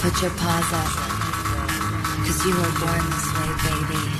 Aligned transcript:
Put 0.00 0.22
your 0.22 0.30
paws 0.30 0.72
up. 0.72 0.86
Cause 2.24 2.46
you 2.46 2.54
were 2.54 2.72
born 2.78 3.10
this 3.10 3.26
way, 3.34 3.50
baby. 3.64 4.18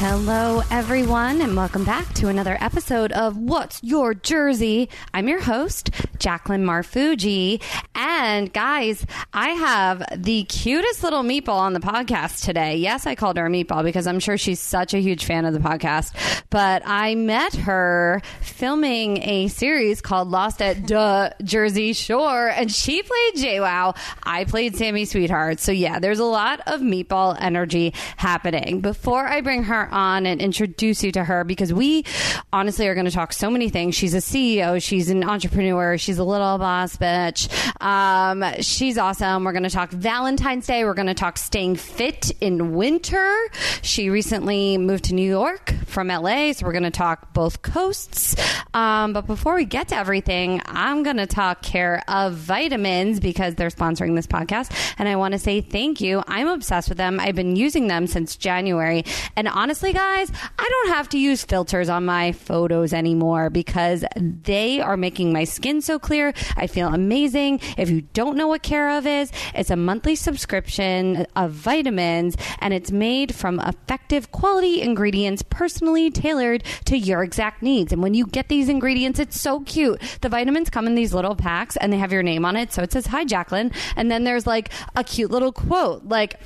Hello, 0.00 0.62
everyone, 0.70 1.40
and 1.40 1.56
welcome 1.56 1.84
back 1.84 2.12
to 2.14 2.28
another 2.28 2.56
episode 2.60 3.12
of 3.12 3.36
What's 3.36 3.82
Your 3.82 4.14
Jersey? 4.14 4.88
I'm 5.14 5.28
your 5.28 5.40
host, 5.40 5.90
Jacqueline 6.18 6.64
Marfuji. 6.64 7.62
And 7.94 8.52
guys, 8.52 9.04
I 9.32 9.50
have 9.50 10.02
the 10.16 10.44
cutest 10.44 11.02
little 11.02 11.22
meatball 11.22 11.58
on 11.58 11.72
the 11.72 11.80
podcast 11.80 12.44
today. 12.44 12.76
Yes, 12.76 13.06
I 13.06 13.14
called 13.14 13.36
her 13.36 13.46
a 13.46 13.50
meatball 13.50 13.82
because 13.82 14.06
I'm 14.06 14.20
sure 14.20 14.36
she's 14.36 14.60
such 14.60 14.94
a 14.94 14.98
huge 14.98 15.24
fan 15.24 15.44
of 15.44 15.52
the 15.52 15.60
podcast. 15.60 16.14
But 16.50 16.82
I 16.86 17.14
met 17.14 17.54
her 17.54 18.22
filming 18.40 19.22
a 19.22 19.48
series 19.48 20.00
called 20.00 20.28
Lost 20.28 20.62
at 20.62 20.86
Duh 20.86 21.30
Jersey 21.42 21.92
Shore, 21.92 22.48
and 22.48 22.70
she 22.70 23.02
played 23.02 23.34
JWoww. 23.34 23.96
I 24.22 24.44
played 24.44 24.76
Sammy 24.76 25.04
Sweetheart. 25.04 25.60
So 25.60 25.72
yeah, 25.72 25.98
there's 25.98 26.18
a 26.18 26.24
lot 26.24 26.60
of 26.66 26.80
meatball 26.80 27.36
energy 27.38 27.94
happening. 28.16 28.80
Before 28.80 29.26
I 29.26 29.40
bring 29.40 29.64
her 29.64 29.88
on 29.90 30.26
and 30.26 30.40
introduce 30.40 31.02
you 31.02 31.12
to 31.12 31.24
her, 31.24 31.44
because 31.44 31.72
we 31.72 32.04
honestly 32.52 32.86
are 32.88 32.94
going 32.94 33.06
to 33.06 33.12
talk 33.12 33.32
so 33.32 33.50
many 33.50 33.68
things. 33.68 33.94
She's 33.94 34.14
a 34.14 34.18
CEO, 34.18 34.82
she's 34.82 35.10
an 35.10 35.24
entrepreneur, 35.24 35.98
a 36.16 36.24
little 36.24 36.56
boss 36.56 36.96
bitch. 36.96 37.52
Um, 37.82 38.42
she's 38.62 38.96
awesome. 38.96 39.44
We're 39.44 39.52
going 39.52 39.64
to 39.64 39.70
talk 39.70 39.90
Valentine's 39.90 40.66
Day. 40.66 40.84
We're 40.84 40.94
going 40.94 41.08
to 41.08 41.14
talk 41.14 41.36
staying 41.36 41.76
fit 41.76 42.30
in 42.40 42.72
winter. 42.72 43.36
She 43.82 44.08
recently 44.08 44.78
moved 44.78 45.04
to 45.04 45.14
New 45.14 45.28
York 45.28 45.74
from 45.84 46.08
LA, 46.08 46.52
so 46.52 46.64
we're 46.64 46.72
going 46.72 46.84
to 46.84 46.90
talk 46.90 47.34
both 47.34 47.60
coasts. 47.60 48.34
Um, 48.72 49.12
but 49.12 49.26
before 49.26 49.54
we 49.54 49.66
get 49.66 49.88
to 49.88 49.96
everything, 49.96 50.62
I'm 50.64 51.02
going 51.02 51.18
to 51.18 51.26
talk 51.26 51.60
care 51.60 52.02
of 52.08 52.34
vitamins 52.34 53.20
because 53.20 53.56
they're 53.56 53.68
sponsoring 53.68 54.14
this 54.14 54.26
podcast. 54.26 54.72
And 54.98 55.08
I 55.08 55.16
want 55.16 55.32
to 55.32 55.38
say 55.38 55.60
thank 55.60 56.00
you. 56.00 56.22
I'm 56.26 56.48
obsessed 56.48 56.88
with 56.88 56.98
them. 56.98 57.20
I've 57.20 57.34
been 57.34 57.56
using 57.56 57.88
them 57.88 58.06
since 58.06 58.36
January. 58.36 59.04
And 59.36 59.48
honestly, 59.48 59.92
guys, 59.92 60.30
I 60.58 60.68
don't 60.68 60.94
have 60.94 61.08
to 61.10 61.18
use 61.18 61.44
filters 61.44 61.88
on 61.88 62.04
my 62.04 62.32
photos 62.32 62.92
anymore 62.92 63.50
because 63.50 64.04
they 64.16 64.80
are 64.80 64.96
making 64.96 65.32
my 65.32 65.44
skin 65.44 65.80
so 65.80 65.97
clear. 65.98 66.32
I 66.56 66.66
feel 66.66 66.88
amazing. 66.88 67.60
If 67.76 67.90
you 67.90 68.02
don't 68.12 68.36
know 68.36 68.48
what 68.48 68.62
Care 68.62 68.90
of 68.90 69.06
is, 69.06 69.32
it's 69.54 69.70
a 69.70 69.76
monthly 69.76 70.14
subscription 70.14 71.26
of 71.36 71.52
vitamins 71.52 72.36
and 72.60 72.74
it's 72.74 72.90
made 72.90 73.34
from 73.34 73.60
effective 73.60 74.30
quality 74.32 74.82
ingredients 74.82 75.42
personally 75.42 76.10
tailored 76.10 76.64
to 76.86 76.96
your 76.96 77.22
exact 77.22 77.62
needs. 77.62 77.92
And 77.92 78.02
when 78.02 78.14
you 78.14 78.26
get 78.26 78.48
these 78.48 78.68
ingredients, 78.68 79.18
it's 79.18 79.40
so 79.40 79.60
cute. 79.60 80.00
The 80.20 80.28
vitamins 80.28 80.70
come 80.70 80.86
in 80.86 80.94
these 80.94 81.14
little 81.14 81.34
packs 81.34 81.76
and 81.76 81.92
they 81.92 81.98
have 81.98 82.12
your 82.12 82.22
name 82.22 82.44
on 82.44 82.56
it. 82.56 82.72
So 82.72 82.82
it 82.82 82.92
says, 82.92 83.06
Hi, 83.06 83.24
Jacqueline. 83.24 83.72
And 83.96 84.10
then 84.10 84.24
there's 84.24 84.46
like 84.46 84.70
a 84.96 85.04
cute 85.04 85.30
little 85.30 85.52
quote, 85.52 86.04
like, 86.04 86.38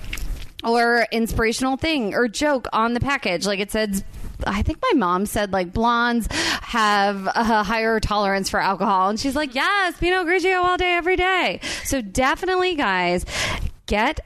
or 0.65 1.07
inspirational 1.11 1.77
thing 1.77 2.15
or 2.15 2.29
joke 2.29 2.69
on 2.73 2.95
the 2.95 3.01
package. 3.01 3.47
Like 3.47 3.61
it 3.61 3.71
says, 3.71 4.05
I 4.47 4.63
think 4.63 4.79
my 4.83 4.99
mom 4.99 5.27
said 5.27 5.53
like 5.53 5.73
blondes 5.73 6.29
have 6.33 7.27
a 7.27 7.63
higher 7.63 8.01
tolerance 8.01 8.49
for 8.49 8.61
alcohol. 8.61 9.09
And 9.09 9.19
she's 9.19 9.37
like, 9.37 9.55
yes, 9.55 9.97
Pinot 9.99 10.27
Grigio 10.27 10.63
all 10.63 10.77
day, 10.77 10.95
every 10.95 11.17
day. 11.17 11.61
So 11.85 12.01
definitely, 12.01 12.75
guys, 12.75 13.25
get 13.87 14.21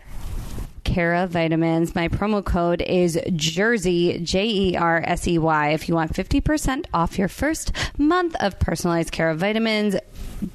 Care 0.85 1.15
of 1.15 1.31
vitamins. 1.31 1.97
My 1.97 2.07
promo 2.07 2.45
code 2.45 2.81
is 2.81 3.21
Jersey, 3.35 4.21
J 4.21 4.47
E 4.49 4.77
R 4.77 5.03
S 5.05 5.27
E 5.27 5.37
Y. 5.37 5.71
If 5.71 5.89
you 5.89 5.97
want 5.97 6.13
50% 6.13 6.87
off 6.95 7.19
your 7.19 7.27
first 7.27 7.73
month 7.99 8.37
of 8.39 8.59
personalized 8.61 9.11
Care 9.11 9.29
of 9.29 9.39
vitamins, 9.39 9.97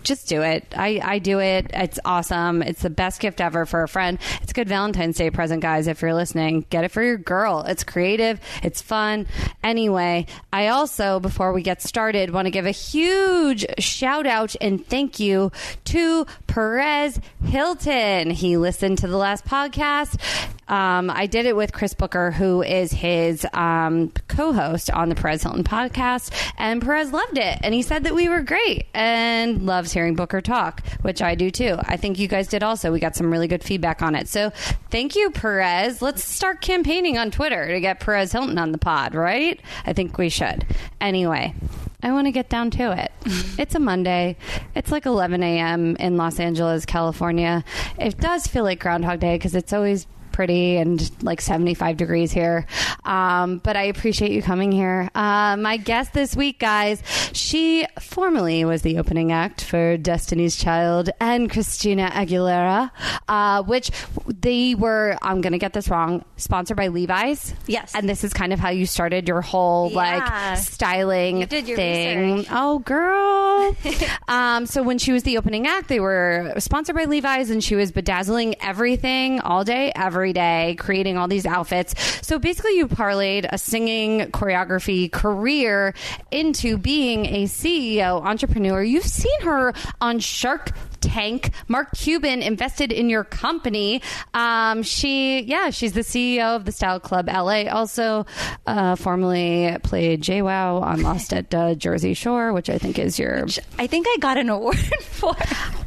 just 0.04 0.28
do 0.28 0.42
it. 0.42 0.66
I, 0.76 1.00
I 1.04 1.20
do 1.20 1.40
it. 1.40 1.72
It's 1.74 2.00
awesome. 2.06 2.62
It's 2.62 2.82
the 2.82 2.90
best 2.90 3.20
gift 3.20 3.42
ever 3.42 3.66
for 3.66 3.84
a 3.84 3.88
friend. 3.88 4.20
It's 4.42 4.52
a 4.52 4.54
good 4.54 4.68
Valentine's 4.68 5.18
Day 5.18 5.30
present, 5.30 5.62
guys. 5.62 5.88
If 5.88 6.02
you're 6.02 6.14
listening, 6.14 6.66
get 6.70 6.84
it 6.84 6.92
for 6.92 7.04
your 7.04 7.18
girl. 7.18 7.62
It's 7.68 7.84
creative. 7.84 8.40
It's 8.64 8.82
fun. 8.82 9.28
Anyway, 9.64 10.26
I 10.52 10.68
also, 10.68 11.20
before 11.20 11.54
we 11.54 11.62
get 11.62 11.82
started, 11.82 12.32
want 12.32 12.46
to 12.46 12.52
give 12.52 12.66
a 12.66 12.72
huge 12.72 13.66
shout 13.80 14.28
out 14.28 14.56
and 14.62 14.86
thank 14.86 15.20
you 15.20 15.52
to 15.86 16.26
Perez 16.48 17.20
Hilton. 17.46 18.30
He 18.30 18.58
listened 18.58 19.00
to 19.00 19.08
the 19.08 19.18
last 19.18 19.46
podcast. 19.46 20.20
Um, 20.68 21.10
I 21.10 21.26
did 21.26 21.46
it 21.46 21.56
with 21.56 21.74
Chris 21.74 21.94
Booker, 21.94 22.32
who 22.32 22.62
is 22.62 22.94
his 22.94 23.46
um, 23.54 24.12
co 24.30 24.54
host 24.54 24.90
on 24.90 25.10
the 25.10 25.16
Perez 25.16 25.44
Hilton 25.44 25.66
podcast. 25.66 26.32
And 26.58 26.82
Perez 26.82 27.12
loved 27.12 27.38
it. 27.38 27.60
And 27.62 27.74
he 27.74 27.82
said 27.82 28.06
that 28.06 28.16
we 28.16 28.30
were 28.30 28.42
great 28.42 28.86
and 28.94 29.66
loves 29.72 29.94
hearing 29.94 30.16
Booker 30.16 30.42
talk, 30.42 30.86
which 31.02 31.22
I 31.22 31.34
do 31.34 31.50
too. 31.50 31.78
I 31.80 31.96
think 31.96 32.20
you 32.20 32.28
guys 32.28 32.50
did 32.50 32.62
also. 32.62 32.92
We 32.92 33.00
got 33.00 33.16
some 33.16 33.32
really 33.32 33.48
good 33.48 33.64
feedback 33.64 34.02
on 34.02 34.16
it. 34.16 34.28
So 34.28 34.50
thank 34.90 35.16
you, 35.16 35.32
Perez. 35.32 36.02
Let's 36.02 36.26
start 36.26 36.60
campaigning 36.60 37.18
on 37.18 37.32
Twitter 37.32 37.70
to 37.70 37.80
get 37.80 38.02
Perez 38.02 38.34
Hilton 38.34 38.58
on 38.58 38.74
the 38.74 38.78
pod, 38.78 39.16
right? 39.16 39.62
I 39.86 39.94
think 39.94 40.18
we 40.18 40.28
should. 40.28 40.66
Anyway. 41.00 41.56
I 42.04 42.12
want 42.12 42.26
to 42.26 42.32
get 42.32 42.50
down 42.50 42.72
to 42.72 42.92
it. 42.98 43.12
It's 43.60 43.76
a 43.76 43.80
Monday. 43.80 44.38
It's 44.74 44.92
like 44.92 45.06
11 45.06 45.44
a.m. 45.44 45.96
in 45.98 46.18
Los 46.18 46.40
Angeles, 46.40 46.84
California. 46.84 47.64
It 48.00 48.18
does 48.18 48.48
feel 48.48 48.64
like 48.64 48.80
Groundhog 48.80 49.20
Day 49.20 49.36
because 49.36 49.54
it's 49.54 49.72
always 49.72 50.08
pretty 50.32 50.78
and 50.78 51.10
like 51.24 51.42
75 51.42 51.98
degrees 51.98 52.32
here. 52.32 52.66
Um, 53.04 53.58
but 53.60 53.76
I 53.76 53.84
appreciate 53.84 54.32
you 54.32 54.42
coming 54.42 54.72
here. 54.72 55.10
Uh, 55.16 55.58
my 55.58 55.78
guest 55.78 56.14
this 56.14 56.36
week, 56.36 56.60
guys, 56.60 57.02
she 57.34 57.86
formerly 58.00 58.64
was 58.66 58.82
the 58.82 58.98
opening 59.00 59.32
act 59.32 59.64
for 59.64 59.98
Destiny's 59.98 60.56
Child 60.56 61.10
and 61.20 61.50
Christina 61.50 62.10
Aguilera, 62.14 62.92
uh, 63.28 63.64
which 63.64 63.92
they 64.28 64.76
were, 64.76 65.18
I'm 65.22 65.42
going 65.42 65.54
to 65.54 65.60
get 65.60 65.74
this 65.74 65.90
wrong, 65.90 66.24
sponsored 66.38 66.78
by 66.78 66.88
Levi's. 66.88 67.54
Yes. 67.68 67.94
And 67.96 68.08
this 68.08 68.24
is 68.24 68.34
kind 68.34 68.54
of 68.54 68.60
how 68.60 68.70
you 68.70 68.86
started 68.86 69.28
your 69.28 69.42
whole 69.42 69.90
Yeah. 69.92 69.96
like 69.98 70.58
styling 70.58 71.40
You 71.42 71.46
thing. 71.48 72.36
research. 72.38 72.48
Oh, 72.52 72.80
girl. 72.80 73.76
um, 74.28 74.66
so 74.66 74.84
when 74.84 74.98
she 74.98 75.12
was 75.12 75.24
the 75.24 75.38
opening 75.38 75.68
act, 75.68 75.88
they 75.88 76.00
were 76.00 76.54
sponsored 76.60 76.96
by 76.96 77.06
Levi's 77.06 77.50
and 77.50 77.64
she 77.64 77.76
was 77.76 77.92
bedazzling 77.92 78.56
everything 78.62 79.40
all 79.42 79.64
day, 79.64 79.92
every 79.96 80.21
day, 80.30 80.76
creating 80.80 81.18
all 81.18 81.28
these 81.28 81.46
outfits. 81.46 81.96
So 82.26 82.38
basically, 82.38 82.78
you 82.78 82.88
parlayed 82.88 83.48
a 83.52 83.58
singing 83.58 84.32
choreography 84.32 85.12
career 85.12 85.94
into 86.30 86.78
being 86.78 87.26
a 87.26 87.44
CEO 87.46 88.24
entrepreneur. 88.24 88.84
You've 88.84 89.04
seen 89.04 89.42
her 89.42 89.74
on 90.00 90.20
Shark 90.20 90.72
Tank. 91.02 91.52
Mark 91.68 91.90
Cuban 91.96 92.42
invested 92.42 92.92
in 92.92 93.10
your 93.10 93.24
company. 93.24 94.02
Um, 94.34 94.84
she, 94.84 95.42
yeah, 95.42 95.70
she's 95.70 95.94
the 95.94 96.02
CEO 96.02 96.56
of 96.56 96.66
the 96.66 96.72
Style 96.72 97.00
Club 97.00 97.28
LA. 97.28 97.64
Also, 97.64 98.26
uh, 98.66 98.96
formerly 98.96 99.78
played 99.84 100.22
JWoww 100.22 100.82
on 100.82 101.02
Lost 101.02 101.34
at 101.34 101.54
uh, 101.54 101.76
Jersey 101.76 102.14
Shore, 102.14 102.54
which 102.54 102.70
I 102.70 102.78
think 102.78 102.98
is 103.00 103.20
your. 103.20 103.46
I 103.78 103.88
think 103.88 104.08
I 104.10 104.18
got 104.20 104.38
an 104.38 104.50
award 104.50 104.78
for. 105.02 105.36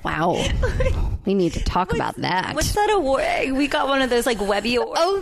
Wow. 0.04 0.44
we 1.24 1.34
need 1.34 1.54
to 1.54 1.64
talk 1.64 1.94
about 1.94 2.16
that. 2.16 2.54
What's 2.54 2.72
that 2.74 2.90
award? 2.90 3.52
We 3.52 3.68
got 3.68 3.88
one 3.88 4.02
of 4.02 4.10
those 4.10 4.26
like 4.26 4.40
Webby 4.40 4.76
awards. 4.76 5.00
Oh, 5.00 5.20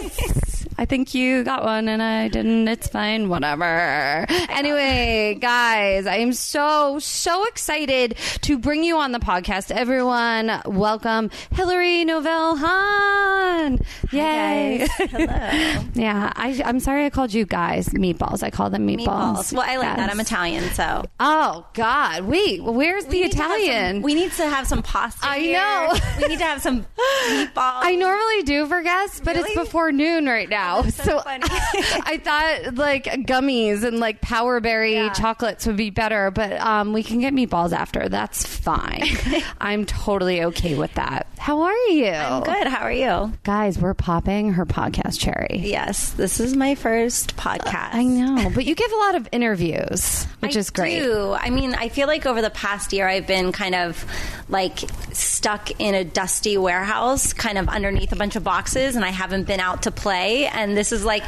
yes. 0.00 0.43
I 0.76 0.86
think 0.86 1.14
you 1.14 1.44
got 1.44 1.62
one 1.62 1.88
and 1.88 2.02
I 2.02 2.26
didn't. 2.28 2.66
It's 2.66 2.88
fine. 2.88 3.28
Whatever. 3.28 4.26
Anyway, 4.48 5.36
guys, 5.40 6.04
I 6.06 6.16
am 6.16 6.32
so, 6.32 6.98
so 6.98 7.44
excited 7.46 8.16
to 8.42 8.58
bring 8.58 8.82
you 8.82 8.96
on 8.98 9.12
the 9.12 9.20
podcast. 9.20 9.70
Everyone, 9.70 10.60
welcome 10.66 11.30
Hillary 11.52 12.04
Novell 12.04 12.58
Hahn. 12.58 13.78
Yay. 14.10 14.88
Hello. 14.98 15.84
yeah, 15.94 16.32
I, 16.34 16.60
I'm 16.64 16.80
sorry 16.80 17.06
I 17.06 17.10
called 17.10 17.32
you 17.32 17.46
guys 17.46 17.88
meatballs. 17.90 18.42
I 18.42 18.50
call 18.50 18.68
them 18.68 18.86
meatballs. 18.88 19.06
Meatballs. 19.06 19.52
Well, 19.52 19.64
I 19.66 19.76
like 19.76 19.96
that. 19.96 20.10
I'm 20.10 20.18
Italian, 20.18 20.64
so 20.74 21.04
Oh, 21.20 21.66
God. 21.74 22.24
Wait, 22.24 22.62
where's 22.64 23.04
the 23.04 23.22
We 23.22 23.28
to 23.28 23.36
have 23.36 23.46
some- 23.52 23.60
Italian? 23.60 24.02
we 24.02 24.14
need 24.14 24.32
to 24.32 24.48
have 24.48 24.66
some 24.66 24.82
pasta. 24.82 25.24
I 25.24 25.38
here. 25.38 25.58
know. 25.60 25.94
we 26.20 26.28
need 26.28 26.38
to 26.40 26.44
have 26.44 26.60
some 26.60 26.82
meatballs. 27.28 27.52
I 27.56 27.94
normally 27.94 28.42
do 28.42 28.66
for 28.66 28.82
guests, 28.82 29.20
but 29.24 29.36
it's 29.36 29.54
before 29.54 29.92
noon 29.92 30.26
right 30.26 30.48
now. 30.48 30.63
That's 30.82 31.02
so 31.02 31.20
funny. 31.20 31.44
I 31.48 32.20
thought 32.22 32.74
like 32.76 33.04
gummies 33.26 33.84
and 33.84 33.98
like 34.00 34.20
power 34.20 34.60
berry 34.60 34.94
Yeah. 34.94 35.12
chocolates 35.12 35.66
would 35.66 35.76
be 35.76 35.90
better, 35.90 36.30
but 36.30 36.52
um, 36.60 36.92
we 36.92 37.02
can 37.02 37.20
get 37.20 37.32
meatballs 37.34 37.72
after. 37.72 38.08
That's 38.08 38.46
fine. 38.46 39.04
I'm 39.60 39.84
totally 39.86 40.42
okay 40.44 40.76
with 40.76 40.94
that. 40.94 41.26
How 41.38 41.62
are 41.62 41.76
you? 41.88 42.06
I'm 42.06 42.42
good. 42.42 42.66
How 42.66 42.82
are 42.82 42.92
you? 42.92 43.32
Guys, 43.42 43.78
we're 43.78 43.92
popping 43.94 44.54
her 44.54 44.64
podcast 44.64 45.18
cherry. 45.20 45.60
Yes, 45.62 46.10
this 46.10 46.40
is 46.40 46.56
my 46.56 46.74
first 46.74 47.36
podcast. 47.36 47.90
I 47.94 48.02
know, 48.04 48.50
but 48.54 48.64
you 48.64 48.74
give 48.74 48.90
a 48.90 48.96
lot 48.96 49.14
of 49.16 49.28
interviews, 49.32 50.24
which 50.40 50.56
I 50.56 50.60
is 50.60 50.70
great. 50.70 51.00
Do. 51.00 51.32
I 51.32 51.50
mean, 51.50 51.74
I 51.74 51.88
feel 51.90 52.06
like 52.06 52.24
over 52.24 52.40
the 52.40 52.48
past 52.50 52.92
year, 52.94 53.06
I've 53.06 53.26
been 53.26 53.52
kind 53.52 53.74
of 53.74 54.04
like 54.48 54.78
stuck 55.12 55.70
in 55.80 55.94
a 55.94 56.04
dusty 56.04 56.56
warehouse, 56.56 57.32
kind 57.34 57.58
of 57.58 57.68
underneath 57.68 58.12
a 58.12 58.16
bunch 58.16 58.36
of 58.36 58.44
boxes, 58.44 58.96
and 58.96 59.04
I 59.04 59.10
haven't 59.10 59.44
been 59.44 59.60
out 59.60 59.82
to 59.82 59.90
play. 59.90 60.46
And 60.54 60.76
this 60.76 60.92
is 60.92 61.04
like, 61.04 61.24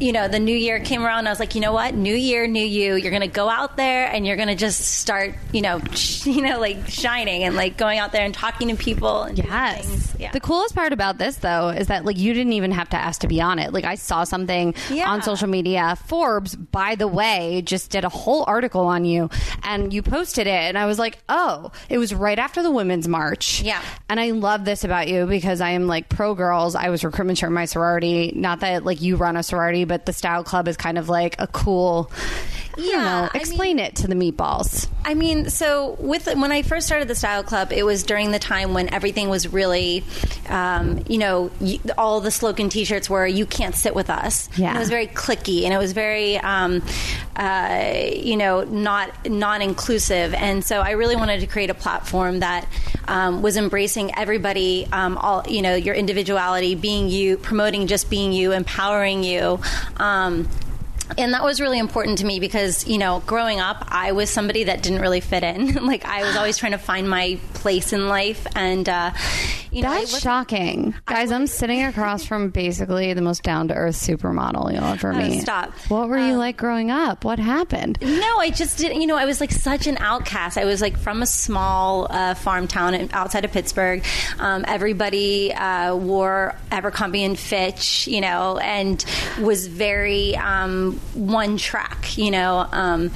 you 0.00 0.12
know, 0.12 0.28
the 0.28 0.38
new 0.38 0.56
year 0.56 0.80
came 0.80 1.04
around. 1.04 1.26
I 1.26 1.30
was 1.30 1.40
like, 1.40 1.54
you 1.54 1.60
know 1.60 1.72
what? 1.72 1.94
New 1.94 2.14
year, 2.14 2.46
new 2.46 2.64
you. 2.64 2.94
You're 2.94 3.10
going 3.10 3.22
to 3.22 3.26
go 3.28 3.48
out 3.48 3.76
there 3.76 4.06
and 4.06 4.26
you're 4.26 4.36
going 4.36 4.48
to 4.48 4.54
just 4.54 4.80
start, 4.80 5.34
you 5.52 5.60
know, 5.62 5.80
sh- 5.94 6.26
you 6.26 6.42
know, 6.42 6.58
like 6.60 6.88
shining 6.88 7.44
and 7.44 7.54
like 7.56 7.76
going 7.76 7.98
out 7.98 8.12
there 8.12 8.24
and 8.24 8.32
talking 8.34 8.68
to 8.68 8.76
people. 8.76 9.22
And 9.24 9.36
doing 9.36 9.48
Yes. 9.48 9.86
things. 9.86 10.14
Yeah. 10.18 10.30
The 10.32 10.40
coolest 10.40 10.74
part 10.74 10.92
about 10.92 11.18
this, 11.18 11.36
though, 11.36 11.68
is 11.68 11.88
that 11.88 12.04
like 12.04 12.18
you 12.18 12.34
didn't 12.34 12.52
even 12.54 12.72
have 12.72 12.88
to 12.90 12.96
ask 12.96 13.20
to 13.20 13.28
be 13.28 13.40
on 13.40 13.58
it. 13.58 13.72
Like 13.72 13.84
I 13.84 13.94
saw 13.96 14.24
something 14.24 14.74
Yeah. 14.90 15.08
on 15.10 15.22
social 15.22 15.48
media. 15.48 15.96
Forbes, 16.06 16.56
by 16.56 16.94
the 16.96 17.06
way, 17.08 17.62
just 17.64 17.90
did 17.90 18.04
a 18.04 18.08
whole 18.08 18.44
article 18.46 18.86
on 18.86 19.04
you, 19.04 19.30
and 19.62 19.92
you 19.92 20.02
posted 20.02 20.46
it, 20.46 20.50
and 20.50 20.76
I 20.78 20.86
was 20.86 20.98
like, 20.98 21.18
oh, 21.28 21.70
it 21.88 21.98
was 21.98 22.14
right 22.14 22.38
after 22.38 22.62
the 22.62 22.70
Women's 22.70 23.06
March. 23.08 23.62
Yeah. 23.62 23.80
And 24.08 24.18
I 24.18 24.30
love 24.30 24.64
this 24.64 24.84
about 24.84 25.08
you 25.08 25.26
because 25.26 25.60
I 25.60 25.70
am 25.70 25.86
like 25.86 26.08
pro 26.08 26.34
girls. 26.34 26.74
I 26.74 26.88
was 26.90 27.04
recruitment 27.04 27.38
chair 27.38 27.48
in 27.48 27.54
my 27.54 27.64
sorority. 27.66 28.32
Not 28.34 28.60
that 28.60 28.67
like 28.76 29.00
you 29.00 29.16
run 29.16 29.36
a 29.36 29.42
sorority, 29.42 29.84
but 29.84 30.06
the 30.06 30.12
Style 30.12 30.44
Club 30.44 30.68
is 30.68 30.76
kind 30.76 30.98
of 30.98 31.08
like 31.08 31.36
a 31.38 31.46
cool. 31.46 32.10
Yeah, 32.76 33.22
know. 33.22 33.28
I 33.34 33.38
Explain 33.38 33.80
it 33.80 33.96
to 33.96 34.06
the 34.06 34.14
meatballs. 34.14 34.86
I 35.04 35.14
mean, 35.14 35.50
so 35.50 35.96
with 35.98 36.26
when 36.26 36.52
I 36.52 36.62
first 36.62 36.86
started 36.86 37.08
the 37.08 37.14
Style 37.16 37.42
Club, 37.42 37.72
it 37.72 37.82
was 37.82 38.04
during 38.04 38.30
the 38.30 38.38
time 38.38 38.72
when 38.72 38.92
everything 38.94 39.28
was 39.28 39.52
really, 39.52 40.04
um, 40.48 41.02
you 41.08 41.18
know, 41.18 41.50
y 41.60 41.80
all 41.96 42.20
the 42.20 42.30
slogan 42.30 42.68
T-shirts 42.68 43.10
were 43.10 43.26
"You 43.26 43.46
can't 43.46 43.74
sit 43.74 43.96
with 43.96 44.10
us." 44.10 44.48
Yeah. 44.56 44.68
and 44.68 44.76
it 44.76 44.80
was 44.80 44.90
very 44.90 45.08
clicky, 45.08 45.64
and 45.64 45.74
it 45.74 45.78
was 45.78 45.92
very, 45.92 46.38
um, 46.38 46.82
uh, 47.38 48.10
you 48.12 48.36
know, 48.36 48.64
not 48.64 49.30
non-inclusive. 49.30 50.34
And 50.34 50.64
so 50.64 50.80
I 50.80 50.90
really 50.90 51.14
wanted 51.14 51.40
to 51.40 51.46
create 51.46 51.70
a 51.70 51.74
platform 51.74 52.40
that 52.40 52.68
um, 53.06 53.42
was 53.42 53.56
embracing 53.56 54.16
everybody, 54.18 54.88
um, 54.90 55.16
all 55.16 55.44
you 55.48 55.62
know, 55.62 55.76
your 55.76 55.94
individuality, 55.94 56.74
being 56.74 57.08
you, 57.08 57.38
promoting 57.38 57.86
just 57.86 58.10
being 58.10 58.32
you, 58.32 58.52
empowering 58.52 59.22
you. 59.22 59.60
Um, 59.98 60.48
and 61.16 61.32
that 61.32 61.42
was 61.42 61.60
really 61.60 61.78
important 61.78 62.18
to 62.18 62.26
me 62.26 62.38
because 62.38 62.86
you 62.86 62.98
know 62.98 63.22
growing 63.24 63.60
up 63.60 63.82
i 63.88 64.12
was 64.12 64.28
somebody 64.28 64.64
that 64.64 64.82
didn't 64.82 65.00
really 65.00 65.20
fit 65.20 65.42
in 65.42 65.72
like 65.86 66.04
i 66.04 66.22
was 66.22 66.36
always 66.36 66.58
trying 66.58 66.72
to 66.72 66.78
find 66.78 67.08
my 67.08 67.38
place 67.54 67.94
in 67.94 68.08
life 68.08 68.46
and 68.54 68.90
uh 68.90 69.10
you 69.70 69.82
know 69.82 69.90
That's 69.90 70.20
shocking. 70.20 70.94
Guys, 71.06 71.30
I'm 71.32 71.46
sitting 71.46 71.82
across 71.84 72.24
from 72.24 72.50
basically 72.50 73.12
the 73.14 73.22
most 73.22 73.42
down 73.42 73.68
to 73.68 73.74
earth 73.74 73.96
supermodel 73.96 74.72
you'll 74.72 74.84
ever 74.84 75.12
Oh, 75.12 75.16
meet. 75.16 75.42
stop. 75.42 75.72
What 75.88 76.08
were 76.08 76.18
you 76.18 76.32
Um, 76.34 76.38
like 76.38 76.56
growing 76.56 76.90
up? 76.90 77.24
What 77.24 77.38
happened? 77.38 77.98
No, 78.00 78.38
I 78.38 78.50
just 78.50 78.78
didn't. 78.78 79.00
You 79.00 79.06
know, 79.06 79.16
I 79.16 79.24
was 79.24 79.40
like 79.40 79.52
such 79.52 79.86
an 79.86 79.96
outcast. 79.98 80.56
I 80.58 80.64
was 80.64 80.80
like 80.80 80.96
from 80.98 81.22
a 81.22 81.26
small 81.26 82.06
uh, 82.10 82.34
farm 82.34 82.66
town 82.68 83.08
outside 83.12 83.44
of 83.44 83.52
Pittsburgh. 83.52 84.04
Um, 84.38 84.64
everybody 84.66 85.52
uh, 85.52 85.94
wore 85.96 86.54
Abercrombie 86.70 87.24
and 87.24 87.38
Fitch, 87.38 88.06
you 88.06 88.20
know, 88.20 88.58
and 88.58 89.04
was 89.40 89.66
very 89.66 90.36
um, 90.36 90.98
one 91.14 91.56
track, 91.56 92.16
you 92.16 92.30
know. 92.30 92.66
Um, 92.72 93.10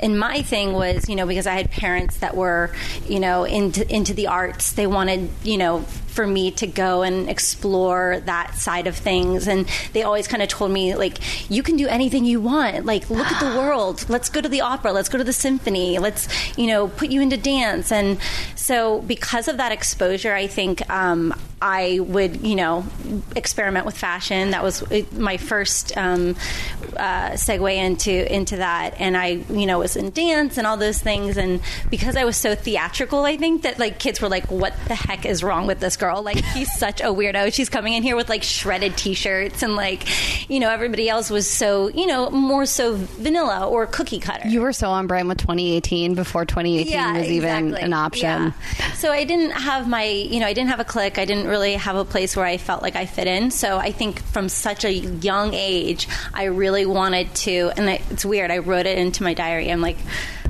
and 0.00 0.18
my 0.18 0.40
thing 0.42 0.72
was, 0.72 1.08
you 1.08 1.16
know, 1.16 1.26
because 1.26 1.46
I 1.46 1.54
had 1.54 1.70
parents 1.70 2.18
that 2.18 2.34
were, 2.36 2.70
you 3.06 3.20
know, 3.20 3.44
into 3.44 3.86
into 3.94 4.14
the 4.14 4.28
arts. 4.28 4.72
They 4.72 4.86
wanted, 4.86 5.28
you 5.42 5.58
know, 5.58 5.84
for 6.20 6.26
me 6.26 6.50
to 6.50 6.66
go 6.66 7.00
and 7.00 7.30
explore 7.30 8.20
that 8.26 8.54
side 8.54 8.86
of 8.86 8.94
things. 8.94 9.48
And 9.48 9.66
they 9.94 10.02
always 10.02 10.28
kind 10.28 10.42
of 10.42 10.50
told 10.50 10.70
me, 10.70 10.94
like, 10.94 11.18
you 11.50 11.62
can 11.62 11.78
do 11.78 11.88
anything 11.88 12.26
you 12.26 12.42
want. 12.42 12.84
Like, 12.84 13.08
look 13.08 13.26
at 13.26 13.40
the 13.40 13.58
world. 13.58 14.04
Let's 14.10 14.28
go 14.28 14.42
to 14.42 14.48
the 14.50 14.60
opera. 14.60 14.92
Let's 14.92 15.08
go 15.08 15.16
to 15.16 15.24
the 15.24 15.32
symphony. 15.32 15.98
Let's, 15.98 16.28
you 16.58 16.66
know, 16.66 16.88
put 16.88 17.08
you 17.08 17.22
into 17.22 17.38
dance. 17.38 17.90
And 17.90 18.18
so, 18.54 19.00
because 19.00 19.48
of 19.48 19.56
that 19.56 19.72
exposure, 19.72 20.34
I 20.34 20.46
think 20.46 20.88
um, 20.90 21.32
I 21.62 22.00
would, 22.00 22.42
you 22.46 22.54
know, 22.54 22.84
experiment 23.36 23.86
with 23.86 23.96
fashion. 23.96 24.50
That 24.50 24.62
was 24.62 24.82
my 25.12 25.36
first 25.38 25.96
um, 25.96 26.36
uh, 26.96 27.30
segue 27.30 27.74
into 27.74 28.34
into 28.34 28.56
that. 28.56 28.94
And 28.98 29.16
I, 29.16 29.42
you 29.50 29.66
know, 29.66 29.78
was 29.80 29.96
in 29.96 30.10
dance 30.10 30.58
and 30.58 30.66
all 30.66 30.76
those 30.76 30.98
things. 30.98 31.36
And 31.36 31.60
because 31.90 32.16
I 32.16 32.24
was 32.24 32.36
so 32.36 32.54
theatrical, 32.54 33.24
I 33.24 33.36
think 33.36 33.62
that 33.62 33.78
like 33.78 33.98
kids 33.98 34.20
were 34.20 34.28
like, 34.28 34.50
"What 34.50 34.74
the 34.88 34.94
heck 34.94 35.26
is 35.26 35.42
wrong 35.42 35.66
with 35.66 35.80
this 35.80 35.96
girl? 35.96 36.09
Like, 36.18 36.44
she's 36.52 36.72
such 36.72 37.00
a 37.00 37.06
weirdo. 37.06 37.52
She's 37.52 37.68
coming 37.68 37.94
in 37.94 38.02
here 38.02 38.16
with 38.16 38.28
like 38.28 38.42
shredded 38.42 38.96
t-shirts 38.96 39.62
and 39.62 39.76
like, 39.76 40.08
you 40.50 40.60
know, 40.60 40.70
everybody 40.70 41.08
else 41.08 41.30
was 41.30 41.48
so, 41.48 41.88
you 41.88 42.06
know, 42.06 42.30
more 42.30 42.66
so 42.66 42.94
vanilla 42.96 43.68
or 43.68 43.86
cookie 43.86 44.20
cutter." 44.20 44.48
You 44.48 44.60
were 44.60 44.72
so 44.72 44.88
on 44.90 45.06
brand 45.06 45.28
with 45.28 45.38
2018 45.38 46.14
before 46.14 46.44
2018 46.44 47.14
was 47.14 47.28
even 47.28 47.74
an 47.76 47.92
option. 47.92 48.54
Yeah. 48.78 48.92
So 48.94 49.12
I 49.12 49.24
didn't 49.24 49.52
have 49.52 49.88
my, 49.88 50.04
you 50.04 50.40
know, 50.40 50.46
I 50.46 50.52
didn't 50.52 50.70
have 50.70 50.80
a 50.80 50.84
clique. 50.84 51.18
I 51.18 51.24
didn't 51.24 51.46
really 51.46 51.74
have 51.74 51.96
a 51.96 52.04
place 52.04 52.36
where 52.36 52.46
I 52.46 52.56
felt 52.56 52.82
like 52.82 52.96
I 52.96 53.06
fit 53.06 53.26
in. 53.26 53.50
So 53.50 53.78
I 53.78 53.92
think 53.92 54.20
from 54.22 54.48
such 54.48 54.84
a 54.84 54.92
young 54.92 55.54
age, 55.54 56.08
I 56.34 56.44
really 56.44 56.86
wanted 56.86 57.34
to, 57.34 57.72
and 57.76 57.88
it's 57.88 58.24
weird. 58.24 58.50
I 58.50 58.58
wrote 58.58 58.86
it 58.86 58.98
into 58.98 59.22
my 59.22 59.34
diary. 59.34 59.70
I'm 59.70 59.80
like, 59.80 59.98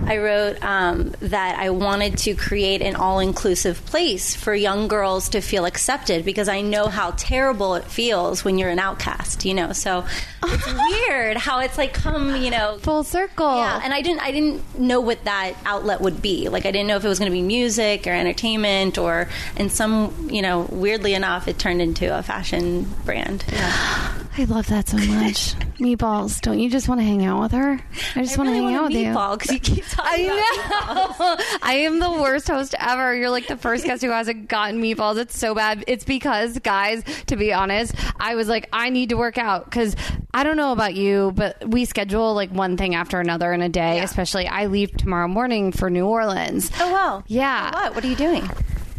I 0.06 0.16
wrote 0.18 0.62
um, 0.64 1.14
that 1.20 1.58
I 1.58 1.70
wanted 1.70 2.18
to 2.18 2.34
create 2.34 2.82
an 2.82 2.96
all-inclusive 2.96 3.84
place 3.86 4.34
for 4.34 4.54
young 4.54 4.88
girls 4.88 5.28
to 5.30 5.40
feel 5.40 5.64
accepted 5.66 6.24
because 6.24 6.48
I 6.48 6.62
know 6.62 6.88
how 6.88 7.12
terrible 7.16 7.74
it 7.76 7.84
feels 7.84 8.44
when 8.44 8.58
you're 8.58 8.70
an 8.70 8.78
outcast. 8.78 9.44
You 9.44 9.54
know, 9.54 9.72
so 9.72 10.04
it's 10.44 10.72
weird 11.08 11.36
how 11.36 11.60
it's 11.60 11.78
like 11.78 11.92
come, 11.94 12.36
you 12.42 12.50
know, 12.50 12.78
Full 12.82 13.04
circle. 13.04 13.56
yeah, 13.56 13.80
and 13.84 13.92
I 13.94 14.02
didn't 14.02 14.20
I 14.20 14.32
didn't 14.32 14.78
know 14.78 15.00
what 15.00 15.24
that 15.24 15.54
outlet 15.64 16.00
would 16.00 16.20
be. 16.22 16.48
Like 16.48 16.66
I 16.66 16.70
didn't 16.70 16.88
know 16.88 16.96
if 16.96 17.04
it 17.04 17.08
was 17.08 17.18
going 17.18 17.30
to 17.30 17.36
be 17.36 17.42
music 17.42 18.06
or 18.06 18.10
entertainment 18.10 18.98
or 18.98 19.28
and 19.56 19.70
some, 19.70 20.28
you 20.30 20.42
know, 20.42 20.66
weirdly 20.70 21.14
enough 21.14 21.46
it 21.46 21.58
turned 21.58 21.80
into 21.82 22.16
a 22.16 22.22
fashion 22.22 22.82
brand. 23.04 23.44
Yeah. 23.52 24.14
I 24.38 24.44
love 24.44 24.68
that 24.68 24.88
so 24.88 24.96
much. 24.96 25.54
Meatballs, 25.80 26.40
don't 26.40 26.58
you 26.58 26.70
just 26.70 26.88
want 26.88 27.00
to 27.00 27.04
hang 27.04 27.24
out 27.24 27.40
with 27.42 27.52
her? 27.52 27.80
I 28.14 28.22
just 28.22 28.38
I 28.38 28.42
want 28.42 28.50
really 28.50 28.60
to 28.60 28.66
hang 28.66 28.74
out 28.74 28.80
want 28.82 28.92
with 28.94 29.02
a 29.02 29.04
you. 29.04 29.08
meatball 29.14 29.38
because 29.38 29.52
you 29.54 29.60
keep 29.60 29.84
about 29.94 30.06
meatballs. 30.06 31.58
I 31.62 31.74
am 31.84 31.98
the 31.98 32.10
worst 32.10 32.48
host 32.48 32.74
ever. 32.78 33.14
You're 33.14 33.30
like 33.30 33.46
the 33.46 33.56
first 33.56 33.84
guest 33.84 34.02
who 34.02 34.10
hasn't 34.10 34.48
gotten 34.48 34.80
meatballs. 34.80 35.18
It's 35.18 35.38
so 35.38 35.54
bad. 35.54 35.84
It's 35.86 36.04
because, 36.04 36.58
guys, 36.58 37.02
to 37.26 37.36
be 37.36 37.52
honest, 37.52 37.94
I 38.18 38.34
was 38.34 38.48
like, 38.48 38.68
I 38.72 38.90
need 38.90 39.10
to 39.10 39.16
work 39.16 39.38
out 39.38 39.64
because 39.64 39.96
I 40.32 40.44
don't 40.44 40.56
know 40.56 40.72
about 40.72 40.94
you, 40.94 41.32
but 41.34 41.68
we 41.68 41.84
schedule 41.84 42.34
like 42.34 42.50
one 42.50 42.76
thing 42.76 42.94
after 42.94 43.20
another 43.20 43.52
in 43.52 43.62
a 43.62 43.68
day. 43.68 43.96
Yeah. 43.96 44.04
Especially, 44.04 44.46
I 44.46 44.66
leave 44.66 44.92
tomorrow 44.96 45.28
morning 45.28 45.72
for 45.72 45.90
New 45.90 46.06
Orleans. 46.06 46.70
Oh 46.80 46.92
wow. 46.92 47.24
Yeah. 47.26 47.72
What? 47.72 47.94
What 47.96 48.04
are 48.04 48.08
you 48.08 48.16
doing? 48.16 48.48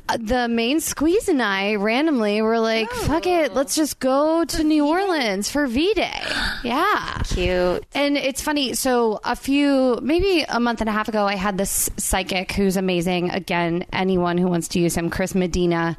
Uh, 0.09 0.18
The 0.19 0.48
main 0.48 0.80
squeeze 0.80 1.27
and 1.30 1.42
I 1.42 1.75
randomly 1.75 2.42
were 2.42 2.59
like, 2.59 2.89
Oh. 2.92 3.03
fuck 3.06 3.27
it, 3.27 3.53
let's 3.53 3.75
just 3.75 4.00
go 4.00 4.44
to 4.45 4.63
New 4.63 4.86
Orleans 4.88 5.50
for 5.50 5.68
V 5.68 5.94
Day. 5.94 6.21
Yeah. 6.63 7.18
Cute. 7.25 7.83
And 7.95 8.15
it's 8.18 8.39
funny. 8.39 8.75
So 8.75 9.19
a 9.24 9.36
few, 9.36 9.98
maybe 10.03 10.45
a 10.48 10.59
month 10.59 10.80
and 10.81 10.88
a 10.89 10.94
half 10.94 11.07
ago, 11.07 11.25
I 11.25 11.36
had 11.36 11.57
this 11.57 11.89
psychic 11.98 12.51
who's 12.51 12.77
amazing. 12.77 13.31
Again, 13.31 13.84
anyone 13.91 14.38
who 14.38 14.46
wants 14.48 14.67
to 14.70 14.79
use 14.79 14.96
him, 14.96 15.10
Chris 15.10 15.34
Medina, 15.34 15.98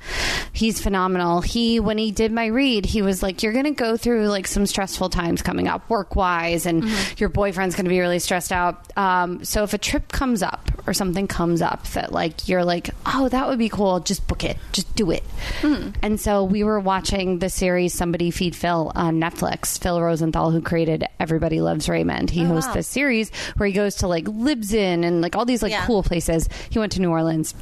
he's 0.52 0.80
phenomenal. 0.80 1.40
He, 1.40 1.80
when 1.80 1.98
he 1.98 2.12
did 2.12 2.30
my 2.30 2.46
read, 2.46 2.86
he 2.86 3.02
was 3.02 3.24
like, 3.24 3.42
"You're 3.42 3.52
going 3.52 3.64
to 3.64 3.72
go 3.72 3.96
through 3.96 4.28
like 4.28 4.46
some 4.46 4.66
stressful 4.66 5.08
times 5.10 5.42
coming 5.42 5.66
up, 5.66 5.90
work 5.90 6.14
wise, 6.14 6.64
and 6.64 6.84
your 7.18 7.28
boyfriend's 7.28 7.74
going 7.74 7.86
to 7.86 7.90
be 7.90 7.98
really 7.98 8.20
stressed 8.20 8.52
out. 8.52 8.96
Um, 8.96 9.44
so 9.44 9.64
if 9.64 9.74
a 9.74 9.78
trip 9.78 10.12
comes 10.12 10.44
up 10.44 10.70
or 10.86 10.94
something 10.94 11.26
comes 11.26 11.60
up 11.60 11.88
that 11.88 12.12
like 12.12 12.46
you're 12.48 12.64
like, 12.64 12.90
oh, 13.04 13.28
that 13.30 13.48
would 13.48 13.58
be 13.58 13.68
cool, 13.68 13.91
just 14.00 14.26
book 14.28 14.44
it, 14.44 14.58
just 14.72 14.94
do 14.94 15.10
it. 15.10 15.22
Hmm. 15.60 15.90
And 16.02 16.20
so 16.20 16.44
we 16.44 16.64
were 16.64 16.80
watching 16.80 17.38
the 17.38 17.48
series 17.48 17.94
Somebody 17.94 18.30
Feed 18.30 18.54
Phil 18.56 18.92
on 18.94 19.20
Netflix. 19.20 19.80
Phil 19.80 20.00
Rosenthal, 20.00 20.50
who 20.50 20.60
created 20.60 21.04
Everybody 21.20 21.60
Loves 21.60 21.88
Raymond, 21.88 22.30
he 22.30 22.42
oh, 22.42 22.46
hosts 22.48 22.68
wow. 22.68 22.74
this 22.74 22.88
series 22.88 23.30
where 23.56 23.66
he 23.66 23.72
goes 23.72 23.96
to 23.96 24.08
like 24.08 24.26
Lisbon 24.28 25.04
and 25.04 25.20
like 25.20 25.36
all 25.36 25.44
these 25.44 25.62
like 25.62 25.72
Yeah. 25.72 25.86
cool 25.86 26.02
places. 26.02 26.48
He 26.70 26.78
went 26.78 26.92
to 26.92 27.00
New 27.00 27.10
Orleans. 27.10 27.54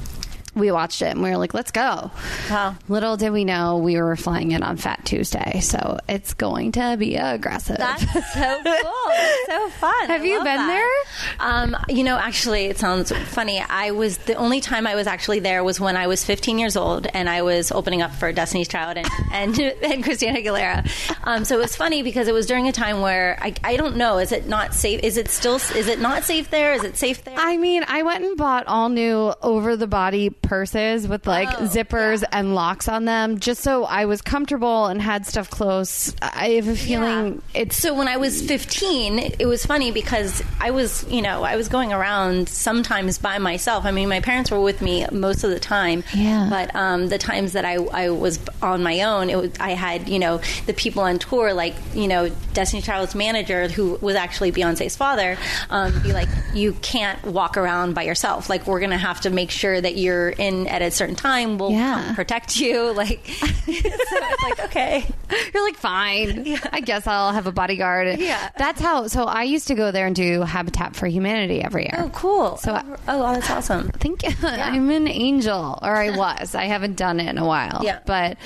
We 0.53 0.71
watched 0.71 1.01
it 1.01 1.05
and 1.05 1.23
we 1.23 1.29
were 1.29 1.37
like, 1.37 1.53
let's 1.53 1.71
go. 1.71 2.11
Wow. 2.49 2.75
Little 2.89 3.15
did 3.15 3.31
we 3.31 3.45
know 3.45 3.77
we 3.77 3.95
were 4.01 4.15
flying 4.15 4.51
in 4.51 4.63
on 4.63 4.77
Fat 4.77 5.05
Tuesday, 5.05 5.61
so 5.61 5.97
it's 6.09 6.33
going 6.33 6.73
to 6.73 6.97
be 6.97 7.15
aggressive. 7.15 7.77
That's 7.77 8.03
so 8.33 8.61
cool. 8.63 9.13
So 9.47 9.69
fun. 9.69 10.07
Have 10.07 10.21
I 10.21 10.25
you 10.25 10.37
been 10.39 10.57
that. 10.57 11.03
Um, 11.39 11.77
you 11.87 12.03
know, 12.03 12.17
actually, 12.17 12.65
it 12.65 12.77
sounds 12.77 13.11
funny. 13.11 13.61
I 13.61 13.91
was 13.91 14.17
the 14.19 14.33
only 14.35 14.59
time 14.61 14.85
I 14.87 14.95
was 14.95 15.07
actually 15.07 15.39
there 15.39 15.63
was 15.63 15.79
when 15.79 15.95
I 15.95 16.07
was 16.07 16.23
15 16.25 16.59
years 16.59 16.75
old, 16.75 17.07
and 17.07 17.29
I 17.29 17.41
was 17.41 17.71
opening 17.71 18.01
up 18.01 18.11
for 18.11 18.31
Destiny's 18.31 18.67
Child 18.67 18.97
and 18.97 19.07
and, 19.31 19.59
and 19.59 20.03
Christina 20.03 20.37
Aguilera. 20.39 20.89
Um, 21.23 21.45
so 21.45 21.57
it 21.57 21.61
was 21.61 21.75
funny 21.75 22.03
because 22.03 22.27
it 22.27 22.33
was 22.33 22.45
during 22.45 22.67
a 22.67 22.71
time 22.71 23.01
where 23.01 23.37
I, 23.41 23.53
I 23.63 23.77
don't 23.77 23.95
know. 23.95 24.17
Is 24.17 24.31
it 24.31 24.47
not 24.47 24.73
safe? 24.73 24.99
Is 25.03 25.17
it 25.17 25.29
still? 25.29 25.55
Is 25.55 25.87
it 25.87 25.99
not 25.99 26.23
safe 26.23 26.49
there? 26.49 26.73
Is 26.73 26.83
it 26.83 26.97
safe 26.97 27.23
there? 27.23 27.35
I 27.37 27.57
mean, 27.57 27.83
I 27.87 28.03
went 28.03 28.25
and 28.25 28.37
bought 28.37 28.67
all 28.67 28.89
new 28.89 29.33
over 29.41 29.75
the 29.75 29.87
body 29.87 30.29
purses 30.41 31.07
with 31.07 31.27
like 31.27 31.49
Oh, 31.59 31.63
zippers 31.63 32.23
and 32.31 32.55
locks 32.55 32.87
on 32.87 33.05
them, 33.05 33.39
just 33.39 33.61
so 33.61 33.83
I 33.83 34.05
was 34.05 34.21
comfortable 34.21 34.85
and 34.87 35.01
had 35.01 35.25
stuff 35.25 35.49
close. 35.49 36.15
I 36.21 36.49
have 36.51 36.67
a 36.67 36.75
feeling 36.75 37.41
it's 37.53 37.75
so 37.75 37.93
when 37.93 38.07
I 38.07 38.17
was 38.17 38.41
15, 38.41 39.19
it 39.39 39.45
was 39.45 39.65
funny 39.65 39.91
because 39.91 40.43
I 40.59 40.71
was, 40.71 41.05
you 41.09 41.21
know, 41.21 41.43
I 41.43 41.55
was 41.55 41.67
going 41.67 41.91
around 41.93 42.49
sometimes 42.49 43.17
by 43.17 43.37
myself. 43.37 43.85
I 43.85 43.91
mean, 43.91 44.09
my 44.09 44.19
parents 44.21 44.51
were 44.51 44.61
with 44.61 44.81
me 44.81 45.05
most 45.11 45.43
of 45.43 45.49
the 45.49 45.59
time. 45.59 46.03
Yeah. 46.15 46.47
But 46.49 46.75
um, 46.75 47.07
the 47.07 47.17
times 47.17 47.53
that 47.53 47.65
I, 47.65 47.75
I 47.75 48.09
was 48.09 48.39
on 48.61 48.83
my 48.83 49.01
own, 49.01 49.29
it 49.29 49.37
was, 49.37 49.51
I 49.59 49.71
had, 49.71 50.07
you 50.09 50.19
know, 50.19 50.39
the 50.65 50.73
people 50.73 51.03
on 51.03 51.19
tour, 51.19 51.53
like, 51.53 51.75
you 51.93 52.07
know, 52.07 52.29
Destiny 52.53 52.81
Child's 52.81 53.15
manager, 53.15 53.67
who 53.67 53.97
was 54.01 54.15
actually 54.15 54.51
Beyonce's 54.51 54.95
father, 54.95 55.37
um, 55.69 56.01
be 56.01 56.13
like, 56.13 56.29
you 56.53 56.73
can't 56.81 57.21
walk 57.25 57.57
around 57.57 57.93
by 57.93 58.03
yourself. 58.03 58.49
Like, 58.49 58.67
we're 58.67 58.79
going 58.79 58.91
to 58.91 58.97
have 58.97 59.21
to 59.21 59.29
make 59.29 59.51
sure 59.51 59.79
that 59.79 59.97
you're 59.97 60.30
in 60.31 60.67
at 60.67 60.81
a 60.81 60.91
certain 60.91 61.15
time. 61.15 61.57
We'll 61.57 61.71
Yeah. 61.71 62.13
protect 62.15 62.59
you. 62.59 62.93
Like, 63.01 63.25
so 63.25 63.45
it's 63.71 64.43
like, 64.43 64.59
okay. 64.65 65.05
You're 65.53 65.63
like, 65.63 65.75
fine. 65.77 66.57
I 66.71 66.81
guess 66.81 67.07
I'll 67.07 67.31
have 67.33 67.47
a 67.47 67.51
bodyguard. 67.51 68.19
Yeah. 68.19 68.49
That's 68.57 68.79
how. 68.81 69.07
So 69.07 69.23
I 69.23 69.43
used 69.43 69.67
to 69.69 69.75
go 69.75 69.91
there 69.91 70.05
and 70.05 70.15
do 70.15 70.41
Habitat 70.41 70.95
for 70.95 71.07
Humanity 71.07 71.63
every 71.63 71.83
year. 71.83 71.95
Oh, 71.97 72.09
cool. 72.09 72.57
So 72.57 72.75
oh, 72.79 72.95
oh, 73.07 73.33
that's 73.33 73.49
awesome. 73.49 73.89
think 73.91 74.21
I'm 74.43 74.89
an 74.91 75.07
angel, 75.07 75.79
or 75.81 75.95
I 75.95 76.15
was. 76.15 76.53
I 76.53 76.65
haven't 76.65 76.95
done 76.95 77.19
it 77.19 77.27
in 77.29 77.37
a 77.37 77.45
while. 77.45 77.81
Yeah. 77.83 77.99
But 78.05 78.37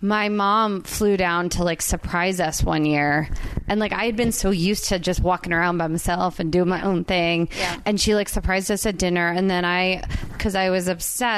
my 0.00 0.28
mom 0.28 0.82
flew 0.82 1.16
down 1.16 1.48
to 1.50 1.64
like 1.64 1.80
surprise 1.80 2.38
us 2.40 2.62
one 2.62 2.84
year, 2.84 3.28
and 3.68 3.80
like 3.80 3.92
I 3.92 4.04
had 4.04 4.16
been 4.16 4.32
so 4.32 4.50
used 4.50 4.86
to 4.86 4.98
just 4.98 5.20
walking 5.20 5.52
around 5.52 5.78
by 5.78 5.86
myself 5.86 6.38
and 6.40 6.52
doing 6.52 6.68
my 6.68 6.82
own 6.82 7.04
thing, 7.04 7.48
Yeah. 7.56 7.78
and 7.86 8.00
she 8.00 8.14
like 8.14 8.28
surprised 8.28 8.70
us 8.70 8.84
at 8.84 8.98
dinner, 8.98 9.28
and 9.28 9.48
then 9.50 9.64
I, 9.64 10.02
because 10.32 10.54
I 10.54 10.70
was 10.70 10.88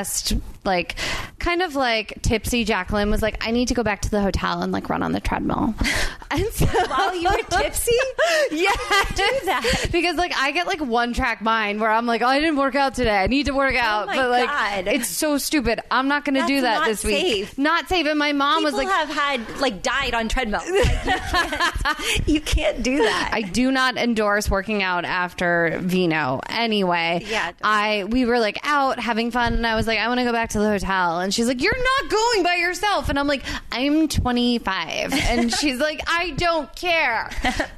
obsessed, 0.01 0.35
like 0.65 0.97
kind 1.45 1.61
of 1.63 1.75
like 1.77 2.21
tipsy. 2.23 2.65
Jacqueline 2.65 3.11
was 3.11 3.21
like, 3.23 3.47
I 3.47 3.51
need 3.51 3.69
to 3.69 3.75
go 3.75 3.83
back 3.83 4.01
to 4.03 4.11
the 4.11 4.21
hotel 4.23 4.63
and 4.63 4.73
like 4.73 4.89
run 4.89 5.03
on 5.03 5.13
the 5.13 5.21
treadmill, 5.21 5.75
and 6.31 6.47
so 6.53 6.67
While 6.67 7.15
you 7.15 7.29
were 7.29 7.43
tipsy? 7.51 7.93
yeah, 8.51 8.71
do 9.15 9.25
that? 9.45 9.89
because 9.93 10.17
like 10.17 10.33
I 10.37 10.51
get 10.53 10.67
like 10.67 10.81
one 10.81 11.13
track 11.13 11.43
mind 11.43 11.81
where 11.81 11.91
I'm 11.91 12.07
like, 12.07 12.23
oh, 12.23 12.27
I 12.27 12.41
didn't 12.41 12.57
work 12.57 12.75
out 12.75 12.95
today. 12.95 13.17
I 13.19 13.27
need 13.27 13.47
to 13.47 13.53
work 13.53 13.75
oh 13.75 13.79
out, 13.79 14.09
Oh 14.09 14.15
but 14.15 14.31
like 14.31 14.49
God. 14.49 14.89
it's 14.89 15.09
so 15.09 15.37
stupid. 15.39 15.81
I'm 15.91 16.09
not 16.09 16.25
going 16.25 16.41
to 16.41 16.47
do 16.47 16.63
that 16.63 16.87
this 16.87 17.05
week. 17.05 17.21
safe. 17.21 17.59
Not 17.59 17.89
safe. 17.89 18.07
And 18.07 18.19
my 18.19 18.33
mom 18.33 18.65
People 18.65 18.79
was 18.79 18.85
like, 18.85 18.89
have 18.89 19.09
had 19.11 19.61
like 19.61 19.83
died 19.83 20.15
on 20.15 20.29
treadmills. 20.29 20.65
Like, 20.69 21.05
you, 21.05 21.11
can't, 21.13 22.19
you 22.29 22.41
can't 22.41 22.83
do 22.83 22.99
that. 22.99 23.31
I 23.33 23.43
do 23.43 23.71
not 23.71 23.97
endorse 23.97 24.49
working 24.51 24.83
out 24.83 25.05
after 25.05 25.79
vino. 25.83 26.41
Anyway, 26.49 27.23
Yeah. 27.27 27.53
I 27.63 28.05
we 28.09 28.25
were 28.25 28.39
like 28.39 28.59
out 28.63 28.99
having 28.99 29.31
fun, 29.31 29.53
and 29.55 29.67
I 29.67 29.75
was 29.77 29.87
like, 29.87 29.99
I 29.99 30.09
want 30.09 30.21
to 30.21 30.25
go 30.25 30.33
back 30.33 30.51
to 30.51 30.59
the 30.59 30.69
hotel, 30.69 31.21
and 31.21 31.34
she's 31.35 31.47
like, 31.49 31.61
You're 31.63 31.77
not 31.77 32.11
going 32.11 32.43
by 32.43 32.55
yourself, 32.57 33.09
and 33.09 33.19
I'm 33.19 33.27
like, 33.27 33.45
I'm 33.73 34.09
25, 34.09 35.13
and 35.13 35.53
she's 35.59 35.79
like, 35.81 36.01
I 36.07 36.31
don't 36.31 36.75
care, 36.77 37.31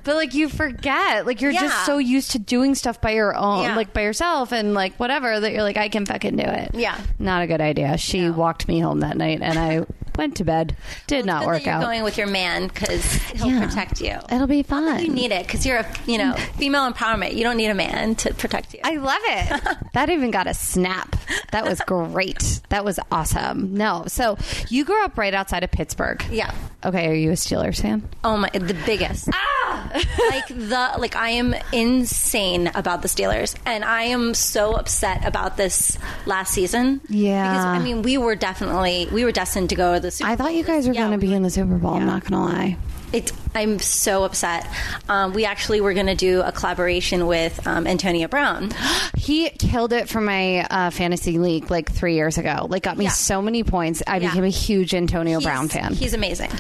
but 0.05 0.15
like 0.17 0.35
you 0.35 0.49
forget, 0.49 1.27
like 1.27 1.41
you're 1.41 1.51
Yeah. 1.51 1.63
just 1.63 1.87
so 1.87 1.99
used 1.99 2.33
to 2.33 2.39
doing 2.39 2.75
stuff 2.75 3.01
by 3.01 3.11
your 3.13 3.35
own, 3.37 3.63
Yeah. 3.65 3.77
like 3.77 3.93
by 3.93 4.03
yourself, 4.03 4.53
and 4.53 4.75
like 4.75 4.97
whatever 4.99 5.41
that 5.41 5.53
you're 5.53 5.63
like, 5.63 5.77
I 5.77 5.89
can 5.89 6.07
fucking 6.07 6.37
do 6.37 6.45
it. 6.45 6.71
Yeah. 6.75 6.99
not 7.19 7.43
a 7.43 7.47
good 7.47 7.61
idea. 7.61 7.97
She 7.99 8.31
walked 8.31 8.69
me 8.69 8.81
home 8.81 9.01
that 9.01 9.17
night, 9.17 9.41
and 9.43 9.59
I 9.59 9.87
went 10.17 10.37
to 10.37 10.45
bed. 10.45 10.77
Did 11.07 11.19
It's 11.21 11.27
not 11.27 11.47
work 11.47 11.65
you're 11.65 11.75
out. 11.75 11.83
going 11.83 12.03
with 12.03 12.17
your 12.19 12.27
man 12.27 12.67
because 12.69 13.05
he'll 13.33 13.49
Yeah. 13.51 13.67
protect 13.67 14.01
you. 14.01 14.19
It'll 14.31 14.47
be 14.47 14.63
fun. 14.63 15.03
You 15.05 15.11
need 15.13 15.33
it 15.33 15.47
because 15.47 15.65
you're 15.67 15.79
a 15.79 15.87
you 16.07 16.19
know 16.19 16.35
female 16.59 16.91
empowerment. 16.91 17.35
You 17.35 17.45
don't 17.45 17.57
need 17.57 17.69
a 17.71 17.75
man 17.75 18.15
to 18.17 18.35
protect 18.35 18.75
you. 18.75 18.81
I 18.85 18.97
love 18.97 19.21
it. 19.25 19.77
that 19.95 20.11
even 20.11 20.31
got 20.31 20.47
a 20.47 20.55
snap. 20.55 21.17
That 21.53 21.65
was 21.65 21.81
great. 21.81 22.61
That 22.71 22.85
was 22.85 22.99
awesome. 23.13 23.75
No, 23.75 24.05
so 24.09 24.37
you 24.69 24.85
grew 24.85 25.05
up 25.05 25.17
right 25.19 25.35
outside 25.35 25.65
of 25.65 25.71
Pittsburgh. 25.71 26.25
yeah. 26.31 26.53
Okay, 26.85 27.09
are 27.09 27.15
you 27.15 27.31
a 27.31 27.35
Steelers 27.35 27.81
fan? 27.83 28.09
Oh 28.23 28.37
my, 28.37 28.49
the 28.51 28.77
biggest. 28.87 29.29
Ah! 29.33 29.91
like 30.31 30.47
the 30.49 30.93
like 30.99 31.17
I 31.17 31.31
am 31.31 31.55
insane 31.73 32.71
about 32.75 33.03
the 33.03 33.09
Steelers, 33.09 33.57
and 33.65 33.85
I 33.85 34.03
am 34.05 34.35
so 34.35 34.75
upset 34.75 35.25
about 35.25 35.57
this 35.57 35.99
last 36.27 36.53
season. 36.53 37.01
Yeah. 37.09 37.51
because 37.53 37.65
I 37.65 37.79
mean 37.81 38.03
we 38.03 38.19
were 38.19 38.37
definitely 38.37 39.09
we 39.13 39.25
were 39.25 39.33
destined 39.33 39.71
to 39.71 39.75
go 39.75 39.95
to 39.95 40.01
the 40.07 40.11
Super. 40.11 40.31
I 40.31 40.37
thought 40.37 40.55
you 40.55 40.65
guys 40.65 40.87
were 40.89 40.95
Yeah, 40.95 41.07
going 41.09 41.21
to 41.21 41.27
be 41.27 41.35
in 41.35 41.43
the 41.43 41.51
Super 41.51 41.77
Bowl. 41.77 41.95
I'm 41.95 42.07
not 42.07 42.23
going 42.23 42.33
to 42.33 42.39
lie. 42.57 42.77
It's, 43.13 43.33
I'm 43.55 43.79
so 43.79 44.25
upset. 44.25 44.67
Um, 45.09 45.33
we 45.33 45.45
actually 45.45 45.81
were 45.81 45.95
going 45.95 46.07
to 46.07 46.17
do 46.17 46.43
a 46.43 46.51
collaboration 46.51 47.27
with 47.29 47.65
um, 47.67 47.87
Antonio 47.87 48.29
Brown. 48.29 48.71
He 49.17 49.51
killed 49.51 49.93
it 49.93 50.09
for 50.09 50.21
my 50.21 50.61
uh, 50.71 50.91
fantasy 50.91 51.39
league 51.39 51.69
like 51.69 51.91
three 51.91 52.15
years 52.15 52.39
ago. 52.39 52.67
Like, 52.71 52.85
got 52.85 52.97
me 52.97 53.07
Yeah. 53.07 53.11
so 53.11 53.43
many 53.43 53.65
points. 53.65 54.01
I 54.07 54.19
Yeah. 54.19 54.29
became 54.29 54.45
a 54.45 54.49
huge 54.49 54.95
Antonio 54.95 55.41
Brown 55.41 55.67
fan. 55.69 55.95
He's 55.95 56.15
amazing. 56.15 56.53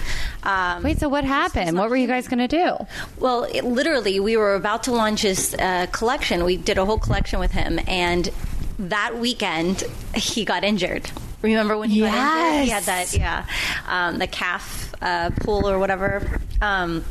Um, 0.43 0.83
Wait, 0.83 0.99
so 0.99 1.09
what 1.09 1.23
happened? 1.23 1.79
What 1.79 1.91
were 1.91 1.97
you 1.97 2.09
guys 2.09 2.26
going 2.26 2.41
to 2.41 2.49
do? 2.49 2.76
Well, 3.21 3.45
it, 3.45 3.65
literally, 3.65 4.19
we 4.19 4.37
were 4.37 4.57
about 4.57 4.83
to 4.85 4.93
launch 4.93 5.23
his 5.23 5.55
uh, 5.55 5.87
collection. 5.93 6.43
We 6.45 6.57
did 6.57 6.76
a 6.76 6.85
whole 6.85 6.99
collection 6.99 7.38
with 7.38 7.53
him, 7.53 7.79
and 7.87 8.29
that 8.81 9.17
weekend 9.17 9.85
he 10.17 10.45
got 10.45 10.65
injured. 10.65 11.09
Remember 11.47 11.76
when 11.79 11.91
he 11.91 12.00
got 12.00 12.15
injured? 12.15 12.65
He 12.65 12.71
had 12.71 12.83
that, 12.85 13.15
yeah, 13.17 13.47
um, 13.87 14.19
the 14.19 14.26
calf 14.26 14.95
uh, 15.00 15.31
pull 15.41 15.69
or 15.69 15.79
whatever. 15.79 16.41
Um, 16.61 17.05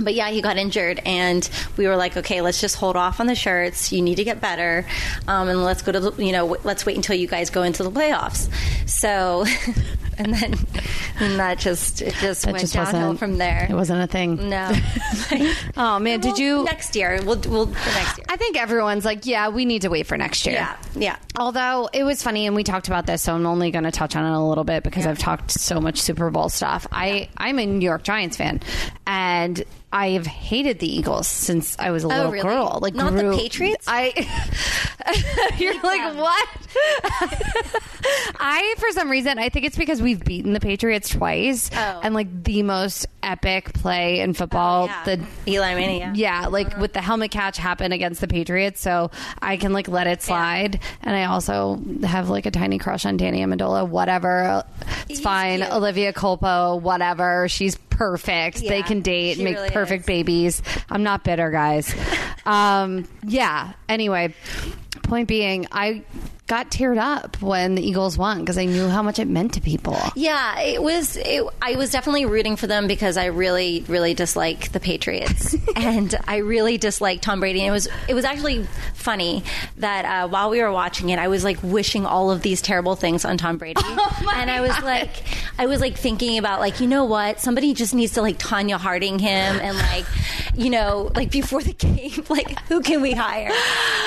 but 0.00 0.14
yeah, 0.14 0.30
he 0.30 0.42
got 0.42 0.56
injured, 0.56 1.00
and 1.04 1.48
we 1.76 1.86
were 1.86 1.96
like, 1.96 2.16
okay, 2.16 2.40
let's 2.40 2.60
just 2.60 2.76
hold 2.76 2.96
off 2.96 3.20
on 3.20 3.26
the 3.26 3.34
shirts. 3.34 3.92
You 3.92 4.02
need 4.02 4.16
to 4.16 4.24
get 4.24 4.40
better, 4.40 4.86
um, 5.28 5.48
and 5.48 5.62
let's 5.62 5.82
go 5.82 5.92
to 5.92 6.00
the, 6.00 6.12
you 6.24 6.32
know, 6.32 6.46
w- 6.48 6.60
let's 6.64 6.84
wait 6.84 6.96
until 6.96 7.16
you 7.16 7.26
guys 7.28 7.50
go 7.50 7.62
into 7.62 7.82
the 7.82 7.90
playoffs. 7.90 8.48
So, 8.88 9.44
and 10.18 10.34
then, 10.34 10.54
and 11.20 11.38
that 11.38 11.58
just 11.58 12.02
it 12.02 12.14
just 12.20 12.44
went 12.46 12.58
just 12.58 12.74
downhill 12.74 13.16
from 13.16 13.38
there. 13.38 13.66
It 13.70 13.74
wasn't 13.74 14.02
a 14.02 14.06
thing. 14.06 14.48
No. 14.48 14.72
Oh 15.76 15.98
man, 15.98 16.20
did 16.20 16.32
Well, 16.32 16.40
you? 16.40 16.64
next 16.64 16.94
year? 16.96 17.18
We'll 17.24 17.38
we'll 17.40 17.66
next 17.66 18.18
year. 18.18 18.24
I 18.28 18.36
think 18.36 18.56
everyone's 18.56 19.04
like, 19.04 19.26
yeah, 19.26 19.48
we 19.48 19.64
need 19.64 19.82
to 19.82 19.88
wait 19.88 20.06
for 20.06 20.16
next 20.16 20.46
year. 20.46 20.54
Yeah, 20.56 20.76
yeah. 20.94 21.16
Although 21.36 21.88
it 21.92 22.04
was 22.04 22.22
funny, 22.22 22.46
and 22.46 22.54
we 22.54 22.62
talked 22.62 22.86
about 22.86 23.06
this, 23.06 23.22
so 23.22 23.34
I'm 23.34 23.46
only 23.46 23.70
going 23.70 23.84
to 23.84 23.90
touch 23.90 24.14
on 24.14 24.24
it 24.24 24.36
a 24.36 24.40
little 24.40 24.62
bit 24.64 24.82
because 24.84 25.06
I've 25.06 25.18
talked 25.18 25.50
so 25.50 25.80
much 25.80 26.00
Super 26.00 26.30
Bowl 26.30 26.48
stuff. 26.48 26.86
I 26.92 27.28
I'm 27.36 27.58
a 27.58 27.66
New 27.66 27.84
York 27.84 28.04
Giants 28.04 28.36
fan, 28.36 28.60
and 29.06 29.62
I've 29.94 30.26
hated 30.26 30.80
the 30.80 30.92
Eagles 30.92 31.28
since 31.28 31.78
I 31.78 31.92
was 31.92 32.02
a 32.02 32.08
oh, 32.08 32.10
little 32.10 32.32
really? 32.32 32.42
girl. 32.42 32.80
Like 32.82 32.94
Not 32.94 33.14
the 33.14 33.30
Patriots? 33.30 33.86
I. 33.88 34.12
you're 35.58 35.80
like 35.82 36.00
them. 36.00 36.16
what? 36.16 36.48
I 38.40 38.74
for 38.78 38.90
some 38.90 39.08
reason 39.08 39.38
I 39.38 39.50
think 39.50 39.66
it's 39.66 39.76
because 39.76 40.02
we've 40.02 40.22
beaten 40.22 40.52
the 40.52 40.58
Patriots 40.58 41.10
twice, 41.10 41.70
Oh. 41.72 42.00
and 42.02 42.12
like 42.12 42.42
the 42.42 42.64
most 42.64 43.06
epic 43.22 43.72
play 43.72 44.18
in 44.18 44.30
oh, 44.30 44.32
football. 44.32 44.86
yeah. 44.86 45.04
The 45.04 45.26
Eli 45.46 45.74
Manning. 45.74 46.00
Yeah. 46.00 46.12
yeah, 46.14 46.46
like 46.48 46.68
uh-huh. 46.72 46.80
with 46.80 46.92
the 46.92 47.00
helmet 47.00 47.30
catch 47.30 47.56
happened 47.56 47.94
against 47.94 48.20
the 48.20 48.26
Patriots, 48.28 48.80
so 48.80 49.12
I 49.40 49.56
can 49.56 49.72
like 49.72 49.86
let 49.86 50.08
it 50.08 50.22
slide. 50.22 50.80
And 51.02 51.14
I 51.14 51.26
also 51.26 51.80
have 52.02 52.28
like 52.30 52.46
a 52.46 52.50
tiny 52.50 52.78
crush 52.78 53.06
on 53.06 53.16
Danny 53.16 53.42
Amendola. 53.42 53.88
Whatever, 53.88 54.64
it's 54.80 55.08
He's 55.08 55.20
fine. 55.20 55.60
cute. 55.60 55.70
Olivia 55.72 56.12
Culpo, 56.12 56.80
whatever. 56.80 57.48
She's 57.48 57.76
perfect. 57.96 58.58
they 58.60 58.82
can 58.82 59.00
date, 59.00 59.38
make 59.38 59.56
really 59.56 59.70
perfect 59.70 60.02
is. 60.02 60.06
babies. 60.06 60.62
I'm 60.90 61.02
not 61.02 61.24
bitter, 61.24 61.50
guys. 61.50 61.94
um, 62.46 63.08
yeah. 63.26 63.72
Anyway, 63.88 64.34
point 65.02 65.28
being, 65.28 65.66
I 65.72 66.04
got 66.46 66.70
teared 66.70 66.98
up 66.98 67.40
when 67.40 67.74
the 67.74 67.82
Eagles 67.82 68.18
won 68.18 68.40
because 68.40 68.58
I 68.58 68.66
knew 68.66 68.88
how 68.88 69.02
much 69.02 69.18
it 69.18 69.26
meant 69.26 69.54
to 69.54 69.62
people. 69.62 69.98
Yeah, 70.14 70.60
it 70.60 70.82
was. 70.82 71.16
It, 71.16 71.42
I 71.62 71.76
was 71.76 71.90
definitely 71.90 72.26
rooting 72.26 72.56
for 72.56 72.66
them 72.66 72.86
because 72.86 73.16
I 73.16 73.26
really, 73.26 73.82
really 73.88 74.12
dislike 74.12 74.70
the 74.72 74.80
Patriots, 74.80 75.56
and 75.76 76.14
I 76.26 76.38
really 76.38 76.76
dislike 76.76 77.22
Tom 77.22 77.40
Brady. 77.40 77.60
And 77.60 77.68
it 77.68 77.72
was, 77.72 77.88
it 78.08 78.14
was 78.14 78.24
actually 78.24 78.64
funny 78.92 79.42
that 79.78 80.04
uh, 80.04 80.28
while 80.28 80.50
we 80.50 80.60
were 80.60 80.72
watching 80.72 81.08
it, 81.08 81.18
I 81.18 81.28
was 81.28 81.44
like 81.44 81.62
wishing 81.62 82.04
all 82.04 82.30
of 82.30 82.42
these 82.42 82.60
terrible 82.60 82.94
things 82.94 83.24
on 83.24 83.38
Tom 83.38 83.56
Brady, 83.56 83.80
and 84.34 84.50
I 84.50 84.60
was 84.60 84.78
like, 84.82 85.10
I 85.58 85.66
was 85.66 85.80
like 85.80 85.96
thinking 85.96 86.36
about 86.36 86.60
like, 86.60 86.80
you 86.80 86.86
know 86.86 87.04
what, 87.04 87.40
somebody 87.40 87.72
just 87.72 87.94
needs 87.94 88.12
to 88.14 88.22
like 88.22 88.38
Tonya 88.38 88.76
Harding 88.76 89.18
him, 89.18 89.30
and 89.30 89.78
like, 89.78 90.04
you 90.54 90.68
know, 90.68 91.10
like 91.14 91.30
before 91.30 91.62
the 91.62 91.72
game, 91.84 92.22
like 92.28 92.58
who 92.68 92.82
can 92.82 93.00
we 93.00 93.12
hire? 93.12 93.50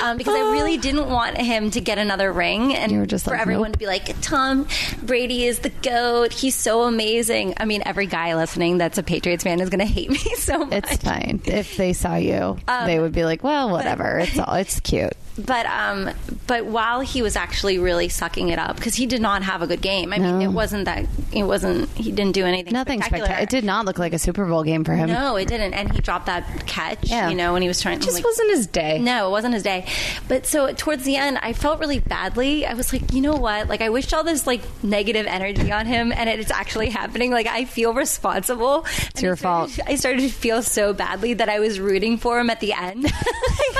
Um, 0.04 0.18
because 0.18 0.36
I 0.36 0.52
really 0.52 0.76
didn't 0.78 1.08
want 1.08 1.36
him 1.36 1.72
to 1.72 1.80
get 1.80 1.98
another 1.98 2.27
ring, 2.32 2.74
and 2.74 2.90
You 2.92 3.00
were 3.00 3.06
just 3.06 3.24
for 3.24 3.32
like, 3.32 3.40
everyone 3.40 3.68
nope. 3.68 3.72
to 3.72 3.78
be 3.78 3.86
like, 3.86 4.20
Tom 4.20 4.66
Brady 5.02 5.46
is 5.46 5.60
the 5.60 5.70
goat. 5.70 6.32
He's 6.32 6.54
so 6.54 6.82
amazing. 6.82 7.54
I 7.56 7.64
mean, 7.64 7.82
every 7.84 8.06
guy 8.06 8.34
listening 8.34 8.78
that's 8.78 8.98
a 8.98 9.02
Patriots 9.02 9.44
fan 9.44 9.60
is 9.60 9.70
going 9.70 9.80
to 9.80 9.84
hate 9.86 10.10
me 10.10 10.16
so 10.36 10.64
much. 10.64 10.84
It's 10.92 11.02
fine. 11.02 11.40
If 11.44 11.76
they 11.76 11.92
saw 11.92 12.16
you, 12.16 12.58
they 12.66 12.96
um, 12.96 13.02
would 13.02 13.12
be 13.12 13.24
like, 13.24 13.42
"Well, 13.42 13.70
whatever. 13.70 14.18
It's 14.18 14.38
all. 14.38 14.54
It's 14.54 14.80
cute." 14.80 15.12
But 15.38 15.66
um, 15.66 16.10
but 16.46 16.66
while 16.66 17.00
he 17.00 17.22
was 17.22 17.36
actually 17.36 17.78
really 17.78 18.08
sucking 18.08 18.48
it 18.48 18.58
up 18.58 18.76
because 18.76 18.94
he 18.94 19.06
did 19.06 19.20
not 19.20 19.42
have 19.42 19.62
a 19.62 19.66
good 19.66 19.80
game. 19.80 20.12
I 20.12 20.18
mean, 20.18 20.38
No. 20.38 20.44
it 20.44 20.52
wasn't 20.52 20.86
that 20.86 21.06
it 21.32 21.44
wasn't 21.44 21.88
he 21.90 22.10
didn't 22.10 22.32
do 22.32 22.44
anything. 22.44 22.72
Nothing 22.72 23.00
spectacular. 23.00 23.40
It 23.40 23.48
did 23.48 23.64
not 23.64 23.84
look 23.84 23.98
like 23.98 24.12
a 24.12 24.18
Super 24.18 24.44
Bowl 24.46 24.64
game 24.64 24.84
for 24.84 24.94
him. 24.94 25.08
No, 25.10 25.36
it 25.36 25.46
didn't. 25.46 25.74
And 25.74 25.92
he 25.92 26.00
dropped 26.00 26.26
that 26.26 26.66
catch. 26.66 26.98
Yeah. 27.08 27.28
You 27.28 27.36
know, 27.36 27.52
when 27.52 27.62
he 27.62 27.68
was 27.68 27.80
trying. 27.80 27.98
It 27.98 28.02
just 28.02 28.16
like, 28.16 28.24
wasn't 28.24 28.50
his 28.50 28.66
day. 28.66 28.98
No, 28.98 29.28
it 29.28 29.30
wasn't 29.30 29.54
his 29.54 29.62
day. 29.62 29.86
But 30.26 30.46
so 30.46 30.72
towards 30.72 31.04
the 31.04 31.16
end, 31.16 31.38
I 31.40 31.52
felt 31.52 31.78
really 31.80 32.00
badly. 32.00 32.66
I 32.66 32.74
was 32.74 32.92
like, 32.92 33.12
you 33.12 33.20
know 33.20 33.36
what? 33.36 33.68
Like, 33.68 33.80
I 33.80 33.90
wished 33.90 34.12
all 34.12 34.24
this 34.24 34.46
like 34.46 34.62
negative 34.82 35.26
energy 35.26 35.70
on 35.70 35.86
him, 35.86 36.12
and 36.12 36.28
it's 36.28 36.50
actually 36.50 36.90
happening. 36.90 37.30
Like, 37.30 37.46
I 37.46 37.64
feel 37.64 37.94
responsible. 37.94 38.86
It's 39.10 39.22
your 39.22 39.32
I 39.32 39.36
started, 39.36 39.74
fault. 39.74 39.88
I 39.88 39.94
started 39.94 40.20
to 40.22 40.28
feel 40.28 40.62
so 40.62 40.92
badly 40.92 41.34
that 41.34 41.48
I 41.48 41.60
was 41.60 41.78
rooting 41.78 42.18
for 42.18 42.40
him 42.40 42.50
at 42.50 42.60
the 42.60 42.72
end. 42.72 43.06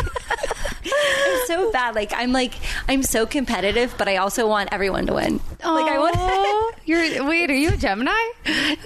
I'm 0.93 1.47
so 1.47 1.71
bad. 1.73 1.95
Like, 1.95 2.13
I'm 2.15 2.33
like, 2.33 2.55
I'm 2.89 3.03
so 3.03 3.27
competitive, 3.27 3.95
but 3.99 4.09
I 4.09 4.17
also 4.17 4.49
want 4.49 4.69
everyone 4.73 5.07
to 5.07 5.15
win. 5.15 5.41
Like, 5.65 5.91
I 5.91 5.99
want. 5.99 6.75
You're 6.87 7.25
wait. 7.29 7.51
Are 7.51 7.55
you 7.55 7.71
a 7.71 7.77
Gemini? 7.77 8.13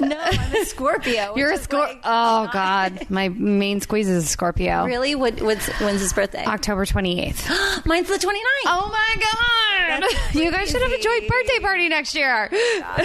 no, 0.01 0.19
I'm 0.19 0.57
a 0.57 0.65
Scorpio. 0.65 1.35
You're 1.37 1.53
a 1.53 1.59
Scorpio. 1.59 1.95
like- 1.95 2.03
oh 2.05 2.49
God, 2.53 3.07
my 3.11 3.29
main 3.29 3.81
squeeze 3.81 4.09
is 4.09 4.25
a 4.25 4.27
Scorpio. 4.27 4.85
Really? 4.87 5.15
What, 5.15 5.41
what's 5.41 5.69
when's 5.81 6.01
his 6.01 6.13
birthday? 6.13 6.45
October 6.45 6.85
twenty 6.87 7.21
eighth. 7.21 7.49
Mine's 7.87 8.09
the 8.09 8.15
29th. 8.15 8.67
Oh 8.67 8.89
my 8.93 9.23
God! 9.23 10.11
You 10.33 10.51
guys 10.51 10.71
should 10.71 10.81
have 10.83 10.93
a 10.93 10.99
joint 10.99 11.29
birthday 11.29 11.59
party 11.61 11.89
next 11.89 12.15
year. 12.15 12.49
Oh, 12.53 13.03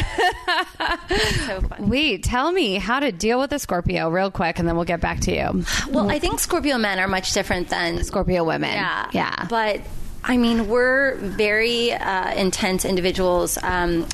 so 1.45 1.61
fun. 1.61 1.89
Wait, 1.89 2.23
tell 2.23 2.51
me 2.51 2.75
how 2.75 2.99
to 2.99 3.11
deal 3.11 3.39
with 3.39 3.51
a 3.51 3.59
Scorpio 3.59 4.09
real 4.09 4.31
quick, 4.31 4.59
and 4.59 4.67
then 4.67 4.75
we'll 4.75 4.85
get 4.85 5.01
back 5.01 5.19
to 5.21 5.31
you. 5.35 5.63
Well, 5.91 6.09
I 6.09 6.19
think 6.19 6.39
Scorpio 6.39 6.77
men 6.77 6.99
are 6.99 7.07
much 7.07 7.33
different 7.33 7.69
than 7.69 8.03
Scorpio 8.03 8.43
women. 8.43 8.71
Yeah, 8.73 8.86
yeah. 9.13 9.45
But 9.49 9.81
I 10.23 10.37
mean, 10.37 10.67
we're 10.67 11.15
very 11.15 11.93
uh, 11.93 12.33
intense 12.33 12.83
individuals. 12.85 13.57
Um, 13.61 14.07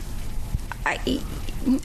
I, 0.86 1.22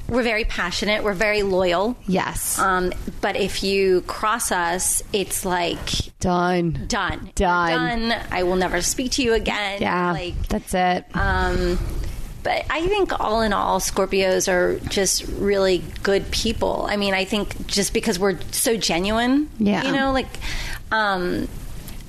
we're 0.08 0.24
very 0.24 0.44
passionate. 0.44 1.04
We're 1.04 1.12
very 1.14 1.42
loyal. 1.44 1.96
yes, 2.06 2.58
Um, 2.58 2.92
but 3.20 3.36
if 3.36 3.62
you 3.62 4.00
cross 4.02 4.50
us, 4.50 5.02
it's 5.12 5.44
like 5.44 5.78
done. 6.18 6.86
done, 6.88 7.30
Done. 7.36 8.08
done. 8.08 8.20
I 8.32 8.42
will 8.42 8.56
never 8.56 8.82
speak 8.82 9.12
to 9.12 9.22
you 9.22 9.34
again. 9.34 9.80
Yeah, 9.80 10.10
like 10.12 10.48
that's 10.48 10.74
it. 10.74 11.04
um, 11.14 11.78
but 12.42 12.64
I 12.70 12.86
think 12.88 13.18
all 13.20 13.40
in 13.42 13.52
all, 13.52 13.78
Scorpios 13.78 14.48
are 14.52 14.78
just 14.88 15.26
really 15.28 15.82
good 16.02 16.28
people. 16.32 16.86
I 16.90 16.96
mean, 16.96 17.14
I 17.14 17.24
think 17.24 17.66
just 17.68 17.92
because 17.94 18.18
we're 18.18 18.38
so 18.50 18.76
genuine, 18.76 19.48
Yeah. 19.58 19.84
you 19.84 19.92
know, 19.92 20.10
like, 20.12 20.26
um, 20.90 21.46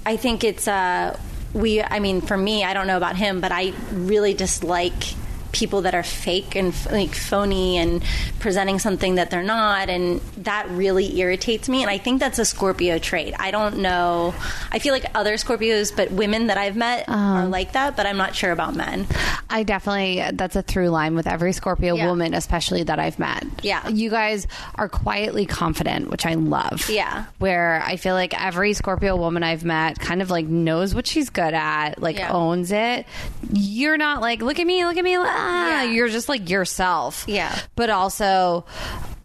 I 0.10 0.18
think 0.18 0.44
it's, 0.44 0.68
uh, 0.68 1.16
we, 1.54 1.84
I 1.84 2.00
mean, 2.00 2.22
for 2.22 2.36
me, 2.36 2.64
I 2.64 2.74
don't 2.74 2.88
know 2.88 2.98
about 2.98 3.16
him, 3.16 3.42
but 3.42 3.52
I 3.52 3.74
really 3.92 4.34
dislike 4.34 5.04
people 5.52 5.82
that 5.82 5.96
are 5.96 6.04
fake 6.04 6.56
and 6.56 6.74
like 6.92 7.16
phony 7.16 7.78
and 7.78 8.04
presenting 8.40 8.80
something 8.80 9.16
that 9.16 9.30
they're 9.32 9.44
not 9.44 9.90
and 9.90 10.22
that 10.38 10.70
really 10.70 11.20
irritates 11.20 11.68
me 11.68 11.82
and 11.82 11.90
I 11.90 11.98
think 11.98 12.20
that's 12.20 12.40
a 12.40 12.46
Scorpio 12.46 13.00
trait. 13.00 13.34
I 13.40 13.52
don't 13.52 13.78
know. 13.80 14.34
I 14.72 14.80
feel 14.80 14.94
like 14.94 15.06
other 15.16 15.34
Scorpios 15.36 15.96
but 15.96 16.12
women 16.12 16.48
that 16.48 16.58
I've 16.58 16.76
met 16.76 17.06
are 17.10 17.44
um, 17.44 17.52
like 17.52 17.74
that, 17.74 17.98
but 17.98 18.06
I'm 18.06 18.18
not 18.18 18.36
sure 18.36 18.52
about 18.52 18.76
men. 18.76 19.08
I 19.50 19.64
definitely 19.64 20.24
that's 20.34 20.56
a 20.56 20.62
through 20.62 20.90
line 20.90 21.16
with 21.16 21.26
every 21.28 21.54
Scorpio 21.54 21.96
Yeah. 21.96 22.08
woman, 22.08 22.34
especially 22.34 22.84
that 22.84 23.00
I've 23.00 23.18
met. 23.20 23.44
Yeah. 23.64 23.88
you 23.88 24.10
guys 24.10 24.46
are 24.76 24.88
quietly 24.88 25.46
confident, 25.46 26.10
which 26.10 26.26
I 26.26 26.36
love. 26.36 26.90
Yeah. 26.90 27.26
where 27.40 27.82
I 27.86 27.96
feel 27.98 28.14
like 28.14 28.40
every 28.40 28.74
Scorpio 28.74 29.16
woman 29.16 29.42
I've 29.44 29.64
met 29.66 30.00
kind 30.00 30.22
of 30.22 30.30
like 30.30 30.46
knows 30.46 30.94
what 30.94 31.08
she's 31.08 31.30
good 31.30 31.54
at, 31.54 32.02
like 32.02 32.18
Yeah. 32.18 32.32
owns 32.32 32.72
it. 32.72 33.06
You're 33.52 33.98
not 33.98 34.22
like 34.22 34.42
look 34.42 34.60
at 34.60 34.68
me, 34.68 34.86
look 34.86 34.98
at 34.98 35.04
me. 35.04 35.18
Ah. 35.40 35.84
Yeah. 35.84 35.92
You're 35.92 36.10
just 36.10 36.30
like 36.30 36.50
yourself. 36.50 37.26
Yeah. 37.28 37.58
but 37.76 37.90
also. 37.90 38.66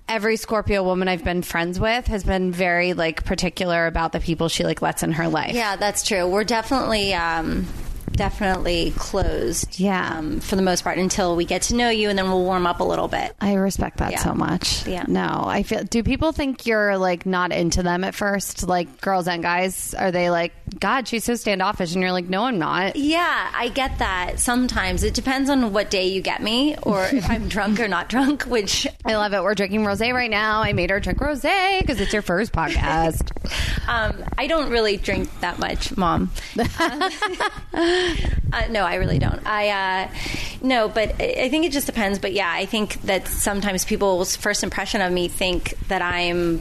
Every 0.07 0.37
Scorpio 0.37 0.83
woman 0.83 1.09
I've 1.09 1.25
been 1.25 1.41
friends 1.41 1.81
with 1.81 2.07
has 2.09 2.25
been 2.25 2.53
very 2.53 2.93
like 2.93 3.25
particular 3.25 3.87
about 3.87 4.13
the 4.13 4.21
people 4.21 4.49
she 4.51 4.63
like 4.63 4.83
lets 4.83 5.03
in 5.03 5.13
her 5.13 5.29
life. 5.29 5.55
Yeah, 5.55 5.77
that's 5.77 6.07
true. 6.07 6.29
We're 6.29 6.45
definitely 6.45 7.15
um, 7.15 7.67
definitely 8.17 8.93
closed. 8.97 9.79
Yeah. 9.79 10.19
um, 10.19 10.41
for 10.41 10.57
the 10.57 10.63
most 10.63 10.85
part 10.85 10.99
until 10.99 11.37
we 11.37 11.45
get 11.45 11.63
to 11.63 11.75
know 11.75 11.91
you, 11.91 12.09
and 12.09 12.19
then 12.19 12.29
we'll 12.29 12.45
warm 12.45 12.67
up 12.67 12.81
a 12.81 12.85
little 12.85 13.09
bit. 13.09 13.35
I 13.41 13.55
respect 13.55 13.99
that 13.99 14.13
Yeah. 14.13 14.19
so 14.19 14.35
much. 14.35 14.87
Yeah. 14.87 15.05
No, 15.09 15.45
I 15.47 15.63
feel. 15.63 15.85
Do 15.85 16.03
people 16.03 16.33
think 16.33 16.67
you're 16.67 16.97
like 16.99 17.27
not 17.27 17.53
into 17.53 17.83
them 17.83 18.05
at 18.05 18.15
first? 18.15 18.67
Like 18.69 19.01
girls 19.01 19.29
and 19.29 19.43
guys, 19.43 19.95
are 19.95 20.11
they 20.11 20.31
like, 20.31 20.53
God, 20.79 21.07
she's 21.09 21.25
so 21.25 21.35
standoffish, 21.35 21.93
and 21.95 22.03
you're 22.03 22.13
like, 22.13 22.29
No, 22.29 22.45
I'm 22.45 22.59
not. 22.59 22.97
Yeah, 22.97 23.51
I 23.55 23.69
get 23.69 23.99
that. 23.99 24.39
Sometimes 24.41 25.03
it 25.05 25.15
depends 25.15 25.51
on 25.51 25.73
what 25.73 25.91
day 25.91 26.09
you 26.09 26.21
get 26.23 26.43
me, 26.43 26.77
or 26.83 27.05
if 27.13 27.29
I'm 27.29 27.49
drunk 27.49 27.81
or 27.81 27.89
not 27.89 28.09
drunk. 28.09 28.45
Which 28.45 28.87
I 29.05 29.17
love 29.17 29.33
it. 29.35 29.43
We're 29.43 29.55
drinking 29.55 29.81
rosé 29.83 30.13
right 30.13 30.31
now. 30.31 30.61
I 30.63 30.73
made 30.73 30.91
her 30.91 31.01
drink 31.01 31.19
rosé 31.19 31.81
because 31.81 32.01
it's 32.01 32.13
your 32.13 32.23
first 32.23 32.53
podcast. 32.53 33.31
um, 33.89 34.25
I 34.39 34.47
don't 34.47 34.71
really 34.71 34.97
drink 34.97 35.29
that 35.41 35.59
much, 35.59 35.97
Mom. 35.97 36.31
Uh, 38.55 38.69
no, 38.71 38.85
I 38.85 38.95
really 38.97 39.19
don't. 39.19 39.45
I 39.45 39.69
uh, 40.07 40.09
no, 40.63 40.89
but 40.89 41.21
I 41.21 41.35
I 41.43 41.49
think 41.49 41.67
it 41.67 41.73
just 41.73 41.87
depends. 41.87 42.21
But 42.21 42.33
yeah, 42.33 42.49
I 42.49 42.67
think 42.67 43.03
that 43.03 43.27
sometimes 43.27 43.85
people's 43.85 44.37
first 44.37 44.63
impression 44.63 45.01
of 45.01 45.13
me 45.13 45.27
think 45.27 45.75
that 45.89 46.01
I'm. 46.03 46.61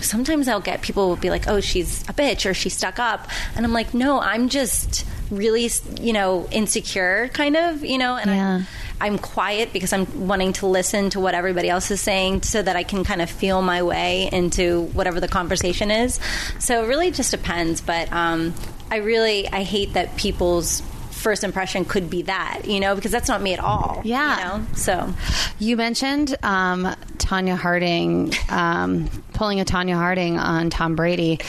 Sometimes 0.00 0.48
I'll 0.48 0.60
get 0.60 0.80
people 0.80 1.10
will 1.10 1.16
be 1.16 1.28
like, 1.28 1.46
"Oh, 1.46 1.60
she's 1.60 2.00
a 2.08 2.14
bitch," 2.14 2.48
or 2.48 2.54
"She's 2.54 2.72
stuck 2.74 2.98
up," 2.98 3.28
and 3.54 3.66
I'm 3.66 3.74
like, 3.74 3.92
"No, 3.92 4.18
I'm 4.18 4.48
just 4.48 5.04
really, 5.30 5.68
you 6.00 6.14
know, 6.14 6.48
insecure, 6.50 7.28
kind 7.34 7.54
of, 7.54 7.84
you 7.84 7.98
know." 7.98 8.16
And 8.16 8.30
Yeah. 8.30 8.62
I'm, 9.00 9.12
I'm 9.14 9.18
quiet 9.18 9.74
because 9.74 9.92
I'm 9.92 10.26
wanting 10.26 10.54
to 10.54 10.66
listen 10.66 11.10
to 11.10 11.20
what 11.20 11.34
everybody 11.34 11.68
else 11.68 11.90
is 11.90 12.00
saying, 12.00 12.44
so 12.44 12.62
that 12.62 12.76
I 12.76 12.82
can 12.82 13.04
kind 13.04 13.20
of 13.20 13.28
feel 13.28 13.60
my 13.60 13.82
way 13.82 14.30
into 14.32 14.84
whatever 14.94 15.20
the 15.20 15.28
conversation 15.28 15.90
is. 15.90 16.18
So 16.60 16.82
it 16.82 16.88
really 16.88 17.10
just 17.10 17.30
depends. 17.30 17.82
But 17.82 18.10
um, 18.10 18.54
I 18.90 18.96
really 18.96 19.48
I 19.48 19.62
hate 19.62 19.94
that 19.94 20.16
people's 20.16 20.82
first 21.10 21.44
impression 21.44 21.84
could 21.84 22.08
be 22.08 22.22
that, 22.22 22.62
you 22.66 22.78
know, 22.78 22.94
because 22.94 23.10
that's 23.10 23.28
not 23.28 23.42
me 23.42 23.52
at 23.52 23.58
all. 23.58 24.00
Yeah. 24.04 24.36
You 24.36 24.58
know? 24.60 24.66
So 24.74 25.14
You 25.58 25.76
mentioned 25.76 26.36
um, 26.42 26.84
Tonya 27.18 27.56
Harding 27.56 28.32
um, 28.48 29.08
pulling 29.32 29.60
a 29.60 29.64
Tonya 29.64 29.94
Harding 29.94 30.38
on 30.38 30.70
Tom 30.70 30.94
Brady. 30.94 31.40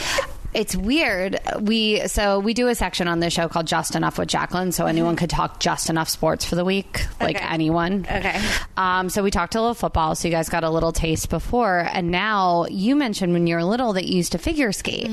It's 0.58 0.74
weird. 0.74 1.38
We 1.60 2.06
so 2.08 2.40
we 2.40 2.52
do 2.52 2.66
a 2.66 2.74
section 2.74 3.06
on 3.06 3.20
the 3.20 3.30
show 3.30 3.46
called 3.48 3.66
Just 3.66 3.94
Enough 3.94 4.18
with 4.18 4.28
Jacqueline, 4.28 4.72
so 4.72 4.86
anyone 4.86 5.14
could 5.14 5.30
talk 5.30 5.60
just 5.60 5.88
enough 5.88 6.08
sports 6.08 6.44
for 6.44 6.56
the 6.56 6.64
week, 6.64 7.06
like 7.20 7.36
Okay. 7.36 7.46
anyone. 7.48 8.04
Okay. 8.10 8.40
Um, 8.76 9.08
so 9.08 9.22
we 9.22 9.30
talked 9.30 9.54
a 9.54 9.60
little 9.60 9.74
football, 9.74 10.16
so 10.16 10.26
you 10.26 10.34
guys 10.34 10.48
got 10.48 10.64
a 10.64 10.70
little 10.70 10.90
taste 10.90 11.30
before, 11.30 11.88
and 11.92 12.10
now 12.10 12.66
you 12.70 12.96
mentioned 12.96 13.32
when 13.32 13.46
you 13.46 13.54
were 13.54 13.62
little 13.62 13.92
that 13.92 14.06
you 14.06 14.16
used 14.16 14.32
to 14.32 14.38
figure 14.38 14.72
skate. 14.72 15.08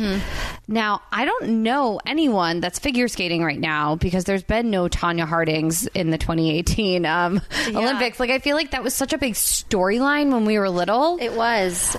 Now 0.68 1.02
I 1.12 1.26
don't 1.26 1.62
know 1.64 2.00
anyone 2.08 2.60
that's 2.60 2.80
figure 2.80 3.08
skating 3.08 3.44
right 3.44 3.60
now 3.60 3.96
because 3.96 4.24
there's 4.24 4.44
been 4.44 4.72
no 4.72 4.88
Tonya 4.90 5.28
Hardings 5.28 5.86
in 5.88 6.10
the 6.10 6.18
2018 6.18 7.06
um, 7.06 7.40
Olympics. 7.68 8.20
Like 8.20 8.32
I 8.32 8.40
feel 8.40 8.56
like 8.56 8.72
that 8.72 8.84
was 8.84 8.96
such 8.96 9.14
a 9.14 9.20
big 9.20 9.34
storyline 9.36 10.32
when 10.34 10.46
we 10.46 10.58
were 10.58 10.70
little. 10.72 11.18
it 11.22 11.34
was. 11.34 11.96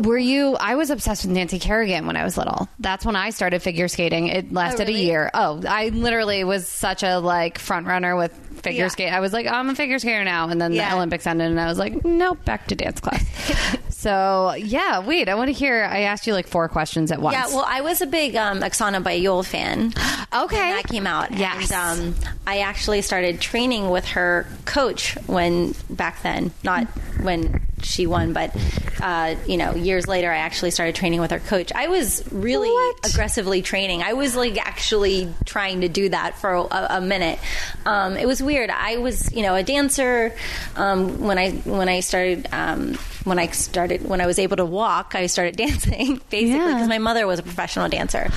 Were 0.00 0.18
you? 0.18 0.56
I 0.56 0.74
was 0.74 0.90
obsessed 0.90 1.24
with 1.24 1.32
Nancy 1.32 1.60
Kerrigan 1.60 2.06
when 2.06 2.16
I 2.16 2.24
was 2.24 2.36
little. 2.36 2.68
That's 2.80 3.06
when 3.06 3.14
I 3.14 3.30
started 3.30 3.62
figure 3.62 3.86
skating. 3.86 4.26
It 4.26 4.52
lasted 4.52 4.84
oh, 4.84 4.86
really? 4.86 5.02
a 5.02 5.04
year. 5.04 5.30
Oh, 5.32 5.62
I 5.66 5.90
literally 5.90 6.42
was 6.42 6.66
such 6.66 7.04
a 7.04 7.18
like 7.18 7.58
front 7.58 7.86
runner 7.86 8.16
with 8.16 8.45
figure 8.56 8.84
Yeah. 8.84 8.88
skate. 8.88 9.12
I 9.12 9.20
was 9.20 9.32
like, 9.32 9.46
I'm 9.46 9.68
a 9.70 9.74
figure 9.74 9.98
skater 9.98 10.24
now, 10.24 10.48
and 10.48 10.60
then 10.60 10.72
Yeah. 10.72 10.90
the 10.90 10.96
Olympics 10.96 11.26
ended, 11.26 11.50
and 11.50 11.60
I 11.60 11.66
was 11.66 11.78
like, 11.78 12.04
nope, 12.04 12.44
back 12.44 12.66
to 12.68 12.74
dance 12.74 13.00
class. 13.00 13.24
so 13.90 14.54
yeah, 14.58 15.00
wait, 15.00 15.28
I 15.28 15.34
want 15.34 15.48
to 15.48 15.52
hear. 15.52 15.84
I 15.84 16.00
asked 16.00 16.26
you 16.26 16.32
like 16.32 16.46
four 16.48 16.68
questions 16.68 17.10
at 17.12 17.20
once. 17.20 17.34
Yeah, 17.36 17.46
well, 17.48 17.64
I 17.66 17.80
was 17.80 18.02
a 18.02 18.06
big 18.06 18.36
um, 18.36 18.60
Oksana 18.60 19.02
Baiul 19.02 19.44
fan. 19.44 19.92
Okay. 20.34 20.56
when 20.56 20.70
that 20.76 20.88
came 20.88 21.06
out. 21.06 21.32
Yes. 21.32 21.70
and 21.70 22.14
um, 22.14 22.14
I 22.46 22.58
actually 22.60 23.02
started 23.02 23.40
training 23.40 23.90
with 23.90 24.04
her 24.08 24.46
coach 24.64 25.16
when 25.26 25.74
back 25.88 26.22
then, 26.22 26.52
not 26.62 26.86
when 27.22 27.62
she 27.82 28.06
won, 28.06 28.32
but 28.32 28.54
uh, 29.00 29.34
you 29.46 29.56
know, 29.56 29.74
years 29.74 30.06
later, 30.08 30.30
I 30.32 30.38
actually 30.38 30.70
started 30.70 30.94
training 30.94 31.20
with 31.20 31.30
her 31.30 31.38
coach. 31.38 31.72
I 31.74 31.88
was 31.88 32.22
really 32.32 32.68
What? 32.70 33.10
aggressively 33.10 33.62
training. 33.62 34.02
I 34.02 34.14
was 34.14 34.34
like 34.34 34.58
actually 34.64 35.32
trying 35.44 35.82
to 35.82 35.88
do 35.88 36.08
that 36.08 36.38
for 36.38 36.52
a, 36.54 36.86
a 36.96 37.00
minute. 37.00 37.38
Um, 37.84 38.16
it 38.16 38.26
was 38.26 38.42
weird. 38.46 38.70
I 38.70 38.96
was, 38.96 39.30
you 39.32 39.42
know, 39.42 39.54
a 39.54 39.62
dancer 39.62 40.32
um, 40.76 41.20
when 41.20 41.36
I 41.38 41.50
when 41.50 41.88
I 41.88 42.00
started. 42.00 42.48
Um, 42.52 42.94
when 43.26 43.40
I 43.40 43.48
started, 43.48 44.08
when 44.08 44.20
I 44.20 44.26
was 44.26 44.38
able 44.38 44.56
to 44.58 44.64
walk, 44.64 45.16
I 45.16 45.26
started 45.26 45.56
dancing 45.66 46.20
basically 46.30 46.50
Yeah. 46.60 46.74
because 46.74 46.88
my 46.88 46.98
mother 46.98 47.26
was 47.26 47.40
a 47.40 47.42
professional 47.42 47.88
dancer. 47.88 48.30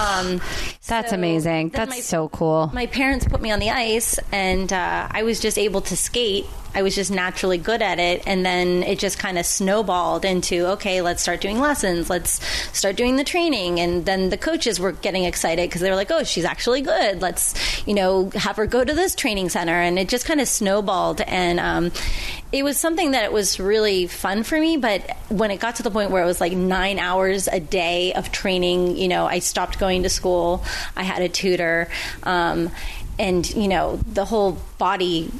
Um, 0.00 0.40
That's 0.86 1.10
so 1.10 1.14
amazing. 1.14 1.68
That's 1.68 1.90
my- 1.90 2.00
so 2.00 2.30
cool. 2.30 2.70
My 2.72 2.86
parents 2.86 3.26
put 3.28 3.42
me 3.42 3.50
on 3.50 3.58
the 3.58 3.68
ice, 3.68 4.18
and 4.32 4.72
uh, 4.72 5.08
I 5.10 5.24
was 5.24 5.40
just 5.40 5.58
able 5.58 5.82
to 5.82 5.96
skate 5.96 6.46
I 6.76 6.82
was 6.82 6.96
just 6.96 7.12
naturally 7.12 7.56
good 7.56 7.82
at 7.82 8.00
it. 8.00 8.24
And 8.26 8.44
then 8.44 8.82
it 8.82 8.98
just 8.98 9.16
kind 9.16 9.38
of 9.38 9.46
snowballed 9.46 10.24
into, 10.24 10.66
okay, 10.72 11.02
let's 11.02 11.22
start 11.22 11.40
doing 11.40 11.60
lessons. 11.60 12.10
Let's 12.10 12.44
start 12.76 12.96
doing 12.96 13.14
the 13.14 13.22
training. 13.22 13.78
And 13.78 14.04
then 14.04 14.30
the 14.30 14.36
coaches 14.36 14.80
were 14.80 14.90
getting 14.90 15.22
excited 15.22 15.68
because 15.70 15.82
they 15.82 15.88
were 15.90 15.94
like, 15.94 16.10
oh, 16.10 16.24
she's 16.24 16.44
actually 16.44 16.80
good. 16.80 17.22
Let's, 17.22 17.54
you 17.86 17.94
know, 17.94 18.28
have 18.34 18.56
her 18.56 18.66
go 18.66 18.82
to 18.84 18.92
this 18.92 19.14
training 19.14 19.33
center. 19.48 19.72
And 19.72 19.98
it 19.98 20.08
just 20.08 20.26
kind 20.26 20.40
of 20.40 20.48
snowballed. 20.48 21.20
And 21.20 21.60
um, 21.60 21.92
it 22.52 22.62
was 22.62 22.78
something 22.78 23.12
that 23.12 23.32
was 23.32 23.58
really 23.60 24.06
fun 24.06 24.42
for 24.42 24.58
me. 24.58 24.76
But 24.76 25.16
when 25.28 25.50
it 25.50 25.60
got 25.60 25.76
to 25.76 25.82
the 25.82 25.90
point 25.90 26.10
where 26.10 26.22
it 26.22 26.26
was 26.26 26.40
like 26.40 26.52
nine 26.52 26.98
hours 26.98 27.48
a 27.48 27.60
day 27.60 28.12
of 28.14 28.32
training, 28.32 28.96
you 28.96 29.08
know, 29.08 29.26
I 29.26 29.38
stopped 29.40 29.78
going 29.78 30.02
to 30.04 30.08
school. 30.08 30.64
I 30.96 31.02
had 31.02 31.22
a 31.22 31.28
tutor. 31.28 31.88
Um, 32.22 32.70
and 33.16 33.48
you 33.54 33.68
know 33.68 33.96
the 34.12 34.24
whole 34.24 34.58
body 34.76 35.30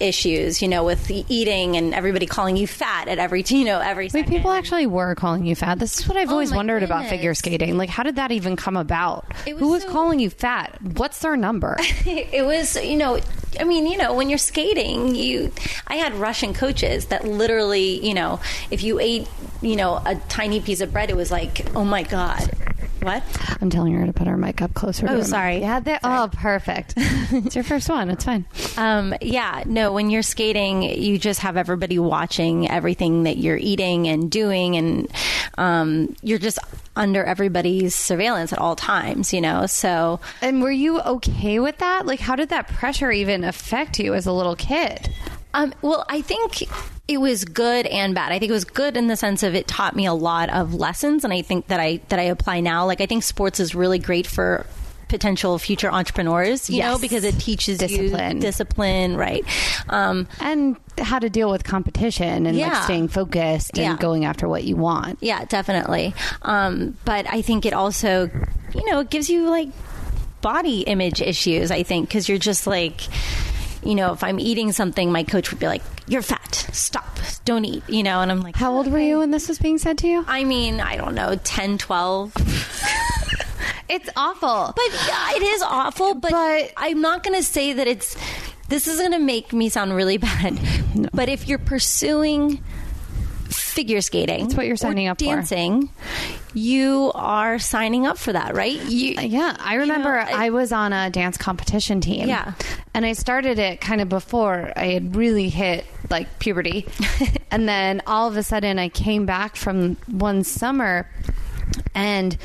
issues 0.00 0.60
you 0.60 0.66
know 0.68 0.84
with 0.84 1.10
eating 1.10 1.76
and 1.76 1.94
everybody 1.94 2.26
calling 2.26 2.56
you 2.56 2.66
fat 2.66 3.06
at 3.06 3.18
every 3.18 3.44
you 3.48 3.64
know 3.64 3.78
every 3.78 4.06
Wait, 4.06 4.10
second. 4.12 4.32
people 4.32 4.50
actually 4.50 4.86
were 4.86 5.14
calling 5.14 5.46
you 5.46 5.54
fat. 5.54 5.78
This 5.78 6.00
is 6.00 6.08
what 6.08 6.16
I've 6.16 6.28
Oh 6.28 6.32
always 6.32 6.52
wondered 6.52 6.82
about 6.82 7.06
figure 7.06 7.32
skating. 7.34 7.78
Like, 7.78 7.88
how 7.88 8.02
did 8.02 8.16
that 8.16 8.32
even 8.32 8.56
come 8.56 8.76
about? 8.76 9.26
Was 9.46 9.58
Who 9.58 9.68
was 9.68 9.82
so- 9.84 9.90
calling 9.90 10.18
you 10.18 10.28
fat? 10.28 10.76
What's 10.96 11.20
their 11.20 11.36
number? 11.36 11.76
it 12.04 12.44
was 12.44 12.74
you 12.82 12.96
know 12.96 13.20
i 13.58 13.64
mean 13.64 13.86
you 13.86 13.96
know 13.96 14.14
when 14.14 14.28
you're 14.28 14.38
skating 14.38 15.14
you 15.14 15.52
i 15.86 15.96
had 15.96 16.14
russian 16.14 16.54
coaches 16.54 17.06
that 17.06 17.24
literally 17.24 18.04
you 18.06 18.14
know 18.14 18.40
if 18.70 18.82
you 18.82 18.98
ate 19.00 19.26
you 19.60 19.76
know 19.76 20.00
a 20.06 20.14
tiny 20.28 20.60
piece 20.60 20.80
of 20.80 20.92
bread 20.92 21.10
it 21.10 21.16
was 21.16 21.30
like 21.30 21.66
oh 21.74 21.84
my 21.84 22.02
god 22.02 22.50
what 23.02 23.22
I'm 23.60 23.70
telling 23.70 23.94
her 23.94 24.06
to 24.06 24.12
put 24.12 24.26
her 24.26 24.36
mic 24.36 24.60
up 24.62 24.74
closer. 24.74 25.06
to 25.06 25.12
Oh, 25.14 25.22
sorry. 25.22 25.54
mic. 25.54 25.62
Yeah. 25.62 25.80
They, 25.80 25.98
oh, 26.02 26.30
perfect. 26.32 26.94
it's 26.96 27.54
your 27.54 27.64
first 27.64 27.88
one. 27.88 28.10
It's 28.10 28.24
fine. 28.24 28.44
Um, 28.76 29.14
yeah, 29.20 29.62
no, 29.66 29.92
when 29.92 30.10
you're 30.10 30.22
skating, 30.22 30.82
you 30.82 31.18
just 31.18 31.40
have 31.40 31.56
everybody 31.56 31.98
watching 31.98 32.70
everything 32.70 33.24
that 33.24 33.36
you're 33.38 33.56
eating 33.56 34.08
and 34.08 34.30
doing, 34.30 34.76
and 34.76 35.08
um, 35.58 36.14
you're 36.22 36.38
just 36.38 36.58
under 36.96 37.24
everybody's 37.24 37.94
surveillance 37.94 38.52
at 38.52 38.58
all 38.58 38.76
times, 38.76 39.32
you 39.32 39.40
know? 39.40 39.66
So, 39.66 40.20
And 40.42 40.62
were 40.62 40.70
you 40.70 41.00
okay 41.00 41.58
with 41.60 41.78
that? 41.78 42.06
Like, 42.06 42.20
how 42.20 42.36
did 42.36 42.48
that 42.50 42.68
pressure 42.68 43.10
even 43.10 43.44
affect 43.44 43.98
you 43.98 44.14
as 44.14 44.26
a 44.26 44.32
little 44.32 44.56
kid? 44.56 45.12
Um, 45.54 45.72
well, 45.82 46.04
I 46.08 46.20
think 46.20 46.62
it 47.10 47.18
was 47.20 47.44
good 47.44 47.86
and 47.86 48.14
bad. 48.14 48.32
I 48.32 48.38
think 48.38 48.50
it 48.50 48.54
was 48.54 48.64
good 48.64 48.96
in 48.96 49.08
the 49.08 49.16
sense 49.16 49.42
of 49.42 49.54
it 49.54 49.66
taught 49.66 49.96
me 49.96 50.06
a 50.06 50.14
lot 50.14 50.48
of 50.50 50.74
lessons, 50.74 51.24
and 51.24 51.32
I 51.32 51.42
think 51.42 51.66
that 51.68 51.80
I 51.80 52.00
that 52.08 52.18
I 52.18 52.22
apply 52.24 52.60
now. 52.60 52.86
Like 52.86 53.00
I 53.00 53.06
think 53.06 53.22
sports 53.24 53.58
is 53.60 53.74
really 53.74 53.98
great 53.98 54.26
for 54.26 54.64
potential 55.08 55.58
future 55.58 55.90
entrepreneurs, 55.90 56.70
you 56.70 56.80
know, 56.82 56.96
because 56.96 57.24
it 57.24 57.36
teaches 57.40 57.78
Discipline. 57.78 58.36
you 58.36 58.40
discipline, 58.42 59.16
right? 59.16 59.44
Um, 59.88 60.28
And 60.40 60.76
how 60.98 61.18
to 61.18 61.28
deal 61.28 61.50
with 61.50 61.64
competition 61.64 62.46
and 62.46 62.56
like 62.56 62.84
staying 62.84 63.08
focused 63.08 63.76
and 63.76 63.82
Yeah. 63.84 63.96
going 63.96 64.24
after 64.24 64.48
what 64.48 64.62
you 64.62 64.76
want. 64.76 65.18
yeah, 65.20 65.44
definitely. 65.46 66.14
Um, 66.42 66.96
but 67.04 67.26
I 67.28 67.42
think 67.42 67.66
it 67.66 67.72
also, 67.72 68.30
you 68.72 68.88
know, 68.88 69.00
it 69.00 69.10
gives 69.10 69.28
you 69.28 69.50
like 69.50 69.70
body 70.42 70.82
image 70.82 71.20
issues. 71.20 71.72
I 71.72 71.82
think 71.82 72.08
because 72.08 72.28
you're 72.28 72.38
just 72.38 72.68
like. 72.68 73.00
You 73.82 73.94
know, 73.94 74.12
if 74.12 74.22
I'm 74.22 74.38
eating 74.38 74.72
something, 74.72 75.10
my 75.10 75.22
coach 75.24 75.50
would 75.50 75.58
be 75.60 75.66
like, 75.66 75.82
"You're 76.06 76.22
fat. 76.22 76.54
Stop. 76.72 77.06
Don't 77.44 77.64
eat." 77.64 77.82
You 77.88 78.02
know, 78.02 78.20
and 78.20 78.30
I'm 78.30 78.40
like, 78.40 78.56
How 78.56 78.72
old 78.72 78.86
were 78.90 78.98
you 78.98 79.18
when 79.18 79.30
this 79.30 79.48
was 79.48 79.58
being 79.58 79.78
said 79.78 79.98
to 79.98 80.06
you? 80.08 80.24
I 80.28 80.44
mean, 80.44 80.80
I 80.80 80.96
don't 80.96 81.14
know, 81.14 81.36
10, 81.42 81.78
12. 81.78 82.34
It's 83.88 84.08
awful. 84.14 84.72
But 84.76 84.84
yeah, 85.08 85.32
it 85.34 85.42
is 85.42 85.62
awful, 85.62 86.14
but, 86.14 86.30
But- 86.30 86.72
I'm 86.76 87.00
not 87.00 87.24
going 87.24 87.36
to 87.36 87.42
say 87.42 87.72
that 87.72 87.88
it's. 87.88 88.16
This 88.68 88.86
is 88.86 89.00
going 89.00 89.10
to 89.10 89.18
make 89.18 89.52
me 89.52 89.68
sound 89.68 89.94
really 89.96 90.16
bad. 90.16 90.60
But 91.12 91.28
if 91.28 91.48
you're 91.48 91.58
pursuing 91.58 92.62
figure 93.48 94.00
skating, 94.00 94.44
That's 94.44 94.54
what 94.54 94.66
you're 94.66 94.74
or 94.74 94.76
signing 94.76 95.08
up 95.08 95.18
for. 95.18 95.24
dancing, 95.24 95.88
you 96.54 97.12
are 97.14 97.58
signing 97.58 98.06
up 98.06 98.18
for 98.18 98.32
that, 98.32 98.54
right? 98.54 98.80
You, 98.82 99.16
uh, 99.18 99.22
Yeah, 99.22 99.56
I 99.58 99.74
remember 99.76 100.10
know, 100.12 100.18
I- 100.22 100.46
I, 100.46 100.50
was 100.50 100.72
on 100.72 100.92
a 100.92 101.10
dance 101.10 101.36
competition 101.36 102.00
team. 102.00 102.28
Yeah. 102.28 102.52
And 102.94 103.06
I 103.06 103.12
started 103.12 103.58
it 103.58 103.80
kind 103.80 104.00
of 104.00 104.08
before 104.08 104.72
I 104.76 104.86
had 104.86 105.14
really 105.16 105.48
hit 105.48 105.84
like 106.10 106.38
puberty. 106.38 106.86
and 107.50 107.68
then 107.68 108.02
all 108.06 108.28
of 108.28 108.36
a 108.36 108.42
sudden 108.42 108.78
I 108.78 108.88
came 108.88 109.26
back 109.26 109.56
from 109.56 109.96
one 110.08 110.42
summer 110.44 111.08
and 111.94 112.36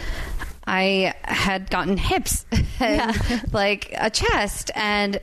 I 0.67 1.13
had 1.23 1.69
gotten 1.69 1.97
hips 1.97 2.45
and 2.79 3.15
like 3.53 3.93
a 3.97 4.09
chest. 4.09 4.71
And 4.75 5.19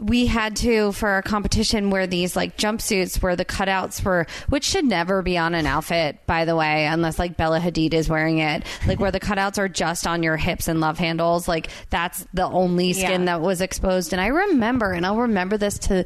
we 0.00 0.26
had 0.26 0.56
to 0.56 0.92
for 0.92 1.18
a 1.18 1.22
competition 1.22 1.90
wear 1.90 2.06
these 2.06 2.34
like 2.36 2.56
jumpsuits 2.56 3.22
where 3.22 3.36
the 3.36 3.44
cutouts 3.44 4.02
were 4.04 4.26
which 4.48 4.64
should 4.64 4.84
never 4.84 5.22
be 5.22 5.36
on 5.38 5.54
an 5.54 5.66
outfit 5.66 6.18
by 6.26 6.44
the 6.44 6.56
way 6.56 6.86
unless 6.86 7.18
like 7.18 7.36
Bella 7.36 7.60
Hadid 7.60 7.92
is 7.94 8.08
wearing 8.08 8.38
it 8.38 8.64
like 8.86 8.98
where 8.98 9.10
the 9.10 9.20
cutouts 9.28 9.58
are 9.58 9.68
just 9.68 10.06
on 10.06 10.22
your 10.22 10.36
hips 10.36 10.68
and 10.68 10.80
love 10.80 10.98
handles. 10.98 11.46
Like 11.46 11.68
that's 11.90 12.26
the 12.34 12.44
only 12.46 12.92
skin 12.92 13.22
Yeah. 13.22 13.38
that 13.38 13.40
was 13.40 13.60
exposed. 13.60 14.12
And 14.12 14.20
I 14.20 14.28
remember 14.28 14.92
and 14.92 15.04
I'll 15.06 15.16
remember 15.18 15.56
this 15.56 15.78
to 15.80 16.04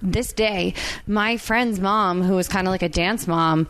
this 0.00 0.32
day 0.32 0.74
my 1.06 1.36
friend's 1.36 1.80
mom 1.80 2.22
who 2.22 2.34
was 2.34 2.46
kind 2.48 2.66
of 2.66 2.70
like 2.70 2.82
a 2.82 2.88
dance 2.88 3.26
mom 3.26 3.66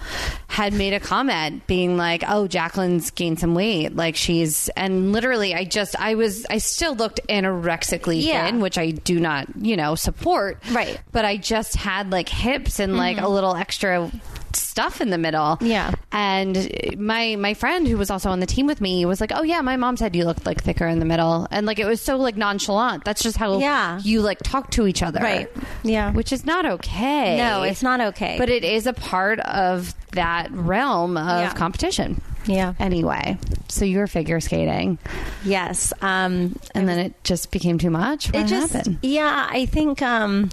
had 0.48 0.72
made 0.72 0.92
a 0.92 1.00
comment 1.00 1.66
being 1.66 1.96
like 1.96 2.22
oh 2.28 2.46
Jacqueline's 2.46 3.10
gained 3.10 3.38
some 3.40 3.54
weight 3.54 3.96
like 3.96 4.14
she's 4.16 4.68
and 4.70 5.12
literally 5.12 5.54
I 5.54 5.64
just 5.64 5.96
I 5.98 6.14
was 6.16 6.44
I 6.50 6.58
still 6.58 6.94
looked 6.94 7.20
anorexically 7.28 8.22
Yeah. 8.22 8.46
thin 8.46 8.60
which 8.60 8.76
I 8.78 8.90
do 8.90 9.18
not 9.20 9.46
you 9.56 9.76
know 9.76 9.94
support 9.94 10.62
Right. 10.70 11.00
but 11.12 11.24
I 11.24 11.36
just 11.36 11.76
had 11.76 12.10
like 12.10 12.28
hips 12.28 12.78
and 12.80 12.96
like 12.96 13.16
mm-hmm. 13.16 13.24
a 13.26 13.28
little 13.28 13.54
extra 13.56 14.10
stuff 14.56 15.00
in 15.00 15.10
the 15.10 15.18
middle 15.18 15.58
Yeah. 15.60 15.92
and 16.12 16.70
my 16.98 17.36
my 17.36 17.54
friend 17.54 17.86
who 17.86 17.96
was 17.96 18.10
also 18.10 18.30
on 18.30 18.40
the 18.40 18.46
team 18.46 18.66
with 18.66 18.80
me 18.80 19.04
was 19.06 19.20
like 19.20 19.32
oh 19.34 19.42
yeah 19.42 19.60
my 19.60 19.76
mom 19.76 19.96
said 19.96 20.14
you 20.16 20.24
looked 20.24 20.46
like 20.46 20.62
thicker 20.62 20.86
in 20.86 20.98
the 20.98 21.04
middle 21.04 21.46
and 21.50 21.66
like 21.66 21.78
it 21.78 21.86
was 21.86 22.00
so 22.00 22.16
like 22.16 22.36
nonchalant 22.36 23.04
that's 23.04 23.22
just 23.22 23.36
how 23.36 23.58
Yeah. 23.58 23.98
you 24.02 24.20
like 24.22 24.38
talk 24.38 24.70
to 24.72 24.86
each 24.86 25.02
other 25.02 25.20
Right. 25.20 25.48
Yeah. 25.82 26.12
which 26.12 26.32
is 26.32 26.44
not 26.46 26.64
okay 26.66 27.36
No, 27.38 27.62
it's 27.62 27.82
not 27.82 28.00
okay. 28.00 28.36
but 28.38 28.48
it 28.48 28.64
is 28.64 28.86
a 28.86 28.92
part 28.92 29.40
of 29.40 29.94
that 30.12 30.50
realm 30.52 31.16
of 31.16 31.40
Yeah. 31.40 31.52
competition 31.54 32.20
Yeah. 32.46 32.74
anyway 32.78 33.36
so 33.68 33.84
you 33.84 33.98
were 33.98 34.06
figure 34.06 34.40
skating 34.40 34.98
yes. 35.44 35.92
Um, 36.00 36.58
and 36.74 36.88
then 36.88 36.98
it 36.98 37.22
just 37.24 37.50
became 37.50 37.78
too 37.78 37.90
much 37.90 38.28
what 38.32 38.44
it 38.44 38.46
just 38.46 38.72
happened 38.72 38.98
yeah 39.02 39.46
i 39.50 39.66
think 39.66 40.00
um 40.02 40.50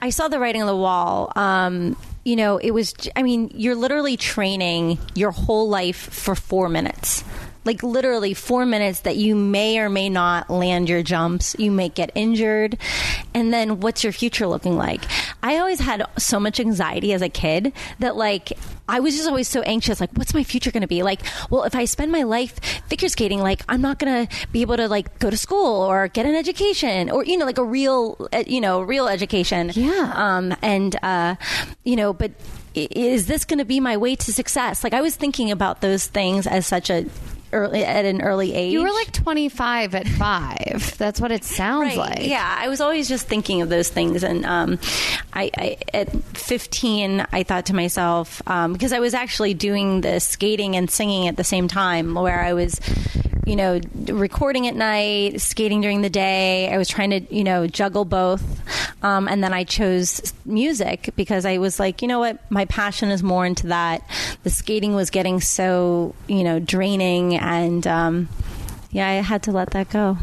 i 0.00 0.10
saw 0.10 0.28
the 0.28 0.38
writing 0.38 0.60
on 0.62 0.68
the 0.68 0.76
wall 0.76 1.32
um 1.36 1.96
you 2.26 2.34
know 2.34 2.58
it 2.58 2.72
was 2.72 2.92
i 3.14 3.22
mean 3.22 3.50
you're 3.54 3.76
literally 3.76 4.16
training 4.16 4.98
your 5.14 5.30
whole 5.30 5.68
life 5.68 5.96
for 5.96 6.34
four 6.34 6.68
minutes 6.68 7.22
like 7.66 7.82
literally 7.82 8.32
four 8.32 8.64
minutes 8.64 9.00
that 9.00 9.16
you 9.16 9.34
may 9.34 9.78
or 9.78 9.90
may 9.90 10.08
not 10.08 10.48
land 10.48 10.88
your 10.88 11.02
jumps 11.02 11.54
you 11.58 11.70
may 11.70 11.88
get 11.88 12.10
injured 12.14 12.78
and 13.34 13.52
then 13.52 13.80
what's 13.80 14.02
your 14.02 14.12
future 14.12 14.46
looking 14.46 14.76
like 14.76 15.04
i 15.42 15.58
always 15.58 15.80
had 15.80 16.04
so 16.16 16.40
much 16.40 16.58
anxiety 16.60 17.12
as 17.12 17.20
a 17.22 17.28
kid 17.28 17.72
that 17.98 18.16
like 18.16 18.52
I 18.88 19.00
was 19.00 19.16
just 19.16 19.28
always 19.28 19.48
so 19.48 19.62
anxious. 19.62 20.00
Like, 20.00 20.12
what's 20.12 20.32
my 20.32 20.44
future 20.44 20.70
going 20.70 20.82
to 20.82 20.86
be? 20.86 21.02
Like, 21.02 21.22
well, 21.50 21.64
if 21.64 21.74
I 21.74 21.86
spend 21.86 22.12
my 22.12 22.22
life 22.22 22.58
figure 22.88 23.08
skating, 23.08 23.40
like, 23.40 23.62
I'm 23.68 23.80
not 23.80 23.98
going 23.98 24.26
to 24.26 24.46
be 24.52 24.60
able 24.60 24.76
to 24.76 24.88
like 24.88 25.18
go 25.18 25.28
to 25.28 25.36
school 25.36 25.82
or 25.82 26.08
get 26.08 26.26
an 26.26 26.34
education 26.34 27.10
or 27.10 27.24
you 27.24 27.36
know, 27.36 27.46
like 27.46 27.58
a 27.58 27.64
real, 27.64 28.28
uh, 28.32 28.44
you 28.46 28.60
know, 28.60 28.80
real 28.80 29.08
education. 29.08 29.72
Yeah. 29.74 30.12
Um. 30.14 30.54
And 30.62 30.96
uh, 31.02 31.34
you 31.84 31.96
know, 31.96 32.12
but 32.12 32.30
is 32.74 33.26
this 33.26 33.44
going 33.44 33.58
to 33.58 33.64
be 33.64 33.80
my 33.80 33.96
way 33.96 34.14
to 34.14 34.32
success? 34.32 34.84
Like, 34.84 34.92
I 34.92 35.00
was 35.00 35.16
thinking 35.16 35.50
about 35.50 35.80
those 35.80 36.06
things 36.06 36.46
as 36.46 36.66
such 36.66 36.90
a 36.90 37.06
early 37.52 37.84
at 37.84 38.04
an 38.04 38.20
early 38.22 38.52
age. 38.54 38.72
you 38.72 38.82
were 38.82 38.90
like 38.90 39.12
25 39.12 39.94
at 39.94 40.06
5 40.08 40.94
that's 40.98 41.20
what 41.20 41.30
it 41.32 41.44
sounds 41.44 41.96
Right. 41.96 42.18
like 42.18 42.26
Yeah, 42.26 42.56
I 42.58 42.68
was 42.68 42.80
always 42.80 43.08
just 43.08 43.26
thinking 43.28 43.62
of 43.62 43.68
those 43.68 43.88
things, 43.88 44.22
and 44.24 44.44
um, 44.44 44.78
I, 45.32 45.50
I 45.56 45.76
at 45.94 46.10
15, 46.36 47.26
I 47.32 47.42
thought 47.42 47.66
to 47.66 47.74
myself 47.74 48.42
um, 48.46 48.72
because 48.72 48.92
I 48.92 49.00
was 49.00 49.14
actually 49.14 49.54
doing 49.54 50.00
the 50.00 50.20
skating 50.20 50.76
and 50.76 50.90
singing 50.90 51.28
at 51.28 51.36
the 51.36 51.44
same 51.44 51.68
time, 51.68 52.14
where 52.14 52.40
I 52.40 52.52
was, 52.54 52.80
you 53.46 53.56
know, 53.56 53.80
recording 54.08 54.66
at 54.66 54.74
night, 54.74 55.40
skating 55.40 55.80
during 55.80 56.02
the 56.02 56.10
day. 56.10 56.68
I 56.68 56.76
was 56.76 56.88
trying 56.88 57.10
to, 57.10 57.34
you 57.34 57.44
know, 57.44 57.66
juggle 57.66 58.04
both, 58.04 58.42
um, 59.02 59.28
and 59.28 59.42
then 59.42 59.52
I 59.54 59.64
chose 59.64 60.34
music 60.44 61.10
because 61.16 61.46
I 61.46 61.58
was 61.58 61.78
like, 61.78 62.02
you 62.02 62.08
know 62.08 62.18
what, 62.18 62.38
my 62.50 62.64
passion 62.64 63.10
is 63.10 63.22
more 63.22 63.46
into 63.46 63.68
that. 63.68 64.02
The 64.42 64.50
skating 64.50 64.94
was 64.94 65.10
getting 65.10 65.40
so, 65.40 66.14
you 66.26 66.42
know, 66.42 66.58
draining, 66.58 67.36
and 67.36 67.86
um, 67.86 68.28
yeah, 68.90 69.08
I 69.08 69.12
had 69.14 69.44
to 69.44 69.52
let 69.52 69.70
that 69.70 69.90
go. 69.90 70.18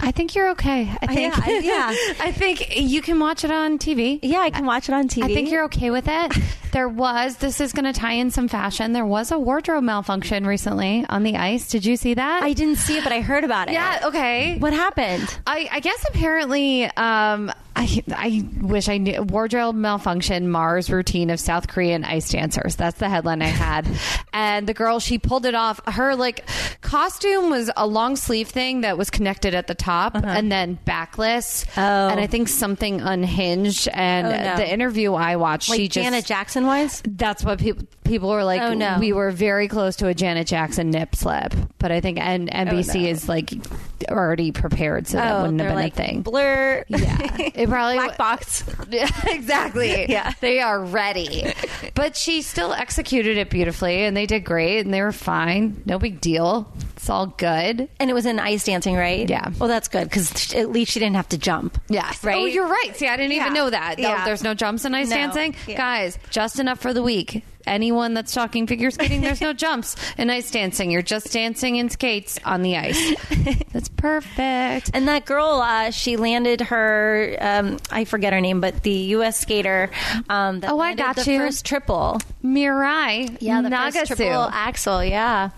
I 0.00 0.10
think 0.12 0.34
you're 0.34 0.50
okay. 0.50 0.90
I 1.02 1.06
think 1.06 1.36
yeah, 1.36 1.42
I- 1.44 1.58
yeah. 1.58 1.94
I 2.26 2.32
think 2.32 2.76
you 2.76 3.02
can 3.02 3.18
watch 3.18 3.44
it 3.44 3.50
on 3.50 3.78
TV. 3.78 4.18
Yeah, 4.22 4.40
I 4.40 4.50
can 4.50 4.66
watch 4.66 4.88
it 4.88 4.92
on 4.92 5.08
TV. 5.08 5.24
I 5.24 5.28
think 5.28 5.50
you're 5.50 5.64
okay 5.64 5.90
with 5.90 6.06
it. 6.08 6.32
There 6.72 6.88
was 6.90 7.38
this 7.38 7.62
is 7.62 7.72
going 7.72 7.86
to 7.86 7.98
tie 7.98 8.14
in 8.14 8.30
some 8.30 8.48
fashion. 8.48 8.92
There 8.92 9.06
was 9.06 9.30
a 9.32 9.38
wardrobe 9.38 9.82
malfunction 9.84 10.46
recently 10.46 11.06
on 11.08 11.22
the 11.22 11.36
ice. 11.36 11.68
Did 11.70 11.86
you 11.86 11.96
see 11.96 12.12
that? 12.12 12.42
I 12.42 12.52
didn't 12.52 12.76
see 12.76 12.98
it, 12.98 13.04
but 13.04 13.14
I 13.14 13.22
heard 13.22 13.44
about 13.44 13.68
it. 13.68 13.72
yeah. 13.72 14.00
Okay. 14.04 14.58
What 14.58 14.74
happened? 14.74 15.38
I, 15.46 15.70
I 15.72 15.80
guess 15.80 16.04
apparently, 16.10 16.84
um, 16.84 17.50
I 17.74 18.02
I 18.14 18.46
wish 18.60 18.90
I 18.90 18.98
knew 18.98 19.22
wardrobe 19.22 19.74
malfunction 19.74 20.50
Mars 20.50 20.90
routine 20.90 21.30
of 21.30 21.40
South 21.40 21.66
Korean 21.68 22.04
ice 22.04 22.28
dancers. 22.30 22.76
That's 22.76 22.98
the 22.98 23.08
headline 23.08 23.40
I 23.40 23.46
had, 23.46 23.86
and 24.34 24.66
the 24.66 24.74
girl 24.74 24.98
she 24.98 25.18
pulled 25.18 25.46
it 25.46 25.54
off. 25.54 25.80
Her 25.86 26.14
like 26.14 26.44
costume 26.82 27.48
was 27.48 27.70
a 27.74 27.86
long 27.86 28.16
sleeve 28.16 28.48
thing 28.48 28.82
that 28.82 28.98
was 28.98 29.08
connected 29.08 29.54
at 29.54 29.66
the 29.66 29.74
top 29.74 29.85
Uh-huh. 29.86 30.26
and 30.26 30.50
then 30.50 30.78
backless. 30.84 31.64
Oh. 31.76 31.80
and 32.08 32.18
I 32.20 32.26
think 32.26 32.48
something 32.48 33.00
unhinged. 33.00 33.88
And 33.92 34.26
Oh, 34.26 34.30
no. 34.30 34.56
the 34.56 34.70
interview 34.72 35.14
I 35.14 35.36
watched, 35.36 35.68
Like 35.70 35.78
she 35.78 35.88
just 35.88 36.04
Janet 36.04 36.24
Jackson 36.26 36.66
was? 36.66 37.02
that's 37.06 37.44
what 37.44 37.58
people 37.60 37.86
people 38.04 38.28
were 38.30 38.44
like. 38.44 38.60
Oh, 38.62 38.72
no. 38.74 38.96
We 39.00 39.12
were 39.12 39.30
very 39.30 39.68
close 39.68 39.96
to 39.96 40.06
a 40.08 40.14
Janet 40.14 40.46
Jackson 40.46 40.90
nip 40.90 41.14
slip, 41.16 41.54
but 41.78 41.90
I 41.92 42.00
think 42.00 42.18
N- 42.20 42.48
NBC 42.48 42.96
Oh, 42.96 43.00
no. 43.02 43.08
is 43.08 43.28
like 43.28 43.52
already 44.08 44.52
prepared, 44.52 45.06
so 45.06 45.16
that 45.16 45.32
oh, 45.32 45.42
wouldn't 45.42 45.60
have 45.60 45.68
been 45.70 45.76
like 45.76 45.92
a 45.92 45.96
thing. 45.96 46.22
blur. 46.22 46.84
Yeah, 46.88 47.36
it 47.54 47.68
probably 47.68 47.96
Black 47.96 48.16
box. 48.16 48.64
Exactly. 49.26 50.06
Yeah. 50.08 50.32
they 50.40 50.60
are 50.60 50.82
ready, 50.82 51.52
but 51.94 52.16
she 52.16 52.42
still 52.42 52.72
executed 52.72 53.36
it 53.36 53.50
beautifully, 53.50 54.04
and 54.04 54.16
they 54.16 54.26
did 54.26 54.44
great, 54.44 54.80
and 54.84 54.92
they 54.94 55.02
were 55.02 55.12
fine. 55.12 55.82
No 55.86 55.98
big 55.98 56.20
deal. 56.20 56.70
It's 56.96 57.10
all 57.10 57.26
good. 57.26 57.88
And 58.00 58.10
it 58.10 58.14
was 58.14 58.26
in 58.26 58.38
ice 58.38 58.64
dancing, 58.64 58.96
right? 58.96 59.28
Yeah. 59.28 59.50
Well, 59.58 59.68
that's 59.68 59.88
good 59.88 60.04
because 60.04 60.54
at 60.54 60.70
least 60.70 60.92
she 60.92 61.00
didn't 61.00 61.16
have 61.16 61.28
to 61.30 61.38
jump. 61.38 61.78
Yes. 61.88 62.20
Oh, 62.24 62.26
right? 62.28 62.36
Oh, 62.38 62.46
you're 62.46 62.66
right. 62.66 62.96
See, 62.96 63.06
I 63.06 63.16
didn't 63.16 63.32
Yeah. 63.32 63.42
even 63.42 63.52
know 63.54 63.70
that. 63.70 63.98
Yeah. 63.98 64.24
there's 64.24 64.42
no 64.42 64.54
jumps 64.54 64.84
in 64.84 64.94
ice 64.94 65.08
No. 65.10 65.16
dancing. 65.16 65.54
Yeah. 65.66 65.76
Guys, 65.76 66.18
just 66.30 66.58
enough 66.58 66.80
for 66.80 66.92
the 66.94 67.02
week. 67.02 67.44
Anyone 67.66 68.14
that's 68.14 68.32
talking 68.32 68.66
figure 68.66 68.90
skating, 68.90 69.20
there's 69.20 69.40
no 69.40 69.52
jumps 69.52 69.96
in 70.18 70.30
ice 70.30 70.50
dancing. 70.50 70.90
You're 70.90 71.02
just 71.02 71.32
dancing 71.32 71.76
in 71.76 71.88
skates 71.90 72.38
on 72.44 72.62
the 72.62 72.76
ice. 72.76 73.14
That's 73.72 73.88
perfect. 73.88 74.90
And 74.94 75.08
that 75.08 75.24
girl, 75.26 75.60
uh, 75.62 75.90
she 75.90 76.16
landed 76.16 76.60
her, 76.62 77.36
um, 77.40 77.78
I 77.90 78.04
forget 78.04 78.32
her 78.32 78.40
name, 78.40 78.60
but 78.60 78.82
the 78.82 78.90
U.S. 78.90 79.38
skater 79.40 79.90
um, 80.28 80.60
that 80.60 80.70
Oh, 80.70 80.80
I 80.80 80.94
got 80.94 81.16
the 81.16 81.30
you. 81.30 81.38
first 81.38 81.64
triple. 81.66 82.18
Mirai 82.54 83.36
Yeah, 83.40 83.60
the 83.62 83.68
Nagasu. 83.68 83.92
first 83.92 84.06
triple 84.16 84.48
axel. 84.52 85.04
Yeah, 85.04 85.50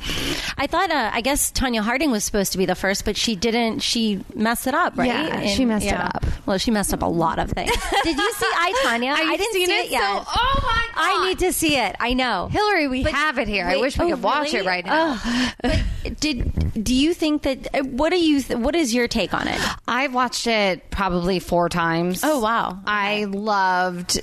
I 0.56 0.66
thought. 0.66 0.90
Uh, 0.90 1.10
I 1.12 1.20
guess 1.20 1.52
Tonya 1.52 1.80
Harding 1.82 2.10
was 2.10 2.24
supposed 2.24 2.52
to 2.52 2.58
be 2.58 2.66
the 2.66 2.74
first, 2.74 3.04
but 3.04 3.16
she 3.16 3.36
didn't. 3.36 3.80
She 3.80 4.24
messed 4.34 4.66
it 4.66 4.74
up, 4.74 4.96
right? 4.96 5.06
Yeah, 5.08 5.46
she 5.46 5.64
messed 5.64 5.86
it 5.86 5.94
up. 5.94 6.24
Well, 6.46 6.58
she 6.58 6.70
messed 6.70 6.94
up 6.94 7.02
a 7.02 7.06
lot 7.06 7.38
of 7.38 7.50
things. 7.50 7.70
Did 8.04 8.16
you 8.16 8.32
see 8.32 8.46
I 8.46 8.72
Tonya? 8.86 9.12
I 9.12 9.36
didn't 9.36 9.52
see 9.52 9.62
it, 9.64 9.70
it 9.70 9.90
yet. 9.90 10.00
so- 10.00 10.24
oh 10.34 10.60
my 10.62 10.86
God. 10.94 11.22
I 11.22 11.28
need 11.28 11.38
to 11.40 11.52
see 11.52 11.76
it. 11.76 11.94
I 12.00 12.14
know. 12.14 12.48
Hillary, 12.50 12.88
we 12.88 13.02
But- 13.04 13.12
have 13.12 13.38
it 13.38 13.48
here. 13.48 13.66
I 13.66 13.76
wish 13.76 13.98
we 13.98 14.06
oh, 14.06 14.10
could 14.16 14.22
watch 14.22 14.52
really? 14.52 14.64
it 14.64 14.68
right 14.68 14.84
now. 14.86 15.18
Ugh. 15.22 15.50
but 15.62 16.20
did 16.20 16.84
do 16.84 16.94
you 16.94 17.12
think 17.14 17.42
that? 17.42 17.68
uh, 17.74 17.82
What 17.84 18.10
do 18.10 18.18
you? 18.18 18.40
Th- 18.40 18.58
what 18.58 18.74
is 18.74 18.94
your 18.94 19.08
take 19.08 19.34
on 19.34 19.46
it? 19.48 19.60
I've 19.86 20.14
watched 20.14 20.46
it 20.46 20.90
probably 20.90 21.38
four 21.38 21.68
times. 21.68 22.20
Oh, 22.24 22.38
wow. 22.40 22.78
I 22.86 23.24
loved. 23.24 24.20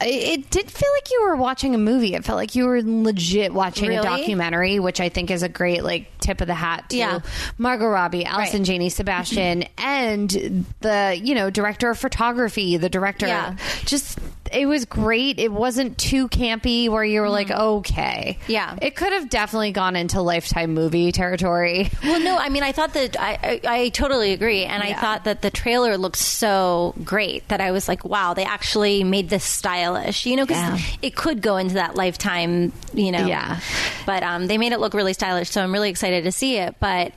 It 0.00 0.50
did 0.50 0.70
feel 0.70 0.88
like 0.96 1.10
you 1.10 1.22
were 1.22 1.36
watching 1.36 1.74
a 1.74 1.78
movie. 1.78 2.14
It 2.14 2.24
felt 2.24 2.36
like 2.36 2.54
you 2.54 2.66
were 2.66 2.82
legit 2.82 3.54
watching 3.54 3.96
a 3.96 4.02
documentary, 4.02 4.78
which 4.80 5.00
I 5.00 5.08
think 5.08 5.30
is 5.30 5.42
a 5.42 5.48
great 5.48 5.84
like 5.84 6.18
tip 6.18 6.40
of 6.40 6.46
the 6.48 6.54
hat 6.54 6.90
to 6.90 6.96
Yeah. 6.96 7.18
Margot 7.58 7.86
Robbie, 7.86 8.24
Allison 8.24 8.60
Right. 8.60 8.66
Janney, 8.66 8.90
Sebastian, 8.90 9.64
and 9.78 10.66
the 10.80 11.18
you 11.22 11.34
know 11.34 11.48
director 11.48 11.90
of 11.90 11.98
photography, 11.98 12.76
the 12.76 12.88
director. 12.88 13.26
Yeah. 13.26 13.56
Just 13.84 14.18
it 14.54 14.66
was 14.66 14.84
great. 14.84 15.38
It 15.38 15.52
wasn't 15.52 15.98
too 15.98 16.28
campy 16.28 16.88
where 16.88 17.04
you 17.04 17.20
were 17.20 17.28
like, 17.30 17.50
okay, 17.50 18.38
Mm-hmm. 18.40 18.52
Yeah. 18.52 18.76
It 18.80 18.94
could 18.96 19.12
have 19.12 19.28
definitely 19.28 19.72
gone 19.72 19.96
into 19.96 20.20
lifetime 20.22 20.74
movie 20.74 21.12
territory. 21.12 21.90
Well, 22.04 22.20
no, 22.20 22.36
I 22.38 22.48
mean, 22.48 22.62
I 22.62 22.72
thought 22.72 22.92
that 22.94 23.18
I, 23.18 23.38
I, 23.42 23.60
I 23.82 23.88
totally 23.88 24.32
agree, 24.32 24.64
and 24.64 24.82
I 24.82 24.92
thought 24.94 25.24
that 25.24 25.42
the 25.42 25.50
trailer 25.50 25.96
looked 25.96 26.18
so 26.18 26.94
great 27.02 27.48
that 27.48 27.60
I 27.60 27.70
was 27.72 27.88
like, 27.88 28.04
wow, 28.04 28.34
they 28.34 28.44
actually 28.44 29.02
made 29.04 29.30
this 29.30 29.42
stylish, 29.44 30.26
you 30.26 30.36
know, 30.36 30.44
because 30.44 30.58
Yeah. 30.80 30.96
it 31.02 31.16
could 31.16 31.40
go 31.42 31.56
into 31.56 31.74
that 31.74 31.96
lifetime, 31.96 32.72
you 32.92 33.10
know, 33.10 33.26
Yeah. 33.26 33.58
But 34.06 34.22
um, 34.22 34.46
they 34.46 34.58
made 34.58 34.72
it 34.72 34.80
look 34.80 34.94
really 34.94 35.14
stylish, 35.14 35.50
so 35.50 35.62
I'm 35.62 35.72
really 35.72 35.90
excited 35.90 36.24
to 36.24 36.32
see 36.32 36.58
it. 36.58 36.76
But 36.78 37.12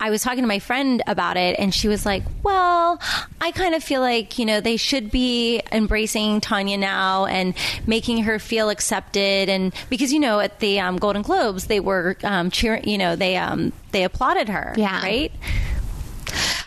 I 0.00 0.10
was 0.10 0.20
talking 0.22 0.42
to 0.42 0.48
my 0.48 0.58
friend 0.58 1.00
about 1.06 1.36
it, 1.36 1.56
and 1.58 1.72
she 1.72 1.86
was 1.88 2.04
like, 2.04 2.24
well, 2.42 3.00
I 3.40 3.52
kind 3.52 3.74
of 3.74 3.82
feel 3.84 4.00
like 4.00 4.38
you 4.38 4.44
know 4.46 4.60
they 4.60 4.76
should 4.76 5.10
be 5.10 5.62
embracing 5.72 6.40
Tonya 6.40 6.73
now 6.76 7.26
and 7.26 7.54
making 7.86 8.24
her 8.24 8.38
feel 8.38 8.70
accepted, 8.70 9.48
and 9.48 9.74
because 9.90 10.12
you 10.12 10.20
know 10.20 10.40
at 10.40 10.60
the 10.60 10.80
um, 10.80 10.96
Golden 10.96 11.22
Globes 11.22 11.66
they 11.66 11.80
were 11.80 12.16
um, 12.24 12.50
cheering, 12.50 12.88
you 12.88 12.98
know, 12.98 13.16
they 13.16 13.36
um, 13.36 13.72
they 13.92 14.04
applauded 14.04 14.48
her, 14.48 14.74
Yeah. 14.76 15.00
right. 15.02 15.32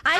I 0.09 0.17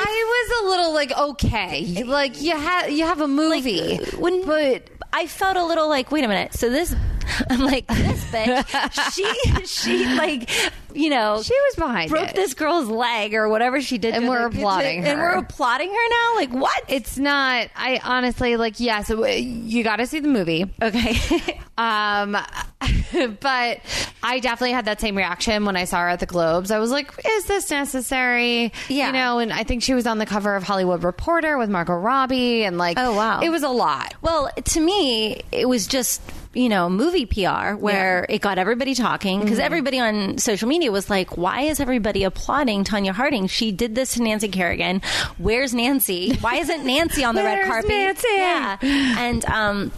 was 0.50 0.60
a 0.62 0.68
little 0.68 0.92
like 0.94 1.12
okay, 1.16 2.04
like 2.04 2.40
you 2.42 2.56
have 2.56 2.90
you 2.90 3.04
have 3.04 3.20
a 3.20 3.28
movie, 3.28 3.96
when 4.18 4.44
but 4.44 4.88
I 5.12 5.26
felt 5.26 5.56
a 5.56 5.64
little 5.64 5.88
like, 5.88 6.12
wait 6.12 6.24
a 6.24 6.28
minute. 6.28 6.52
So 6.54 6.68
this, 6.68 6.94
I'm 7.50 7.60
like, 7.60 7.86
this 7.86 8.24
bitch, 8.30 9.12
she, 9.14 9.66
she 9.66 10.04
like, 10.16 10.50
you 10.94 11.10
know, 11.10 11.42
she 11.42 11.54
was 11.54 11.74
behind 11.76 12.10
broke 12.10 12.28
it. 12.30 12.34
this 12.36 12.54
girl's 12.54 12.88
leg 12.88 13.34
or 13.34 13.48
whatever 13.48 13.80
she 13.80 13.98
did, 13.98 14.14
And 14.14 14.24
to 14.24 14.28
we're 14.30 14.46
applauding 14.46 15.04
and 15.04 15.18
her. 15.18 15.24
we're 15.32 15.38
applauding 15.38 15.88
her 15.90 16.08
now. 16.10 16.34
Like 16.36 16.50
what? 16.52 16.82
It's 16.88 17.18
not. 17.18 17.68
I 17.76 18.00
honestly 18.02 18.56
like. 18.56 18.80
Yes, 18.80 19.10
it- 19.10 19.18
you 19.40 19.84
got 19.84 19.96
to 19.96 20.06
see 20.06 20.20
the 20.20 20.28
movie. 20.28 20.66
okay. 20.82 21.60
Um, 21.78 22.32
but 22.32 23.78
I 24.22 24.40
definitely 24.40 24.72
had 24.72 24.86
that 24.86 25.00
same 25.00 25.16
reaction 25.16 25.64
when 25.64 25.76
I 25.76 25.84
saw 25.84 25.98
her 26.00 26.08
at 26.08 26.18
the 26.18 26.26
Globes. 26.26 26.72
I 26.72 26.80
was 26.80 26.90
like, 26.90 27.12
"Is 27.24 27.44
this 27.44 27.70
necessary?" 27.70 28.72
Yeah. 28.88 29.06
you 29.06 29.12
know. 29.12 29.38
And 29.38 29.52
I 29.52 29.62
think 29.62 29.84
she 29.84 29.94
was 29.94 30.04
on 30.06 30.18
the 30.18 30.26
cover 30.26 30.56
of 30.56 30.64
Hollywood 30.64 31.04
Reporter 31.04 31.56
with 31.56 31.70
Margot 31.70 31.94
Robbie, 31.94 32.64
and 32.64 32.78
like, 32.78 32.98
Oh, 32.98 33.14
wow. 33.14 33.40
it 33.42 33.48
was 33.50 33.62
a 33.62 33.68
lot. 33.68 34.14
well, 34.22 34.50
to 34.64 34.80
me, 34.80 35.42
it 35.52 35.68
was 35.68 35.86
just 35.86 36.20
you 36.54 36.68
know 36.68 36.88
movie 36.88 37.26
PR 37.26 37.74
where 37.74 38.26
it 38.28 38.40
got 38.40 38.58
everybody 38.58 38.94
talking 38.94 39.40
because 39.40 39.58
everybody 39.58 39.98
on 39.98 40.38
social 40.38 40.68
media 40.68 40.90
was 40.90 41.10
like, 41.10 41.36
"Why 41.36 41.62
is 41.62 41.80
everybody 41.80 42.24
applauding 42.24 42.84
Tonya 42.84 43.12
Harding? 43.12 43.46
She 43.46 43.72
did 43.72 43.94
this 43.94 44.14
to 44.14 44.22
Nancy 44.22 44.48
Kerrigan. 44.48 45.02
Where's 45.38 45.74
Nancy? 45.74 46.36
Why 46.40 46.56
isn't 46.56 46.84
Nancy 46.84 47.24
on 47.24 47.34
the 47.34 47.42
red 47.42 47.66
carpet?" 47.66 47.88
Nancy? 47.88 48.28
Yeah, 48.32 48.78
and 48.82 49.44
um. 49.46 49.92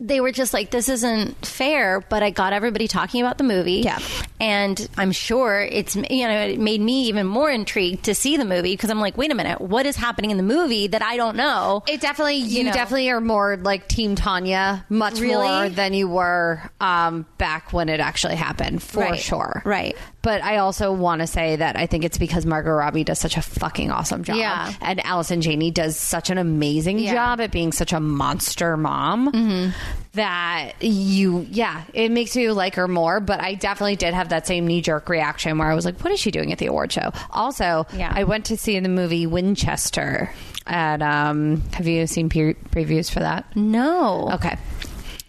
They 0.00 0.20
were 0.20 0.30
just 0.32 0.52
like, 0.54 0.70
this 0.70 0.88
isn't 0.88 1.44
fair, 1.44 2.00
but 2.00 2.22
I 2.22 2.30
got 2.30 2.52
everybody 2.52 2.86
talking 2.86 3.20
about 3.22 3.38
the 3.38 3.44
movie. 3.44 3.80
Yeah. 3.80 3.98
And 4.40 4.88
I'm 4.96 5.12
sure 5.12 5.60
it's, 5.60 5.96
you 5.96 6.28
know, 6.28 6.40
it 6.40 6.58
made 6.60 6.80
me 6.80 7.04
even 7.08 7.26
more 7.26 7.50
intrigued 7.50 8.04
to 8.04 8.14
see 8.14 8.36
the 8.36 8.44
movie 8.44 8.72
because 8.72 8.88
I'm 8.88 9.00
like, 9.00 9.18
wait 9.18 9.32
a 9.32 9.34
minute, 9.34 9.60
what 9.60 9.86
is 9.86 9.96
happening 9.96 10.30
in 10.30 10.36
the 10.36 10.42
movie 10.42 10.86
that 10.86 11.02
I 11.02 11.16
don't 11.16 11.36
know? 11.36 11.82
It 11.88 12.00
definitely, 12.00 12.36
you, 12.36 12.64
know. 12.64 12.72
definitely 12.72 13.10
are 13.10 13.20
more 13.20 13.56
like 13.56 13.88
Team 13.88 14.14
Tonya, 14.16 14.84
much 14.88 15.18
Really? 15.18 15.46
more 15.46 15.68
than 15.68 15.92
you 15.92 16.08
were 16.08 16.62
um, 16.80 17.26
back 17.36 17.72
when 17.72 17.88
it 17.88 18.00
actually 18.00 18.36
happened, 18.36 18.82
for 18.82 19.00
Right. 19.00 19.20
sure. 19.20 19.60
Right. 19.64 19.96
But 20.22 20.42
I 20.42 20.58
also 20.58 20.92
want 20.92 21.20
to 21.22 21.26
say 21.26 21.56
that 21.56 21.76
I 21.76 21.86
think 21.86 22.04
it's 22.04 22.18
because 22.18 22.44
Margot 22.44 22.72
Robbie 22.72 23.04
does 23.04 23.18
such 23.18 23.38
a 23.38 23.42
fucking 23.42 23.90
awesome 23.90 24.22
job. 24.22 24.36
Yeah. 24.36 24.72
And 24.82 25.02
Allison 25.04 25.40
Janney 25.40 25.70
does 25.70 25.96
such 25.96 26.28
an 26.28 26.36
amazing 26.36 26.98
Yeah. 26.98 27.14
job 27.14 27.40
at 27.40 27.50
being 27.50 27.72
such 27.72 27.92
a 27.94 28.00
monster 28.00 28.76
mom 28.76 29.32
Mm-hmm. 29.32 29.70
that 30.12 30.72
you, 30.80 31.46
yeah, 31.50 31.84
it 31.94 32.10
makes 32.10 32.36
you 32.36 32.52
like 32.52 32.74
her 32.74 32.86
more. 32.86 33.20
But 33.20 33.40
I 33.40 33.54
definitely 33.54 33.96
did 33.96 34.12
have 34.12 34.28
that 34.28 34.46
same 34.46 34.66
knee 34.66 34.82
jerk 34.82 35.08
reaction 35.08 35.56
where 35.56 35.70
I 35.70 35.74
was 35.74 35.84
like, 35.86 35.98
what 36.04 36.12
is 36.12 36.20
she 36.20 36.30
doing 36.30 36.52
at 36.52 36.58
the 36.58 36.66
award 36.66 36.92
show? 36.92 37.12
Also, 37.30 37.86
Yeah. 37.94 38.12
I 38.14 38.24
went 38.24 38.44
to 38.46 38.56
see 38.58 38.78
the 38.78 38.88
movie 38.90 39.26
Winchester 39.26 40.30
at, 40.66 41.00
um, 41.00 41.62
have 41.72 41.86
you 41.86 42.06
seen 42.06 42.28
pre- 42.28 42.54
previews 42.54 43.10
for 43.10 43.20
that? 43.20 43.44
No. 43.56 44.30
Okay. 44.34 44.56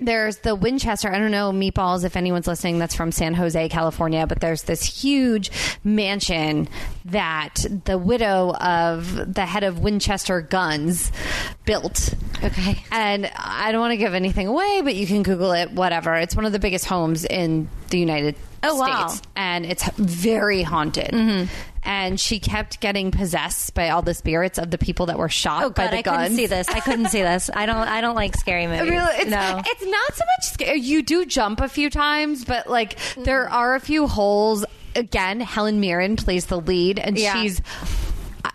There's 0.01 0.37
the 0.39 0.55
Winchester. 0.55 1.13
I 1.13 1.19
don't 1.19 1.29
know, 1.31 1.51
Meatballs, 1.51 2.03
if 2.03 2.17
anyone's 2.17 2.47
listening 2.47 2.79
that's 2.79 2.95
from 2.95 3.11
San 3.11 3.35
Jose, 3.35 3.69
California, 3.69 4.25
but 4.25 4.39
there's 4.39 4.63
this 4.63 4.83
huge 4.83 5.51
mansion 5.83 6.67
that 7.05 7.63
the 7.85 7.97
widow 7.99 8.53
of 8.55 9.33
the 9.33 9.45
head 9.45 9.63
of 9.63 9.79
Winchester 9.79 10.41
Guns 10.41 11.11
built. 11.65 12.15
Okay. 12.43 12.83
And 12.91 13.31
I 13.35 13.71
don't 13.71 13.81
want 13.81 13.91
to 13.91 13.97
give 13.97 14.15
anything 14.15 14.47
away, 14.47 14.81
but 14.83 14.95
you 14.95 15.05
can 15.05 15.21
Google 15.21 15.51
it, 15.51 15.71
whatever. 15.71 16.15
It's 16.15 16.35
one 16.35 16.45
of 16.45 16.51
the 16.51 16.59
biggest 16.59 16.85
homes 16.85 17.23
in 17.23 17.69
the 17.91 17.99
United 17.99 18.35
Oh, 18.63 18.75
wow. 18.75 19.07
States. 19.07 19.27
And 19.35 19.65
it's 19.65 19.87
very 19.97 20.61
haunted. 20.61 21.11
Mm-hmm. 21.11 21.51
And 21.83 22.19
she 22.19 22.39
kept 22.39 22.79
getting 22.79 23.09
possessed 23.11 23.73
by 23.73 23.89
all 23.89 24.01
the 24.03 24.13
spirits 24.13 24.59
of 24.59 24.69
the 24.69 24.77
people 24.77 25.07
that 25.07 25.17
were 25.17 25.29
shot 25.29 25.63
Oh 25.63 25.69
by 25.71 25.85
god, 25.85 25.91
the 25.93 25.97
I 25.97 26.01
guns. 26.03 26.17
couldn't 26.17 26.37
see 26.37 26.45
this. 26.45 26.69
I 26.69 26.79
couldn't 26.79 27.07
see 27.07 27.21
this. 27.21 27.49
I 27.53 27.65
don't. 27.65 27.77
I 27.77 28.01
don't 28.01 28.15
like 28.15 28.35
scary 28.35 28.67
movies. 28.67 28.89
Really, 28.89 29.15
it's, 29.15 29.29
no. 29.29 29.61
it's 29.65 29.85
not 29.85 30.13
so 30.15 30.23
much 30.37 30.49
scary. 30.53 30.79
You 30.79 31.01
do 31.01 31.25
jump 31.25 31.59
a 31.59 31.67
few 31.67 31.89
times, 31.89 32.45
but 32.45 32.67
like 32.69 32.97
mm. 32.99 33.23
there 33.25 33.49
are 33.49 33.73
a 33.75 33.79
few 33.79 34.07
holes. 34.07 34.63
Again, 34.95 35.39
Helen 35.39 35.79
Mirren 35.79 36.17
plays 36.17 36.45
the 36.45 36.59
lead, 36.59 36.99
and 36.99 37.17
Yeah. 37.17 37.33
she's. 37.41 37.61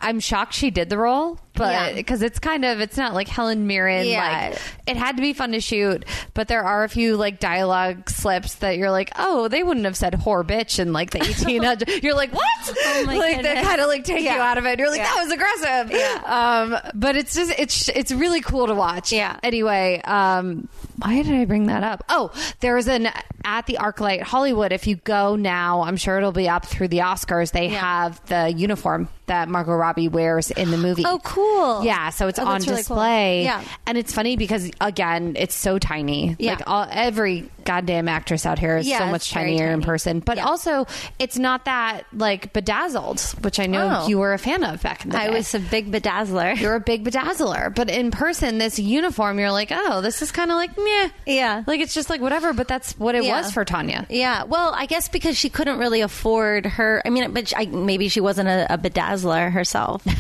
I'm 0.01 0.21
shocked 0.21 0.53
she 0.55 0.71
did 0.71 0.89
the 0.91 0.99
role, 0.99 1.39
but 1.57 1.73
Yeah. 1.73 1.93
because 1.95 2.23
it's 2.23 2.39
kind 2.39 2.65
of 2.65 2.81
it's 2.81 2.97
not 2.97 3.15
like 3.15 3.29
Helen 3.29 3.67
Mirren. 3.67 4.07
Yeah. 4.07 4.51
Like 4.51 4.61
it 4.87 4.97
had 4.97 5.17
to 5.17 5.23
be 5.23 5.33
fun 5.33 5.53
to 5.53 5.61
shoot, 5.61 6.05
but 6.35 6.49
there 6.49 6.63
are 6.63 6.85
a 6.85 6.89
few 6.89 7.17
like 7.17 7.41
dialogue 7.41 8.09
slips 8.09 8.57
that 8.57 8.77
you're 8.79 8.91
like, 8.91 9.11
oh, 9.19 9.49
they 9.49 9.63
wouldn't 9.63 9.85
have 9.87 9.97
said 9.97 10.13
whore 10.15 10.45
bitch 10.45 10.79
in 10.79 10.93
like 10.93 11.11
the 11.11 11.19
1800. 11.21 12.03
you're 12.05 12.15
like, 12.15 12.33
what? 12.33 12.45
Oh, 12.69 13.05
my 13.07 13.17
like 13.19 13.37
that 13.37 13.43
goodness. 13.43 13.67
kind 13.67 13.81
of 13.81 13.89
like 13.89 14.05
take 14.05 14.23
you 14.23 14.31
out 14.31 14.59
of 14.59 14.67
it. 14.67 14.79
You're 14.79 14.91
like, 14.91 14.99
Yeah. 14.99 15.15
that 15.15 15.25
was 15.25 15.33
aggressive. 15.33 15.91
Yeah. 15.91 16.23
Um, 16.27 16.91
but 16.95 17.17
it's 17.17 17.35
just 17.35 17.53
it's 17.59 17.89
it's 17.89 18.13
really 18.13 18.41
cool 18.41 18.67
to 18.67 18.75
watch. 18.75 19.13
Yeah. 19.13 19.39
Anyway, 19.43 20.01
um, 20.05 20.69
why 20.99 21.23
did 21.23 21.35
I 21.35 21.45
bring 21.45 21.67
that 21.67 21.83
up? 21.83 22.05
Oh, 22.09 22.31
there's 22.61 22.89
an 22.89 23.09
at 23.45 23.67
the 23.67 23.75
ArcLight 23.81 24.23
Hollywood. 24.23 24.73
If 24.73 24.87
you 24.87 24.97
go 24.97 25.37
now, 25.37 25.83
I'm 25.83 25.97
sure 25.97 26.17
it'll 26.19 26.33
be 26.33 26.49
up 26.49 26.67
through 26.67 26.89
the 26.89 26.99
Oscars. 26.99 27.53
They 27.53 27.69
Yeah. 27.69 27.81
have 27.81 28.27
the 28.27 28.53
uniform 28.53 29.09
that 29.27 29.49
Margot 29.49 29.75
Robbie 29.75 30.09
wears 30.09 30.51
in 30.53 30.71
the 30.71 30.77
movie. 30.77 31.03
Oh, 31.05 31.19
cool. 31.23 31.46
Yeah, 31.83 32.11
so 32.11 32.29
it's 32.29 32.39
Oh, 32.39 32.45
on 32.47 32.55
really 32.61 32.67
cool. 32.67 32.77
display. 32.77 33.45
Yeah. 33.45 33.63
and 33.87 33.97
it's 33.99 34.13
funny 34.13 34.37
because 34.37 34.71
again, 34.81 35.35
it's 35.39 35.55
so 35.55 35.79
tiny. 35.79 36.37
Yeah. 36.39 36.53
Like 36.55 36.63
all, 36.67 36.87
every 36.91 37.49
goddamn 37.65 38.09
actress 38.09 38.47
out 38.47 38.59
here 38.61 38.77
is 38.77 38.87
Yeah, 38.87 38.99
so 39.01 39.07
much 39.07 39.31
tinier 39.31 39.73
in 39.73 39.83
person. 39.83 40.21
But 40.21 40.37
Yeah. 40.37 40.45
also, 40.47 40.87
it's 41.19 41.37
not 41.39 41.65
that 41.65 42.03
like 42.13 42.53
bedazzled, 42.53 43.21
which 43.43 43.59
I 43.59 43.67
know 43.67 44.03
Oh. 44.03 44.09
you 44.09 44.19
were 44.19 44.33
a 44.35 44.39
fan 44.39 44.63
of 44.63 44.83
back 44.83 45.05
in 45.05 45.11
the 45.11 45.19
day. 45.19 45.25
I 45.27 45.31
was 45.31 45.53
a 45.55 45.59
big 45.59 45.91
bedazzler. 45.91 46.59
You're 46.61 46.77
a 46.77 46.81
big 46.81 47.05
bedazzler, 47.05 47.75
but 47.75 47.91
in 47.91 48.11
person, 48.13 48.59
this 48.59 48.79
uniform, 48.79 49.39
you're 49.39 49.51
like, 49.51 49.71
oh, 49.73 50.01
this 50.01 50.23
is 50.23 50.31
kind 50.31 50.51
of 50.51 50.57
like 50.57 50.77
meh. 50.77 51.09
Yeah. 51.27 51.63
like 51.67 51.81
it's 51.81 51.95
just 51.95 52.09
like 52.11 52.21
whatever. 52.21 52.53
But 52.53 52.69
that's 52.69 52.93
what 52.99 53.15
it 53.15 53.25
Yeah. 53.25 53.39
was 53.41 53.51
for 53.53 53.65
Tonya. 53.65 54.07
Yeah, 54.11 54.45
well, 54.45 54.73
I 54.77 54.87
guess 54.87 55.09
because 55.09 55.37
she 55.37 55.49
couldn't 55.51 55.79
really 55.79 56.01
afford 56.03 56.67
her. 56.67 57.03
I 57.05 57.11
mean, 57.11 57.33
but 57.33 57.53
I, 57.57 57.67
maybe 57.67 58.09
she 58.09 58.21
wasn't 58.21 58.49
a, 58.49 58.73
a 58.73 58.79
bedazzler 58.79 59.51
herself. 59.53 60.03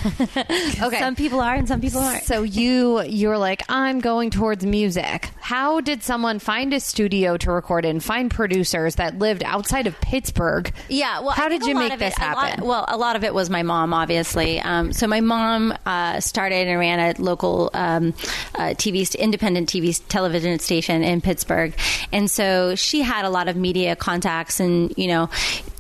Okay. 0.87 0.99
some 0.99 1.16
people 1.17 1.41
are, 1.41 1.55
and 1.55 1.67
some 1.67 1.81
people 1.81 2.01
aren't. 2.01 2.25
So 2.25 2.43
you 2.43 3.03
you're 3.03 3.39
like 3.39 3.63
I'm 3.69 4.01
going 4.01 4.31
towards 4.31 4.65
music. 4.65 5.31
How 5.41 5.81
did 5.81 6.03
someone 6.03 6.39
find 6.39 6.73
a 6.75 6.81
studio 6.81 7.37
to 7.39 7.51
record 7.53 7.85
in? 7.85 8.01
Find 8.01 8.31
producers 8.31 8.97
that 8.97 9.19
lived 9.19 9.43
outside 9.45 9.87
of 9.87 10.01
Pittsburgh. 10.01 10.73
Yeah. 10.89 11.21
Well, 11.21 11.31
how 11.31 11.49
did 11.49 11.63
you 11.65 11.75
make 11.75 11.99
this 11.99 12.15
it- 12.15 12.19
a 12.23 12.33
lot- 12.33 12.49
happen? 12.51 12.67
well, 12.67 12.85
a 12.89 12.97
lot 12.97 13.17
of 13.17 13.25
it 13.25 13.33
was 13.35 13.49
my 13.51 13.63
mom, 13.63 13.95
obviously. 13.95 14.61
Um, 14.61 14.93
so 14.93 15.07
my 15.07 15.21
mom 15.21 15.75
uh, 15.87 16.21
started 16.21 16.69
and 16.69 16.79
ran 16.79 16.99
a 16.99 17.15
local 17.21 17.71
um, 17.75 18.09
uh, 18.55 18.75
TV, 18.77 19.15
independent 19.19 19.69
TV 19.69 20.01
television 20.09 20.59
station 20.59 21.03
in 21.03 21.21
Pittsburgh, 21.21 21.75
and 22.13 22.31
so 22.31 22.75
she 22.75 23.03
had 23.03 23.25
a 23.25 23.31
lot 23.31 23.49
of 23.49 23.57
media 23.57 23.95
contacts, 23.97 24.61
and 24.61 24.93
you 24.97 25.07
know, 25.09 25.29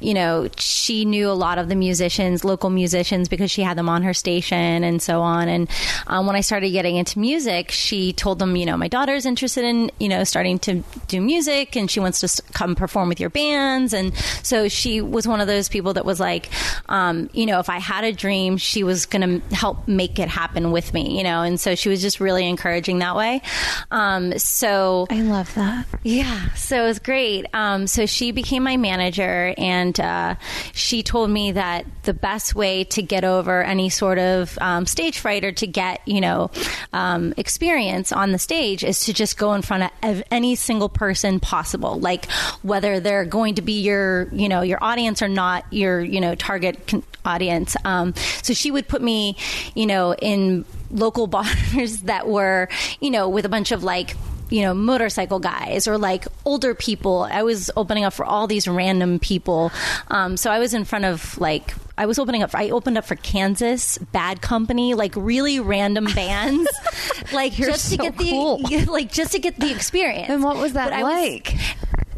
you 0.01 0.14
know, 0.14 0.49
she 0.59 1.05
knew 1.05 1.29
a 1.31 1.33
lot 1.33 1.59
of 1.59 1.68
the 1.68 1.75
musicians, 1.75 2.44
local 2.44 2.70
musicians, 2.70 3.29
because 3.29 3.51
she 3.51 3.62
had 3.62 3.77
them 3.77 3.88
on 3.88 4.03
her 4.03 4.14
station 4.14 4.85
and 4.85 5.01
so 5.03 5.20
on. 5.22 5.26
And 5.27 5.69
um, 6.07 6.27
when 6.27 6.37
I 6.37 6.41
started 6.41 6.71
getting 6.71 6.97
into 6.97 7.19
music, 7.19 7.71
she 7.71 8.12
told 8.12 8.39
them, 8.39 8.57
you 8.57 8.67
know, 8.67 8.77
my 8.77 8.89
daughter's 8.89 9.27
interested 9.27 9.65
in, 9.65 9.91
you 9.99 10.09
know, 10.09 10.25
starting 10.25 10.59
to 10.61 10.83
do 11.09 11.21
music, 11.21 11.77
and 11.77 11.91
she 11.91 12.01
wants 12.01 12.21
to 12.21 12.43
come 12.53 12.75
perform 12.75 13.09
with 13.09 13.21
your 13.21 13.31
bands. 13.31 13.93
And 13.93 14.17
so 14.43 14.69
she 14.69 15.01
was 15.01 15.27
one 15.27 15.41
of 15.41 15.47
those 15.47 15.69
people 15.69 15.95
that 15.95 16.05
was 16.05 16.21
like, 16.21 16.51
um, 16.89 17.29
you 17.33 17.47
know, 17.47 17.59
if 17.59 17.69
I 17.69 17.79
had 17.79 18.05
a 18.05 18.12
dream, 18.12 18.57
she 18.57 18.85
was 18.85 19.07
going 19.07 19.41
to 19.41 19.55
help 19.55 19.89
make 19.89 20.19
it 20.19 20.29
happen 20.29 20.71
with 20.71 20.93
me, 20.95 21.17
you 21.17 21.25
know. 21.25 21.43
And 21.43 21.59
so 21.59 21.75
she 21.75 21.89
was 21.89 22.01
just 22.01 22.21
really 22.21 22.49
encouraging 22.49 22.99
that 23.01 23.17
way. 23.17 23.43
Um, 23.91 24.39
so 24.39 25.07
I 25.11 25.23
love 25.23 25.55
that. 25.55 25.87
yeah, 26.03 26.53
so 26.55 26.85
it 26.85 26.87
was 26.87 26.99
great. 26.99 27.47
Um, 27.53 27.87
so 27.87 28.07
she 28.07 28.33
became 28.33 28.62
my 28.62 28.77
manager, 28.77 29.55
and 29.57 29.99
uh, 29.99 30.35
she 30.73 31.03
told 31.03 31.31
me 31.31 31.53
that 31.53 31.87
the 32.03 32.15
best 32.15 32.55
way 32.55 32.85
to 32.85 33.03
get 33.03 33.25
over 33.25 33.62
any 33.62 33.89
sort 33.89 34.19
of 34.19 34.57
um, 34.61 34.87
stage 34.87 35.15
fright 35.18 35.44
or 35.44 35.52
to 35.52 35.66
get, 35.66 36.00
you 36.07 36.20
know, 36.20 36.50
um, 36.92 37.35
experience 37.37 38.12
on 38.12 38.33
the 38.33 38.38
stage 38.38 38.85
is 38.85 39.00
to 39.00 39.12
just 39.12 39.38
go 39.38 39.55
in 39.55 39.62
front 39.62 39.92
of 40.02 40.22
any 40.31 40.55
single 40.55 40.88
person 40.88 41.40
possible, 41.40 41.98
like 41.98 42.31
whether 42.62 43.00
they're 43.00 43.24
going 43.24 43.57
to 43.57 43.62
be 43.62 43.81
your, 43.81 44.29
you 44.33 44.48
know, 44.48 44.62
your 44.62 44.83
audience 44.83 45.22
or 45.22 45.29
not 45.29 45.64
your, 45.72 46.00
you 46.00 46.20
know, 46.20 46.35
target 46.35 46.87
con- 46.87 47.02
audience. 47.24 47.76
Um, 47.85 48.14
so 48.42 48.55
she 48.55 48.70
would 48.70 48.88
put 48.88 49.02
me, 49.02 49.37
you 49.74 49.87
know, 49.87 50.14
in 50.14 50.64
local 50.90 51.26
bars 51.26 52.02
that 52.02 52.29
were, 52.29 52.68
you 53.00 53.11
know, 53.11 53.29
with 53.29 53.44
a 53.44 53.48
bunch 53.48 53.72
of 53.72 53.83
like 53.83 54.16
you 54.49 54.63
know, 54.63 54.75
motorcycle 54.75 55.39
guys 55.39 55.89
or 55.89 55.99
like 55.99 56.27
older 56.45 56.75
people. 56.75 57.23
I 57.31 57.43
was 57.43 57.71
opening 57.77 58.05
up 58.05 58.13
for 58.13 58.25
all 58.25 58.47
these 58.47 58.69
random 58.69 59.19
people. 59.19 59.73
Um, 60.09 60.37
so 60.37 60.51
I 60.51 60.59
was 60.59 60.75
in 60.75 60.85
front 60.85 61.05
of 61.05 61.39
like, 61.39 61.75
I 61.99 62.07
was 62.07 62.19
opening 62.19 62.43
up, 62.43 62.51
For, 62.51 62.59
I 62.59 62.71
opened 62.71 62.99
up 62.99 63.05
for 63.05 63.17
Kansas, 63.17 63.99
Bad 63.99 64.43
Company, 64.43 64.95
like 64.95 65.15
really 65.17 65.61
random 65.61 66.07
bands, 66.15 66.69
like 67.33 67.59
You're 67.59 67.71
just 67.71 67.91
to 67.91 67.97
so 67.97 68.03
get 68.03 68.19
the, 68.19 68.87
like 68.91 69.11
just 69.11 69.33
to 69.33 69.39
get 69.39 69.59
the 69.59 69.71
experience. 69.71 70.29
And 70.29 70.43
what 70.43 70.57
was 70.57 70.75
that 70.75 70.91
But 70.91 71.03
like? 71.03 71.57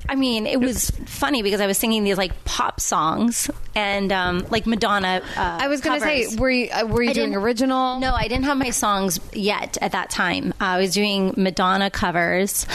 I 0.08 0.14
mean, 0.14 0.46
it 0.46 0.58
was 0.58 0.90
funny 1.06 1.42
because 1.42 1.60
I 1.60 1.66
was 1.66 1.76
singing 1.76 2.02
these 2.02 2.16
like 2.16 2.44
pop 2.44 2.80
songs 2.80 3.50
and 3.74 4.10
um, 4.10 4.46
like 4.50 4.66
Madonna. 4.66 5.20
Uh, 5.36 5.58
I 5.60 5.68
was 5.68 5.82
going 5.82 6.00
to 6.00 6.04
say, 6.04 6.36
were 6.36 6.50
you, 6.50 6.70
uh, 6.70 6.86
were 6.86 7.02
you 7.02 7.10
I 7.10 7.12
doing 7.12 7.34
original? 7.34 8.00
No, 8.00 8.14
I 8.14 8.26
didn't 8.28 8.44
have 8.44 8.56
my 8.56 8.70
songs 8.70 9.20
yet 9.34 9.76
at 9.82 9.92
that 9.92 10.08
time. 10.08 10.54
I 10.60 10.78
was 10.78 10.94
doing 10.94 11.34
Madonna 11.36 11.90
covers, 11.90 12.66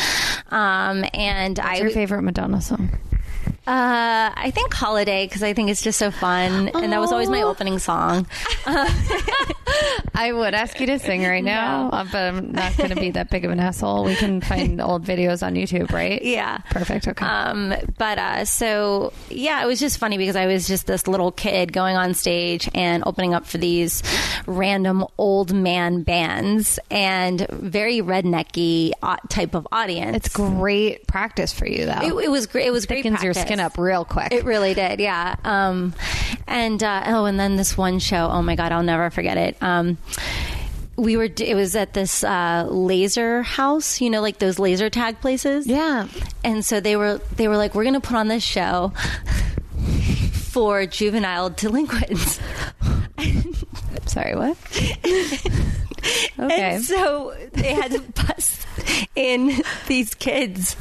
um, 0.51 1.03
and 1.13 1.57
What's 1.57 1.69
I 1.69 1.77
your 1.77 1.89
favorite 1.89 2.21
Madonna 2.21 2.61
song? 2.61 2.89
Uh, 3.65 4.31
I 4.35 4.51
think 4.53 4.73
"Holiday" 4.73 5.25
because 5.25 5.43
I 5.43 5.53
think 5.53 5.69
it's 5.69 5.81
just 5.81 5.97
so 5.97 6.11
fun, 6.11 6.69
and 6.69 6.91
that 6.91 6.99
was 6.99 7.11
always 7.11 7.29
my 7.29 7.43
opening 7.43 7.79
song. 7.79 8.27
I 10.15 10.31
would 10.31 10.53
ask 10.53 10.79
you 10.79 10.85
to 10.87 10.99
sing 10.99 11.23
right 11.23 11.43
now, 11.43 11.89
uh, 11.89 12.05
but 12.11 12.15
I'm 12.15 12.51
not 12.51 12.77
going 12.77 12.89
to 12.89 12.95
be 12.95 13.11
that 13.11 13.29
big 13.29 13.45
of 13.45 13.51
an 13.51 13.59
asshole. 13.59 14.03
We 14.03 14.15
can 14.15 14.41
find 14.53 14.79
old 14.81 15.05
videos 15.05 15.45
on 15.45 15.55
YouTube, 15.55 15.91
right? 15.91 16.21
Yeah. 16.21 16.59
Perfect. 16.69 17.07
Okay. 17.07 17.25
Um, 17.25 17.73
but 17.97 18.17
uh, 18.19 18.45
so 18.45 19.13
yeah, 19.29 19.63
it 19.63 19.65
was 19.65 19.79
just 19.79 19.97
funny 19.97 20.17
because 20.17 20.35
I 20.35 20.45
was 20.45 20.67
just 20.67 20.85
this 20.85 21.07
little 21.07 21.31
kid 21.31 21.73
going 21.73 21.95
on 21.95 22.13
stage 22.13 22.69
and 22.75 23.03
opening 23.05 23.33
up 23.33 23.45
for 23.45 23.57
these 23.57 24.03
random 24.45 25.05
old 25.17 25.53
man 25.53 26.03
bands 26.03 26.79
and 26.91 27.47
very 27.49 28.01
rednecky 28.01 28.91
type 29.29 29.55
of 29.55 29.67
audience. 29.71 30.15
it's 30.17 30.29
great 30.29 31.07
practice 31.07 31.51
for 31.53 31.65
you, 31.65 31.85
though. 31.85 32.01
It, 32.19 32.25
it 32.25 32.29
was 32.29 32.45
great. 32.47 32.67
It 32.67 32.71
was 32.71 32.85
great. 32.85 33.03
Thickens 33.03 33.23
your 33.23 33.33
practice. 33.33 33.52
Skin 33.53 33.63
up 33.63 33.77
real 33.77 34.05
quick. 34.05 34.31
It 34.31 34.45
really 34.45 34.73
did, 34.73 34.99
yeah. 34.99 35.35
Um, 35.43 35.93
and 36.47 36.81
uh, 36.81 37.03
oh, 37.07 37.25
and 37.25 37.39
then 37.39 37.55
this 37.55 37.77
one 37.77 37.99
show. 37.99 38.29
Oh 38.29 38.41
my 38.41 38.55
god, 38.55 38.71
I'll 38.71 38.83
never 38.83 39.09
forget 39.09 39.37
it. 39.37 39.61
Um, 39.61 39.97
we 40.95 41.17
were. 41.17 41.29
It 41.37 41.55
was 41.55 41.75
at 41.75 41.93
this 41.93 42.23
uh, 42.23 42.67
laser 42.69 43.43
house. 43.43 44.01
You 44.01 44.09
know, 44.09 44.21
like 44.21 44.39
those 44.39 44.59
laser 44.59 44.89
tag 44.89 45.21
places. 45.21 45.67
yeah. 45.67 46.07
And 46.43 46.65
so 46.65 46.79
they 46.79 46.95
were. 46.95 47.19
They 47.35 47.47
were 47.47 47.57
like, 47.57 47.75
we're 47.75 47.83
going 47.83 47.93
to 47.93 48.01
put 48.01 48.15
on 48.15 48.27
this 48.27 48.43
show 48.43 48.91
for 50.33 50.85
juvenile 50.85 51.49
delinquents. 51.49 52.39
Sorry, 54.05 54.35
what? 54.35 54.57
okay. 56.39 56.75
And 56.75 56.83
so 56.83 57.35
they 57.53 57.73
had 57.73 57.91
to 57.91 57.99
bust 58.01 58.67
in 59.15 59.51
these 59.87 60.13
kids. 60.15 60.75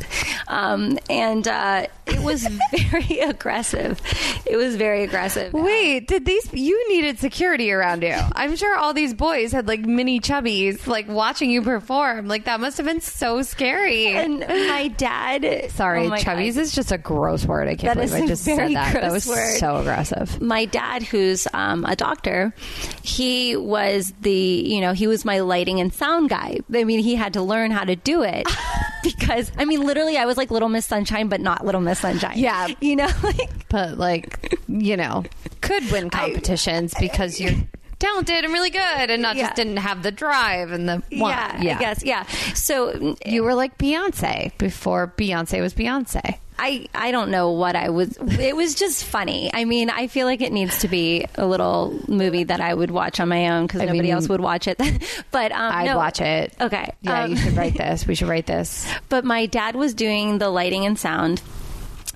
Um, 0.49 0.99
and 1.09 1.47
uh, 1.47 1.87
it 2.07 2.21
was 2.21 2.47
very 2.47 3.19
aggressive. 3.21 4.01
It 4.47 4.57
was 4.57 4.77
very 4.77 5.05
aggressive. 5.05 5.53
Wait, 5.53 6.09
did 6.09 6.25
these 6.27 6.53
you 6.53 6.88
needed 6.88 7.19
security 7.19 7.73
around 7.73 8.03
you? 8.03 8.15
I'm 8.33 8.57
sure 8.57 8.77
all 8.77 8.93
these 8.93 9.15
boys 9.15 9.53
had 9.53 9.69
like 9.69 9.81
mini 9.81 10.21
chubbies 10.21 10.87
like 10.87 11.09
watching 11.09 11.51
you 11.51 11.62
perform. 11.62 12.29
Like 12.29 12.45
that 12.45 12.61
must 12.61 12.77
have 12.79 12.87
been 12.87 13.01
so 13.01 13.43
scary. 13.43 14.09
And 14.09 14.41
my 14.41 14.88
dad. 14.88 15.71
Sorry, 15.73 16.07
oh 16.07 16.09
my 16.11 16.19
chubbies 16.19 16.55
God. 16.55 16.61
is 16.62 16.75
just 16.75 16.93
a 16.93 16.99
gross 16.99 17.45
word. 17.47 17.69
I 17.69 17.75
can't 17.77 17.97
That 17.99 18.07
believe 18.09 18.25
I 18.25 18.27
just 18.27 18.45
said 18.45 18.75
that. 18.75 18.95
That 18.95 19.12
was 19.12 19.27
word. 19.27 19.57
so 19.59 19.77
aggressive. 19.77 20.41
my 20.41 20.65
dad 20.65 21.03
who's 21.03 21.47
um, 21.53 21.85
a 21.85 21.97
doctor 21.97 22.55
he 23.03 23.57
was 23.57 24.12
the 24.21 24.31
you 24.33 24.81
know 24.81 24.93
he 24.93 25.07
was 25.07 25.25
my 25.25 25.41
lighting 25.41 25.81
and 25.81 25.93
sound 25.93 26.29
guy 26.29 26.59
i 26.75 26.85
mean 26.85 27.01
he 27.01 27.15
had 27.15 27.33
to 27.35 27.43
learn 27.43 27.71
how 27.71 27.85
to 27.85 27.91
do 27.96 28.22
it 28.22 28.46
because 29.02 29.50
i 29.59 29.64
mean 29.64 29.83
literally 29.85 30.16
i 30.16 30.24
was 30.24 30.37
like 30.37 30.50
little 30.50 30.68
miss 30.68 30.87
sunshine 30.87 31.28
but 31.28 31.40
not 31.40 31.64
little 31.64 31.81
miss 31.81 31.98
sunshine 32.00 32.38
Yeah. 32.38 32.68
you 32.81 32.96
know 32.96 33.09
like 33.22 33.68
But 33.68 33.96
like, 33.98 34.55
you 34.68 34.96
know, 34.96 35.24
could 35.62 35.90
win 35.90 36.11
competitions 36.11 36.94
because 37.00 37.40
you're 37.40 37.55
talented 37.98 38.44
and 38.44 38.52
really 38.52 38.68
good 38.70 39.11
and 39.11 39.22
not 39.22 39.35
Yeah. 39.37 39.44
just 39.46 39.57
didn't 39.57 39.78
have 39.78 40.02
the 40.02 40.11
drive 40.12 40.72
and 40.72 40.88
the 40.88 41.02
want. 41.12 41.62
yeah, 41.62 41.76
i 41.76 41.81
guess 41.81 42.05
yeah 42.05 42.24
so 42.55 43.16
You 43.24 43.42
were 43.44 43.55
like 43.55 43.78
Beyonce 43.78 44.57
before 44.59 45.14
Beyonce 45.16 45.61
was 45.61 45.72
Beyonce. 45.72 46.38
I, 46.64 46.87
I 46.94 47.11
don't 47.11 47.31
know 47.33 47.51
what 47.51 47.75
I 47.75 47.88
was. 47.90 48.16
It 48.38 48.55
was 48.55 48.77
just 48.77 49.03
funny. 49.05 49.51
I 49.53 49.64
mean, 49.64 49.90
I 49.90 50.07
feel 50.07 50.27
like 50.29 50.40
it 50.42 50.53
needs 50.53 50.79
to 50.81 50.88
be 50.88 51.27
a 51.35 51.44
little 51.44 51.98
movie 52.07 52.44
that 52.44 52.61
I 52.61 52.72
would 52.72 52.92
watch 52.92 53.18
on 53.18 53.29
my 53.29 53.48
own 53.48 53.66
because 53.66 53.81
nobody 53.81 54.03
mean, 54.03 54.12
else 54.12 54.29
would 54.29 54.40
watch 54.40 54.68
it. 54.68 54.79
but 55.33 55.51
um, 55.51 55.72
I'd 55.75 55.87
no. 55.87 55.96
watch 55.96 56.20
it. 56.20 56.55
Okay. 56.61 56.92
Yeah, 57.03 57.25
Um, 57.25 57.31
you 57.33 57.37
should 57.37 57.57
write 57.57 57.75
this. 57.77 58.07
We 58.07 58.14
should 58.14 58.29
write 58.29 58.46
this. 58.46 58.87
but 59.09 59.25
my 59.25 59.46
dad 59.46 59.75
was 59.75 59.92
doing 59.92 60.38
the 60.38 60.51
lighting 60.51 60.87
and 60.87 60.96
sound 60.96 61.42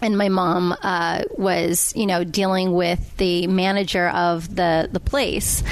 and 0.00 0.16
my 0.18 0.28
mom 0.28 0.74
uh, 0.82 1.22
was, 1.36 1.92
you 1.96 2.06
know, 2.06 2.24
dealing 2.24 2.72
with 2.72 3.16
the 3.16 3.46
manager 3.46 4.08
of 4.08 4.54
the 4.54 4.88
the 4.90 5.00
place, 5.00 5.62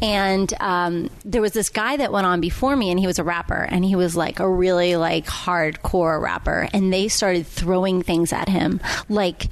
and 0.00 0.52
um, 0.60 1.10
there 1.24 1.40
was 1.40 1.52
this 1.52 1.70
guy 1.70 1.96
that 1.96 2.12
went 2.12 2.26
on 2.26 2.40
before 2.40 2.76
me, 2.76 2.90
and 2.90 3.00
he 3.00 3.06
was 3.06 3.18
a 3.18 3.24
rapper, 3.24 3.66
and 3.68 3.84
he 3.84 3.96
was 3.96 4.16
like 4.16 4.40
a 4.40 4.48
really 4.48 4.96
like 4.96 5.26
hardcore 5.26 6.20
rapper, 6.20 6.68
and 6.72 6.92
they 6.92 7.08
started 7.08 7.46
throwing 7.46 8.02
things 8.02 8.32
at 8.32 8.48
him, 8.48 8.80
like, 9.08 9.48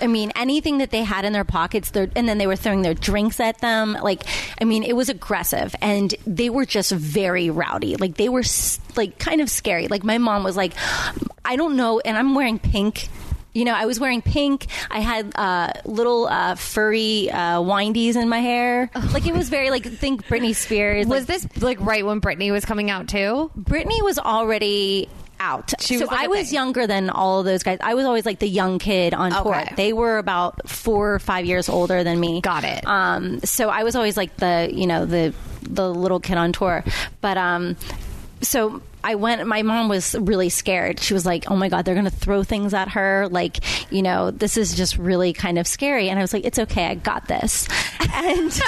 I 0.00 0.06
mean, 0.06 0.32
anything 0.36 0.78
that 0.78 0.90
they 0.90 1.02
had 1.02 1.24
in 1.24 1.32
their 1.32 1.44
pockets, 1.44 1.90
and 1.94 2.28
then 2.28 2.38
they 2.38 2.46
were 2.46 2.56
throwing 2.56 2.82
their 2.82 2.94
drinks 2.94 3.40
at 3.40 3.60
them, 3.60 3.94
like, 3.94 4.22
I 4.60 4.64
mean, 4.64 4.82
it 4.84 4.94
was 4.94 5.08
aggressive, 5.08 5.74
and 5.80 6.14
they 6.26 6.50
were 6.50 6.66
just 6.66 6.92
very 6.92 7.50
rowdy, 7.50 7.96
like 7.96 8.16
they 8.16 8.28
were 8.28 8.42
like 8.96 9.18
kind 9.18 9.40
of 9.40 9.50
scary. 9.50 9.88
Like 9.88 10.04
my 10.04 10.18
mom 10.18 10.44
was 10.44 10.56
like, 10.56 10.72
I 11.44 11.56
don't 11.56 11.76
know, 11.76 12.00
and 12.00 12.16
I'm 12.16 12.34
wearing 12.34 12.58
pink 12.58 13.08
you 13.56 13.64
know, 13.64 13.74
I 13.74 13.86
was 13.86 13.98
wearing 13.98 14.20
pink. 14.20 14.66
I 14.90 15.00
had 15.00 15.32
uh, 15.34 15.72
little 15.86 16.26
uh, 16.26 16.56
furry 16.56 17.30
uh, 17.30 17.62
windies 17.62 18.14
in 18.14 18.28
my 18.28 18.40
hair. 18.40 18.90
Like 19.12 19.26
it 19.26 19.34
was 19.34 19.48
very 19.48 19.70
like 19.70 19.84
think 19.84 20.26
Britney 20.26 20.54
Spears. 20.54 21.06
Was 21.06 21.26
like, 21.28 21.40
this 21.40 21.62
like 21.62 21.80
right 21.80 22.04
when 22.04 22.20
Britney 22.20 22.52
was 22.52 22.66
coming 22.66 22.90
out 22.90 23.08
too? 23.08 23.50
Britney 23.58 24.02
was 24.02 24.18
already 24.18 25.08
out. 25.40 25.72
She 25.80 25.96
so 25.96 26.02
was, 26.02 26.10
like, 26.10 26.20
I 26.20 26.26
was 26.26 26.48
thing. 26.48 26.54
younger 26.54 26.86
than 26.86 27.08
all 27.08 27.40
of 27.40 27.46
those 27.46 27.62
guys. 27.62 27.78
I 27.80 27.94
was 27.94 28.04
always 28.04 28.26
like 28.26 28.40
the 28.40 28.48
young 28.48 28.78
kid 28.78 29.14
on 29.14 29.30
tour. 29.30 29.56
Okay. 29.56 29.74
They 29.74 29.92
were 29.92 30.18
about 30.18 30.68
four 30.68 31.14
or 31.14 31.18
five 31.18 31.46
years 31.46 31.68
older 31.68 32.04
than 32.04 32.20
me. 32.20 32.42
Got 32.42 32.64
it. 32.64 32.86
Um, 32.86 33.40
so 33.40 33.70
I 33.70 33.84
was 33.84 33.96
always 33.96 34.16
like 34.18 34.36
the 34.36 34.68
you 34.70 34.86
know 34.86 35.06
the 35.06 35.34
the 35.62 35.88
little 35.92 36.20
kid 36.20 36.36
on 36.36 36.52
tour. 36.52 36.84
But 37.22 37.38
um, 37.38 37.76
so 38.42 38.82
I 39.06 39.14
went. 39.14 39.46
My 39.46 39.62
mom 39.62 39.88
was 39.88 40.16
really 40.18 40.48
scared. 40.48 40.98
She 40.98 41.14
was 41.14 41.24
like, 41.24 41.48
"Oh 41.48 41.54
my 41.54 41.68
god, 41.68 41.84
they're 41.84 41.94
going 41.94 42.06
to 42.06 42.10
throw 42.10 42.42
things 42.42 42.74
at 42.74 42.88
her. 42.88 43.28
Like, 43.30 43.60
you 43.92 44.02
know, 44.02 44.32
this 44.32 44.56
is 44.56 44.74
just 44.74 44.98
really 44.98 45.32
kind 45.32 45.58
of 45.60 45.66
scary." 45.68 46.08
And 46.08 46.18
I 46.18 46.22
was 46.22 46.32
like, 46.32 46.44
"It's 46.44 46.58
okay. 46.58 46.86
I 46.86 46.96
got 46.96 47.28
this." 47.28 47.68
And 48.14 48.62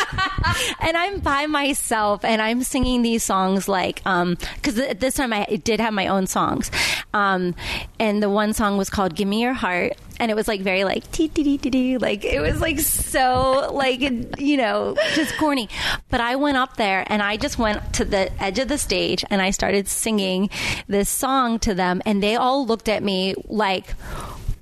and 0.80 0.96
I'm 0.96 1.20
by 1.20 1.46
myself, 1.46 2.24
and 2.24 2.42
I'm 2.42 2.62
singing 2.62 3.02
these 3.02 3.22
songs 3.22 3.66
like 3.68 4.02
because 4.02 4.78
at 4.78 5.00
this 5.00 5.14
time 5.14 5.32
I 5.32 5.44
did 5.44 5.80
have 5.80 5.94
my 5.94 6.08
own 6.08 6.26
songs, 6.26 6.70
um, 7.14 7.54
and 7.98 8.22
the 8.22 8.28
one 8.28 8.52
song 8.52 8.76
was 8.76 8.90
called 8.90 9.14
"Give 9.14 9.28
Me 9.28 9.40
Your 9.40 9.54
Heart." 9.54 9.96
And 10.20 10.30
it 10.30 10.34
was 10.34 10.48
like 10.48 10.60
very 10.60 10.82
like 10.84 11.10
tee 11.12 11.28
tee 11.28 11.56
tee 11.56 11.70
tee 11.70 11.98
like 11.98 12.24
it 12.24 12.40
was 12.40 12.60
like 12.60 12.80
so 12.80 13.70
like 13.72 14.00
you 14.00 14.56
know 14.56 14.96
just 15.14 15.36
corny. 15.38 15.68
But 16.10 16.20
I 16.20 16.36
went 16.36 16.56
up 16.56 16.76
there 16.76 17.04
and 17.06 17.22
I 17.22 17.36
just 17.36 17.58
went 17.58 17.94
to 17.94 18.04
the 18.04 18.30
edge 18.42 18.58
of 18.58 18.68
the 18.68 18.78
stage 18.78 19.24
and 19.30 19.40
I 19.40 19.50
started 19.50 19.88
singing 19.88 20.27
this 20.86 21.08
song 21.08 21.58
to 21.58 21.74
them 21.74 22.02
and 22.04 22.22
they 22.22 22.36
all 22.36 22.66
looked 22.66 22.88
at 22.88 23.02
me 23.02 23.34
like 23.48 23.94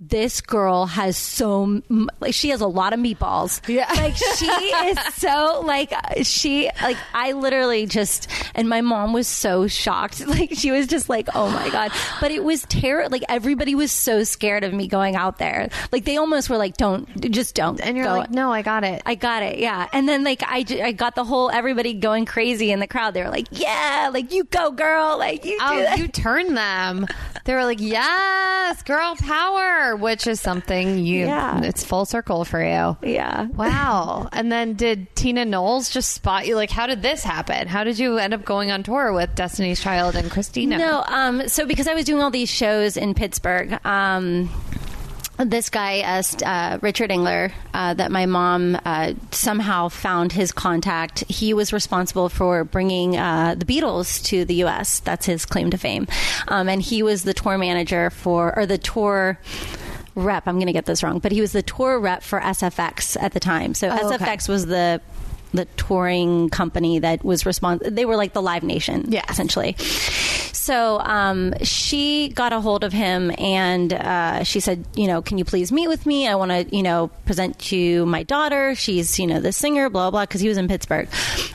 this 0.08 0.40
girl 0.40 0.86
has 0.86 1.16
so 1.16 1.82
like 2.20 2.34
she 2.34 2.50
has 2.50 2.60
a 2.60 2.66
lot 2.66 2.92
of 2.92 3.00
meatballs. 3.00 3.66
Yeah. 3.68 3.90
like 3.96 4.16
she 4.16 4.46
is 4.46 4.98
so 5.14 5.62
like 5.64 5.92
she 6.22 6.70
like 6.82 6.96
I 7.14 7.32
literally 7.32 7.86
just 7.86 8.28
and 8.54 8.68
my 8.68 8.80
mom 8.80 9.12
was 9.12 9.26
so 9.26 9.66
shocked. 9.66 10.24
Like 10.36 10.52
she 10.52 10.70
was 10.70 10.86
just 10.86 11.08
like, 11.08 11.28
oh 11.34 11.48
my 11.48 11.70
god. 11.70 11.92
But 12.20 12.30
it 12.30 12.44
was 12.44 12.62
terror. 12.62 13.08
Like 13.08 13.24
everybody 13.28 13.74
was 13.74 13.90
so 13.90 14.22
scared 14.24 14.64
of 14.64 14.74
me 14.74 14.86
going 14.86 15.16
out 15.16 15.38
there. 15.38 15.70
Like 15.92 16.04
they 16.04 16.18
almost 16.18 16.50
were 16.50 16.58
like, 16.58 16.76
don't 16.76 17.08
just 17.32 17.54
don't. 17.54 17.80
And 17.80 17.96
you're 17.96 18.04
go. 18.04 18.18
like, 18.18 18.30
no, 18.30 18.52
I 18.52 18.60
got 18.60 18.84
it. 18.84 19.02
I 19.06 19.14
got 19.14 19.42
it, 19.42 19.58
yeah. 19.58 19.88
And 19.92 20.06
then 20.06 20.24
like 20.24 20.42
I 20.44 20.64
I 20.82 20.92
got 20.92 21.14
the 21.14 21.24
whole 21.24 21.48
everybody 21.50 21.94
going 21.94 22.26
crazy 22.26 22.70
in 22.70 22.80
the 22.80 22.86
crowd. 22.86 23.14
They 23.14 23.22
were 23.22 23.30
like, 23.30 23.46
yeah, 23.50 24.10
like 24.12 24.32
you 24.32 24.44
go, 24.44 24.72
girl, 24.72 25.16
like 25.16 25.44
you 25.44 25.56
Oh, 25.60 25.94
you 25.94 26.08
turned 26.08 26.56
them. 26.56 27.06
They 27.44 27.54
were 27.54 27.64
like, 27.64 27.80
"Yes, 27.80 28.82
girl 28.82 29.14
power," 29.16 29.95
which 29.96 30.26
is 30.26 30.40
something 30.40 30.98
you. 30.98 31.26
Yeah. 31.26 31.62
It's 31.62 31.84
full 31.84 32.04
circle 32.04 32.44
for 32.44 32.62
you. 32.62 32.96
yeah. 33.02 33.46
Wow. 33.46 34.28
And 34.32 34.50
then 34.52 34.74
did 34.74 35.14
Tina 35.16 35.44
Knowles 35.44 35.90
just 35.90 36.12
spot 36.12 36.46
you? 36.46 36.54
Like, 36.56 36.70
how 36.70 36.86
did 36.86 37.02
this 37.02 37.22
happen? 37.22 37.66
How 37.68 37.84
did 37.84 37.98
you 37.98 38.18
end 38.18 38.34
up 38.34 38.44
going 38.44 38.70
on 38.70 38.82
tour 38.82 39.12
with 39.12 39.34
Destiny's 39.34 39.80
Child 39.80 40.16
and 40.16 40.30
Christina? 40.30 40.78
No, 40.78 41.02
um, 41.06 41.48
so 41.48 41.66
because 41.66 41.86
I 41.88 41.94
was 41.94 42.04
doing 42.04 42.22
all 42.22 42.30
these 42.30 42.50
shows 42.50 42.96
in 42.96 43.14
Pittsburgh, 43.14 43.78
um, 43.86 44.48
this 45.38 45.68
guy, 45.68 45.98
asked, 45.98 46.42
uh, 46.42 46.78
Richard 46.80 47.10
Engler, 47.10 47.52
uh, 47.74 47.92
that 47.92 48.10
my 48.10 48.24
mom 48.24 48.78
uh, 48.86 49.12
somehow 49.32 49.88
found 49.90 50.32
his 50.32 50.50
contact. 50.50 51.24
He 51.28 51.52
was 51.52 51.74
responsible 51.74 52.30
for 52.30 52.64
bringing 52.64 53.18
uh, 53.18 53.54
the 53.54 53.66
Beatles 53.66 54.24
to 54.26 54.46
the 54.46 54.54
U.S. 54.56 55.00
That's 55.00 55.26
his 55.26 55.44
claim 55.44 55.70
to 55.72 55.76
fame, 55.78 56.06
um, 56.48 56.70
and 56.70 56.80
he 56.80 57.02
was 57.02 57.24
the 57.24 57.34
tour 57.34 57.58
manager 57.58 58.08
for, 58.08 58.56
or 58.58 58.64
the 58.64 58.78
tour 58.78 59.38
rep. 60.16 60.48
I'm 60.48 60.56
going 60.56 60.66
to 60.66 60.72
get 60.72 60.86
this 60.86 61.02
wrong, 61.04 61.20
but 61.20 61.30
he 61.30 61.40
was 61.40 61.52
the 61.52 61.62
tour 61.62 62.00
rep 62.00 62.22
for 62.24 62.40
SFX 62.40 63.16
at 63.22 63.32
the 63.32 63.40
time. 63.40 63.74
So 63.74 63.88
Oh, 63.88 64.12
okay. 64.14 64.24
SFX 64.24 64.48
was 64.48 64.66
the 64.66 65.00
the 65.52 65.64
touring 65.76 66.50
company 66.50 66.98
that 66.98 67.24
was 67.24 67.46
responsible. 67.46 67.90
They 67.90 68.04
were 68.04 68.16
like 68.16 68.32
the 68.32 68.42
Live 68.42 68.62
Nation, 68.64 69.06
Yeah. 69.08 69.24
essentially. 69.30 69.76
So 70.66 70.98
um, 70.98 71.54
she 71.62 72.28
got 72.30 72.52
a 72.52 72.60
hold 72.60 72.82
of 72.82 72.92
him 72.92 73.30
and 73.38 73.92
uh, 73.92 74.42
she 74.42 74.58
said, 74.58 74.84
you 74.96 75.06
know, 75.06 75.22
can 75.22 75.38
you 75.38 75.44
please 75.44 75.70
meet 75.70 75.86
with 75.86 76.06
me? 76.06 76.26
I 76.26 76.34
want 76.34 76.50
to, 76.50 76.66
you 76.76 76.82
know, 76.82 77.06
present 77.24 77.56
to 77.60 77.76
you 77.76 78.04
my 78.04 78.24
daughter. 78.24 78.74
She's, 78.74 79.16
you 79.20 79.28
know, 79.28 79.38
the 79.38 79.52
singer, 79.52 79.88
blah, 79.88 80.10
blah, 80.10 80.22
because 80.24 80.40
he 80.40 80.48
was 80.48 80.58
in 80.58 80.66
Pittsburgh. 80.66 81.08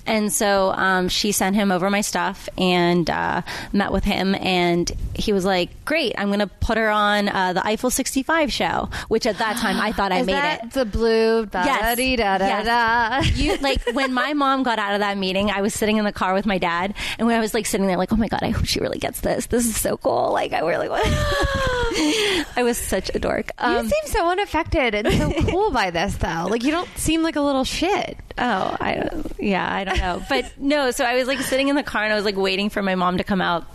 And 0.07 0.31
so 0.31 0.71
um, 0.71 1.09
she 1.09 1.33
sent 1.33 1.57
him 1.57 1.73
over 1.73 1.89
my 1.89 1.99
stuff 1.99 2.47
and 2.57 3.09
uh, 3.09 3.41
met 3.73 3.91
with 3.91 4.05
him. 4.05 4.33
And 4.33 4.89
he 5.13 5.33
was 5.33 5.43
like, 5.43 5.83
great, 5.83 6.15
I'm 6.17 6.27
going 6.29 6.39
to 6.39 6.47
put 6.47 6.77
her 6.77 6.89
on 6.89 7.27
uh, 7.27 7.51
the 7.51 7.67
Eiffel 7.67 7.89
65 7.89 8.53
show, 8.53 8.89
which 9.09 9.25
at 9.25 9.39
that 9.39 9.57
time 9.57 9.77
I 9.81 9.91
thought 9.91 10.13
I 10.13 10.21
made 10.21 10.35
that 10.35 10.63
it. 10.63 10.71
the 10.71 10.85
blue? 10.85 11.49
Yes. 11.53 11.81
Da-da-dee-da-da-da? 11.81 13.23
You 13.35 13.57
like 13.57 13.81
when 13.91 14.13
my 14.13 14.31
mom 14.31 14.63
got 14.63 14.79
out 14.79 14.93
of 14.93 15.01
that 15.01 15.17
meeting, 15.17 15.51
I 15.51 15.59
was 15.59 15.73
sitting 15.73 15.97
in 15.97 16.05
the 16.05 16.13
car 16.13 16.33
with 16.33 16.45
my 16.45 16.59
dad, 16.59 16.93
and 17.19 17.27
when 17.27 17.35
I 17.35 17.41
was 17.41 17.53
like 17.53 17.65
sitting 17.65 17.87
there, 17.87 17.97
like, 17.97 18.13
oh 18.13 18.15
my 18.15 18.29
god, 18.29 18.39
I 18.41 18.51
hope 18.51 18.65
she 18.65 18.79
really 18.79 19.00
gets 19.01 19.19
this. 19.21 19.47
This 19.47 19.65
is 19.65 19.75
so 19.79 19.97
cool. 19.97 20.31
Like, 20.31 20.53
I 20.53 20.59
really 20.61 20.87
want. 20.87 21.03
I 22.57 22.61
was 22.63 22.77
such 22.77 23.11
a 23.13 23.19
dork. 23.19 23.47
You 23.61 23.67
Um, 23.67 23.89
seem 23.89 24.05
so 24.05 24.27
unaffected 24.29 24.95
and 24.95 25.11
so 25.13 25.31
cool 25.51 25.71
by 25.71 25.91
this, 25.91 26.15
though. 26.15 26.47
Like 26.49 26.63
you 26.63 26.71
don't 26.71 26.87
seem 26.97 27.21
like 27.23 27.35
a 27.35 27.41
little 27.41 27.63
shit. 27.65 28.17
oh, 28.37 28.77
I 28.79 28.95
don't. 28.95 29.31
Yeah, 29.39 29.67
I 29.71 29.83
don't 29.83 29.97
know, 29.99 30.23
but 30.29 30.53
no. 30.57 30.91
So 30.91 31.03
I 31.05 31.15
was 31.15 31.27
like 31.27 31.39
sitting 31.39 31.67
in 31.67 31.75
the 31.75 31.83
car, 31.83 32.03
and 32.03 32.13
I 32.13 32.15
was 32.15 32.25
like 32.25 32.37
waiting 32.37 32.69
for 32.69 32.81
my 32.81 32.95
mom 32.95 33.17
to 33.17 33.23
come 33.23 33.41
out. 33.41 33.65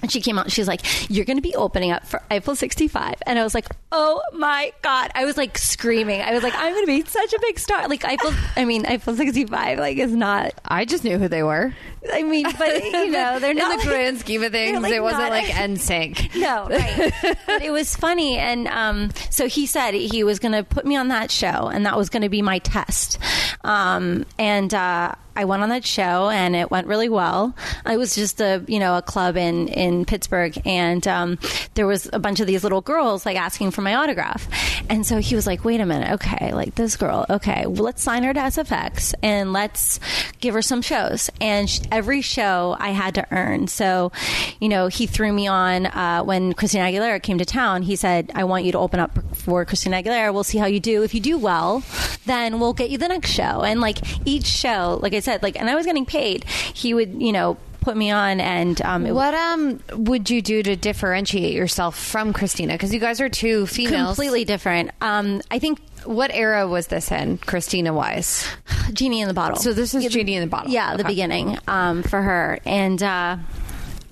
And 0.00 0.12
she 0.12 0.20
came 0.20 0.38
out 0.38 0.44
and 0.44 0.52
she's 0.52 0.68
like, 0.68 1.10
You're 1.10 1.24
going 1.24 1.38
to 1.38 1.42
be 1.42 1.56
opening 1.56 1.90
up 1.90 2.06
for 2.06 2.22
Eiffel 2.30 2.54
65. 2.54 3.16
And 3.26 3.36
I 3.36 3.42
was 3.42 3.52
like, 3.52 3.66
Oh 3.90 4.22
my 4.32 4.72
God. 4.80 5.10
I 5.16 5.24
was 5.24 5.36
like 5.36 5.58
screaming. 5.58 6.20
I 6.20 6.32
was 6.34 6.44
like, 6.44 6.54
I'm 6.54 6.72
going 6.72 6.84
to 6.84 6.86
be 6.86 7.02
such 7.04 7.32
a 7.32 7.38
big 7.40 7.58
star. 7.58 7.88
Like, 7.88 8.04
Eiffel, 8.04 8.30
I 8.54 8.64
mean, 8.64 8.86
Eiffel 8.86 9.16
65, 9.16 9.80
like, 9.80 9.96
is 9.98 10.14
not, 10.14 10.52
I 10.64 10.84
just 10.84 11.02
knew 11.02 11.18
who 11.18 11.26
they 11.26 11.42
were. 11.42 11.74
I 12.12 12.22
mean, 12.22 12.46
but, 12.58 12.84
you 12.84 13.10
know, 13.10 13.38
they're 13.38 13.50
in 13.52 13.56
not 13.56 13.70
the 13.70 13.76
like- 13.78 13.86
grand 13.86 14.18
scheme 14.18 14.42
of 14.42 14.52
things. 14.52 14.80
like, 14.80 14.92
it 14.92 15.00
wasn't 15.02 15.30
like 15.30 15.46
NSYNC. 15.46 16.34
No, 16.38 16.68
right. 16.68 17.12
but 17.46 17.62
it 17.62 17.70
was 17.70 17.94
funny. 17.96 18.36
And 18.38 18.68
um, 18.68 19.10
so 19.30 19.48
he 19.48 19.66
said 19.66 19.92
he 19.94 20.22
was 20.24 20.38
going 20.38 20.52
to 20.52 20.62
put 20.62 20.86
me 20.86 20.96
on 20.96 21.08
that 21.08 21.30
show, 21.30 21.68
and 21.68 21.84
that 21.86 21.96
was 21.96 22.08
going 22.10 22.22
to 22.22 22.28
be 22.28 22.42
my 22.42 22.58
test. 22.60 23.18
Um, 23.64 24.24
and 24.38 24.72
uh, 24.72 25.12
I 25.36 25.44
went 25.44 25.62
on 25.62 25.68
that 25.70 25.84
show, 25.84 26.28
and 26.30 26.54
it 26.56 26.70
went 26.70 26.86
really 26.86 27.08
well. 27.08 27.54
It 27.86 27.96
was 27.96 28.14
just 28.14 28.40
a 28.40 28.64
you 28.68 28.78
know 28.78 28.96
a 28.96 29.02
club 29.02 29.36
in 29.36 29.68
in 29.68 30.04
Pittsburgh, 30.04 30.56
and 30.64 31.06
um, 31.08 31.38
there 31.74 31.86
was 31.86 32.08
a 32.12 32.18
bunch 32.18 32.40
of 32.40 32.46
these 32.46 32.62
little 32.62 32.80
girls 32.80 33.26
like 33.26 33.36
asking 33.36 33.72
for 33.72 33.82
my 33.82 33.94
autograph. 33.96 34.48
And 34.88 35.04
so 35.04 35.18
he 35.18 35.34
was 35.34 35.46
like, 35.46 35.64
"Wait 35.64 35.80
a 35.80 35.86
minute, 35.86 36.12
okay, 36.14 36.52
like 36.54 36.74
this 36.76 36.96
girl, 36.96 37.26
okay, 37.28 37.66
well, 37.66 37.84
let's 37.84 38.02
sign 38.02 38.22
her 38.22 38.32
to 38.32 38.40
SFX 38.40 39.14
and 39.22 39.52
let's 39.52 40.00
give 40.40 40.54
her 40.54 40.62
some 40.62 40.82
shows." 40.82 41.30
And 41.40 41.68
sh- 41.68 41.80
every 41.98 42.22
show 42.22 42.76
I 42.78 42.90
had 42.90 43.14
to 43.16 43.26
earn. 43.32 43.66
So, 43.66 44.12
you 44.60 44.68
know, 44.68 44.86
he 44.86 45.06
threw 45.06 45.32
me 45.32 45.48
on 45.48 45.86
uh, 45.86 46.22
when 46.22 46.52
Christina 46.52 46.84
Aguilera 46.84 47.20
came 47.20 47.38
to 47.38 47.44
town. 47.44 47.82
He 47.82 47.96
said, 47.96 48.30
"I 48.34 48.44
want 48.44 48.64
you 48.64 48.72
to 48.72 48.78
open 48.78 49.00
up 49.00 49.18
for 49.34 49.64
Christina 49.64 50.00
Aguilera. 50.00 50.32
We'll 50.32 50.44
see 50.44 50.58
how 50.58 50.66
you 50.66 50.78
do. 50.80 51.02
If 51.02 51.12
you 51.12 51.20
do 51.20 51.36
well, 51.36 51.82
then 52.24 52.60
we'll 52.60 52.72
get 52.72 52.90
you 52.90 52.98
the 52.98 53.08
next 53.08 53.30
show." 53.30 53.62
And 53.62 53.80
like 53.80 53.98
each 54.26 54.46
show, 54.46 55.00
like 55.02 55.12
I 55.12 55.20
said, 55.20 55.42
like 55.42 55.58
and 55.60 55.68
I 55.68 55.74
was 55.74 55.84
getting 55.86 56.06
paid. 56.06 56.44
He 56.44 56.94
would, 56.94 57.20
you 57.20 57.32
know. 57.32 57.56
Put 57.80 57.96
me 57.96 58.10
on, 58.10 58.38
and 58.40 58.82
um, 58.82 59.06
it 59.06 59.14
What 59.14 59.32
um 59.32 59.80
would 59.92 60.28
you 60.28 60.42
do 60.42 60.62
to 60.62 60.76
differentiate 60.76 61.54
yourself 61.54 61.96
from 61.96 62.34
Christina? 62.34 62.74
Because 62.74 62.92
you 62.92 63.00
guys 63.00 63.18
are 63.20 63.30
two 63.30 63.66
females. 63.66 64.08
completely 64.08 64.44
different. 64.44 64.90
Um, 65.00 65.40
I 65.50 65.58
think 65.58 65.78
What 66.08 66.30
era 66.32 66.66
was 66.66 66.86
this 66.86 67.12
in, 67.12 67.36
Christina 67.36 67.92
wise? 67.92 68.48
Genie 68.94 69.20
in 69.20 69.28
the 69.28 69.34
Bottle. 69.34 69.56
So 69.56 69.74
this 69.74 69.94
is 69.94 70.06
Genie 70.06 70.36
in 70.36 70.40
the 70.40 70.46
Bottle. 70.46 70.72
Yeah, 70.72 70.96
the 70.96 71.04
beginning 71.04 71.58
um, 71.68 72.02
for 72.02 72.22
her, 72.22 72.58
and 72.64 73.02
uh, 73.02 73.36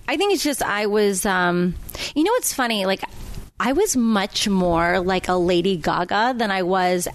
I 0.07 0.17
think 0.19 0.35
it's 0.35 0.45
just 0.45 0.63
I 0.63 0.89
was. 0.89 1.25
Um, 1.25 1.75
you 2.15 2.23
know, 2.23 2.33
what's 2.33 2.53
funny? 2.53 2.85
Like 2.85 3.03
I 3.59 3.73
was 3.73 3.97
much 3.97 4.47
more 4.47 5.01
like 5.01 5.29
a 5.29 5.37
Lady 5.37 5.79
Gaga 5.79 6.35
than 6.37 6.51
I 6.51 6.65
was 6.65 7.09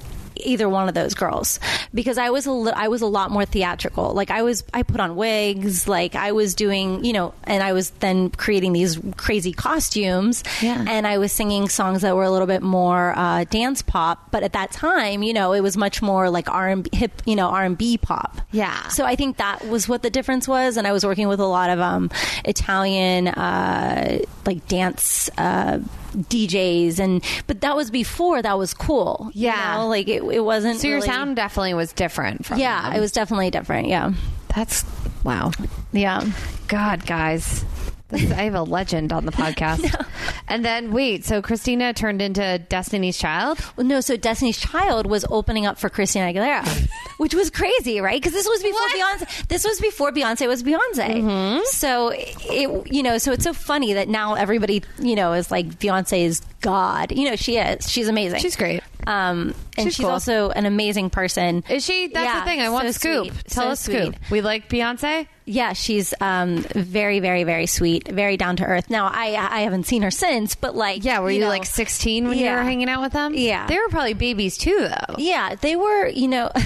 either 0.44 0.68
one 0.70 0.88
of 0.88 0.94
those 0.94 1.14
girls 1.14 1.60
because 1.94 2.18
I 2.18 2.30
was 2.30 2.46
a 2.46 2.52
li- 2.52 2.74
I 2.76 2.88
was 2.88 3.02
a 3.02 3.06
lot 3.08 3.32
more 3.32 3.46
theatrical. 3.46 4.14
Like 4.14 4.32
I 4.32 4.44
was 4.44 4.64
I 4.74 4.84
put 4.84 5.00
on 5.00 5.16
wigs, 5.16 5.88
like 5.88 6.16
I 6.16 6.32
was 6.32 6.56
doing, 6.56 7.04
you 7.06 7.14
know, 7.14 7.34
and 7.44 7.62
I 7.64 7.74
was 7.74 7.90
then 8.00 8.30
creating 8.30 8.74
these 8.74 9.00
crazy 9.18 9.54
costumes 9.54 10.44
Yeah. 10.62 10.84
and 10.88 11.06
I 11.08 11.18
was 11.18 11.32
singing 11.32 11.70
songs 11.70 12.02
that 12.02 12.16
were 12.16 12.24
a 12.24 12.32
little 12.32 12.48
bit 12.48 12.62
more 12.62 13.14
uh, 13.18 13.44
dance 13.46 13.82
pop, 13.82 14.32
but 14.32 14.44
at 14.44 14.54
that 14.54 14.72
time, 14.72 15.24
you 15.24 15.34
know, 15.34 15.54
it 15.54 15.62
was 15.62 15.78
much 15.78 16.02
more 16.02 16.30
like 16.30 16.50
R&B 16.50 16.90
hip, 16.94 17.22
you 17.26 17.36
know, 17.36 17.48
R&B 17.50 17.98
pop. 18.00 18.42
Yeah. 18.52 18.88
So 18.90 19.06
I 19.06 19.16
think 19.16 19.38
that 19.38 19.68
was 19.68 19.88
what 19.88 20.02
the 20.04 20.10
difference 20.10 20.48
was 20.48 20.78
and 20.78 20.88
I 20.88 20.92
was 20.92 21.06
working 21.06 21.28
with 21.28 21.40
a 21.40 21.46
lot 21.48 21.70
of 21.70 21.80
um, 21.80 22.10
Italian 22.46 23.28
uh, 23.30 24.20
like 24.46 24.68
dance 24.68 25.30
uh, 25.38 25.80
DJs 26.16 27.00
and 27.00 27.24
but 27.48 27.62
that 27.62 27.76
was 27.76 27.90
before 27.92 28.42
that 28.42 28.58
was 28.58 28.74
cool. 28.74 29.30
you 29.34 29.48
Yeah. 29.48 29.78
know? 29.78 29.88
like 29.88 30.08
it, 30.08 30.24
it 30.24 30.42
wasn't 30.44 30.80
So 30.80 30.88
your 30.88 30.98
really- 30.98 31.08
sound 31.08 31.36
definitely 31.36 31.74
was 31.74 31.94
different 31.94 32.46
from 32.46 32.60
Yeah, 32.60 32.84
them. 32.90 32.94
it 32.94 33.00
was 33.00 33.12
definitely 33.12 33.50
different. 33.52 33.88
Yeah. 33.88 34.12
That's 34.56 34.84
wow. 35.24 35.52
Yeah. 35.94 36.26
God, 36.68 37.06
guys. 37.06 37.64
This, 38.10 38.30
I 38.32 38.44
have 38.44 38.56
a 38.56 38.64
legend 38.64 39.14
on 39.14 39.26
the 39.26 39.32
podcast. 39.44 40.06
And 40.50 40.66
then 40.66 40.92
wait, 40.92 41.24
so 41.24 41.42
Christina 41.42 41.94
turned 41.94 42.22
into 42.22 42.60
Destiny's 42.68 43.18
Child? 43.18 43.60
Well, 43.78 43.86
no, 43.88 44.02
so 44.02 44.18
Destiny's 44.18 44.58
Child 44.60 45.06
was 45.08 45.24
opening 45.30 45.66
up 45.66 45.80
for 45.80 45.90
Christina 45.90 46.26
Aguilera, 46.34 46.90
which 47.22 47.36
was 47.36 47.52
crazy, 47.52 48.02
right? 48.02 48.20
Because 48.20 48.34
this 48.34 48.48
was 48.48 48.64
before 48.64 48.88
Beyonce. 48.88 49.48
This 49.48 49.64
was 49.64 49.80
before 49.80 50.12
Beyonce 50.12 50.48
was 50.48 50.64
Beyonce. 50.64 51.64
So 51.66 52.10
it, 52.14 52.92
you 52.92 53.04
know, 53.04 53.20
so 53.20 53.32
it's 53.32 53.44
so 53.44 53.54
funny 53.54 53.94
that 53.94 54.10
now 54.10 54.34
everybody, 54.34 54.84
you 55.00 55.16
know, 55.16 55.34
is 55.34 55.52
like 55.52 55.68
Beyonce 55.80 56.26
is 56.26 56.42
God. 56.62 57.12
You 57.12 57.30
know, 57.30 57.36
she 57.36 57.58
is. 57.58 57.90
She's 57.90 58.08
amazing. 58.08 58.40
She's 58.40 58.56
great. 58.56 58.82
Um, 59.08 59.56
and 59.78 59.86
She's 59.88 59.96
she's, 59.96 60.04
cool. 60.04 60.12
also 60.12 60.50
an 60.52 60.66
amazing 60.68 61.10
person. 61.10 61.64
Is 61.70 61.84
she? 61.84 62.08
That's 62.08 62.24
Yeah, 62.26 62.40
the 62.42 62.46
thing. 62.46 62.62
I 62.62 62.70
want 62.70 62.86
so 62.88 62.92
scoop. 62.92 63.28
sweet. 63.34 63.46
Tell 63.48 63.64
So 63.64 63.70
us 63.72 63.80
scoop. 63.80 64.16
We 64.30 64.42
like 64.42 64.70
Beyonce. 64.70 65.28
Yeah, 65.46 65.74
she's 65.74 66.14
um, 66.22 66.58
very, 66.76 67.20
very, 67.20 67.44
very 67.44 67.66
sweet, 67.66 68.08
very 68.08 68.38
down 68.38 68.58
to 68.58 68.64
earth. 68.64 68.90
Now, 68.92 69.08
I 69.08 69.30
I 69.36 69.62
haven't 69.62 69.86
seen 69.88 70.04
her 70.04 70.12
since, 70.12 70.54
but 70.54 70.76
like, 70.76 71.04
Yeah, 71.04 71.20
were 71.20 71.32
you, 71.32 71.40
know, 71.42 71.48
like 71.50 71.66
16 71.66 72.28
when 72.28 72.38
you 72.38 72.46
were 72.52 72.62
hanging 72.62 72.90
out 72.90 73.02
with 73.02 73.14
them? 73.14 73.34
Yeah. 73.34 73.66
They 73.68 73.78
were 73.78 73.90
probably 73.90 74.14
babies 74.14 74.56
too, 74.58 74.78
though. 74.88 75.16
Yeah, 75.18 75.56
they 75.56 75.76
were, 75.76 76.08
you 76.08 76.28
know. 76.28 76.52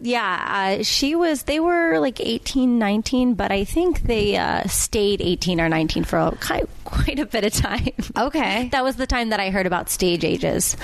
yeah, 0.00 0.76
uh, 0.78 0.82
she 0.82 1.14
was, 1.14 1.44
they 1.44 1.60
were 1.60 1.98
like 1.98 2.20
18, 2.20 2.78
19, 2.78 3.34
but 3.34 3.52
I 3.52 3.64
think 3.64 4.02
they 4.02 4.36
uh, 4.36 4.66
stayed 4.66 5.20
18 5.20 5.60
or 5.60 5.68
19 5.68 6.04
for 6.04 6.18
a, 6.18 6.36
quite, 6.40 6.68
quite 6.84 7.18
a 7.18 7.26
bit 7.26 7.44
of 7.44 7.52
time. 7.52 7.92
Okay. 8.16 8.68
That 8.72 8.84
was 8.84 8.96
the 8.96 9.06
time 9.06 9.30
that 9.30 9.40
I 9.40 9.50
heard 9.50 9.66
about 9.66 9.90
stage 9.90 10.24
ages. 10.24 10.76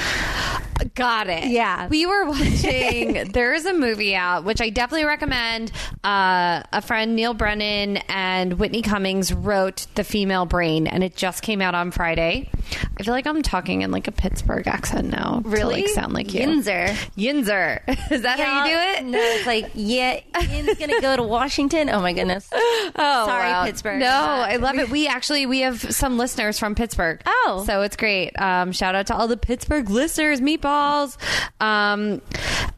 Got 0.94 1.28
it. 1.28 1.46
Yeah. 1.46 1.88
We 1.88 2.06
were 2.06 2.26
watching, 2.26 3.28
there 3.32 3.54
is 3.54 3.64
a 3.66 3.72
movie 3.72 4.14
out, 4.14 4.44
which 4.44 4.60
I 4.60 4.70
definitely 4.70 5.06
recommend. 5.06 5.72
Uh, 6.04 6.62
a 6.72 6.82
friend, 6.82 7.16
Neal 7.16 7.34
Brennan, 7.34 7.98
and 8.08 8.58
Whitney 8.58 8.82
Cummings 8.82 9.32
wrote 9.32 9.86
The 9.94 10.04
Female 10.04 10.44
Brain, 10.44 10.86
and 10.86 11.02
it 11.02 11.16
just 11.16 11.42
came 11.42 11.60
out 11.62 11.74
on 11.74 11.90
Friday. 11.90 12.50
I 12.98 13.02
feel 13.02 13.14
like 13.14 13.26
I'm 13.26 13.42
talking 13.42 13.82
in 13.82 13.90
like 13.90 14.06
a 14.06 14.12
Pittsburgh 14.12 14.66
accent 14.68 15.08
now. 15.08 15.40
To 15.40 15.66
like 15.66 15.88
sound 15.88 16.12
like 16.12 16.34
you. 16.34 16.42
Yinzer. 16.42 16.88
Yinzer. 17.16 17.80
Is 18.18 18.24
that 18.24 18.40
how 18.40 18.64
you 18.66 18.72
do 18.72 18.76
it? 18.76 19.04
No, 19.10 19.18
it's 19.20 19.46
like, 19.46 19.70
yeah, 19.74 20.18
Yin's 20.50 20.76
going 20.76 20.90
to 20.90 21.00
go 21.00 21.14
to 21.14 21.22
Washington. 21.22 21.88
Oh 21.88 22.00
my 22.00 22.12
goodness. 22.12 22.50
Oh, 23.00 23.26
Sorry, 23.26 23.50
wow. 23.50 23.64
Pittsburgh. 23.64 24.00
No, 24.00 24.08
I 24.08 24.56
love 24.56 24.76
it. 24.78 24.88
We 24.90 25.06
actually 25.06 25.46
we 25.46 25.60
have 25.60 25.80
some 25.94 26.16
listeners 26.18 26.58
from 26.58 26.74
Pittsburgh. 26.74 27.20
Oh. 27.26 27.62
so 27.66 27.82
it's 27.82 27.96
great. 27.96 28.30
Um, 28.40 28.72
shout 28.72 28.94
out 28.94 29.06
to 29.08 29.14
all 29.14 29.28
the 29.28 29.36
Pittsburgh 29.36 29.88
listeners, 29.88 30.40
meatballs. 30.40 31.16
Um, 31.60 32.20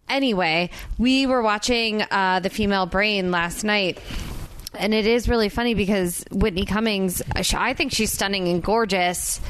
anyway, 0.09 0.71
we 0.99 1.27
were 1.27 1.43
watching 1.43 2.03
uh, 2.11 2.41
the 2.41 2.51
Female 2.51 2.87
Brain 2.87 3.31
last 3.31 3.65
night. 3.65 3.99
And 4.75 4.93
it 4.93 5.07
is 5.07 5.29
really 5.29 5.49
funny 5.49 5.75
because 5.75 6.25
Whitney 6.31 6.65
Cummings, 6.67 7.23
I 7.35 7.73
think 7.75 7.93
she's 7.93 8.13
stunning 8.13 8.49
and 8.49 8.63
gorgeous, 8.63 9.41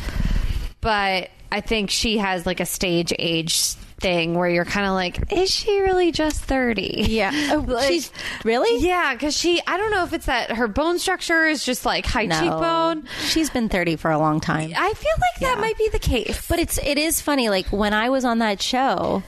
but 0.80 1.30
I 1.50 1.60
think 1.62 1.90
she 1.90 2.18
has 2.18 2.46
like 2.46 2.60
a 2.60 2.66
stage 2.66 3.12
age 3.18 3.74
thing 4.00 4.34
where 4.34 4.48
you're 4.48 4.64
kind 4.64 4.86
of 4.86 4.92
like, 4.94 5.32
is 5.32 5.50
she 5.50 5.80
really 5.80 6.10
just 6.12 6.42
30? 6.44 7.04
Yeah. 7.08 7.30
Oh, 7.52 7.58
Like- 7.66 7.88
she's 7.88 8.10
really? 8.44 8.82
Yeah, 8.84 9.12
because 9.14 9.36
she, 9.36 9.60
I 9.66 9.76
don't 9.76 9.90
know 9.90 10.04
if 10.04 10.12
it's 10.12 10.26
that 10.26 10.52
her 10.52 10.68
bone 10.68 10.98
structure 10.98 11.44
is 11.46 11.64
just 11.64 11.84
like 11.84 12.06
high 12.06 12.26
No. 12.26 12.40
cheekbone. 12.40 13.08
She's 13.26 13.50
been 13.50 13.68
30 13.68 13.96
for 13.96 14.10
a 14.10 14.18
long 14.18 14.40
time. 14.40 14.72
I 14.76 14.92
feel 14.94 15.12
like 15.18 15.40
that 15.40 15.58
might 15.60 15.76
be 15.78 15.88
the 15.90 15.98
case. 15.98 16.46
But 16.48 16.58
it's 16.58 16.78
it 16.78 16.98
is 16.98 17.20
funny. 17.20 17.48
Like 17.50 17.66
when 17.68 17.92
I 17.94 18.08
was 18.10 18.24
on 18.24 18.38
that 18.38 18.60
show, 18.62 19.22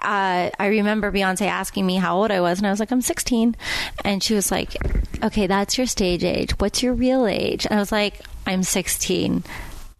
uh, 0.00 0.50
I 0.58 0.66
remember 0.66 1.10
Beyonce 1.10 1.42
asking 1.46 1.86
me 1.86 1.96
how 1.96 2.16
old 2.18 2.30
I 2.30 2.40
was, 2.40 2.58
and 2.58 2.66
I 2.66 2.70
was 2.70 2.80
like, 2.80 2.90
"I'm 2.90 3.00
16," 3.00 3.56
and 4.04 4.22
she 4.22 4.34
was 4.34 4.50
like, 4.50 4.76
"Okay, 5.22 5.46
that's 5.46 5.78
your 5.78 5.86
stage 5.86 6.24
age. 6.24 6.50
What's 6.58 6.82
your 6.82 6.92
real 6.94 7.26
age?" 7.26 7.64
And 7.64 7.74
I 7.74 7.78
was 7.80 7.90
like, 7.92 8.20
"I'm 8.46 8.62
16." 8.62 9.44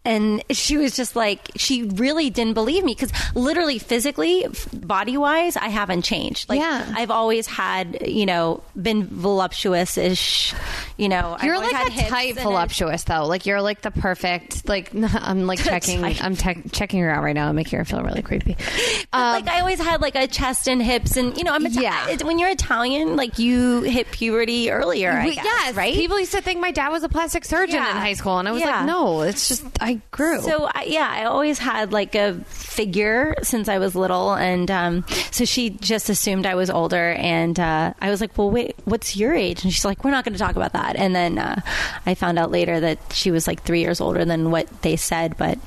And 0.05 0.43
she 0.51 0.77
was 0.77 0.95
just 0.95 1.15
like, 1.15 1.49
she 1.55 1.83
really 1.83 2.29
didn't 2.29 2.53
believe 2.53 2.83
me 2.83 2.93
because 2.93 3.11
literally, 3.35 3.79
physically, 3.79 4.45
body 4.73 5.17
wise, 5.17 5.57
I 5.57 5.69
haven't 5.69 6.03
changed. 6.03 6.47
Like, 6.47 6.59
Yeah. 6.59 6.85
I've 6.95 7.11
always 7.11 7.47
had, 7.47 8.07
you 8.07 8.25
know, 8.25 8.61
been 8.79 9.07
voluptuous 9.07 9.97
ish, 9.97 10.53
you 10.97 11.09
know. 11.09 11.35
I've 11.37 11.43
you're 11.43 11.55
always 11.55 11.71
like 11.71 11.87
a 11.87 12.09
type 12.09 12.29
and 12.29 12.37
it- 12.37 12.43
voluptuous 12.43 13.03
though. 13.03 13.25
Like 13.25 13.45
you're 13.45 13.61
like 13.61 13.81
the 13.81 13.91
perfect. 13.91 14.69
Like 14.69 14.91
I'm 14.95 15.47
like 15.47 15.59
checking. 15.63 16.03
I'm 16.03 16.35
te- 16.35 16.69
checking 16.71 16.99
her 17.01 17.09
out 17.09 17.23
right 17.23 17.33
now. 17.35 17.49
I'm 17.49 17.55
making 17.55 17.79
her 17.79 17.85
feel 17.85 18.01
really 18.03 18.21
creepy. 18.21 18.55
Um, 19.13 19.21
like 19.21 19.47
I 19.47 19.61
always 19.61 19.79
had 19.79 20.01
like 20.01 20.15
a 20.15 20.27
chest 20.27 20.67
and 20.67 20.81
hips, 20.81 21.15
and 21.15 21.37
you 21.37 21.43
know, 21.45 21.53
I'm 21.53 21.65
Ita- 21.65 21.81
Yeah. 21.81 22.17
when 22.23 22.37
you're 22.37 22.49
Italian, 22.49 23.15
like 23.15 23.39
you 23.39 23.81
hit 23.81 24.11
puberty 24.11 24.69
earlier. 24.71 25.11
I 25.11 25.29
guess, 25.29 25.43
yes, 25.45 25.73
right. 25.75 25.93
People 25.93 26.19
used 26.19 26.33
to 26.33 26.41
think 26.41 26.59
my 26.59 26.71
dad 26.71 26.89
was 26.89 27.03
a 27.03 27.07
plastic 27.09 27.45
surgeon 27.45 27.75
Yeah. 27.75 27.91
in 27.91 27.97
high 27.97 28.13
school, 28.13 28.39
and 28.39 28.47
I 28.47 28.51
was 28.51 28.61
Yeah. 28.61 28.77
like, 28.79 28.85
no, 28.87 29.21
it's 29.21 29.47
just 29.47 29.63
I 29.79 29.94
grew. 30.11 30.41
So 30.41 30.69
I, 30.73 30.85
yeah, 30.87 31.09
I 31.09 31.25
always 31.25 31.59
had 31.59 31.91
like 31.91 32.15
a 32.15 32.35
figure 32.45 33.35
since 33.43 33.67
I 33.67 33.77
was 33.77 33.95
little, 33.95 34.33
and 34.33 34.69
um, 34.71 35.05
so 35.31 35.45
she 35.45 35.69
just 35.69 36.09
assumed 36.09 36.45
I 36.45 36.55
was 36.55 36.69
older, 36.69 37.11
and 37.13 37.59
uh, 37.59 37.93
I 37.99 38.09
was 38.09 38.21
like, 38.21 38.37
"Well, 38.37 38.49
wait, 38.51 38.75
what's 38.85 39.15
your 39.15 39.33
age?" 39.33 39.63
And 39.63 39.73
she's 39.73 39.85
like, 39.85 40.03
"We're 40.03 40.11
not 40.11 40.25
going 40.25 40.33
to 40.33 40.39
talk 40.39 40.55
about 40.55 40.73
that." 40.73 40.95
And 40.95 41.15
then 41.15 41.37
uh, 41.37 41.61
I 42.05 42.15
found 42.15 42.39
out 42.39 42.51
later 42.51 42.79
that 42.79 42.99
she 43.13 43.31
was 43.31 43.47
like 43.47 43.63
three 43.63 43.81
years 43.81 44.01
older 44.01 44.25
than 44.25 44.51
what 44.51 44.81
they 44.81 44.95
said, 44.95 45.37
but 45.37 45.57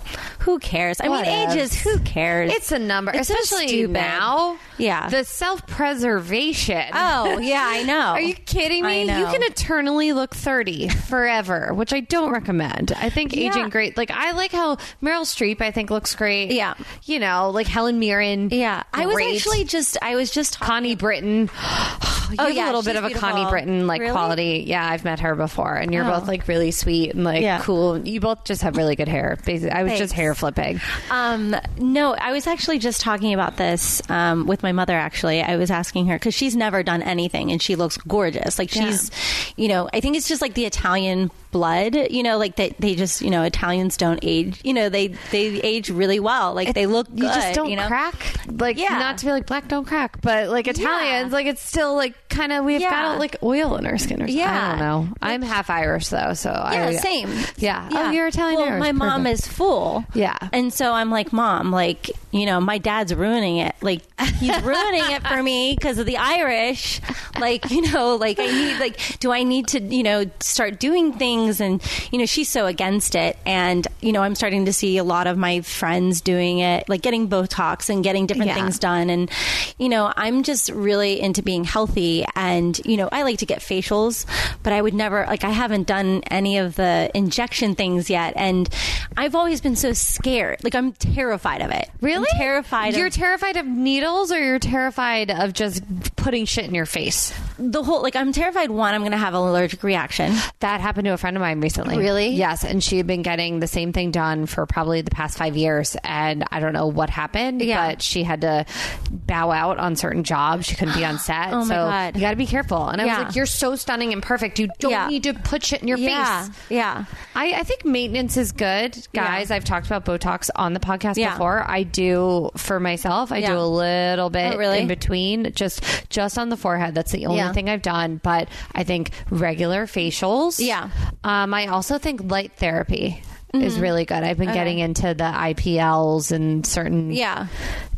who 0.49 0.59
cares? 0.59 0.99
I 0.99 1.09
mean, 1.09 1.25
Whatevs. 1.25 1.51
ages, 1.55 1.75
who 1.83 1.99
cares? 1.99 2.51
it's 2.55 2.73
a 2.73 2.79
number, 2.79 3.13
It's 3.15 3.29
especially 3.29 3.69
stupid. 3.69 3.93
now. 3.93 4.57
Yeah. 4.79 5.11
the 5.11 5.25
self 5.25 5.67
preservation. 5.67 6.85
Oh 6.95 7.39
yeah, 7.39 7.65
I 7.67 7.83
know. 7.83 7.99
Are 8.17 8.21
you 8.21 8.35
kidding 8.35 8.85
me? 8.87 9.03
You 9.03 9.27
can 9.27 9.43
eternally 9.43 10.13
look 10.13 10.35
30 10.35 10.89
forever, 10.89 11.75
which 11.75 11.93
I 11.93 12.01
don't 12.01 12.31
recommend. 12.33 12.93
I 12.93 13.11
think 13.11 13.35
Yeah. 13.35 13.51
aging 13.51 13.69
great. 13.69 13.97
Like 13.99 14.11
I 14.11 14.31
like 14.33 14.53
how 14.53 14.77
Meryl 15.03 15.23
Streep 15.27 15.61
I 15.61 15.71
think 15.71 15.91
looks 15.91 16.15
great. 16.15 16.53
Yeah. 16.53 16.75
You 17.05 17.19
know, 17.19 17.51
like 17.51 17.67
Helen 17.67 17.99
Mirren. 17.99 18.49
Yeah, 18.51 18.85
I 18.95 19.05
was 19.07 19.19
actually 19.21 19.65
just 19.65 19.99
I 20.01 20.17
was 20.17 20.31
just 20.31 20.61
Connie 20.61 20.95
Britton. 20.97 21.51
you 22.31 22.37
Oh, 22.39 22.45
have 22.47 22.55
yeah, 22.55 22.65
a 22.65 22.67
little 22.67 22.83
bit 22.83 22.97
of 22.97 23.05
a 23.05 23.09
beautiful. 23.09 23.29
Connie 23.31 23.51
Britton 23.51 23.87
like 23.87 24.01
Really? 24.01 24.13
quality. 24.13 24.65
Yeah, 24.67 24.87
I've 24.89 25.05
met 25.05 25.21
her 25.21 25.35
before, 25.35 25.75
and 25.75 25.93
you're 25.93 26.05
Oh. 26.05 26.19
both 26.21 26.29
like 26.29 26.47
really 26.49 26.71
sweet 26.71 27.15
and 27.15 27.25
like 27.25 27.43
Yeah. 27.43 27.61
cool. 27.63 27.99
You 27.99 28.21
both 28.21 28.45
just 28.45 28.63
have 28.63 28.77
really 28.77 28.97
good 28.97 29.09
hair. 29.09 29.37
Basically, 29.45 29.71
I 29.73 29.83
was 29.83 29.99
just 29.99 30.13
hair 30.13 30.35
flipping. 30.39 30.81
Um, 31.11 31.55
no, 31.79 32.15
I 32.15 32.33
was 32.33 32.47
actually 32.47 32.79
just 32.79 33.01
talking 33.01 33.35
about 33.35 33.57
this 33.57 34.01
um, 34.11 34.47
with 34.47 34.63
my 34.63 34.73
mother. 34.73 34.95
Actually, 34.95 35.43
I 35.43 35.57
was 35.57 35.71
asking 35.71 36.07
her 36.07 36.17
because 36.17 36.35
she's 36.35 36.57
never 36.57 36.83
done 36.83 37.03
anything, 37.03 37.51
and 37.51 37.61
she 37.61 37.77
looks 37.77 37.97
gorgeous. 37.99 38.59
Like 38.59 38.71
she's, 38.71 39.11
you 39.57 39.69
know, 39.69 39.89
I 39.93 40.01
think 40.01 40.17
it's 40.17 40.29
just 40.29 40.41
like 40.41 40.55
the 40.55 40.65
Italian 40.65 41.31
blood. 41.51 41.95
You 42.11 42.23
know, 42.23 42.39
like 42.39 42.57
they, 42.57 42.75
they 42.79 42.95
just, 42.95 43.23
you 43.23 43.31
know, 43.31 43.43
Italians 43.43 43.97
don't 43.97 44.21
age. 44.23 44.61
You 44.65 44.75
know, 44.75 44.89
they 44.89 45.09
they 45.31 45.47
age 45.63 45.91
really 45.91 46.21
well. 46.21 46.55
Like 46.55 46.75
they 46.75 46.87
look 46.87 47.09
good. 47.09 47.19
you 47.21 47.25
just 47.29 47.55
don't 47.55 47.71
you 47.71 47.77
know? 47.77 47.87
crack. 47.87 48.15
Like 48.51 48.79
Yeah. 48.79 48.99
not 48.99 49.19
to 49.19 49.27
be 49.27 49.33
like 49.33 49.47
black 49.47 49.69
don't 49.69 49.87
crack, 49.87 50.21
but 50.21 50.49
like 50.49 50.67
Italians, 50.69 51.31
Yeah. 51.31 51.35
like 51.37 51.47
it's 51.47 51.63
still 51.63 51.95
like 51.95 52.15
kind 52.29 52.53
of 52.53 52.65
we've 52.65 52.81
Yeah. 52.81 52.91
got 52.91 53.19
like 53.19 53.37
oil 53.43 53.77
in 53.77 53.87
our 53.87 53.99
skin 53.99 54.19
or 54.23 54.27
something. 54.27 54.37
Yeah, 54.37 54.67
I 54.67 54.69
don't 54.71 54.79
know. 54.79 55.15
I'm 55.23 55.43
half 55.43 55.71
Irish 55.71 56.09
though, 56.09 56.35
so 56.35 56.51
Yeah, 56.51 56.87
I, 56.89 56.97
same. 56.97 57.31
Yeah. 57.57 57.89
Oh, 57.93 58.11
you're 58.11 58.27
Italian 58.29 58.61
Well, 58.61 58.79
my 58.79 58.93
mom 58.93 59.23
Perfect. 59.25 59.41
is 59.41 59.49
full. 59.49 60.05
Yeah. 60.15 60.37
And 60.53 60.73
so 60.73 60.93
I'm 60.93 61.11
like, 61.11 61.33
mom, 61.33 61.71
like, 61.71 62.11
you 62.31 62.47
know, 62.47 62.61
my 62.61 62.79
dad's 62.79 63.15
ruining 63.15 63.59
it. 63.59 63.75
Like, 63.81 64.03
he's 64.39 64.61
ruining 64.63 65.11
it 65.11 65.27
for 65.27 65.43
me 65.43 65.75
because 65.79 65.99
of 65.99 66.07
the 66.07 66.17
Irish. 66.19 67.01
Like, 67.39 67.71
you 67.71 67.83
know, 67.93 68.17
like 68.17 68.39
I 68.39 68.47
need, 68.47 68.79
like, 68.81 69.19
do 69.21 69.31
I 69.33 69.43
need 69.45 69.69
to, 69.69 69.81
you 69.81 70.03
know, 70.03 70.25
start 70.41 70.79
doing 70.81 71.13
things? 71.13 71.38
And, 71.61 71.83
you 72.11 72.19
know, 72.19 72.27
she's 72.27 72.49
so 72.49 72.67
against 72.67 73.15
it. 73.15 73.39
And, 73.47 73.87
you 74.01 74.13
know, 74.13 74.23
I'm 74.23 74.35
starting 74.35 74.65
to 74.67 74.73
see 74.73 74.99
a 74.99 75.05
lot 75.05 75.27
of 75.27 75.39
my 75.39 75.61
friends 75.61 76.21
doing 76.21 76.59
it, 76.59 76.89
like 76.89 77.03
getting 77.03 77.29
Botox 77.29 77.89
and 77.89 78.03
getting 78.03 78.27
different 78.27 78.49
Yeah. 78.49 78.55
things 78.55 78.79
done. 78.79 79.11
And, 79.11 79.31
you 79.79 79.89
know, 79.89 80.13
I'm 80.17 80.43
just 80.43 80.71
really 80.71 81.21
into 81.21 81.43
being 81.43 81.65
healthy 81.65 82.25
and 82.35 82.79
you 82.85 82.97
know, 82.97 83.09
I 83.13 83.23
like 83.23 83.39
to 83.39 83.47
get 83.47 83.61
facials, 83.61 84.25
but 84.63 84.73
I 84.73 84.81
would 84.83 84.95
never 84.95 85.25
like 85.27 85.45
I 85.45 85.51
haven't 85.51 85.87
done 85.87 86.23
any 86.31 86.59
of 86.59 86.77
the 86.77 87.11
injection 87.15 87.75
things 87.75 88.09
yet, 88.11 88.33
and 88.37 88.69
I've 89.17 89.35
always 89.35 89.61
been 89.61 89.77
so 89.77 89.93
scared. 89.93 90.63
Like 90.65 90.75
I'm 90.75 90.93
terrified 90.93 91.61
of 91.63 91.71
it. 91.71 91.89
Really? 92.01 92.27
I'm 92.35 92.39
terrified. 92.39 92.95
You're 92.97 93.07
of 93.09 93.13
terrified 93.13 93.57
of 93.57 93.67
needles, 93.67 94.33
or 94.33 94.43
you're 94.43 94.59
terrified 94.59 95.31
of 95.31 95.53
just 95.53 95.83
putting 96.17 96.45
shit 96.47 96.65
in 96.65 96.75
your 96.75 96.87
face? 96.87 97.33
the 97.61 97.83
whole 97.83 98.03
like 98.03 98.15
I'm 98.15 98.33
terrified. 98.33 98.71
One, 98.71 98.95
I'm 98.95 99.01
going 99.01 99.11
to 99.13 99.19
have 99.19 99.35
an 99.35 99.41
allergic 99.41 99.83
reaction. 99.83 100.33
That 100.61 100.81
happened 100.81 101.07
to 101.07 101.13
a 101.13 101.17
friend 101.19 101.28
of 101.37 101.41
mine 101.41 101.61
recently. 101.61 101.99
Really? 101.99 102.29
Yes, 102.29 102.65
and 102.65 102.83
she 102.83 102.97
had 102.97 103.07
been 103.07 103.23
getting 103.23 103.61
the 103.61 103.67
same 103.67 103.93
thing 103.93 104.11
done 104.11 104.47
for 104.47 104.67
probably 104.67 105.01
the 105.03 105.11
past 105.11 105.37
five 105.39 105.57
years, 105.57 105.97
and 106.05 106.45
I 106.51 106.61
don't 106.61 106.73
know 106.73 106.87
what 106.87 107.11
happened. 107.11 107.63
Yeah. 107.63 107.89
but 107.91 108.03
she 108.03 108.23
had 108.23 108.41
to 108.43 108.65
bow 109.11 109.51
out 109.51 109.79
on 109.79 109.97
certain 109.97 110.25
jobs. 110.25 110.67
She 110.67 110.75
couldn't 110.77 110.95
be 110.95 111.05
on 111.05 111.19
set. 111.19 111.53
Oh, 111.53 111.59
my 111.61 111.65
so 111.65 111.75
God. 111.75 112.15
you 112.17 112.21
got 112.21 112.31
to 112.31 112.37
be 112.37 112.47
careful. 112.47 112.89
And 112.89 113.01
I 113.01 113.05
Yeah. 113.05 113.19
was 113.19 113.27
like, 113.29 113.37
"You're 113.37 113.47
so 113.47 113.77
stunning 113.77 114.13
and 114.13 114.23
perfect. 114.23 114.59
You 114.59 114.69
don't 114.79 114.91
Yeah. 114.91 115.09
need 115.09 115.25
to 115.25 115.35
put 115.35 115.65
shit 115.65 115.83
in 115.83 115.89
your 115.89 115.99
face." 115.99 116.51
yeah. 116.69 117.05
I, 117.35 117.53
I 117.53 117.63
think 117.63 117.85
maintenance 117.85 118.37
is 118.37 118.53
good, 118.53 118.97
guys. 119.13 119.51
I've 119.51 119.65
talked 119.65 119.87
about 119.87 120.05
Botox 120.05 120.51
on 120.57 120.73
the 120.73 120.81
podcast 120.81 121.15
before. 121.17 121.65
I 121.69 121.83
do 121.83 122.51
for 122.57 122.81
myself. 122.81 123.31
I 123.33 123.41
do 123.41 123.57
a 123.57 123.61
little 123.67 124.31
bit 124.31 124.55
Oh, 124.55 124.59
really? 124.59 124.81
in 124.81 124.89
between, 124.89 125.53
just 125.53 125.83
just 126.11 126.39
on 126.39 126.49
the 126.49 126.57
forehead. 126.57 126.95
That's 126.95 127.13
the 127.13 127.27
only 127.27 127.53
thing 127.53 127.69
I've 127.69 127.83
done. 127.83 128.21
But 128.23 128.49
I 128.75 128.85
think 128.85 129.11
regular 129.31 129.87
facials. 129.87 130.59
Yeah. 130.65 130.91
Um, 131.25 131.53
I 131.55 131.67
also 131.67 131.99
think 131.99 132.31
light 132.31 132.53
therapy 132.57 133.23
is 133.55 133.79
really 133.81 134.05
good. 134.05 134.23
I've 134.23 134.37
been 134.39 134.49
Mm-hmm. 134.49 134.51
Okay. 134.51 134.59
getting 134.61 134.79
into 134.79 135.15
the 135.15 135.25
IPLs 135.25 136.33
and 136.33 136.65
certain 136.67 137.11
Yeah. 137.11 137.47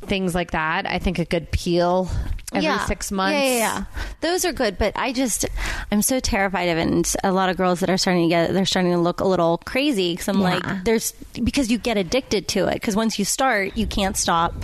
things 0.02 0.34
like 0.34 0.52
that. 0.52 0.86
I 0.86 0.98
think 1.00 1.18
a 1.18 1.24
good 1.24 1.50
peel 1.50 2.08
every 2.52 2.64
yeah. 2.64 2.84
six 2.86 3.10
months. 3.12 3.34
Yeah, 3.38 3.44
yeah, 3.44 3.58
yeah. 3.58 3.84
Those 4.20 4.44
are 4.44 4.52
good, 4.52 4.78
but 4.78 4.92
I 4.96 5.12
just 5.12 5.44
I'm 5.90 6.02
so 6.02 6.20
terrified 6.20 6.68
of 6.68 6.78
it. 6.78 6.82
And 6.88 7.14
a 7.24 7.32
lot 7.32 7.48
of 7.50 7.56
girls 7.56 7.80
that 7.80 7.90
are 7.90 7.96
starting 7.98 8.24
to 8.24 8.28
get 8.28 8.52
they're 8.52 8.64
starting 8.66 8.92
to 8.92 8.98
look 8.98 9.20
a 9.20 9.26
little 9.26 9.58
crazy 9.58 10.12
because 10.12 10.28
I'm 10.28 10.38
Yeah. 10.40 10.56
like, 10.56 10.84
there's 10.84 11.12
because 11.42 11.70
you 11.70 11.78
get 11.78 11.96
addicted 11.96 12.48
to 12.48 12.66
it 12.66 12.74
because 12.74 12.96
once 12.96 13.18
you 13.18 13.24
start, 13.24 13.76
you 13.76 13.86
can't 13.86 14.16
stop. 14.16 14.54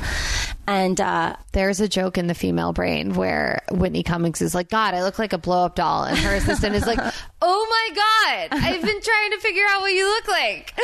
And 0.69 1.01
uh, 1.01 1.37
There's 1.53 1.79
a 1.81 1.87
joke 1.89 2.19
in 2.19 2.27
the 2.27 2.35
female 2.35 2.73
brain 2.73 3.15
where 3.15 3.63
Whitney 3.71 4.03
Cummings 4.03 4.43
is 4.43 4.53
like, 4.53 4.69
God, 4.69 4.95
I 4.95 5.05
look 5.05 5.17
like 5.17 5.33
a 5.33 5.39
blow 5.39 5.65
up 5.65 5.77
doll. 5.77 6.03
And 6.03 6.19
her 6.19 6.35
assistant 6.35 6.75
is 6.75 6.85
like, 6.85 6.99
Oh 7.41 7.67
my 7.71 7.95
God, 8.51 8.59
I've 8.65 8.83
been 8.83 9.01
trying 9.01 9.31
to 9.31 9.39
figure 9.39 9.63
out 9.69 9.81
what 9.83 9.93
you 9.93 10.09
look 10.09 10.27
like. 10.27 10.73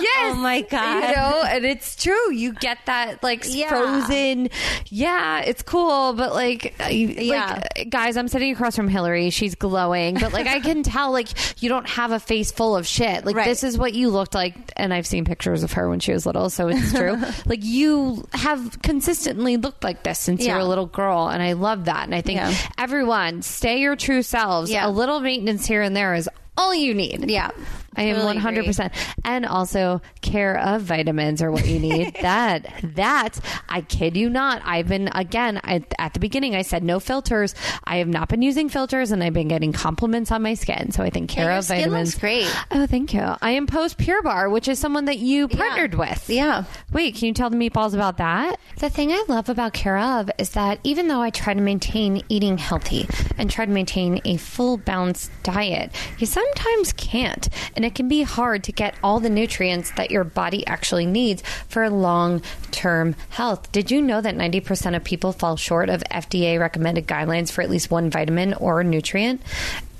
Yes. 0.00 0.32
Oh 0.32 0.34
my 0.36 0.62
God. 0.62 1.10
You 1.10 1.14
know, 1.16 1.42
and 1.46 1.64
it's 1.64 1.94
true. 1.94 2.32
You 2.32 2.54
get 2.54 2.78
that 2.86 3.22
like 3.22 3.44
Yeah. 3.48 3.68
frozen, 3.68 4.48
yeah, 4.86 5.40
it's 5.42 5.62
cool, 5.62 6.12
but 6.14 6.32
like, 6.34 6.39
uh, 6.80 6.86
you- 6.88 7.08
Yeah. 7.08 7.62
like, 7.76 7.90
guys, 7.90 8.16
I'm 8.16 8.28
sitting 8.28 8.52
across 8.52 8.74
from 8.76 8.88
Hillary. 8.88 9.30
She's 9.30 9.54
glowing, 9.54 10.14
but 10.14 10.32
like, 10.32 10.46
I 10.46 10.60
can 10.60 10.82
tell 10.84 11.12
like 11.12 11.28
you 11.62 11.68
don't 11.68 11.88
have 11.88 12.12
a 12.12 12.20
face 12.20 12.50
full 12.52 12.76
of 12.76 12.86
shit. 12.86 13.24
Like, 13.24 13.36
Right. 13.36 13.44
this 13.46 13.62
is 13.64 13.76
what 13.78 13.94
you 13.94 14.10
looked 14.10 14.34
like. 14.34 14.54
And 14.76 14.92
I've 14.94 15.06
seen 15.06 15.24
pictures 15.24 15.62
of 15.62 15.72
her 15.72 15.88
when 15.88 16.00
she 16.00 16.12
was 16.12 16.26
little, 16.26 16.50
so 16.50 16.68
it's 16.68 16.92
true. 16.96 17.16
like, 17.46 17.60
you 17.62 18.26
have 18.32 18.80
consistently 18.82 19.56
looked 19.56 19.84
like 19.84 20.02
this 20.02 20.18
since 20.18 20.44
you 20.44 20.52
were 20.52 20.58
a 20.60 20.64
little 20.64 20.86
girl, 20.86 21.28
and 21.28 21.42
I 21.42 21.52
love 21.52 21.84
that. 21.86 22.04
And 22.04 22.14
I 22.14 22.20
think 22.22 22.38
Yeah. 22.38 22.54
everyone 22.78 23.42
stay 23.42 23.80
your 23.80 23.96
true 23.96 24.22
selves. 24.22 24.70
Yeah. 24.70 24.86
A 24.86 24.90
little 24.90 25.20
maintenance 25.20 25.66
here 25.66 25.82
and 25.82 25.94
there 25.94 26.14
is 26.14 26.28
all 26.56 26.74
you 26.74 26.94
need. 26.94 27.30
yeah, 27.30 27.50
I 27.96 28.02
am 28.02 28.24
one 28.24 28.36
hundred 28.36 28.66
percent, 28.66 28.92
and 29.24 29.44
also 29.44 30.00
care 30.20 30.58
of 30.58 30.82
vitamins 30.82 31.42
are 31.42 31.50
what 31.50 31.66
you 31.66 31.78
need. 31.78 32.14
that 32.22 32.72
that 32.94 33.40
I 33.68 33.80
kid 33.80 34.16
you 34.16 34.30
not. 34.30 34.62
I've 34.64 34.88
been 34.88 35.08
again 35.08 35.60
I, 35.64 35.84
at 35.98 36.14
the 36.14 36.20
beginning. 36.20 36.54
I 36.54 36.62
said 36.62 36.84
no 36.84 37.00
filters. 37.00 37.54
I 37.84 37.96
have 37.96 38.08
not 38.08 38.28
been 38.28 38.42
using 38.42 38.68
filters, 38.68 39.10
and 39.10 39.22
I've 39.24 39.32
been 39.32 39.48
getting 39.48 39.72
compliments 39.72 40.30
on 40.30 40.42
my 40.42 40.54
skin. 40.54 40.92
So 40.92 41.02
I 41.02 41.10
think 41.10 41.30
care 41.30 41.44
your 41.44 41.52
of 41.54 41.64
skin 41.64 41.90
vitamins. 41.90 42.14
great. 42.14 42.48
Oh, 42.70 42.86
thank 42.86 43.12
you. 43.12 43.34
I 43.42 43.50
am 43.52 43.66
Post 43.66 43.98
Pure 43.98 44.22
Barre, 44.22 44.50
which 44.50 44.68
is 44.68 44.78
someone 44.78 45.06
that 45.06 45.18
you 45.18 45.48
partnered 45.48 45.94
with. 45.94 46.30
Yeah. 46.30 46.64
Wait, 46.92 47.16
can 47.16 47.26
you 47.26 47.34
tell 47.34 47.50
the 47.50 47.56
meatballs 47.56 47.94
about 47.94 48.18
that? 48.18 48.58
The 48.78 48.90
thing 48.90 49.10
I 49.12 49.24
love 49.28 49.48
about 49.48 49.72
Care 49.72 49.98
of 49.98 50.30
is 50.38 50.50
that 50.50 50.78
even 50.84 51.08
though 51.08 51.20
I 51.20 51.30
try 51.30 51.54
to 51.54 51.60
maintain 51.60 52.22
eating 52.28 52.58
healthy 52.58 53.08
and 53.38 53.50
try 53.50 53.64
to 53.64 53.70
maintain 53.70 54.20
a 54.24 54.36
full 54.36 54.76
balanced 54.76 55.30
diet, 55.42 55.90
you 56.18 56.26
sometimes 56.26 56.92
can't. 56.92 57.48
And 57.80 57.86
it 57.86 57.94
can 57.94 58.08
be 58.08 58.24
hard 58.24 58.62
to 58.64 58.72
get 58.72 58.94
all 59.02 59.20
the 59.20 59.30
nutrients 59.30 59.92
that 59.92 60.10
your 60.10 60.22
body 60.22 60.66
actually 60.66 61.06
needs 61.06 61.42
for 61.66 61.88
long 61.88 62.42
term 62.72 63.16
health. 63.30 63.72
Did 63.72 63.90
you 63.90 64.02
know 64.02 64.20
that 64.20 64.36
90% 64.36 64.96
of 64.96 65.02
people 65.02 65.32
fall 65.32 65.56
short 65.56 65.88
of 65.88 66.04
FDA 66.10 66.60
recommended 66.60 67.08
guidelines 67.08 67.50
for 67.50 67.62
at 67.62 67.70
least 67.70 67.90
one 67.90 68.10
vitamin 68.10 68.52
or 68.52 68.84
nutrient? 68.84 69.40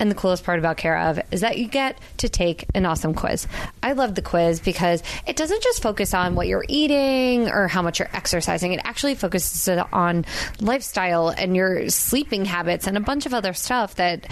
And 0.00 0.10
the 0.10 0.14
coolest 0.14 0.44
part 0.44 0.58
about 0.58 0.78
Care 0.78 0.98
of 0.98 1.20
is 1.30 1.42
that 1.42 1.58
you 1.58 1.68
get 1.68 1.98
to 2.16 2.28
take 2.28 2.64
an 2.74 2.86
awesome 2.86 3.14
quiz. 3.14 3.46
I 3.82 3.92
love 3.92 4.14
the 4.14 4.22
quiz 4.22 4.58
because 4.58 5.02
it 5.26 5.36
doesn't 5.36 5.62
just 5.62 5.82
focus 5.82 6.14
on 6.14 6.34
what 6.34 6.48
you're 6.48 6.64
eating 6.68 7.48
or 7.48 7.68
how 7.68 7.82
much 7.82 7.98
you're 7.98 8.08
exercising. 8.12 8.72
It 8.72 8.80
actually 8.82 9.14
focuses 9.14 9.68
on 9.92 10.24
lifestyle 10.60 11.28
and 11.28 11.54
your 11.54 11.90
sleeping 11.90 12.46
habits 12.46 12.86
and 12.86 12.96
a 12.96 13.00
bunch 13.00 13.26
of 13.26 13.34
other 13.34 13.52
stuff 13.52 13.96
that 13.96 14.26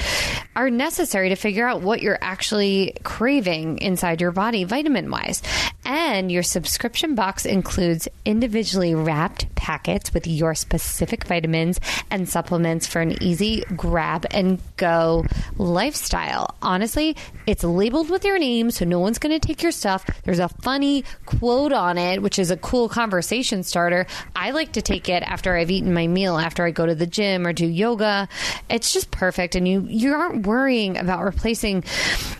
are 0.56 0.70
necessary 0.70 1.28
to 1.28 1.36
figure 1.36 1.68
out 1.68 1.82
what 1.82 2.00
you're 2.00 2.18
actually 2.20 2.94
craving 3.04 3.78
inside 3.78 4.20
your 4.20 4.32
body, 4.32 4.64
vitamin 4.64 5.10
wise. 5.10 5.42
And 5.84 6.30
your 6.30 6.42
subscription 6.42 7.14
box 7.14 7.46
includes 7.46 8.08
individually 8.24 8.94
wrapped 8.94 9.54
packets 9.54 10.12
with 10.12 10.26
your 10.26 10.54
specific 10.54 11.24
vitamins 11.24 11.80
and 12.10 12.28
supplements 12.28 12.86
for 12.86 13.00
an 13.00 13.22
easy 13.22 13.64
grab 13.76 14.26
and 14.30 14.60
go 14.76 15.24
lifestyle. 15.58 16.56
Honestly, 16.62 17.16
it's 17.46 17.64
labeled 17.64 18.10
with 18.10 18.24
your 18.24 18.38
name, 18.38 18.70
so 18.70 18.84
no 18.84 19.00
one's 19.00 19.18
going 19.18 19.38
to 19.38 19.44
take 19.44 19.62
your 19.62 19.72
stuff. 19.72 20.06
There's 20.24 20.38
a 20.38 20.48
funny 20.48 21.04
quote 21.26 21.72
on 21.72 21.98
it, 21.98 22.22
which 22.22 22.38
is 22.38 22.50
a 22.50 22.56
cool 22.56 22.88
conversation 22.88 23.62
starter. 23.62 24.06
I 24.34 24.52
like 24.52 24.72
to 24.72 24.82
take 24.82 25.08
it 25.08 25.22
after 25.22 25.56
I've 25.56 25.70
eaten 25.70 25.92
my 25.92 26.06
meal, 26.06 26.38
after 26.38 26.64
I 26.64 26.70
go 26.70 26.86
to 26.86 26.94
the 26.94 27.06
gym 27.06 27.46
or 27.46 27.52
do 27.52 27.66
yoga. 27.66 28.28
It's 28.70 28.92
just 28.92 29.10
perfect, 29.10 29.54
and 29.54 29.66
you 29.66 29.84
you 29.88 30.14
aren't 30.14 30.46
worrying 30.46 30.96
about 30.96 31.24
replacing 31.24 31.84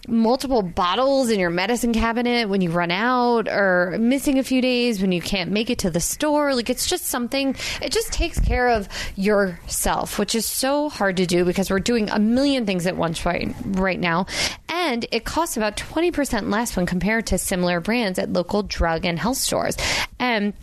multiple 0.06 0.62
bottles 0.62 1.30
in 1.30 1.40
your 1.40 1.50
medicine 1.50 1.92
cabinet 1.92 2.48
when 2.48 2.60
you 2.60 2.70
run 2.70 2.90
out, 2.90 3.48
or 3.48 3.96
missing 3.98 4.38
a 4.38 4.44
few 4.44 4.62
days 4.62 5.00
when 5.00 5.12
you 5.12 5.20
can't 5.20 5.50
make 5.50 5.70
it 5.70 5.78
to 5.80 5.90
the 5.90 6.00
store. 6.00 6.54
Like 6.54 6.70
it's 6.70 6.86
just 6.86 7.06
something. 7.06 7.56
It 7.82 7.92
just 7.92 8.12
takes 8.12 8.38
care 8.38 8.68
of 8.68 8.88
yourself, 9.16 10.18
which 10.18 10.34
is 10.34 10.46
so 10.46 10.88
hard 10.88 11.16
to 11.16 11.26
do 11.26 11.44
because 11.44 11.70
we're 11.70 11.80
doing 11.80 12.10
a 12.10 12.18
million 12.18 12.66
things 12.66 12.86
at 12.86 12.96
once 12.96 13.07
right 13.24 13.54
right 13.64 13.98
now, 14.00 14.26
and 14.68 15.06
it 15.10 15.24
costs 15.24 15.56
about 15.56 15.76
twenty 15.76 16.10
percent 16.10 16.50
less 16.50 16.76
when 16.76 16.86
compared 16.86 17.26
to 17.28 17.38
similar 17.38 17.80
brands 17.80 18.18
at 18.18 18.32
local 18.32 18.62
drug 18.62 19.04
and 19.04 19.18
health 19.18 19.38
stores. 19.38 19.76
And 20.18 20.54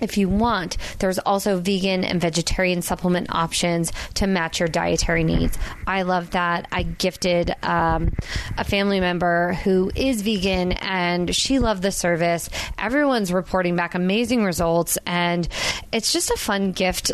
if 0.00 0.16
you 0.16 0.28
want, 0.28 0.76
there's 1.00 1.18
also 1.18 1.58
vegan 1.58 2.04
and 2.04 2.20
vegetarian 2.20 2.82
supplement 2.82 3.34
options 3.34 3.92
to 4.14 4.28
match 4.28 4.60
your 4.60 4.68
dietary 4.68 5.24
needs. 5.24 5.58
I 5.88 6.02
love 6.02 6.30
that. 6.30 6.68
I 6.70 6.84
gifted 6.84 7.52
um, 7.64 8.12
a 8.56 8.62
family 8.62 9.00
member 9.00 9.54
who 9.64 9.90
is 9.96 10.22
vegan 10.22 10.70
and 10.70 11.34
she 11.34 11.58
loved 11.58 11.82
the 11.82 11.90
service. 11.90 12.48
Everyone's 12.78 13.32
reporting 13.32 13.74
back 13.74 13.96
amazing 13.96 14.44
results, 14.44 14.98
and 15.04 15.48
it's 15.90 16.12
just 16.12 16.30
a 16.30 16.36
fun 16.36 16.70
gift 16.70 17.10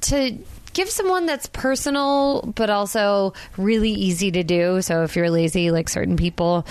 to 0.00 0.36
give 0.74 0.90
someone 0.90 1.24
that's 1.24 1.46
personal 1.46 2.52
but 2.54 2.68
also 2.68 3.32
really 3.56 3.92
easy 3.92 4.30
to 4.32 4.42
do. 4.42 4.82
So 4.82 5.04
if 5.04 5.16
you're 5.16 5.30
lazy 5.30 5.70
like 5.70 5.88
certain 5.88 6.16
people 6.16 6.66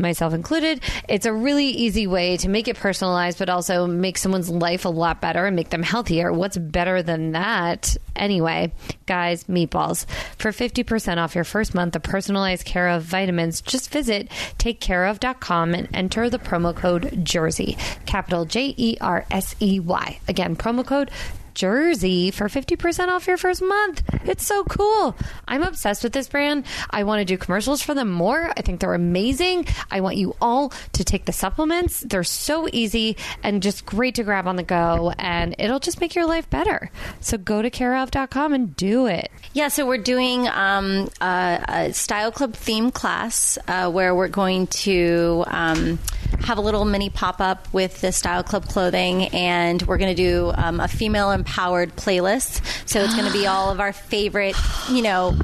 myself 0.00 0.32
included 0.32 0.80
it's 1.08 1.26
a 1.26 1.32
really 1.32 1.66
easy 1.66 2.06
way 2.06 2.36
to 2.36 2.48
make 2.48 2.68
it 2.68 2.76
personalized 2.76 3.36
but 3.36 3.48
also 3.48 3.84
make 3.84 4.16
someone's 4.16 4.48
life 4.48 4.84
a 4.84 4.88
lot 4.88 5.20
better 5.20 5.44
and 5.46 5.56
make 5.56 5.70
them 5.70 5.82
healthier. 5.82 6.32
What's 6.32 6.56
better 6.56 7.02
than 7.02 7.32
that? 7.32 7.96
Anyway 8.14 8.72
guys 9.06 9.44
meatballs. 9.44 10.06
For 10.36 10.52
50% 10.52 11.18
off 11.18 11.34
your 11.34 11.44
first 11.44 11.74
month 11.74 11.96
of 11.96 12.02
personalized 12.02 12.64
care 12.64 12.88
of 12.88 13.02
vitamins 13.02 13.60
just 13.60 13.90
visit 13.90 14.28
takecareof.com 14.58 15.74
and 15.74 15.88
enter 15.92 16.30
the 16.30 16.38
promo 16.38 16.76
code 16.76 17.24
jersey. 17.24 17.76
Capital 18.06 18.44
j-e-r-s-e-y 18.44 20.20
again 20.28 20.54
promo 20.54 20.86
code 20.86 21.10
Jersey 21.58 22.30
for 22.30 22.46
50% 22.46 23.08
off 23.08 23.26
your 23.26 23.36
first 23.36 23.60
month. 23.60 24.04
It's 24.24 24.46
so 24.46 24.62
cool. 24.62 25.16
I'm 25.48 25.64
obsessed 25.64 26.04
with 26.04 26.12
this 26.12 26.28
brand. 26.28 26.64
I 26.88 27.02
want 27.02 27.18
to 27.18 27.24
do 27.24 27.36
commercials 27.36 27.82
for 27.82 27.94
them 27.94 28.12
more. 28.12 28.52
I 28.56 28.62
think 28.62 28.78
they're 28.78 28.94
amazing. 28.94 29.66
I 29.90 30.00
want 30.00 30.16
you 30.16 30.36
all 30.40 30.72
to 30.92 31.02
take 31.02 31.24
the 31.24 31.32
supplements. 31.32 31.98
They're 32.00 32.22
so 32.22 32.68
easy 32.72 33.16
and 33.42 33.60
just 33.60 33.84
great 33.84 34.14
to 34.14 34.22
grab 34.22 34.46
on 34.46 34.54
the 34.54 34.62
go, 34.62 35.12
and 35.18 35.56
it'll 35.58 35.80
just 35.80 36.00
make 36.00 36.14
your 36.14 36.26
life 36.26 36.48
better. 36.48 36.92
So 37.20 37.36
go 37.36 37.60
to 37.60 37.70
careof.com 37.70 38.52
and 38.52 38.76
do 38.76 39.06
it. 39.06 39.28
Yeah, 39.52 39.66
so 39.66 39.84
we're 39.84 39.98
doing 39.98 40.46
um, 40.46 41.08
a, 41.20 41.64
a 41.68 41.92
Style 41.92 42.30
Club 42.30 42.54
theme 42.54 42.92
class 42.92 43.58
uh, 43.66 43.90
where 43.90 44.14
we're 44.14 44.28
going 44.28 44.68
to 44.68 45.42
um, 45.48 45.98
have 46.40 46.58
a 46.58 46.60
little 46.60 46.84
mini 46.84 47.10
pop 47.10 47.40
up 47.40 47.72
with 47.72 48.00
the 48.00 48.12
Style 48.12 48.42
Club 48.42 48.66
clothing, 48.66 49.26
and 49.28 49.82
we're 49.82 49.98
going 49.98 50.14
to 50.14 50.22
do 50.22 50.52
um, 50.54 50.80
a 50.80 50.88
female 50.88 51.30
empowered 51.30 51.96
playlist. 51.96 52.62
So 52.88 53.00
it's 53.00 53.14
going 53.14 53.26
to 53.26 53.32
be 53.32 53.46
all 53.46 53.70
of 53.70 53.80
our 53.80 53.92
favorite, 53.92 54.56
you 54.90 55.02
know, 55.02 55.36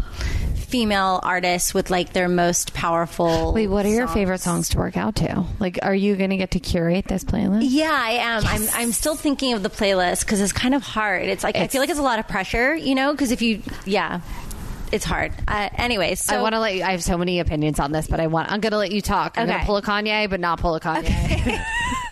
female 0.74 1.20
artists 1.22 1.72
with 1.72 1.88
like 1.88 2.12
their 2.12 2.28
most 2.28 2.74
powerful. 2.74 3.52
Wait, 3.52 3.68
what 3.68 3.86
are 3.86 3.90
your 3.90 4.06
songs. 4.06 4.14
favorite 4.14 4.40
songs 4.40 4.68
to 4.70 4.78
work 4.78 4.96
out 4.96 5.14
to? 5.14 5.44
Like, 5.60 5.78
are 5.82 5.94
you 5.94 6.16
going 6.16 6.30
to 6.30 6.36
get 6.36 6.50
to 6.52 6.58
curate 6.58 7.06
this 7.06 7.22
playlist? 7.22 7.60
Yeah, 7.62 7.92
I 7.92 8.10
am. 8.10 8.44
I'm, 8.44 8.68
I'm 8.72 8.92
still 8.92 9.14
thinking 9.14 9.52
of 9.52 9.62
the 9.62 9.70
playlist 9.70 10.22
because 10.22 10.40
it's 10.40 10.52
kind 10.52 10.74
of 10.74 10.82
hard. 10.82 11.28
It's 11.28 11.44
like 11.44 11.54
I 11.54 11.68
feel 11.68 11.80
like 11.80 11.90
it's 11.90 12.00
a 12.00 12.02
lot 12.02 12.18
of 12.18 12.26
pressure, 12.26 12.74
you 12.74 12.96
know. 12.96 13.12
Because 13.12 13.30
if 13.30 13.40
you, 13.40 13.62
yeah, 13.84 14.20
it's 14.94 15.04
hard. 15.04 15.32
Uh, 15.48 15.68
anyways, 15.76 16.20
so 16.20 16.36
I 16.36 16.42
want 16.42 16.54
to 16.54 16.60
let 16.60 16.74
you. 16.74 16.82
I 16.84 16.92
have 16.92 17.02
so 17.02 17.18
many 17.18 17.40
opinions 17.40 17.80
on 17.80 17.92
this, 17.92 18.06
but 18.06 18.20
I 18.20 18.28
want. 18.28 18.50
I'm 18.50 18.60
going 18.60 18.70
to 18.72 18.78
let 18.78 18.92
you 18.92 19.00
talk. 19.02 19.36
I'm 19.36 19.46
going 19.46 19.56
Okay. 19.56 19.64
to 19.64 19.66
pull 19.66 19.76
a 19.76 19.82
Kanye, 19.82 20.30
but 20.30 20.40
not 20.40 20.60
pull 20.60 20.74
a 20.74 20.80
Kanye. 20.80 21.60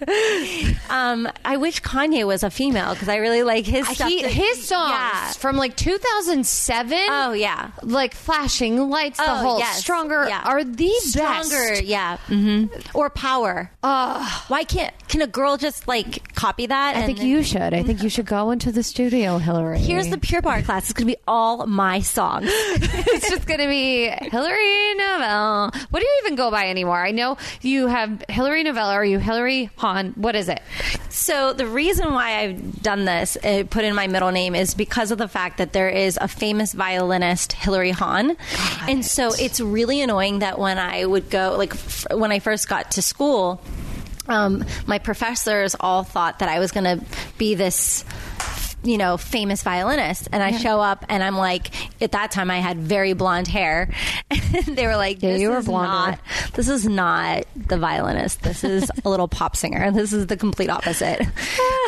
um, 0.90 1.28
I 1.44 1.56
wish 1.56 1.80
Kanye 1.82 2.26
was 2.26 2.42
a 2.42 2.50
female 2.50 2.92
because 2.94 3.08
I 3.08 3.16
really 3.16 3.42
like 3.42 3.64
his 3.66 3.86
stuff. 3.88 4.08
He, 4.08 4.22
that- 4.22 4.30
his 4.30 4.66
songs 4.66 4.90
Yeah. 4.92 5.32
from 5.32 5.56
like 5.56 5.76
2007. 5.76 6.98
Oh 7.10 7.32
yeah. 7.32 7.70
like 7.82 8.14
flashing 8.14 8.88
lights, 8.90 9.18
the 9.18 9.24
Oh, 9.30 9.36
whole 9.36 9.58
yes. 9.58 9.78
stronger 9.78 10.26
Yeah. 10.28 10.42
are 10.44 10.64
the 10.64 10.90
Stronger, 11.00 11.70
best. 11.70 11.84
yeah, 11.84 12.16
hmm 12.26 12.66
or 12.94 13.10
power. 13.10 13.70
Why 13.82 14.64
can't 14.66 14.92
can 15.08 15.22
a 15.22 15.26
girl 15.26 15.56
just 15.56 15.86
like 15.88 16.34
copy 16.34 16.66
that? 16.66 16.96
I 16.96 17.06
think 17.06 17.22
you 17.22 17.42
should. 17.42 17.74
I 17.74 17.82
think 17.82 18.02
you 18.02 18.08
should 18.08 18.26
go 18.26 18.50
into 18.50 18.72
the 18.72 18.82
studio, 18.82 19.38
Hillary. 19.38 19.78
Here's 19.78 20.08
the 20.08 20.18
Pure 20.18 20.42
Barre 20.42 20.62
class. 20.62 20.84
It's 20.84 20.92
gonna 20.92 21.06
be 21.06 21.16
all 21.26 21.66
my 21.66 22.00
songs. 22.00 22.46
it's 22.50 23.28
just 23.28 23.46
going 23.46 23.60
to 23.60 23.68
be 23.68 24.08
Hillary 24.08 24.94
Novell. 25.00 25.74
What 25.90 26.00
do 26.00 26.06
you 26.06 26.20
even 26.24 26.34
go 26.36 26.50
by 26.50 26.68
anymore? 26.68 27.02
I 27.04 27.10
know 27.10 27.36
you 27.60 27.86
have 27.86 28.24
Hillary 28.28 28.64
Novell. 28.64 28.86
Are 28.86 29.04
you 29.04 29.18
Hillary 29.18 29.70
Hahn? 29.76 29.91
What 30.16 30.34
is 30.36 30.48
it? 30.48 30.60
So 31.08 31.52
the 31.52 31.66
reason 31.66 32.12
why 32.12 32.40
I've 32.40 32.82
done 32.82 33.04
this, 33.04 33.36
uh, 33.36 33.64
put 33.68 33.84
in 33.84 33.94
my 33.94 34.06
middle 34.06 34.30
name, 34.30 34.54
is 34.54 34.74
because 34.74 35.10
of 35.10 35.18
the 35.18 35.28
fact 35.28 35.58
that 35.58 35.72
there 35.72 35.88
is 35.88 36.18
a 36.20 36.28
famous 36.28 36.72
violinist, 36.72 37.52
Hilary 37.52 37.90
Hahn, 37.90 38.36
and 38.88 39.04
so 39.04 39.32
it's 39.38 39.60
really 39.60 40.00
annoying 40.00 40.40
that 40.40 40.58
when 40.58 40.78
I 40.78 41.04
would 41.04 41.30
go, 41.30 41.54
like 41.58 41.74
f- 41.74 42.06
when 42.12 42.32
I 42.32 42.38
first 42.38 42.68
got 42.68 42.92
to 42.92 43.02
school, 43.02 43.62
um, 44.28 44.64
my 44.86 44.98
professors 44.98 45.76
all 45.78 46.02
thought 46.04 46.38
that 46.38 46.48
I 46.48 46.58
was 46.58 46.72
going 46.72 46.84
to 46.98 47.04
be 47.38 47.54
this. 47.54 48.04
You 48.84 48.98
know, 48.98 49.16
famous 49.16 49.62
violinist, 49.62 50.28
and 50.32 50.42
I 50.42 50.52
show 50.58 50.80
up, 50.80 51.04
and 51.08 51.22
I'm 51.22 51.36
like, 51.36 51.70
at 52.02 52.12
that 52.12 52.32
time 52.32 52.50
I 52.50 52.58
had 52.58 52.78
very 52.78 53.12
blonde 53.12 53.46
hair, 53.48 53.92
and 54.30 54.76
they 54.76 54.86
were 54.88 54.96
like, 54.96 55.22
Yeah, 55.22 55.30
"This 55.32 55.40
you 55.40 55.50
were 55.50 55.58
is 55.58 55.68
not 55.68 56.18
this 56.54 56.68
is 56.68 56.84
not 56.86 57.44
the 57.54 57.78
violinist. 57.78 58.42
This 58.42 58.64
is 58.64 58.90
a 59.04 59.08
little 59.08 59.28
pop 59.28 59.56
singer. 59.56 59.90
This 59.92 60.12
is 60.12 60.26
the 60.26 60.36
complete 60.36 60.70
opposite. 60.70 61.20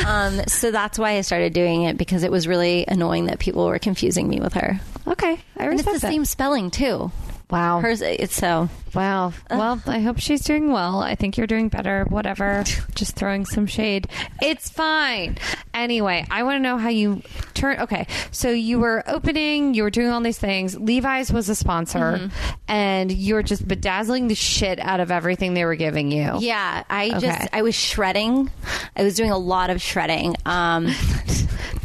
Um, 0.06 0.40
so 0.48 0.70
that's 0.72 0.98
why 0.98 1.12
I 1.12 1.20
started 1.20 1.52
doing 1.52 1.84
it 1.84 1.96
because 1.96 2.24
it 2.24 2.30
was 2.32 2.48
really 2.48 2.84
annoying 2.88 3.26
that 3.26 3.38
people 3.38 3.64
were 3.66 3.78
confusing 3.78 4.28
me 4.28 4.40
with 4.40 4.52
her. 4.54 4.80
Okay, 5.06 5.38
I 5.56 5.64
respect 5.66 5.68
And 5.68 5.78
it's 5.80 5.84
the 5.84 5.92
that. 5.92 6.00
same 6.12 6.24
spelling 6.24 6.70
too. 6.70 7.10
Wow. 7.50 7.80
Hers, 7.80 8.00
it's 8.00 8.34
so. 8.34 8.68
Wow. 8.94 9.32
Well, 9.50 9.80
I 9.86 10.00
hope 10.00 10.18
she's 10.18 10.42
doing 10.42 10.72
well. 10.72 11.00
I 11.02 11.14
think 11.14 11.36
you're 11.36 11.46
doing 11.46 11.68
better. 11.68 12.04
Whatever. 12.08 12.64
Just 12.94 13.16
throwing 13.16 13.44
some 13.44 13.66
shade. 13.66 14.08
It's 14.40 14.70
fine. 14.70 15.36
Anyway, 15.74 16.24
I 16.30 16.42
want 16.44 16.56
to 16.56 16.60
know 16.60 16.78
how 16.78 16.88
you 16.88 17.22
turn. 17.54 17.80
Okay. 17.80 18.06
So 18.30 18.50
you 18.50 18.78
were 18.78 19.02
opening, 19.06 19.74
you 19.74 19.82
were 19.82 19.90
doing 19.90 20.08
all 20.10 20.20
these 20.20 20.38
things. 20.38 20.78
Levi's 20.78 21.32
was 21.32 21.48
a 21.48 21.54
sponsor, 21.54 21.98
Mm-hmm. 22.18 22.54
and 22.68 23.12
you 23.12 23.34
were 23.34 23.42
just 23.42 23.66
bedazzling 23.66 24.28
the 24.28 24.34
shit 24.34 24.78
out 24.80 25.00
of 25.00 25.10
everything 25.10 25.54
they 25.54 25.64
were 25.64 25.74
giving 25.76 26.10
you. 26.10 26.32
Yeah, 26.38 26.84
I 26.88 27.08
Okay. 27.08 27.20
just 27.20 27.48
I 27.52 27.62
was 27.62 27.74
shredding. 27.74 28.50
I 28.96 29.02
was 29.02 29.14
doing 29.16 29.30
a 29.32 29.38
lot 29.38 29.70
of 29.70 29.82
shredding. 29.82 30.34
Um, 30.46 30.88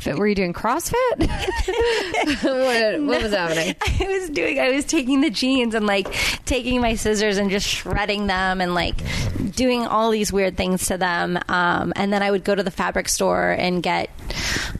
Were 0.05 0.28
you 0.28 0.34
doing 0.36 0.53
CrossFit? 0.53 0.95
what, 2.43 3.01
what 3.05 3.22
was 3.24 3.34
happening? 3.34 3.76
I 3.82 4.07
was 4.07 4.30
doing. 4.30 4.60
I 4.60 4.70
was 4.72 4.86
taking 4.86 5.20
the 5.22 5.30
jeans 5.30 5.49
and 5.58 5.86
like 5.88 6.12
taking 6.45 6.82
my 6.82 6.95
scissors 6.95 7.38
and 7.38 7.50
just 7.50 7.68
shredding 7.68 8.28
them 8.28 8.62
and 8.62 8.74
like 8.74 8.95
doing 9.56 9.86
all 9.86 10.12
these 10.12 10.32
weird 10.32 10.56
things 10.56 10.88
to 10.88 10.97
them. 10.97 11.38
Um, 11.50 11.91
and 11.95 12.14
then 12.14 12.22
I 12.22 12.32
would 12.32 12.43
go 12.43 12.54
to 12.56 12.64
the 12.64 12.72
fabric 12.72 13.10
store 13.10 13.50
and 13.52 13.82
get, 13.84 14.10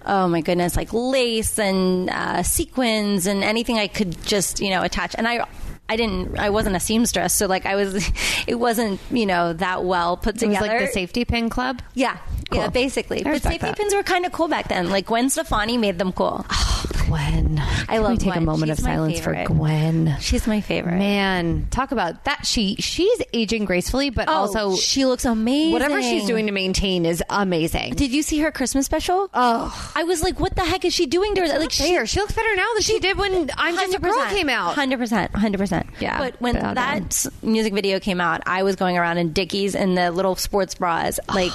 oh 0.06 0.28
my 0.28 0.42
goodness, 0.42 0.76
like 0.76 0.94
lace 0.94 1.58
and 1.60 2.10
uh, 2.10 2.44
sequins 2.44 3.26
and 3.28 3.44
anything 3.44 3.78
I 3.78 3.88
could 3.88 4.22
just 4.24 4.60
you 4.60 4.70
know 4.70 4.84
attach. 4.84 5.16
And 5.18 5.28
I. 5.28 5.46
I 5.92 5.96
didn't. 5.96 6.38
I 6.38 6.52
wasn't 6.52 6.76
a 6.76 6.80
seamstress, 6.80 7.34
so 7.34 7.48
like 7.48 7.66
I 7.66 7.76
was. 7.76 8.08
It 8.48 8.54
wasn't, 8.60 9.00
you 9.10 9.26
know, 9.26 9.54
that 9.54 9.84
well 9.84 10.18
put 10.18 10.40
It 10.42 10.48
was 10.48 10.58
together. 10.58 10.78
like 10.78 10.88
the 10.88 10.94
safety 10.94 11.26
pin 11.26 11.50
club. 11.50 11.82
Yeah, 11.96 12.18
yeah, 12.52 12.70
basically. 12.70 13.26
I 13.26 13.32
But 13.32 13.42
safety 13.42 13.58
that. 13.58 13.76
pins 13.76 13.96
were 13.96 14.04
kind 14.04 14.24
of 14.28 14.32
cool 14.32 14.48
back 14.48 14.68
then. 14.70 14.92
Like 14.92 15.08
Gwen 15.08 15.32
Stefani 15.32 15.78
made 15.78 15.98
them 15.98 16.12
cool. 16.12 16.46
Gwen. 17.10 17.60
I 17.60 17.86
Can 17.96 18.04
love 18.04 18.12
we 18.12 18.18
take 18.18 18.36
a 18.36 18.42
moment 18.42 18.70
She's 18.70 18.80
of 18.80 18.86
silence 18.86 19.18
favorite. 19.20 19.48
for 19.48 19.54
Gwen. 19.54 20.16
She's 20.20 20.48
my 20.48 20.62
favorite. 20.62 20.98
Man, 21.00 21.68
talk 21.72 21.92
about 21.92 22.24
that. 22.26 22.46
She 22.46 22.76
she's 22.76 23.22
aging 23.34 23.66
gracefully, 23.66 24.10
but 24.10 24.30
Oh, 24.30 24.34
also 24.34 24.76
she 24.76 25.06
looks 25.06 25.26
amazing. 25.26 25.74
whatever 25.74 26.02
she's 26.02 26.26
doing 26.26 26.46
to 26.46 26.52
maintain 26.52 27.06
is 27.06 27.24
amazing. 27.30 27.96
Did 27.96 28.12
you 28.12 28.22
see 28.22 28.40
her 28.40 28.52
Christmas 28.52 28.86
special? 28.86 29.30
oh, 29.34 29.92
I 29.96 30.04
was 30.04 30.22
like, 30.24 30.40
what 30.40 30.56
the 30.56 30.64
heck 30.64 30.86
is 30.86 30.94
she 30.94 31.06
doing 31.08 31.36
to 31.36 31.42
her? 31.42 31.60
Like, 31.60 31.72
she, 31.72 32.06
she 32.06 32.20
looks 32.20 32.34
better 32.34 32.56
now 32.56 32.68
than 32.74 32.82
she 32.84 33.00
did 33.00 33.18
when 33.18 33.50
I'm 33.58 33.76
Just 33.76 33.96
a 33.96 34.00
Girl 34.00 34.24
came 34.30 34.50
out. 34.50 34.76
Hundred 34.76 35.00
percent, 35.00 35.32
hundred 35.36 35.58
percent. 35.58 35.88
Yeah, 36.00 36.18
But 36.20 36.40
when 36.40 36.56
that 36.56 36.76
done. 36.76 37.10
music 37.42 37.74
video 37.74 38.00
came 38.00 38.22
out, 38.22 38.42
I 38.46 38.64
was 38.64 38.76
going 38.76 38.98
around 38.98 39.18
in 39.18 39.34
Dickies 39.34 39.76
and 39.76 39.98
the 39.98 40.12
little 40.12 40.36
sports 40.36 40.76
bras. 40.76 41.20
Like, 41.40 41.52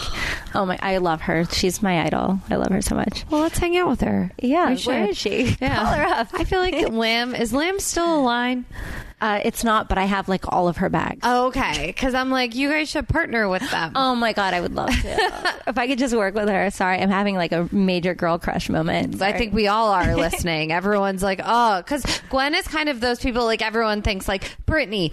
oh 0.54 0.64
my, 0.64 0.78
I 0.80 0.96
love 0.98 1.20
her. 1.22 1.44
She's 1.46 1.82
my 1.82 2.04
idol. 2.06 2.40
I 2.48 2.56
love 2.56 2.68
her 2.70 2.80
so 2.80 2.94
much. 2.94 3.24
Well, 3.30 3.42
let's 3.42 3.58
hang 3.58 3.76
out 3.76 3.88
with 3.88 4.00
her. 4.00 4.30
Yeah, 4.40 4.70
We 4.70 4.76
where 4.76 4.78
should. 4.78 5.10
is 5.10 5.18
she? 5.18 5.43
Yeah. 5.60 5.76
Call 5.76 5.86
her 5.86 6.04
up. 6.04 6.28
I 6.32 6.44
feel 6.44 6.60
like 6.60 6.88
Lamb 6.90 7.34
is 7.34 7.52
Lamb 7.52 7.78
still 7.80 8.20
a 8.20 8.22
line. 8.22 8.64
Uh, 9.24 9.40
it's 9.42 9.64
not, 9.64 9.88
but 9.88 9.96
I 9.96 10.04
have 10.04 10.28
like 10.28 10.52
all 10.52 10.68
of 10.68 10.76
her 10.76 10.90
bags. 10.90 11.26
Okay, 11.26 11.86
because 11.86 12.12
I'm 12.14 12.30
like, 12.30 12.54
you 12.54 12.68
guys 12.68 12.90
should 12.90 13.08
partner 13.08 13.48
with 13.48 13.68
them. 13.70 13.92
Oh 14.04 14.14
my 14.14 14.34
god, 14.34 14.52
I 14.52 14.60
would 14.60 14.74
love 14.74 14.90
to. 14.90 15.62
if 15.66 15.78
I 15.78 15.86
could 15.86 15.98
just 15.98 16.14
work 16.14 16.34
with 16.34 16.48
her. 16.48 16.70
Sorry, 16.70 16.98
I'm 17.00 17.08
having 17.10 17.36
like 17.36 17.52
a 17.52 17.66
major 17.72 18.14
girl 18.14 18.38
crush 18.38 18.68
moment. 18.68 19.22
I 19.22 19.32
think 19.32 19.54
we 19.54 19.66
all 19.66 19.88
are 19.92 20.14
listening. 20.26 20.72
Everyone's 20.72 21.22
like, 21.22 21.40
oh, 21.42 21.78
because 21.78 22.04
Gwen 22.28 22.54
is 22.54 22.68
kind 22.68 22.88
of 22.90 23.00
those 23.00 23.18
people. 23.18 23.44
Like 23.46 23.62
everyone 23.62 24.02
thinks 24.02 24.28
like 24.28 24.54
Britney, 24.66 25.12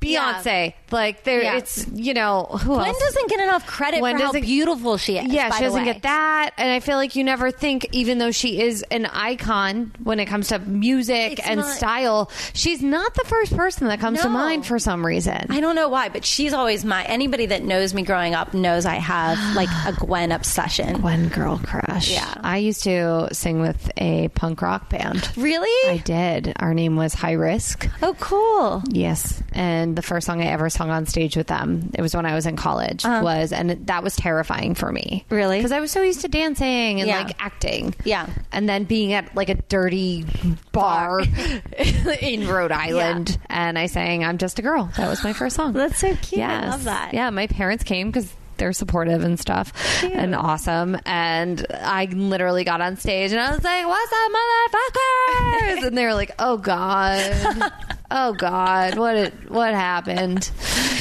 Beyonce. 0.00 0.74
Like 0.90 1.24
there, 1.24 1.42
Yeah. 1.42 1.56
it's 1.58 1.86
you 1.92 2.14
know 2.14 2.44
who 2.44 2.74
Gwen 2.74 2.86
else? 2.88 2.98
doesn't 2.98 3.28
get 3.30 3.40
enough 3.40 3.66
credit 3.66 4.00
Gwen 4.00 4.18
for 4.18 4.24
how 4.24 4.32
beautiful 4.32 4.96
she 4.96 5.18
is. 5.18 5.26
Yeah, 5.32 5.50
she 5.50 5.62
doesn't 5.64 5.84
get 5.84 6.02
that, 6.02 6.50
and 6.56 6.70
I 6.70 6.80
feel 6.80 6.96
like 6.96 7.16
you 7.16 7.24
never 7.24 7.50
think, 7.50 7.86
even 7.92 8.18
though 8.18 8.30
she 8.30 8.60
is 8.60 8.82
an 8.90 9.06
icon 9.06 9.92
when 10.02 10.20
it 10.20 10.26
comes 10.26 10.48
to 10.48 10.58
music 10.58 11.38
It's 11.38 11.48
and 11.48 11.60
not- 11.60 11.70
style, 11.76 12.30
she's 12.52 12.82
not 12.82 13.14
the 13.14 13.24
first 13.24 13.43
person 13.52 13.88
that 13.88 14.00
comes 14.00 14.20
to 14.22 14.28
mind 14.28 14.66
for 14.66 14.78
some 14.78 15.04
reason. 15.04 15.46
I 15.50 15.60
don't 15.60 15.74
know 15.76 15.88
why, 15.88 16.08
but 16.08 16.24
she's 16.24 16.52
always 16.52 16.84
my. 16.84 17.04
Anybody 17.04 17.46
that 17.46 17.62
knows 17.62 17.94
me 17.94 18.02
growing 18.02 18.34
up 18.34 18.54
knows 18.54 18.86
I 18.86 18.94
have 18.96 19.38
like 19.56 19.68
a 19.86 19.92
Gwen 19.98 20.32
obsession. 20.32 21.00
Gwen 21.00 21.28
girl 21.28 21.58
crush. 21.64 22.10
Yeah. 22.10 22.34
I 22.40 22.58
used 22.58 22.84
to 22.84 23.28
sing 23.32 23.60
with 23.60 23.90
a 23.96 24.28
punk 24.28 24.62
rock 24.62 24.90
band. 24.90 25.28
Really? 25.36 25.90
I 25.92 25.98
did. 25.98 26.52
Our 26.56 26.74
name 26.74 26.96
was 26.96 27.14
High 27.14 27.32
Risk. 27.32 27.88
oh, 28.02 28.14
cool. 28.20 28.82
Yes, 28.88 29.42
and 29.52 29.96
the 29.96 30.02
first 30.02 30.26
song 30.26 30.40
I 30.42 30.46
ever 30.46 30.70
sung 30.70 30.90
on 30.90 31.06
stage 31.06 31.36
with 31.36 31.46
them, 31.46 31.90
it 31.94 32.02
was 32.02 32.14
when 32.14 32.26
I 32.26 32.34
was 32.34 32.46
in 32.46 32.56
college, 32.56 33.04
was 33.04 33.52
and 33.52 33.70
that 33.86 34.02
was 34.02 34.16
terrifying 34.16 34.74
for 34.74 34.90
me. 34.90 35.24
Uh-huh. 35.26 35.36
Really? 35.36 35.58
Because 35.58 35.72
I 35.72 35.80
was 35.80 35.90
so 35.90 36.02
used 36.02 36.20
to 36.22 36.28
dancing 36.28 37.00
and 37.00 37.08
Yeah. 37.08 37.22
like 37.24 37.36
acting. 37.42 37.94
Yeah. 38.04 38.26
and 38.52 38.68
then 38.68 38.84
being 38.84 39.12
at 39.12 39.34
like 39.34 39.48
a 39.48 39.54
dirty 39.54 40.24
bar 40.72 41.20
in 42.20 42.46
Rhode 42.48 42.72
Island, 42.72 43.33
and 43.48 43.78
I 43.78 43.86
sang 43.86 44.24
"I'm 44.24 44.38
Just 44.38 44.58
a 44.58 44.62
Girl." 44.62 44.90
That 44.96 45.08
was 45.08 45.22
my 45.24 45.32
first 45.32 45.56
song. 45.56 45.72
That's 45.72 45.98
so 45.98 46.14
cute. 46.16 46.42
I 46.42 46.68
love 46.70 46.84
that. 46.84 47.14
Yeah, 47.14 47.30
my 47.30 47.46
parents 47.46 47.84
came 47.84 48.08
because 48.08 48.32
they're 48.56 48.72
supportive 48.72 49.24
and 49.24 49.38
stuff 49.38 49.72
and 50.04 50.32
awesome. 50.34 50.96
And 51.06 51.66
I 51.72 52.04
literally 52.06 52.62
got 52.62 52.80
on 52.80 52.96
stage 52.96 53.32
and 53.32 53.40
I 53.40 53.50
was 53.54 53.64
like, 53.64 53.86
"What's 53.86 54.12
up, 54.12 54.32
motherfuckers?" 54.32 55.86
and 55.88 55.98
they 55.98 56.04
were 56.04 56.14
like, 56.14 56.30
"Oh 56.38 56.56
God, 56.56 57.72
oh 58.10 58.32
God, 58.34 58.96
what 58.96 59.32
what 59.48 59.74
happened?" 59.74 60.50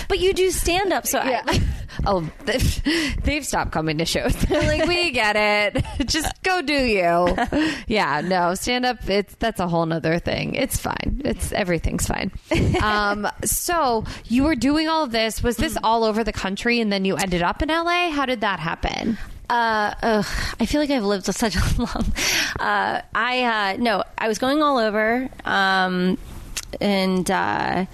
But 0.07 0.19
you 0.19 0.33
do 0.33 0.49
stand 0.51 0.93
up, 0.93 1.05
so 1.07 1.23
Yeah. 1.23 1.41
I, 1.45 1.61
Oh, 2.05 2.29
they've, 2.45 3.45
stopped 3.45 3.71
coming 3.71 3.97
to 3.97 4.05
shows. 4.05 4.35
Like, 4.63 4.87
we 4.87 5.11
get 5.11 5.35
it. 5.35 5.85
Just 6.07 6.41
go 6.43 6.61
do 6.61 6.73
you. 6.73 7.35
Yeah, 7.87 8.21
no, 8.21 8.55
stand 8.55 8.85
up. 8.85 9.07
It's 9.09 9.35
that's 9.35 9.59
a 9.59 9.67
whole 9.67 9.85
nother 9.85 10.19
thing. 10.19 10.55
It's 10.55 10.77
fine. 10.77 11.21
It's 11.25 11.51
everything's 11.51 12.07
fine. 12.07 12.31
Um, 12.81 13.27
so 13.43 14.05
you 14.25 14.43
were 14.43 14.55
doing 14.55 14.87
all 14.87 15.07
this. 15.07 15.43
Was 15.43 15.57
this 15.57 15.77
all 15.83 16.03
over 16.03 16.23
the 16.23 16.31
country, 16.31 16.79
and 16.79 16.91
then 16.91 17.03
you 17.03 17.15
ended 17.15 17.41
up 17.41 17.61
in 17.61 17.69
LA? 17.69 18.09
How 18.09 18.25
did 18.25 18.41
that 18.41 18.59
happen? 18.59 19.17
Uh, 19.49 19.93
ugh, 20.01 20.25
I 20.59 20.65
feel 20.65 20.81
like 20.81 20.89
I've 20.89 21.03
lived 21.03 21.25
such 21.25 21.55
a 21.55 21.81
long. 21.81 22.13
Uh, 22.59 23.01
I 23.13 23.73
uh, 23.73 23.77
no, 23.77 24.03
I 24.17 24.27
was 24.27 24.39
going 24.39 24.63
all 24.63 24.77
over, 24.77 25.29
um, 25.45 26.17
and 26.79 27.29
uh, 27.29 27.85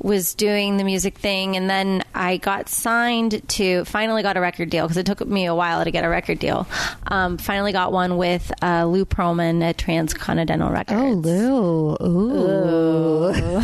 was 0.00 0.34
doing 0.34 0.76
the 0.76 0.84
music 0.84 1.18
thing, 1.18 1.56
and 1.56 1.68
then 1.68 2.04
I 2.18 2.36
got 2.38 2.68
signed 2.68 3.48
to 3.50 3.84
finally 3.84 4.22
got 4.22 4.36
a 4.36 4.40
record 4.40 4.70
deal 4.70 4.84
because 4.86 4.96
it 4.96 5.06
took 5.06 5.24
me 5.26 5.46
a 5.46 5.54
while 5.54 5.84
to 5.84 5.90
get 5.90 6.04
a 6.04 6.08
record 6.08 6.38
deal. 6.40 6.66
Um, 7.06 7.38
finally 7.38 7.72
got 7.72 7.92
one 7.92 8.16
with 8.16 8.50
uh, 8.62 8.84
Lou 8.86 9.04
Pearlman 9.06 9.62
at 9.62 9.78
Transcontinental 9.78 10.70
Records. 10.70 11.00
Oh, 11.00 11.12
Lou. 11.12 11.96
Ooh. 12.02 13.62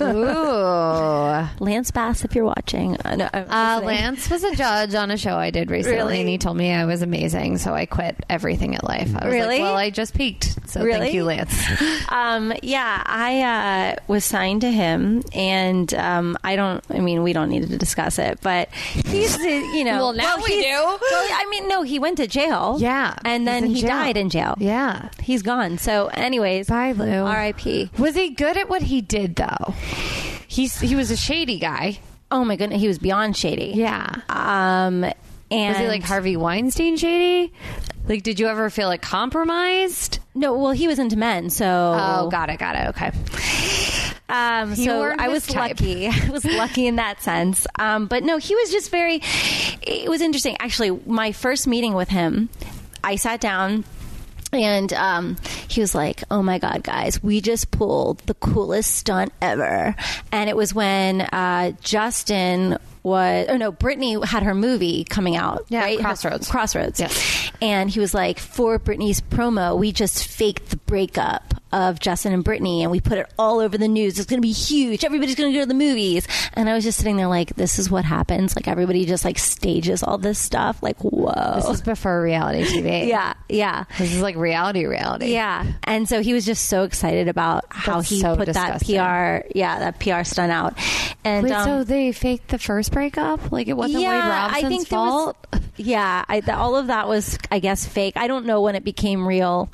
Ooh. 0.00 1.48
Lance 1.60 1.90
Bass, 1.90 2.24
if 2.24 2.34
you're 2.34 2.44
watching. 2.44 2.96
Uh, 3.04 3.16
no, 3.16 3.28
Uh. 3.32 3.80
Lance 3.84 4.30
was 4.30 4.44
a 4.44 4.54
judge 4.54 4.94
on 4.94 5.10
a 5.10 5.16
show 5.16 5.34
I 5.36 5.50
did 5.50 5.70
recently, 5.70 5.96
Really? 5.98 6.20
and 6.20 6.28
he 6.28 6.38
told 6.38 6.56
me 6.56 6.72
I 6.72 6.84
was 6.84 7.02
amazing, 7.02 7.58
so 7.58 7.74
I 7.74 7.86
quit 7.86 8.16
everything 8.30 8.74
at 8.76 8.84
life. 8.84 9.10
I 9.18 9.24
was 9.26 9.34
Really? 9.34 9.56
like, 9.58 9.62
well, 9.62 9.76
I 9.76 9.90
just 9.90 10.14
peaked, 10.14 10.68
so 10.68 10.82
Really? 10.82 11.00
thank 11.00 11.14
you, 11.14 11.24
Lance. 11.24 11.54
Um, 12.08 12.52
yeah, 12.62 13.02
I 13.04 13.42
uh, 13.42 13.96
was 14.06 14.24
signed 14.24 14.60
to 14.62 14.70
him, 14.70 15.22
and 15.34 15.92
um, 15.94 16.38
I 16.44 16.56
don't. 16.56 16.82
I 16.88 17.00
mean, 17.00 17.22
we 17.22 17.32
don't 17.32 17.48
need 17.50 17.68
to 17.68 17.76
discuss 17.76 17.95
it, 17.98 18.38
but 18.42 18.68
he's, 18.72 19.36
you 19.38 19.84
know. 19.84 19.96
Well, 19.98 20.12
now 20.12 20.36
we 20.36 20.62
do. 20.62 20.68
Well, 20.70 20.98
I 21.00 21.46
mean, 21.50 21.68
no, 21.68 21.82
he 21.82 21.98
went 21.98 22.18
to 22.18 22.26
jail. 22.26 22.76
Yeah, 22.78 23.14
and 23.24 23.46
then 23.46 23.66
he 23.66 23.80
jail. 23.80 23.90
died 23.90 24.16
in 24.16 24.30
jail. 24.30 24.54
Yeah. 24.58 25.08
he's 25.22 25.42
gone. 25.42 25.78
So, 25.78 26.08
anyways, 26.08 26.68
Bye, 26.68 26.92
Lou. 26.92 27.24
R.I.P. 27.24 27.90
Was 27.98 28.14
he 28.14 28.30
good 28.30 28.56
at 28.56 28.68
what 28.68 28.82
he 28.82 29.00
did, 29.00 29.36
though? 29.36 29.74
He's 30.48 30.80
he 30.80 30.94
was 30.94 31.10
a 31.10 31.16
shady 31.16 31.58
guy. 31.58 31.98
Oh 32.30 32.44
my 32.44 32.56
goodness, 32.56 32.80
he 32.80 32.88
was 32.88 32.98
beyond 32.98 33.36
shady. 33.36 33.72
Yeah. 33.74 34.06
Um, 34.28 35.04
and 35.50 35.68
Was 35.74 35.78
he 35.78 35.86
like 35.86 36.02
Harvey 36.02 36.36
Weinstein 36.36 36.96
shady? 36.96 37.52
Like, 38.08 38.22
did 38.22 38.38
you 38.40 38.46
ever 38.48 38.70
feel 38.70 38.88
like 38.88 39.02
compromised? 39.02 40.20
No, 40.34 40.56
well, 40.56 40.70
he 40.72 40.86
was 40.88 40.98
into 40.98 41.16
men, 41.16 41.50
so 41.50 41.66
Oh, 41.66 42.28
got 42.30 42.50
it, 42.50 42.58
got 42.58 42.76
it. 42.76 42.88
Okay. 42.90 43.10
Um, 44.28 44.74
so 44.74 45.14
I 45.18 45.28
was 45.28 45.46
type. 45.46 45.80
lucky. 45.80 46.08
I 46.12 46.30
was 46.30 46.44
lucky 46.44 46.86
in 46.86 46.96
that 46.96 47.22
sense. 47.22 47.66
Um, 47.78 48.06
but 48.06 48.22
no, 48.24 48.38
he 48.38 48.54
was 48.54 48.70
just 48.70 48.90
very. 48.90 49.20
It 49.82 50.08
was 50.08 50.20
interesting. 50.20 50.56
Actually, 50.60 50.90
my 51.06 51.32
first 51.32 51.66
meeting 51.66 51.94
with 51.94 52.08
him, 52.08 52.48
I 53.04 53.16
sat 53.16 53.40
down. 53.40 53.84
And 54.52 54.92
um, 54.92 55.36
he 55.68 55.80
was 55.80 55.94
like, 55.94 56.22
"Oh 56.30 56.40
my 56.42 56.58
god, 56.58 56.84
guys, 56.84 57.22
we 57.22 57.40
just 57.40 57.72
pulled 57.72 58.20
the 58.20 58.34
coolest 58.34 58.94
stunt 58.94 59.32
ever!" 59.42 59.94
And 60.30 60.48
it 60.48 60.56
was 60.56 60.72
when 60.72 61.20
uh, 61.20 61.72
Justin 61.82 62.78
was, 63.06 63.46
oh 63.48 63.56
no, 63.56 63.70
Britney 63.72 64.22
had 64.24 64.42
her 64.42 64.54
movie 64.54 65.04
coming 65.04 65.36
out. 65.36 65.64
Yeah, 65.68 65.80
right? 65.80 65.98
Her- 65.98 66.02
Crossroads. 66.04 66.50
Crossroads. 66.50 67.00
Yes. 67.00 67.50
And 67.62 67.88
he 67.88 68.00
was 68.00 68.12
like, 68.14 68.38
for 68.38 68.78
Britney's 68.78 69.20
promo, 69.20 69.78
we 69.78 69.92
just 69.92 70.26
faked 70.26 70.70
the 70.70 70.76
breakup 70.76 71.54
of 71.76 72.00
Justin 72.00 72.32
and 72.32 72.42
Britney 72.42 72.80
and 72.80 72.90
we 72.90 73.00
put 73.00 73.18
it 73.18 73.26
all 73.38 73.60
over 73.60 73.76
the 73.76 73.86
news. 73.86 74.18
It's 74.18 74.26
going 74.28 74.40
to 74.40 74.46
be 74.46 74.52
huge. 74.52 75.04
Everybody's 75.04 75.34
going 75.34 75.52
to 75.52 75.58
go 75.58 75.62
to 75.62 75.68
the 75.68 75.74
movies. 75.74 76.26
And 76.54 76.70
I 76.70 76.74
was 76.74 76.84
just 76.84 76.96
sitting 76.96 77.16
there 77.16 77.26
like, 77.26 77.54
this 77.56 77.78
is 77.78 77.90
what 77.90 78.06
happens. 78.06 78.56
Like 78.56 78.66
everybody 78.66 79.04
just 79.04 79.26
like 79.26 79.38
stages 79.38 80.02
all 80.02 80.16
this 80.16 80.38
stuff. 80.38 80.82
Like, 80.82 80.96
whoa. 81.04 81.56
This 81.56 81.68
is 81.68 81.82
before 81.82 82.22
reality 82.22 82.64
TV. 82.64 83.08
yeah, 83.08 83.34
yeah. 83.50 83.84
This 83.98 84.14
is 84.14 84.22
like 84.22 84.36
reality, 84.36 84.86
reality. 84.86 85.32
Yeah. 85.32 85.66
And 85.84 86.08
so 86.08 86.22
he 86.22 86.32
was 86.32 86.46
just 86.46 86.66
so 86.68 86.84
excited 86.84 87.28
about 87.28 87.66
how 87.68 87.96
That's 87.96 88.08
he 88.08 88.20
so 88.20 88.36
put 88.36 88.46
disgusting. 88.46 88.96
that 88.96 89.42
PR, 89.42 89.48
yeah, 89.54 89.78
that 89.80 90.00
PR 90.00 90.24
stunt 90.24 90.50
out. 90.52 90.78
And 91.24 91.44
Wait, 91.44 91.52
um, 91.52 91.64
so 91.64 91.84
they 91.84 92.12
faked 92.12 92.48
the 92.48 92.58
first 92.58 92.90
breakup? 92.92 93.52
Like 93.52 93.68
it 93.68 93.74
wasn't 93.76 94.04
Wade 94.04 94.08
Robson's 94.14 94.62
there 94.62 94.78
was- 94.78 94.86
fault? 94.88 95.46
yeah, 95.76 96.24
I, 96.26 96.40
th- 96.40 96.56
all 96.56 96.76
of 96.76 96.86
that 96.86 97.06
was, 97.06 97.38
I 97.50 97.58
guess, 97.58 97.84
fake. 97.84 98.16
I 98.16 98.28
don't 98.28 98.46
know 98.46 98.62
when 98.62 98.76
it 98.76 98.84
became 98.84 99.26
real, 99.28 99.70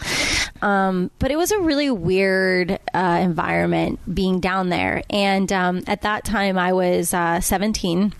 um, 0.63 1.11
but 1.19 1.31
it 1.31 1.37
was 1.37 1.53
a 1.53 1.61
really 1.61 1.91
weird 1.95 2.79
uh, 2.95 3.21
environment 3.23 4.01
being 4.13 4.41
down 4.41 4.69
there. 4.69 5.03
And 5.11 5.51
um, 5.53 5.83
at 5.87 6.03
that 6.03 6.25
time, 6.25 6.59
I 6.59 6.73
was 6.73 7.15
uh, 7.15 7.41
17 7.41 8.13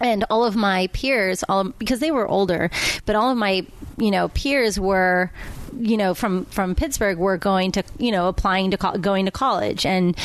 and 0.00 0.24
all 0.30 0.44
of 0.44 0.56
my 0.56 0.86
peers 0.88 1.44
all 1.48 1.64
because 1.64 2.00
they 2.00 2.10
were 2.10 2.26
older 2.26 2.70
but 3.04 3.14
all 3.14 3.30
of 3.30 3.36
my 3.36 3.66
you 3.98 4.10
know 4.10 4.28
peers 4.28 4.80
were 4.80 5.30
you 5.78 5.98
know 5.98 6.14
from 6.14 6.46
from 6.46 6.74
Pittsburgh 6.74 7.18
were 7.18 7.36
going 7.36 7.70
to 7.72 7.82
you 7.98 8.10
know 8.10 8.26
applying 8.28 8.70
to 8.70 8.78
co- 8.78 8.96
going 8.96 9.26
to 9.26 9.30
college 9.30 9.84
and 9.84 10.16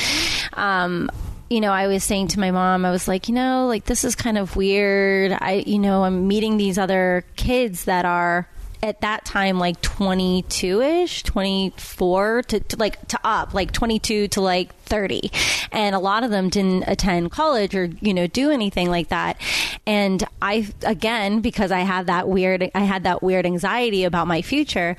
um 0.53 1.11
you 1.49 1.61
know, 1.61 1.71
I 1.71 1.87
was 1.87 2.03
saying 2.03 2.29
to 2.29 2.39
my 2.39 2.51
mom, 2.51 2.85
I 2.85 2.91
was 2.91 3.07
like, 3.07 3.27
you 3.27 3.35
know, 3.35 3.67
like 3.67 3.85
this 3.85 4.03
is 4.03 4.15
kind 4.15 4.37
of 4.37 4.55
weird. 4.55 5.31
I, 5.31 5.63
you 5.65 5.77
know, 5.77 6.03
I'm 6.03 6.27
meeting 6.27 6.57
these 6.57 6.77
other 6.77 7.23
kids 7.35 7.85
that 7.85 8.05
are 8.05 8.47
at 8.85 9.01
that 9.01 9.25
time 9.25 9.57
like 9.57 9.81
22 9.81 10.81
ish, 10.81 11.23
24 11.23 12.43
to, 12.43 12.59
to 12.59 12.77
like 12.77 13.07
to 13.07 13.19
up, 13.23 13.53
like 13.53 13.71
22 13.71 14.27
to 14.29 14.41
like 14.41 14.75
30. 14.83 15.31
And 15.71 15.95
a 15.95 15.99
lot 15.99 16.23
of 16.23 16.29
them 16.29 16.49
didn't 16.49 16.83
attend 16.87 17.31
college 17.31 17.75
or, 17.75 17.85
you 17.99 18.13
know, 18.13 18.27
do 18.27 18.51
anything 18.51 18.89
like 18.89 19.09
that. 19.09 19.41
And 19.87 20.23
I, 20.41 20.67
again, 20.83 21.41
because 21.41 21.71
I 21.71 21.79
had 21.79 22.07
that 22.07 22.27
weird, 22.27 22.69
I 22.75 22.81
had 22.81 23.03
that 23.03 23.23
weird 23.23 23.45
anxiety 23.45 24.03
about 24.03 24.27
my 24.27 24.41
future, 24.41 24.95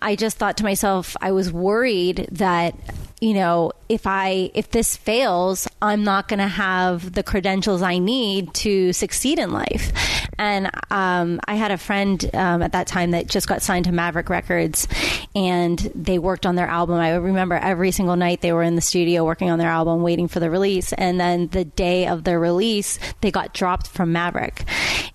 I 0.00 0.16
just 0.16 0.38
thought 0.38 0.56
to 0.58 0.64
myself, 0.64 1.16
I 1.20 1.32
was 1.32 1.52
worried 1.52 2.28
that 2.32 2.74
you 3.20 3.32
know, 3.32 3.72
if 3.88 4.06
I 4.06 4.50
if 4.52 4.70
this 4.70 4.96
fails, 4.96 5.66
I'm 5.80 6.04
not 6.04 6.28
going 6.28 6.40
to 6.40 6.48
have 6.48 7.12
the 7.14 7.22
credentials 7.22 7.80
I 7.80 7.96
need 7.96 8.52
to 8.54 8.92
succeed 8.92 9.38
in 9.38 9.50
life. 9.50 10.23
And 10.38 10.70
um, 10.90 11.40
I 11.46 11.54
had 11.54 11.70
a 11.70 11.78
friend 11.78 12.22
um, 12.34 12.62
at 12.62 12.72
that 12.72 12.86
time 12.86 13.12
that 13.12 13.26
just 13.26 13.46
got 13.48 13.62
signed 13.62 13.86
to 13.86 13.92
Maverick 13.92 14.28
Records, 14.28 14.88
and 15.34 15.78
they 15.94 16.18
worked 16.18 16.46
on 16.46 16.54
their 16.54 16.66
album. 16.66 16.96
I 16.96 17.14
remember 17.14 17.54
every 17.56 17.90
single 17.90 18.16
night 18.16 18.40
they 18.40 18.52
were 18.52 18.62
in 18.62 18.74
the 18.74 18.80
studio 18.80 19.24
working 19.24 19.50
on 19.50 19.58
their 19.58 19.70
album, 19.70 20.02
waiting 20.02 20.28
for 20.28 20.40
the 20.40 20.50
release. 20.50 20.92
And 20.92 21.18
then 21.20 21.48
the 21.48 21.64
day 21.64 22.06
of 22.06 22.24
their 22.24 22.38
release, 22.40 22.98
they 23.20 23.30
got 23.30 23.54
dropped 23.54 23.86
from 23.88 24.12
Maverick, 24.12 24.64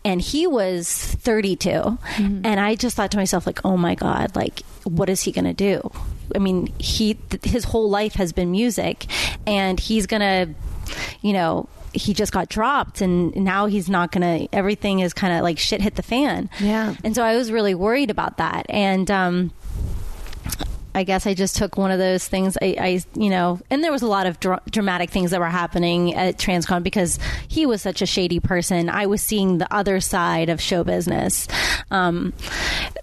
and 0.06 0.22
he 0.22 0.48
was 0.48 0.90
32. 0.92 1.98
And 2.46 2.60
I 2.60 2.76
just 2.76 2.96
thought 2.96 3.12
to 3.12 3.18
myself, 3.18 3.46
like, 3.46 3.64
oh 3.66 3.78
my 3.78 3.96
god, 3.96 4.36
like, 4.36 4.62
what 4.84 5.10
is 5.10 5.22
he 5.22 5.32
going 5.32 5.46
to 5.46 5.54
do? 5.54 5.92
I 6.36 6.40
mean, 6.40 6.68
he 6.78 7.16
th- 7.16 7.44
his 7.44 7.64
whole 7.64 7.90
life 7.90 8.14
has 8.16 8.34
been 8.34 8.52
music, 8.52 9.06
and 9.48 9.80
he's 9.80 10.06
gonna, 10.06 10.54
you 11.22 11.34
know, 11.34 11.68
he 11.94 12.14
just 12.14 12.32
got 12.32 12.50
dropped, 12.50 13.02
and 13.02 13.36
now 13.36 13.66
he's 13.66 13.90
not 13.90 14.12
gonna. 14.12 14.48
Everything 14.54 15.00
is 15.00 15.14
kind 15.14 15.34
of 15.34 15.44
like 15.44 15.58
shit 15.60 15.82
hit 15.82 15.96
the 15.96 16.04
fan. 16.04 16.50
Yeah. 16.60 16.96
and 17.04 17.16
so 17.16 17.24
I 17.24 17.36
was 17.36 17.52
really 17.52 17.76
worried 17.76 18.10
about 18.10 18.38
that, 18.38 18.66
and 18.70 19.10
um, 19.10 19.52
I 20.94 21.04
guess 21.04 21.28
I 21.28 21.34
just 21.34 21.56
took 21.56 21.78
one 21.78 21.92
of 21.92 22.00
those 22.00 22.28
things. 22.28 22.58
I, 22.62 22.76
I 22.80 23.04
you 23.16 23.30
know, 23.30 23.60
and 23.70 23.84
there 23.84 23.92
was 23.92 24.02
a 24.02 24.08
lot 24.08 24.26
of 24.26 24.40
dra- 24.40 24.62
dramatic 24.70 25.10
things 25.12 25.32
that 25.32 25.40
were 25.40 25.48
happening 25.48 26.16
at 26.16 26.38
Transcon 26.38 26.84
because 26.84 27.20
he 27.48 27.66
was 27.66 27.82
such 27.82 28.02
a 28.02 28.06
shady 28.06 28.40
person. 28.40 28.90
I 28.90 29.06
was 29.06 29.22
seeing 29.22 29.60
the 29.60 29.74
other 29.74 30.00
side 30.00 30.50
of 30.50 30.60
show 30.60 30.84
business. 30.84 31.48
Um, 31.92 32.34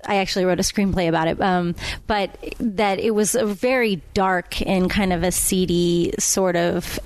I 0.04 0.16
actually 0.16 0.44
wrote 0.44 0.58
a 0.58 0.62
screenplay 0.62 1.08
about 1.08 1.28
it, 1.28 1.40
um, 1.40 1.74
but 2.06 2.36
that 2.58 2.98
it 2.98 3.12
was 3.12 3.34
a 3.34 3.46
very 3.46 4.02
dark 4.14 4.60
and 4.62 4.90
kind 4.90 5.12
of 5.12 5.22
a 5.22 5.32
seedy 5.32 6.12
sort 6.18 6.56
of 6.56 6.98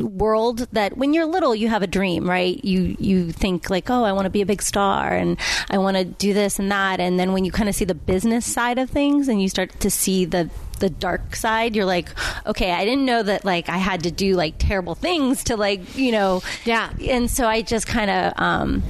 world. 0.00 0.68
That 0.72 0.96
when 0.96 1.14
you're 1.14 1.26
little, 1.26 1.54
you 1.54 1.68
have 1.68 1.82
a 1.82 1.86
dream, 1.86 2.28
right? 2.28 2.62
You 2.64 2.96
you 2.98 3.32
think 3.32 3.70
like, 3.70 3.90
oh, 3.90 4.04
I 4.04 4.12
want 4.12 4.26
to 4.26 4.30
be 4.30 4.40
a 4.40 4.46
big 4.46 4.62
star 4.62 5.14
and 5.14 5.38
I 5.68 5.78
want 5.78 5.96
to 5.96 6.04
do 6.04 6.32
this 6.32 6.58
and 6.58 6.70
that, 6.70 7.00
and 7.00 7.18
then 7.18 7.32
when 7.32 7.44
you 7.44 7.52
kind 7.52 7.68
of 7.68 7.74
see 7.74 7.84
the 7.84 7.94
business 7.94 8.46
side 8.46 8.78
of 8.78 8.90
things 8.90 9.28
and 9.28 9.42
you 9.42 9.48
start 9.48 9.80
to 9.80 9.89
see 9.90 10.24
the 10.24 10.50
the 10.78 10.88
dark 10.88 11.36
side 11.36 11.76
you're 11.76 11.84
like 11.84 12.08
okay 12.46 12.72
i 12.72 12.84
didn't 12.84 13.04
know 13.04 13.22
that 13.22 13.44
like 13.44 13.68
i 13.68 13.76
had 13.76 14.02
to 14.04 14.10
do 14.10 14.34
like 14.34 14.54
terrible 14.58 14.94
things 14.94 15.44
to 15.44 15.56
like 15.56 15.96
you 15.96 16.10
know. 16.10 16.42
Yeah. 16.64 16.90
and 17.06 17.30
so 17.30 17.46
i 17.46 17.62
just 17.62 17.86
kind 17.86 18.10
of 18.10 18.32
um 18.36 18.82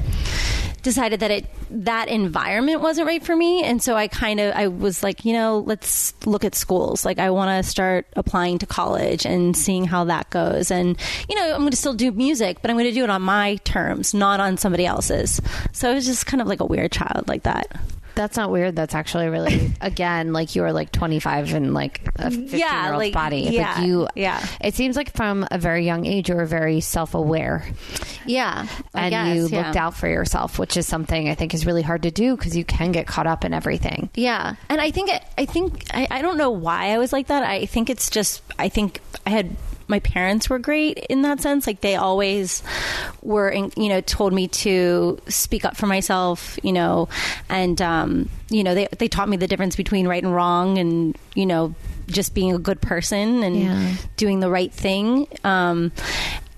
decided 0.82 1.20
that 1.20 1.30
it 1.30 1.46
that 1.70 2.08
environment 2.08 2.80
wasn't 2.80 3.06
right 3.06 3.22
for 3.22 3.36
me. 3.36 3.62
And 3.62 3.82
so 3.82 3.94
i 3.96 4.08
kind 4.08 4.40
of 4.40 4.54
i 4.54 4.66
was 4.68 5.02
like 5.02 5.24
you 5.24 5.32
know 5.32 5.58
let's 5.66 6.14
look 6.26 6.44
at 6.44 6.54
schools. 6.54 7.04
Like 7.04 7.18
i 7.18 7.30
want 7.30 7.64
to 7.64 7.68
start 7.70 8.06
applying 8.16 8.58
to 8.58 8.66
college 8.66 9.24
and 9.26 9.56
seeing 9.56 9.84
how 9.84 10.04
that 10.04 10.30
goes. 10.30 10.70
And 10.70 10.98
you 11.28 11.36
know 11.36 11.52
i'm 11.54 11.60
going 11.60 11.70
to 11.70 11.76
still 11.76 11.94
do 11.94 12.10
music 12.12 12.58
but 12.62 12.70
i'm 12.70 12.76
going 12.76 12.88
to 12.88 12.94
do 12.94 13.04
it 13.04 13.10
on 13.10 13.22
my 13.22 13.56
terms 13.56 14.14
not 14.14 14.40
on 14.40 14.56
somebody 14.56 14.86
else's. 14.86 15.40
So 15.72 15.90
it 15.90 15.94
was 15.94 16.06
just 16.06 16.26
kind 16.26 16.40
of 16.40 16.46
like 16.46 16.60
a 16.60 16.66
weird 16.66 16.92
child 16.92 17.28
like 17.28 17.44
that 17.44 17.78
That's 18.14 18.36
not 18.36 18.50
weird. 18.50 18.76
That's 18.76 18.94
actually 18.94 19.28
really, 19.28 19.72
again, 19.80 20.32
like 20.32 20.54
you 20.54 20.62
were 20.62 20.72
like 20.72 20.92
25 20.92 21.54
and 21.54 21.74
like 21.74 22.00
a 22.16 22.30
15 22.30 22.58
Yeah, 22.58 22.84
year 22.84 22.92
old 22.92 22.98
like, 23.00 23.12
body. 23.12 23.40
yeah, 23.50 23.74
like 23.78 23.86
you, 23.86 24.08
yeah. 24.14 24.46
It 24.60 24.74
seems 24.74 24.96
like 24.96 25.12
from 25.14 25.46
a 25.50 25.58
very 25.58 25.84
young 25.84 26.06
age, 26.06 26.28
you 26.28 26.34
were 26.36 26.46
very 26.46 26.80
self 26.80 27.14
aware 27.14 27.66
yeah 28.26 28.66
I 28.94 29.00
and 29.06 29.10
guess, 29.10 29.36
you 29.36 29.48
yeah. 29.48 29.64
looked 29.64 29.76
out 29.76 29.94
for 29.96 30.06
yourself, 30.08 30.58
which 30.58 30.76
is 30.76 30.86
something 30.86 31.28
I 31.28 31.34
think 31.34 31.54
is 31.54 31.64
really 31.64 31.82
hard 31.82 32.02
to 32.02 32.10
do 32.10 32.36
because 32.36 32.56
you 32.56 32.64
can 32.64 32.92
get 32.92 33.06
caught 33.06 33.26
up 33.26 33.44
in 33.44 33.54
everything. 33.54 34.10
Yeah, 34.14 34.56
and 34.68 34.80
I 34.80 34.90
think 34.90 35.10
I 35.38 35.46
think 35.46 35.86
I, 35.92 36.06
I 36.10 36.22
don't 36.22 36.36
know 36.36 36.50
why 36.50 36.90
I 36.92 36.98
was 36.98 37.12
like 37.12 37.28
that. 37.28 37.42
I 37.42 37.64
think 37.66 37.88
it's 37.90 38.10
just 38.10 38.42
I 38.58 38.68
think 38.68 39.00
I 39.26 39.30
had 39.30 39.56
my 39.90 40.00
parents 40.00 40.48
were 40.48 40.58
great 40.58 40.96
in 41.10 41.22
that 41.22 41.40
sense. 41.40 41.66
Like 41.66 41.80
they 41.82 41.96
always 41.96 42.62
were, 43.22 43.48
in, 43.50 43.70
you 43.76 43.88
know, 43.90 44.00
told 44.00 44.32
me 44.32 44.48
to 44.48 45.18
speak 45.28 45.64
up 45.66 45.76
for 45.76 45.86
myself, 45.86 46.58
you 46.62 46.72
know, 46.72 47.08
and 47.48 47.80
um, 47.82 48.30
you 48.48 48.64
know 48.64 48.74
they 48.74 48.88
they 48.98 49.08
taught 49.08 49.28
me 49.28 49.36
the 49.36 49.46
difference 49.46 49.76
between 49.76 50.08
right 50.08 50.22
and 50.22 50.34
wrong, 50.34 50.78
and 50.78 51.18
you 51.34 51.44
know 51.44 51.74
just 52.06 52.34
being 52.34 52.52
a 52.54 52.58
good 52.58 52.80
person 52.80 53.42
and 53.44 53.56
Yeah. 53.60 53.92
doing 54.16 54.40
the 54.40 54.50
right 54.50 54.72
thing. 54.72 55.26
Um, 55.44 55.92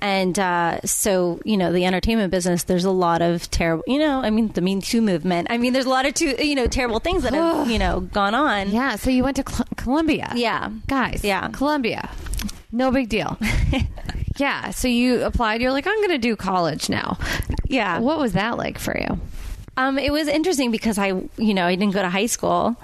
and 0.01 0.37
uh, 0.39 0.81
so 0.85 1.41
you 1.45 1.57
know 1.57 1.73
the 1.73 1.85
entertainment 1.85 2.31
business. 2.33 2.65
There's 2.65 2.85
a 2.85 2.91
lot 2.91 3.23
of 3.23 3.49
terrible, 3.51 3.85
you 3.87 3.99
know. 3.99 4.21
I 4.21 4.31
mean, 4.31 4.49
the 4.49 4.61
Me 4.61 4.81
Too 4.81 5.01
movement. 5.01 5.47
I 5.51 5.59
mean, 5.59 5.73
there's 5.75 5.87
a 5.87 5.91
lot 5.91 6.07
of 6.07 6.15
too, 6.15 6.35
you 6.45 6.55
know 6.55 6.67
terrible 6.67 6.99
things 6.99 7.23
that 7.23 7.35
have 7.35 7.71
you 7.71 7.79
know 7.79 8.01
gone 8.01 8.35
on. 8.35 8.71
Yeah, 8.71 8.97
so 8.97 9.11
you 9.11 9.23
went 9.23 9.37
to 9.37 9.45
Col- 9.45 9.67
Columbia. 9.77 10.33
Yeah. 10.35 10.71
Guys. 10.89 11.23
Yeah. 11.23 11.49
Columbia. 11.53 12.11
No 12.73 12.91
big 12.91 13.09
deal. 13.09 13.39
yeah, 14.39 14.71
so 14.71 14.89
you 14.89 15.23
applied. 15.23 15.61
You're 15.61 15.73
like, 15.73 15.87
I'm 15.87 15.97
going 15.99 16.09
to 16.11 16.19
do 16.19 16.37
college 16.37 16.89
now. 16.89 17.19
Yeah. 17.67 17.99
What 18.01 18.19
was 18.19 18.33
that 18.33 18.57
like 18.57 18.79
for 18.79 18.99
you? 18.99 19.21
Um, 19.77 19.99
it 19.99 20.13
was 20.13 20.29
interesting 20.29 20.71
because 20.71 20.99
I, 20.99 21.09
you 21.37 21.55
know, 21.55 21.67
I 21.67 21.75
didn't 21.75 21.95
go 21.95 22.03
to 22.03 22.11
high 22.11 22.27
school, 22.27 22.77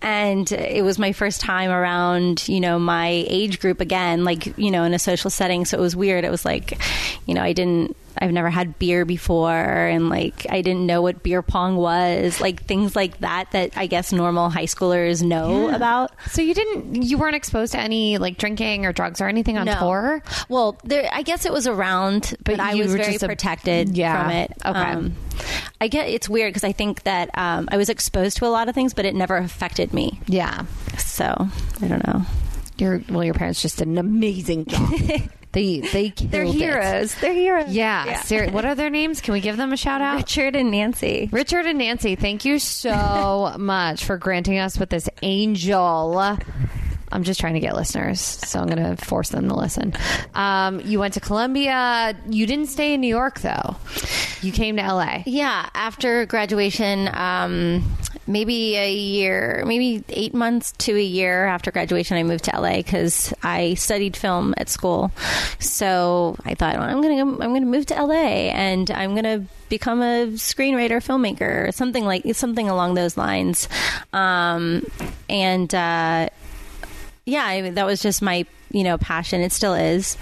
and 0.00 0.50
it 0.52 0.84
was 0.84 0.98
my 0.98 1.12
first 1.12 1.40
time 1.40 1.70
around, 1.70 2.48
you 2.48 2.60
know, 2.60 2.78
my 2.78 3.24
age 3.26 3.58
group 3.58 3.80
again, 3.80 4.24
like 4.24 4.56
you 4.56 4.70
know, 4.70 4.84
in 4.84 4.94
a 4.94 4.98
social 4.98 5.28
setting. 5.28 5.64
So 5.64 5.76
it 5.76 5.80
was 5.80 5.96
weird. 5.96 6.24
It 6.24 6.30
was 6.30 6.44
like, 6.44 6.78
you 7.26 7.34
know, 7.34 7.42
I 7.42 7.52
didn't. 7.52 7.96
I've 8.18 8.32
never 8.32 8.50
had 8.50 8.78
beer 8.78 9.04
before, 9.04 9.52
and 9.52 10.08
like 10.08 10.46
I 10.50 10.62
didn't 10.62 10.86
know 10.86 11.02
what 11.02 11.22
beer 11.22 11.42
pong 11.42 11.76
was, 11.76 12.40
like 12.40 12.64
things 12.64 12.94
like 12.96 13.18
that 13.20 13.50
that 13.52 13.76
I 13.76 13.86
guess 13.86 14.12
normal 14.12 14.50
high 14.50 14.64
schoolers 14.64 15.22
know 15.22 15.74
about. 15.74 16.12
So 16.30 16.42
you 16.42 16.54
didn't, 16.54 17.02
you 17.02 17.18
weren't 17.18 17.36
exposed 17.36 17.72
to 17.72 17.78
any 17.80 18.18
like 18.18 18.38
drinking 18.38 18.86
or 18.86 18.92
drugs 18.92 19.20
or 19.20 19.28
anything 19.28 19.58
on 19.58 19.66
No. 19.66 19.78
tour? 19.78 20.22
Well, 20.48 20.78
there, 20.84 21.08
I 21.12 21.22
guess 21.22 21.44
it 21.46 21.52
was 21.52 21.66
around, 21.66 22.34
but, 22.44 22.56
But 22.56 22.60
I 22.60 22.74
was 22.74 22.94
very 22.94 23.16
a- 23.16 23.18
protected 23.18 23.96
Yeah. 23.96 24.22
from 24.22 24.30
it. 24.32 24.52
Okay. 24.64 25.12
I 25.80 25.88
get 25.88 26.08
it's 26.08 26.28
weird 26.28 26.50
because 26.50 26.64
I 26.64 26.72
think 26.72 27.02
that 27.02 27.30
um, 27.36 27.68
I 27.70 27.76
was 27.76 27.88
exposed 27.88 28.38
to 28.38 28.46
a 28.46 28.48
lot 28.48 28.68
of 28.68 28.74
things, 28.74 28.94
but 28.94 29.04
it 29.04 29.14
never 29.14 29.36
affected 29.36 29.92
me. 29.92 30.18
Yeah. 30.26 30.64
So 30.98 31.26
I 31.82 31.86
don't 31.86 32.06
know. 32.06 32.22
Your 32.78 33.02
well, 33.08 33.24
your 33.24 33.34
parents 33.34 33.62
just 33.62 33.78
did 33.78 33.88
an 33.88 33.98
amazing 33.98 34.66
job. 34.66 34.90
they 35.56 35.80
they 35.80 36.10
killed 36.16 36.30
They're 36.30 36.42
it. 36.44 36.52
heroes. 36.52 37.14
They're 37.14 37.32
heroes. 37.32 37.70
Yeah. 37.72 38.20
Seri- 38.20 38.50
what 38.50 38.66
are 38.66 38.74
their 38.74 38.90
names? 38.90 39.22
Can 39.22 39.32
we 39.32 39.40
give 39.40 39.56
them 39.56 39.72
a 39.72 39.76
shout 39.76 40.02
out? 40.02 40.16
Richard 40.18 40.54
and 40.54 40.70
Nancy. 40.70 41.30
Richard 41.32 41.64
and 41.66 41.78
Nancy, 41.78 42.14
thank 42.14 42.44
you 42.44 42.58
so 42.58 43.54
much 43.58 44.04
for 44.04 44.18
granting 44.18 44.58
us 44.58 44.78
with 44.78 44.90
this 44.90 45.08
angel. 45.22 46.36
I'm 47.12 47.22
just 47.22 47.40
trying 47.40 47.54
to 47.54 47.60
get 47.60 47.74
listeners, 47.74 48.20
so 48.20 48.58
I'm 48.60 48.66
going 48.66 48.96
to 48.96 49.02
force 49.02 49.30
them 49.30 49.48
to 49.48 49.54
listen. 49.54 49.94
Um, 50.34 50.80
you 50.80 50.98
went 50.98 51.14
to 51.14 51.20
Columbia. 51.20 52.14
You 52.28 52.46
didn't 52.46 52.66
stay 52.66 52.92
in 52.94 53.00
New 53.00 53.06
York, 53.08 53.40
though. 53.40 53.76
You 54.42 54.50
came 54.52 54.76
to 54.76 54.82
LA. 54.82 55.22
Yeah, 55.24 55.70
after 55.72 56.26
graduation, 56.26 57.08
um, 57.14 57.84
maybe 58.26 58.76
a 58.76 58.92
year, 58.92 59.62
maybe 59.66 60.04
eight 60.08 60.34
months 60.34 60.72
to 60.72 60.96
a 60.96 61.02
year 61.02 61.46
after 61.46 61.70
graduation, 61.70 62.16
I 62.16 62.22
moved 62.22 62.44
to 62.44 62.60
LA 62.60 62.76
because 62.76 63.32
I 63.42 63.74
studied 63.74 64.16
film 64.16 64.54
at 64.56 64.68
school. 64.68 65.12
So 65.58 66.36
I 66.44 66.54
thought, 66.54 66.74
well, 66.74 66.88
I'm 66.88 67.00
gonna 67.02 67.16
go, 67.16 67.42
I'm 67.42 67.52
gonna 67.52 67.66
move 67.66 67.86
to 67.86 68.02
LA 68.02 68.50
and 68.52 68.90
I'm 68.90 69.14
gonna 69.14 69.46
become 69.68 70.00
a 70.00 70.26
screenwriter, 70.34 70.98
filmmaker, 70.98 71.72
something 71.72 72.04
like 72.04 72.22
something 72.34 72.68
along 72.68 72.94
those 72.94 73.16
lines. 73.16 73.68
Um, 74.12 74.86
and 75.28 75.72
uh, 75.74 76.28
yeah, 77.24 77.44
I 77.44 77.70
that 77.70 77.86
was 77.86 78.00
just 78.00 78.22
my 78.22 78.46
you 78.76 78.84
know 78.84 78.98
passion. 78.98 79.40
It 79.40 79.52
still 79.52 79.72
is 79.72 80.18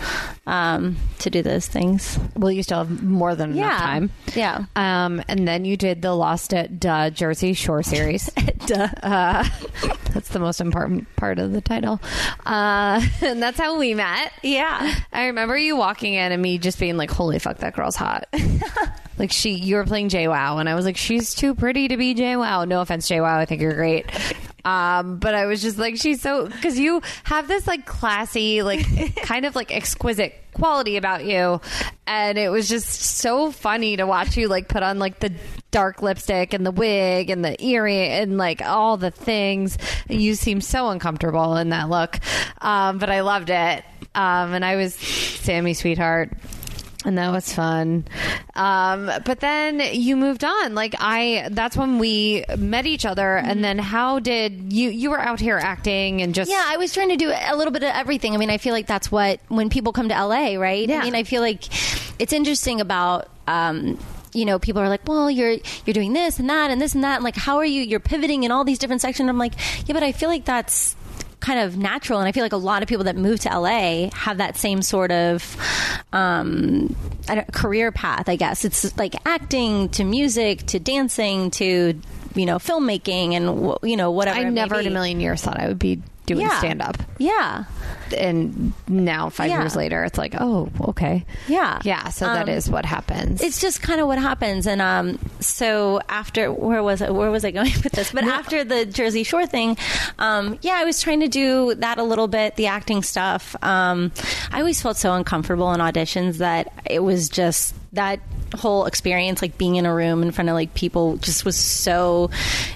um, 0.46 0.96
to 1.18 1.28
do 1.28 1.42
those 1.42 1.66
things. 1.66 2.18
Well, 2.36 2.52
you 2.52 2.62
still 2.62 2.78
have 2.78 3.02
more 3.02 3.34
than 3.34 3.52
enough 3.52 3.80
time. 3.80 4.10
Yeah. 4.34 4.66
Um, 4.76 5.22
and 5.28 5.46
then 5.46 5.64
you 5.64 5.76
did 5.76 6.02
the 6.02 6.14
Lost 6.14 6.54
at 6.54 6.78
Duh 6.78 7.10
Jersey 7.10 7.52
Shore 7.52 7.82
series. 7.82 8.30
Duh. 8.66 8.88
Uh, 9.04 9.46
that's 10.12 10.28
the 10.28 10.38
most 10.38 10.60
important 10.60 11.14
part 11.16 11.38
of 11.38 11.52
the 11.52 11.60
title. 11.60 12.00
Uh, 12.46 13.00
and 13.22 13.42
that's 13.42 13.58
how 13.58 13.78
we 13.78 13.94
met. 13.94 14.32
Yeah. 14.42 14.94
I 15.12 15.26
remember 15.26 15.56
you 15.56 15.76
walking 15.76 16.14
in 16.14 16.32
and 16.32 16.40
me 16.40 16.58
just 16.58 16.78
being 16.78 16.96
like, 16.96 17.10
"Holy 17.10 17.38
fuck, 17.38 17.58
that 17.58 17.74
girl's 17.74 17.96
hot." 17.96 18.26
like 19.18 19.30
she, 19.30 19.50
you 19.54 19.76
were 19.76 19.84
playing 19.84 20.08
JWoww, 20.08 20.58
and 20.60 20.68
I 20.68 20.74
was 20.74 20.84
like, 20.84 20.96
"She's 20.96 21.34
too 21.34 21.54
pretty 21.54 21.88
to 21.88 21.96
be 21.96 22.14
JWoww." 22.14 22.66
No 22.66 22.80
offense, 22.80 23.08
JWoww. 23.08 23.24
I 23.24 23.44
think 23.44 23.60
you're 23.60 23.74
great. 23.74 24.06
Um, 24.64 25.18
but 25.18 25.34
I 25.34 25.46
was 25.46 25.60
just 25.60 25.78
like, 25.78 25.96
she's 25.96 26.20
so 26.20 26.46
because 26.46 26.78
you 26.78 27.02
have 27.24 27.48
this 27.48 27.66
like 27.66 27.84
classy, 27.86 28.62
like 28.62 29.16
kind 29.22 29.44
of 29.44 29.54
like 29.54 29.74
exquisite 29.74 30.34
quality 30.54 30.96
about 30.96 31.24
you, 31.24 31.60
and 32.06 32.38
it 32.38 32.48
was 32.48 32.68
just 32.68 32.88
so 32.88 33.50
funny 33.50 33.96
to 33.96 34.06
watch 34.06 34.36
you 34.36 34.48
like 34.48 34.68
put 34.68 34.82
on 34.82 34.98
like 34.98 35.20
the 35.20 35.32
dark 35.70 36.00
lipstick 36.02 36.54
and 36.54 36.64
the 36.64 36.70
wig 36.70 37.28
and 37.30 37.44
the 37.44 37.62
earring 37.62 38.10
and 38.10 38.38
like 38.38 38.62
all 38.62 38.96
the 38.96 39.10
things. 39.10 39.76
You 40.08 40.34
seem 40.34 40.60
so 40.60 40.88
uncomfortable 40.88 41.56
in 41.56 41.70
that 41.70 41.90
look, 41.90 42.18
um, 42.60 42.98
but 42.98 43.10
I 43.10 43.20
loved 43.20 43.50
it. 43.50 43.84
Um, 44.14 44.54
and 44.54 44.64
I 44.64 44.76
was 44.76 44.94
Sammy, 44.94 45.74
sweetheart. 45.74 46.30
And 47.04 47.18
that 47.18 47.30
was 47.32 47.52
fun. 47.52 48.06
Um, 48.54 49.10
but 49.24 49.40
then 49.40 49.80
you 49.92 50.16
moved 50.16 50.42
on. 50.42 50.74
Like 50.74 50.94
I, 50.98 51.48
that's 51.50 51.76
when 51.76 51.98
we 51.98 52.44
met 52.56 52.86
each 52.86 53.04
other. 53.04 53.36
And 53.36 53.62
then 53.62 53.78
how 53.78 54.20
did 54.20 54.72
you, 54.72 54.88
you 54.90 55.10
were 55.10 55.20
out 55.20 55.38
here 55.38 55.58
acting 55.58 56.22
and 56.22 56.34
just, 56.34 56.50
Yeah, 56.50 56.64
I 56.66 56.78
was 56.78 56.94
trying 56.94 57.10
to 57.10 57.16
do 57.16 57.30
a 57.30 57.54
little 57.56 57.72
bit 57.72 57.82
of 57.82 57.90
everything. 57.94 58.32
I 58.34 58.38
mean, 58.38 58.50
I 58.50 58.58
feel 58.58 58.72
like 58.72 58.86
that's 58.86 59.12
what 59.12 59.40
when 59.48 59.68
people 59.68 59.92
come 59.92 60.08
to 60.08 60.14
LA, 60.14 60.54
right? 60.54 60.88
Yeah. 60.88 61.00
I 61.00 61.04
mean, 61.04 61.14
I 61.14 61.24
feel 61.24 61.42
like 61.42 61.64
it's 62.20 62.32
interesting 62.32 62.80
about. 62.80 63.28
Um, 63.46 63.98
you 64.32 64.44
know, 64.44 64.58
people 64.58 64.82
are 64.82 64.88
like, 64.88 65.06
"Well, 65.06 65.30
you're 65.30 65.58
you're 65.86 65.94
doing 65.94 66.12
this 66.12 66.40
and 66.40 66.50
that 66.50 66.70
and 66.72 66.80
this 66.80 66.94
and 66.96 67.04
that." 67.04 67.16
And 67.16 67.24
like, 67.24 67.36
how 67.36 67.58
are 67.58 67.64
you? 67.64 67.82
You're 67.82 68.00
pivoting 68.00 68.42
in 68.42 68.50
all 68.50 68.64
these 68.64 68.80
different 68.80 69.00
sections. 69.00 69.28
I'm 69.28 69.38
like, 69.38 69.52
yeah, 69.86 69.92
but 69.92 70.02
I 70.02 70.10
feel 70.10 70.28
like 70.28 70.44
that's 70.44 70.96
kind 71.44 71.60
of 71.60 71.76
natural, 71.76 72.18
and 72.18 72.26
I 72.26 72.32
feel 72.32 72.42
like 72.42 72.54
a 72.54 72.56
lot 72.56 72.82
of 72.82 72.88
people 72.88 73.04
that 73.04 73.16
move 73.16 73.40
to 73.40 73.48
LA 73.50 74.08
have 74.14 74.38
that 74.38 74.56
same 74.56 74.80
sort 74.80 75.12
of 75.12 75.56
um, 76.12 76.96
I 77.28 77.34
don't, 77.34 77.52
career 77.52 77.92
path. 77.92 78.28
I 78.28 78.36
guess 78.36 78.64
it's 78.64 78.96
like 78.96 79.14
acting 79.26 79.90
to 79.90 80.04
music 80.04 80.64
to 80.66 80.78
dancing 80.80 81.50
to 81.52 82.00
you 82.34 82.46
know 82.46 82.56
filmmaking 82.56 83.34
and 83.34 83.78
you 83.88 83.96
know 83.96 84.10
whatever. 84.10 84.38
I 84.38 84.44
never 84.44 84.80
in 84.80 84.86
a 84.86 84.90
million 84.90 85.20
years 85.20 85.42
thought 85.42 85.60
I 85.60 85.68
would 85.68 85.78
be 85.78 86.00
doing 86.26 86.40
Yeah. 86.42 86.58
stand 86.58 86.80
up. 86.82 86.96
Yeah. 87.18 87.64
And 88.16 88.72
now, 88.88 89.28
five 89.30 89.48
Yeah. 89.48 89.60
years 89.60 89.74
later, 89.76 90.04
it's 90.04 90.18
like, 90.18 90.34
oh, 90.38 90.68
okay. 90.88 91.24
Yeah. 91.48 91.80
Yeah. 91.84 92.08
So 92.10 92.26
that 92.26 92.48
Um, 92.48 92.54
is 92.54 92.68
what 92.70 92.84
happens. 92.84 93.40
It's 93.42 93.60
just 93.60 93.82
kind 93.82 94.00
of 94.00 94.06
what 94.06 94.18
happens, 94.18 94.66
and 94.66 94.80
um, 94.80 95.18
so 95.40 96.00
after 96.08 96.52
where 96.52 96.82
was 96.82 97.02
I, 97.02 97.10
where 97.10 97.30
was 97.30 97.44
I 97.44 97.50
going 97.50 97.72
with 97.82 97.92
this? 97.92 98.12
But 98.12 98.24
after 98.24 98.62
the 98.64 98.84
Jersey 98.86 99.22
Shore 99.24 99.46
thing, 99.46 99.76
um, 100.18 100.58
yeah, 100.62 100.74
I 100.74 100.84
was 100.84 101.00
trying 101.00 101.20
to 101.20 101.28
do 101.28 101.74
that 101.76 101.98
a 101.98 102.02
little 102.02 102.28
bit, 102.28 102.56
the 102.56 102.66
acting 102.68 103.02
stuff. 103.02 103.56
Um, 103.62 104.12
I 104.52 104.58
always 104.60 104.80
felt 104.80 104.96
so 104.96 105.12
uncomfortable 105.14 105.72
in 105.72 105.80
auditions 105.80 106.38
that 106.38 106.72
it 106.88 107.00
was 107.02 107.28
just 107.28 107.74
that 107.94 108.20
whole 108.56 108.86
experience, 108.86 109.40
like 109.42 109.56
being 109.58 109.76
in 109.76 109.86
a 109.86 109.94
room 109.94 110.22
in 110.22 110.30
front 110.30 110.48
of 110.48 110.54
like 110.54 110.74
people, 110.74 111.16
just 111.18 111.44
was 111.44 111.56
so 111.56 112.30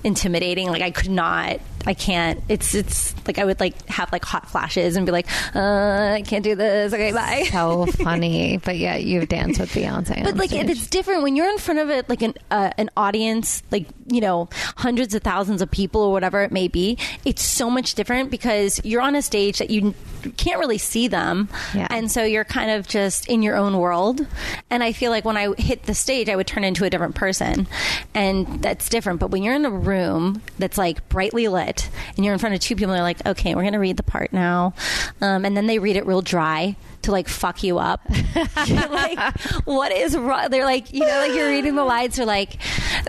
intimidating. 0.05 0.69
Like 0.69 0.83
I 0.83 0.91
could 0.91 1.11
not. 1.11 1.61
I 1.87 1.95
can't. 1.95 2.43
It's 2.49 2.75
it's 2.75 3.15
like 3.27 3.39
I 3.39 3.45
would 3.45 3.61
like 3.61 3.87
have 3.89 4.11
like 4.13 4.25
hot 4.25 4.51
flashes 4.51 4.97
and 4.97 5.07
be 5.07 5.13
like, 5.13 5.27
uh, 5.55 6.13
I 6.15 6.23
can't 6.27 6.45
do 6.45 6.55
this. 6.55 6.93
Okay, 6.93 7.13
bye. 7.13 7.49
so 7.53 7.87
funny. 7.87 8.59
But 8.59 8.77
yeah, 8.79 8.97
you 8.97 9.25
dance 9.27 9.59
with 9.59 9.71
Beyonce. 9.73 10.23
But 10.25 10.37
like 10.37 10.53
it's 10.53 10.89
different 10.89 11.23
when 11.23 11.37
you're 11.37 11.49
in 11.49 11.59
front 11.59 11.81
of 11.81 11.89
it, 11.91 12.09
like 12.09 12.23
an 12.23 12.35
uh, 12.51 12.71
an 12.79 12.91
audience, 12.97 13.63
like 13.71 13.87
you 14.09 14.21
know, 14.21 14.49
hundreds 14.77 15.15
of 15.15 15.23
thousands 15.23 15.63
of 15.63 15.71
people 15.71 16.03
or 16.03 16.13
whatever 16.13 16.43
it 16.43 16.53
may 16.53 16.69
be. 16.69 16.99
It's 17.25 17.43
so 17.43 17.71
much 17.71 17.95
different 17.95 18.31
because 18.31 18.81
you're 18.85 19.03
on 19.03 19.15
a 19.15 19.23
stage 19.23 19.59
that 19.59 19.71
you 19.71 19.95
can't 20.37 20.59
really 20.59 20.79
see 20.79 21.07
them, 21.09 21.49
Yeah. 21.75 21.87
and 21.91 22.11
so 22.11 22.25
you're 22.25 22.45
kind 22.45 22.71
of 22.73 22.89
just 22.89 23.29
in 23.29 23.43
your 23.43 23.55
own 23.57 23.79
world. 23.79 24.27
And 24.69 24.83
I 24.83 24.93
feel 24.93 25.11
like 25.13 25.25
when 25.25 25.37
I 25.37 25.55
hit 25.55 25.85
the 25.85 25.95
stage, 25.95 26.29
I 26.29 26.35
would 26.37 26.47
turn 26.47 26.65
into 26.65 26.85
a 26.85 26.91
different 26.91 27.15
person, 27.15 27.69
and 28.15 28.61
that's 28.63 28.89
different. 28.89 29.21
But 29.21 29.31
when 29.31 29.43
you're 29.43 29.55
in 29.55 29.65
a 29.65 29.71
room 29.71 30.43
that's 30.59 30.77
like 30.77 31.09
brightly 31.09 31.47
lit, 31.49 31.78
and 32.17 32.25
you're 32.25 32.33
in 32.33 32.39
front 32.39 32.55
of 32.55 32.61
two 32.61 32.77
people, 32.77 32.95
they're 32.95 33.03
like, 33.03 33.25
"Okay, 33.27 33.55
we're 33.55 33.65
gonna 33.65 33.79
read 33.79 33.97
the 33.97 34.03
part 34.03 34.33
now," 34.33 34.75
um, 35.21 35.45
and 35.45 35.57
then 35.57 35.67
they 35.67 35.79
read 35.79 35.97
it 35.97 36.07
real 36.07 36.23
dry. 36.23 36.77
To 37.09 37.13
like 37.13 37.27
fuck 37.27 37.63
you 37.63 37.79
up, 37.79 38.03
like, 38.57 39.19
what 39.65 39.91
is 39.93 40.15
wrong? 40.15 40.51
They're 40.51 40.67
like, 40.67 40.93
you 40.93 41.01
know, 41.01 41.19
like 41.21 41.33
you're 41.33 41.49
reading 41.49 41.75
the 41.75 41.85
lines. 41.85 42.17
They're 42.17 42.27
like, 42.27 42.59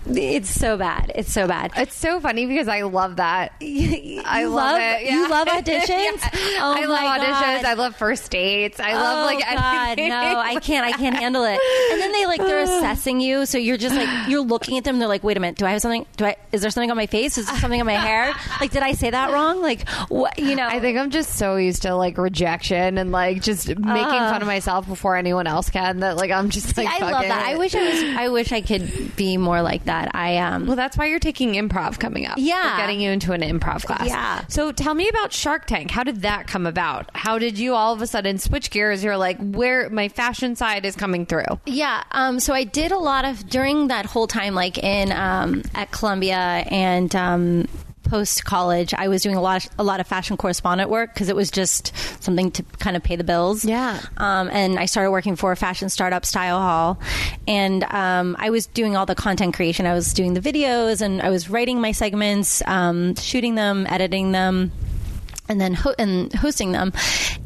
it's 0.07 0.49
so 0.49 0.77
bad. 0.77 1.11
It's 1.15 1.33
so 1.33 1.47
bad. 1.49 1.73
It's 1.75 1.97
so 1.97 2.21
funny 2.21 2.45
because 2.45 2.69
I 2.69 2.83
love 2.83 3.17
that. 3.17 3.51
I 3.61 4.45
love, 4.45 4.53
love- 4.53 4.79
it. 4.79 5.11
you 5.11 5.27
love 5.27 5.47
auditions? 5.49 6.21
Yeah. 6.21 6.59
Oh 6.61 6.73
I 6.77 6.85
love 6.85 7.19
auditions. 7.19 7.61
God. 7.61 7.65
I 7.65 7.73
love 7.73 7.95
first 7.97 8.31
dates. 8.31 8.79
I 8.79 8.93
love 8.93 9.17
oh 9.19 9.25
like 9.35 9.43
God, 9.43 9.87
anything. 9.99 10.09
no, 10.11 10.15
I 10.15 10.59
can't. 10.61 10.85
I 10.85 10.93
can't 10.93 11.17
handle 11.17 11.43
it. 11.43 11.59
And 11.91 11.99
then 11.99 12.13
they 12.13 12.25
like 12.25 12.39
they're 12.39 12.61
assessing 12.61 13.19
you, 13.19 13.45
so 13.45 13.57
you're 13.57 13.75
just 13.77 13.95
like 13.95 14.29
you're 14.29 14.39
looking 14.39 14.77
at 14.77 14.85
them. 14.85 14.99
They're 14.99 15.09
like, 15.09 15.25
wait 15.25 15.35
a 15.35 15.41
minute, 15.41 15.57
do 15.57 15.65
I 15.65 15.71
have 15.71 15.81
something? 15.81 16.05
Do 16.15 16.23
I? 16.25 16.37
Is 16.53 16.61
there 16.61 16.71
something 16.71 16.89
on 16.89 16.95
my 16.95 17.07
face? 17.07 17.37
Is 17.37 17.47
there 17.47 17.57
something 17.57 17.81
on 17.81 17.85
my 17.85 17.93
hair? 17.95 18.33
Like, 18.61 18.71
did 18.71 18.81
I 18.81 18.93
say 18.93 19.09
that 19.09 19.31
wrong? 19.31 19.61
Like, 19.61 19.89
what? 20.07 20.39
You 20.39 20.55
know? 20.55 20.67
I 20.67 20.79
think 20.79 20.97
I'm 20.97 21.09
just 21.11 21.35
so 21.35 21.57
used 21.57 21.81
to 21.81 21.95
like 21.95 22.17
rejection 22.17 22.97
and 22.97 23.11
like 23.11 23.41
just 23.41 23.67
making 23.93 24.19
fun 24.19 24.41
of 24.41 24.47
myself 24.47 24.87
before 24.87 25.15
anyone 25.15 25.45
else 25.45 25.69
can 25.69 25.99
that 25.99 26.17
like 26.17 26.31
I'm 26.31 26.49
just 26.49 26.75
like 26.77 26.87
I 26.87 26.99
fuck 26.99 27.11
love 27.11 27.25
it. 27.25 27.27
that. 27.27 27.45
I 27.45 27.57
wish 27.57 27.75
I 27.75 27.89
was. 27.89 28.03
I 28.17 28.29
wish 28.29 28.51
I 28.51 28.61
could 28.61 29.15
be 29.15 29.37
more 29.37 29.61
like 29.61 29.85
that. 29.85 29.99
that. 29.99 30.15
I 30.15 30.37
um, 30.37 30.65
Well, 30.65 30.75
that's 30.75 30.97
why 30.97 31.07
you're 31.07 31.19
taking 31.19 31.53
improv 31.53 31.99
coming 31.99 32.25
up. 32.25 32.37
Yeah. 32.37 32.73
We're 32.73 32.77
getting 32.77 33.01
you 33.01 33.11
into 33.11 33.33
an 33.33 33.41
improv 33.41 33.85
class. 33.85 34.07
Yeah. 34.07 34.43
So 34.47 34.71
tell 34.71 34.93
me 34.93 35.09
about 35.09 35.33
Shark 35.33 35.65
Tank. 35.65 35.91
How 35.91 36.03
did 36.03 36.21
that 36.21 36.47
come 36.47 36.65
about? 36.65 37.09
How 37.13 37.39
did 37.39 37.57
you 37.57 37.73
all 37.73 37.93
of 37.93 38.01
a 38.01 38.07
sudden 38.07 38.37
switch 38.37 38.69
gears? 38.69 39.03
You're 39.03 39.17
like, 39.17 39.37
where 39.39 39.89
my 39.89 40.09
fashion 40.09 40.55
side 40.55 40.85
is 40.85 40.95
coming 40.95 41.25
through. 41.25 41.59
Yeah. 41.65 42.03
Um, 42.11 42.39
so 42.39 42.53
I 42.53 42.63
did 42.63 42.91
a 42.91 42.97
lot 42.97 43.25
of 43.25 43.49
during 43.49 43.87
that 43.87 44.05
whole 44.05 44.27
time, 44.27 44.55
like 44.55 44.77
in 44.77 45.11
um, 45.11 45.63
at 45.75 45.91
Columbia 45.91 46.37
and. 46.37 47.13
Um, 47.15 47.67
Post 48.09 48.43
college, 48.43 48.93
I 48.93 49.07
was 49.07 49.21
doing 49.21 49.35
a 49.35 49.41
lot, 49.41 49.65
of, 49.65 49.71
a 49.77 49.83
lot 49.83 49.99
of 49.99 50.07
fashion 50.07 50.35
correspondent 50.35 50.89
work 50.89 51.13
because 51.13 51.29
it 51.29 51.35
was 51.35 51.51
just 51.51 51.93
something 52.23 52.49
to 52.51 52.63
kind 52.79 52.97
of 52.97 53.03
pay 53.03 53.15
the 53.15 53.23
bills. 53.23 53.63
Yeah. 53.63 53.99
Um, 54.17 54.49
and 54.51 54.79
I 54.79 54.85
started 54.85 55.11
working 55.11 55.35
for 55.35 55.51
a 55.51 55.55
fashion 55.55 55.89
startup, 55.89 56.25
Style 56.25 56.59
Hall, 56.59 56.99
and 57.47 57.83
um, 57.83 58.35
I 58.39 58.49
was 58.49 58.65
doing 58.65 58.95
all 58.97 59.05
the 59.05 59.15
content 59.15 59.53
creation. 59.55 59.85
I 59.85 59.93
was 59.93 60.13
doing 60.13 60.33
the 60.33 60.41
videos, 60.41 61.01
and 61.01 61.21
I 61.21 61.29
was 61.29 61.49
writing 61.49 61.81
my 61.81 61.91
segments, 61.91 62.63
um, 62.65 63.15
shooting 63.15 63.55
them, 63.55 63.85
editing 63.87 64.31
them, 64.31 64.71
and 65.47 65.61
then 65.61 65.73
ho- 65.73 65.95
and 65.99 66.33
hosting 66.33 66.71
them, 66.71 66.93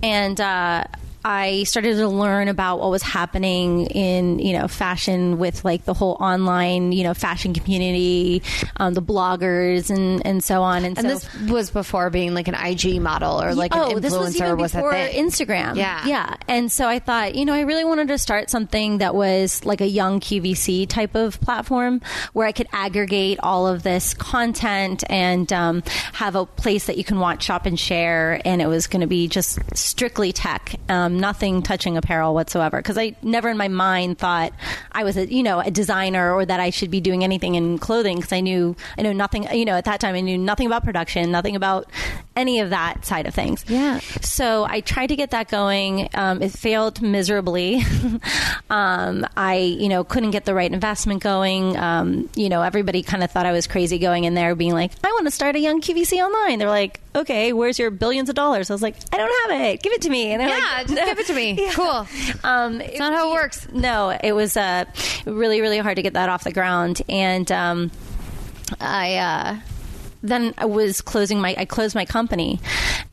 and. 0.02 0.40
Uh, 0.40 0.86
I 1.26 1.64
started 1.64 1.96
to 1.98 2.08
learn 2.08 2.48
about 2.48 2.80
what 2.80 2.90
was 2.92 3.02
happening 3.02 3.88
in 3.88 4.40
you 4.40 4.58
know 4.58 4.68
fashion 4.68 5.38
with 5.38 5.64
like 5.66 5.86
the 5.86 5.94
whole 5.94 6.18
online 6.20 6.92
you 6.92 7.04
know 7.04 7.14
fashion 7.14 7.54
community, 7.54 8.42
um, 8.78 8.94
the 8.94 9.02
bloggers 9.02 9.90
and 9.90 10.26
and 10.26 10.44
so 10.44 10.62
on 10.64 10.86
and, 10.86 10.98
And 10.98 11.08
so. 11.08 11.14
this 11.14 11.50
was 11.50 11.72
before 11.72 12.10
being 12.10 12.34
like 12.34 12.48
an 12.48 12.56
IG 12.56 13.02
model 13.02 13.42
or 13.42 13.54
like 13.54 13.76
oh, 13.76 13.90
an 13.90 13.98
influencer 13.98 14.02
this 14.02 14.14
was 14.14 14.36
even 14.36 14.58
was 14.58 14.74
before. 14.74 14.94
Instagram. 14.94 15.76
Yeah. 15.76 16.06
yeah. 16.06 16.36
And 16.48 16.72
so 16.72 16.88
I 16.88 17.00
thought, 17.00 17.36
you 17.36 17.46
know, 17.46 17.54
I 17.54 17.62
really 17.62 17.86
wanted 17.86 18.08
to 18.10 18.18
start 18.18 18.50
something 18.50 19.00
that 19.00 19.16
was 19.16 19.64
like 19.66 19.82
a 19.82 19.88
young 19.88 20.20
QVC 20.20 20.88
type 20.88 21.16
of 21.16 21.40
platform 21.42 22.02
where 22.34 22.48
I 22.48 22.52
could 22.52 22.68
aggregate 22.72 23.40
all 23.42 23.68
of 23.68 23.84
this 23.84 24.14
content 24.14 25.04
and 25.10 25.52
um, 25.54 25.84
have 26.14 26.36
a 26.36 26.46
place 26.46 26.86
that 26.88 26.98
you 26.98 27.04
can 27.04 27.20
watch, 27.20 27.44
shop, 27.44 27.66
and 27.66 27.80
share. 27.80 28.42
And 28.46 28.62
it 28.62 28.68
was 28.68 28.88
going 28.88 29.02
to 29.02 29.08
be 29.08 29.28
just 29.28 29.60
strictly 29.76 30.32
tech, 30.32 30.76
um, 30.90 31.13
nothing 31.20 31.62
touching 31.62 31.98
apparel 31.98 32.34
whatsoever. 32.34 32.78
Because 32.78 32.98
I 32.98 33.16
never 33.22 33.50
in 33.50 33.58
my 33.58 33.68
mind 33.68 34.18
thought 34.18 34.54
I 34.92 35.04
was 35.04 35.18
a 35.18 35.32
you 35.32 35.44
know 35.44 35.60
a 35.60 35.72
designer 35.72 36.34
or 36.34 36.46
that 36.46 36.60
I 36.60 36.70
should 36.70 36.92
be 36.92 37.02
doing 37.02 37.24
anything 37.24 37.56
in 37.56 37.78
clothing 37.78 38.18
because 38.18 38.34
I 38.34 38.42
knew 38.42 38.76
I 38.98 39.02
know 39.02 39.14
nothing. 39.14 39.44
You 39.54 39.66
know, 39.66 39.76
at 39.76 39.86
that 39.86 40.00
time 40.00 40.16
I 40.16 40.22
knew 40.22 40.38
nothing 40.38 40.68
about 40.68 40.84
production, 40.84 41.32
nothing 41.32 41.56
about 41.56 41.90
any 42.36 42.60
of 42.60 42.72
that 42.72 43.06
side 43.06 43.28
of 43.28 43.34
things. 43.34 43.64
Yeah. 43.68 44.00
So 44.22 44.66
I 44.66 44.82
tried 44.82 45.08
to 45.08 45.16
get 45.16 45.32
that 45.32 45.50
going. 45.50 46.10
Um, 46.14 46.42
it 46.42 46.52
failed 46.52 47.02
miserably. 47.02 47.84
um, 48.70 49.26
I, 49.38 49.56
you 49.56 49.90
know, 49.90 50.04
couldn't 50.04 50.32
get 50.32 50.46
the 50.46 50.54
right 50.54 50.72
investment 50.72 51.22
going. 51.22 51.78
Um, 51.78 52.30
you 52.36 52.50
know, 52.50 52.62
everybody 52.62 53.04
kind 53.04 53.24
of 53.24 53.32
thought 53.32 53.46
I 53.46 53.52
was 53.52 53.68
crazy 53.68 54.00
going 54.00 54.24
in 54.24 54.34
there, 54.34 54.56
being 54.56 54.74
like, 54.74 54.92
"I 55.04 55.12
want 55.12 55.26
to 55.26 55.32
start 55.32 55.56
a 55.56 55.60
young 55.60 55.82
QVC 55.82 56.24
online." 56.24 56.60
They're 56.60 56.70
like, 56.70 57.00
"Okay, 57.16 57.54
where's 57.54 57.78
your 57.80 57.92
billions 57.92 58.30
of 58.30 58.36
dollars?" 58.36 58.70
I 58.70 58.74
was 58.74 58.82
like, 58.82 58.96
"I 59.12 59.18
don't 59.18 59.52
have 59.52 59.62
it. 59.62 59.82
Give 59.82 59.94
it 59.94 60.02
to 60.04 60.10
me." 60.10 60.32
And 60.32 60.42
they're 60.42 60.50
Yeah, 60.50 60.76
like, 60.78 60.88
just 60.88 61.06
give 61.06 61.20
it 61.20 61.28
to 61.28 61.34
me. 61.34 61.70
Cool. 61.74 62.08
Um, 62.44 62.82
It's 62.82 63.00
not 63.00 63.14
how 63.14 63.30
it 63.32 63.34
works. 63.34 63.68
No, 63.72 64.10
it 64.24 64.34
was 64.34 64.56
uh, 64.58 64.86
really, 65.26 65.62
really 65.62 65.78
hard 65.80 65.96
to 65.98 66.02
get 66.02 66.14
that 66.14 66.30
off 66.30 66.44
the 66.44 66.52
ground, 66.54 67.02
and 67.10 67.52
um, 67.52 67.92
I. 68.80 69.16
Uh, 69.18 69.60
then 70.26 70.54
I 70.58 70.66
was 70.68 71.02
closing 71.02 71.42
my 71.42 71.54
I 71.58 71.66
closed 71.66 71.96
my 71.96 72.06
company, 72.06 72.62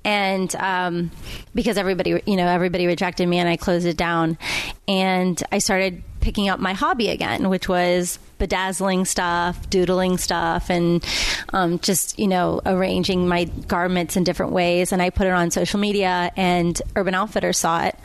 and 0.05 0.55
um, 0.57 1.11
because 1.57 1.77
everybody 1.77 2.23
you 2.25 2.37
know 2.37 2.47
everybody 2.47 2.87
rejected 2.87 3.27
me, 3.29 3.39
and 3.39 3.49
I 3.49 3.57
closed 3.57 3.85
it 3.85 3.97
down, 3.97 4.39
and 4.87 5.43
I 5.51 5.59
started 5.59 6.05
picking 6.21 6.49
up 6.49 6.61
my 6.61 6.73
hobby 6.73 7.09
again, 7.09 7.49
which 7.49 7.69
was 7.69 8.21
bedazzling 8.41 9.05
stuff, 9.05 9.71
doodling 9.71 10.19
stuff, 10.19 10.69
and 10.69 11.05
um, 11.53 11.79
just 11.79 12.19
you 12.19 12.27
know 12.27 12.61
arranging 12.67 13.29
my 13.29 13.45
garments 13.45 14.17
in 14.17 14.25
different 14.25 14.51
ways. 14.51 14.91
And 14.91 15.01
I 15.01 15.11
put 15.11 15.29
it 15.29 15.33
on 15.33 15.53
social 15.53 15.79
media, 15.79 16.33
and 16.37 16.81
Urban 16.97 17.15
Outfitters 17.15 17.59
saw 17.59 17.85
it, 17.85 17.97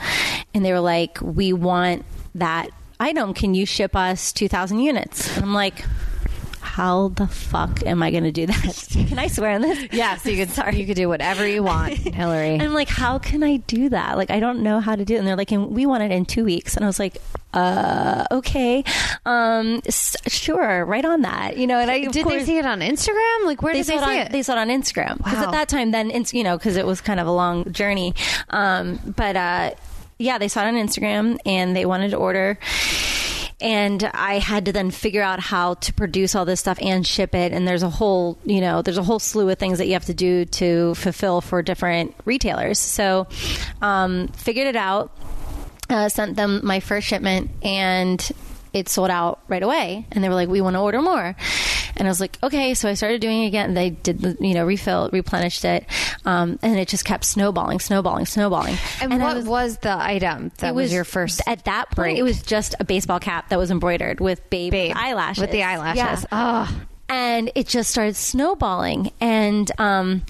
and 0.54 0.64
they 0.64 0.72
were 0.72 0.80
like, 0.80 1.18
"We 1.22 1.54
want 1.54 2.06
that 2.36 2.70
item. 3.00 3.34
Can 3.34 3.56
you 3.56 3.66
ship 3.66 3.96
us 3.96 4.32
two 4.32 4.48
thousand 4.48 4.80
units?" 4.82 5.36
And 5.36 5.46
I'm 5.46 5.54
like 5.56 5.84
how 6.76 7.08
the 7.08 7.26
fuck 7.26 7.86
am 7.86 8.04
I 8.04 8.12
going 8.12 8.26
to 8.26 8.34
do 8.34 8.48
that? 8.48 8.88
Can 9.08 9.18
I 9.18 9.28
swear 9.28 9.52
on 9.56 9.62
this? 9.62 9.88
Yeah, 9.94 10.18
so 10.18 10.30
you 10.30 10.46
could 10.46 10.54
sorry. 10.54 10.76
you 10.78 10.86
could 10.86 10.98
do 10.98 11.08
whatever 11.08 11.48
you 11.48 11.64
want, 11.64 11.94
Hillary. 11.94 12.50
And 12.56 12.64
I'm 12.64 12.74
like, 12.74 12.90
how 12.90 13.18
can 13.18 13.44
I 13.44 13.58
do 13.58 13.88
that? 13.90 14.18
Like, 14.18 14.30
I 14.30 14.42
don't 14.42 14.62
know 14.62 14.82
how 14.82 14.94
to 14.98 15.06
do 15.06 15.16
it. 15.16 15.20
And 15.20 15.26
they're 15.28 15.38
like, 15.38 15.54
and 15.54 15.70
we 15.72 15.86
want 15.86 16.04
it 16.04 16.12
in 16.12 16.26
two 16.26 16.44
weeks. 16.44 16.76
And 16.76 16.84
I 16.84 16.88
was 16.90 17.00
like, 17.00 17.18
uh, 17.54 18.26
okay, 18.30 18.84
um, 19.26 19.82
s- 19.86 20.18
sure, 20.28 20.84
right 20.84 21.06
on 21.06 21.22
that. 21.22 21.56
You 21.56 21.66
know, 21.66 21.80
and 21.80 21.90
I 21.90 21.96
of 22.08 22.12
did 22.12 22.26
they 22.26 22.30
course- 22.30 22.46
see 22.46 22.58
it 22.58 22.66
on 22.66 22.82
Instagram? 22.82 23.46
Like 23.46 23.62
where 23.62 23.72
they 23.74 23.80
did 23.84 23.88
they 23.94 23.98
see 23.98 24.04
on, 24.04 24.12
it? 24.18 24.32
They 24.34 24.44
saw 24.44 24.56
it 24.56 24.60
on 24.60 24.68
Instagram 24.68 25.18
because 25.20 25.34
Wow. 25.40 25.46
at 25.46 25.52
that 25.52 25.70
time, 25.70 25.92
then 25.92 26.12
it's 26.12 26.34
you 26.34 26.44
know 26.44 26.58
because 26.58 26.76
it 26.76 26.86
was 26.86 27.00
kind 27.00 27.22
of 27.22 27.28
a 27.28 27.32
long 27.32 27.72
journey. 27.72 28.14
Um, 28.50 29.00
but 29.16 29.38
uh, 29.38 29.72
yeah, 30.18 30.38
they 30.40 30.50
saw 30.50 30.64
it 30.64 30.68
on 30.68 30.74
Instagram 30.76 31.38
and 31.46 31.74
they 31.74 31.86
wanted 31.86 32.12
to 32.12 32.18
order. 32.18 32.60
And 33.62 34.04
I 34.14 34.40
had 34.40 34.66
to 34.66 34.74
then 34.74 34.92
figure 34.92 35.22
out 35.22 35.40
how 35.40 35.76
to 35.76 35.94
produce 35.94 36.36
all 36.36 36.44
this 36.44 36.60
stuff 36.60 36.78
and 36.82 37.08
ship 37.08 37.34
it. 37.34 37.54
And 37.54 37.68
there's 37.68 37.84
a 37.84 37.90
whole, 37.90 38.38
you 38.44 38.60
know, 38.60 38.82
there's 38.82 38.98
a 38.98 39.04
whole 39.04 39.20
slew 39.20 39.50
of 39.50 39.58
things 39.58 39.78
that 39.78 39.88
you 39.88 39.94
have 39.94 40.06
to 40.06 40.14
do 40.14 40.46
to 40.46 40.94
fulfill 40.96 41.40
for 41.40 41.62
different 41.62 42.16
retailers. 42.26 42.80
So, 42.80 43.28
um, 43.82 44.28
figured 44.30 44.68
it 44.68 44.76
out 44.76 45.18
uh, 45.90 46.10
sent 46.10 46.36
them 46.36 46.62
my 46.64 46.80
first 46.80 47.08
shipment 47.08 47.52
and 47.64 48.32
it 48.74 48.90
sold 48.90 49.10
out 49.10 49.40
right 49.48 49.64
away 49.64 50.06
and 50.12 50.24
they 50.24 50.30
were 50.30 50.36
like 50.36 50.50
we 50.50 50.62
want 50.62 50.76
to 50.76 50.80
order 50.80 51.02
more 51.02 51.36
and 51.98 52.08
i 52.08 52.12
was 52.12 52.20
like 52.20 52.38
okay 52.44 52.74
so 52.74 52.88
i 52.90 52.94
started 52.94 53.22
doing 53.22 53.44
it 53.44 53.48
again 53.48 53.74
they 53.74 53.90
did 53.90 54.20
the 54.20 54.38
you 54.40 54.54
know 54.54 54.66
refill 54.66 55.10
replenished 55.12 55.66
it 55.66 55.86
um, 56.26 56.58
and 56.62 56.78
it 56.78 56.88
just 56.88 57.06
kept 57.06 57.24
snowballing 57.24 57.80
snowballing 57.80 58.26
snowballing 58.26 58.76
and, 59.02 59.14
I 59.14 59.18
what 59.18 59.46
was, 59.46 59.78
the 59.78 59.96
item 59.96 60.52
that 60.58 60.70
it 60.70 60.76
was, 60.76 60.92
your 60.92 61.04
first 61.04 61.42
at 61.48 61.66
that 61.66 61.86
point 61.92 61.96
break? 61.96 62.18
it 62.18 62.24
was 62.24 62.42
just 62.42 62.76
a 62.80 62.84
baseball 62.84 63.20
cap 63.20 63.50
that 63.50 63.60
was 63.60 63.72
embroidered 63.72 64.20
with 64.20 64.50
babe, 64.50 64.72
Babe, 64.72 64.94
eyelashes 64.96 65.42
with 65.42 65.52
the 65.52 65.64
eyelashes. 65.64 65.98
Yeah 65.98 66.16
Oh. 66.32 66.82
And 67.08 67.52
it 67.56 67.68
just 67.68 67.90
started 67.92 68.16
snowballing. 68.16 69.12
And 69.22 69.72
um, 69.78 70.24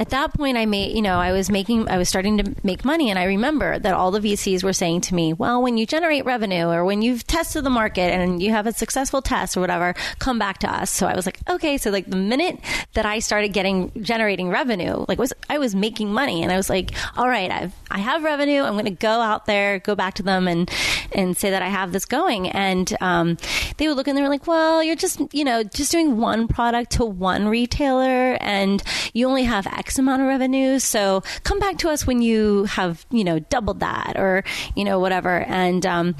at 0.00 0.10
that 0.10 0.32
point 0.32 0.56
i 0.56 0.64
made 0.64 0.96
you 0.96 1.02
know 1.02 1.18
i 1.18 1.30
was 1.30 1.50
making 1.50 1.86
i 1.88 1.98
was 1.98 2.08
starting 2.08 2.38
to 2.38 2.54
make 2.64 2.84
money. 2.84 3.10
And 3.10 3.18
i 3.18 3.24
remember 3.24 3.78
that 3.78 3.92
all 3.92 4.10
the 4.10 4.20
vcs 4.20 4.64
were 4.64 4.72
saying 4.72 5.02
to 5.02 5.14
me 5.14 5.32
well 5.32 5.62
when 5.62 5.76
you 5.76 5.86
generate 5.86 6.24
revenue 6.24 6.66
or 6.66 6.84
when 6.84 7.02
you've 7.02 7.26
tested 7.26 7.64
the 7.64 7.70
market 7.70 8.12
and 8.12 8.42
you 8.42 8.50
have 8.50 8.66
a 8.66 8.72
successful 8.72 9.20
test 9.20 9.56
or 9.56 9.60
whatever 9.60 9.94
come 10.18 10.38
back 10.38 10.58
to 10.58 10.72
us. 10.72 10.90
So 10.90 11.06
i 11.06 11.14
was 11.14 11.26
like 11.26 11.38
okay. 11.48 11.76
So 11.76 11.90
like 11.90 12.06
the 12.06 12.16
minute 12.16 12.58
that 12.94 13.06
i 13.06 13.18
started 13.18 13.52
getting 13.52 13.92
generating 14.02 14.48
revenue 14.48 15.04
like 15.06 15.18
was 15.18 15.32
i 15.48 15.58
was 15.58 15.74
making 15.74 16.12
money. 16.12 16.42
And 16.42 16.50
i 16.50 16.56
was 16.56 16.70
like 16.70 16.92
all 17.16 17.28
right 17.28 17.50
i've 17.50 17.74
i 17.90 17.98
have 17.98 18.24
revenue. 18.24 18.62
I'm 18.62 18.72
going 18.72 18.84
to 18.86 18.90
go 18.90 19.20
out 19.20 19.46
there 19.46 19.78
go 19.80 19.94
back 19.94 20.14
to 20.14 20.22
them 20.22 20.48
and 20.48 20.70
and 21.12 21.36
say 21.36 21.50
that 21.50 21.62
i 21.62 21.68
have 21.68 21.92
this 21.92 22.06
going. 22.06 22.48
And 22.48 22.96
um, 23.00 23.36
they 23.76 23.86
would 23.88 23.96
look 23.96 24.08
and 24.08 24.16
they 24.16 24.22
were 24.22 24.28
like 24.28 24.46
well 24.46 24.82
you're 24.82 24.96
just 24.96 25.20
you 25.32 25.44
know 25.44 25.62
just 25.62 25.92
doing 25.92 25.99
one 26.08 26.48
product 26.48 26.92
to 26.92 27.04
one 27.04 27.48
retailer 27.48 28.36
and 28.40 28.82
you 29.12 29.28
only 29.28 29.44
have 29.44 29.66
x 29.66 29.98
amount 29.98 30.22
of 30.22 30.28
revenue 30.28 30.78
so 30.78 31.22
come 31.44 31.58
back 31.58 31.78
to 31.78 31.88
us 31.88 32.06
when 32.06 32.22
you 32.22 32.64
have 32.64 33.04
you 33.10 33.24
know 33.24 33.38
doubled 33.38 33.80
that 33.80 34.14
or 34.16 34.44
you 34.74 34.84
know 34.84 34.98
whatever 34.98 35.40
and 35.40 35.86
um, 35.86 36.14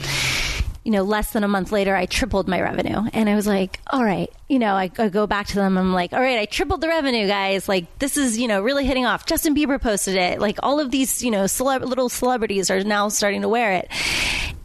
you 0.85 0.93
know, 0.93 1.03
less 1.03 1.33
than 1.33 1.45
a 1.45 1.49
month 1.49 1.73
later, 1.73 1.95
I 1.95 2.07
tripled 2.07 2.49
my 2.49 2.61
revenue. 2.61 3.03
And 3.13 3.29
I 3.29 3.35
was 3.35 3.47
like, 3.47 3.81
all 3.91 4.03
right, 4.03 4.33
you 4.49 4.59
know, 4.59 4.75
I, 4.75 4.91
I 4.99 5.09
go 5.09 5.27
back 5.27 5.49
to 5.49 5.57
them. 5.57 5.77
I'm 5.77 5.93
like, 5.93 6.13
all 6.13 6.21
right, 6.21 6.39
I 6.39 6.47
tripled 6.47 6.81
the 6.81 6.89
revenue, 6.89 7.27
guys. 7.27 7.69
Like, 7.69 7.99
this 7.99 8.17
is, 8.17 8.39
you 8.39 8.49
know, 8.49 8.63
really 8.63 8.87
hitting 8.87 9.05
off. 9.05 9.27
Justin 9.27 9.55
Bieber 9.55 9.81
posted 9.81 10.17
it. 10.17 10.41
Like, 10.41 10.59
all 10.63 10.81
of 10.81 10.91
these, 10.91 11.23
you 11.23 11.31
know, 11.31 11.43
little 11.43 12.09
celebrities 12.09 12.71
are 12.71 12.83
now 12.83 13.09
starting 13.09 13.43
to 13.43 13.49
wear 13.49 13.73
it. 13.73 13.89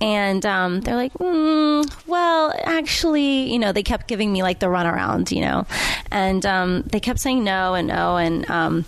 And 0.02 0.46
um, 0.46 0.82
they're 0.82 0.96
like, 0.96 1.14
mm, 1.14 2.08
well, 2.08 2.54
actually, 2.64 3.52
you 3.52 3.60
know, 3.60 3.72
they 3.72 3.84
kept 3.84 4.08
giving 4.08 4.32
me 4.32 4.44
like 4.44 4.60
the 4.60 4.68
runaround, 4.68 5.32
you 5.32 5.42
know, 5.42 5.66
and 6.12 6.46
um, 6.46 6.82
they 6.84 7.00
kept 7.00 7.20
saying 7.20 7.44
no 7.44 7.74
and 7.74 7.88
no. 7.88 8.18
And, 8.18 8.50
um, 8.50 8.86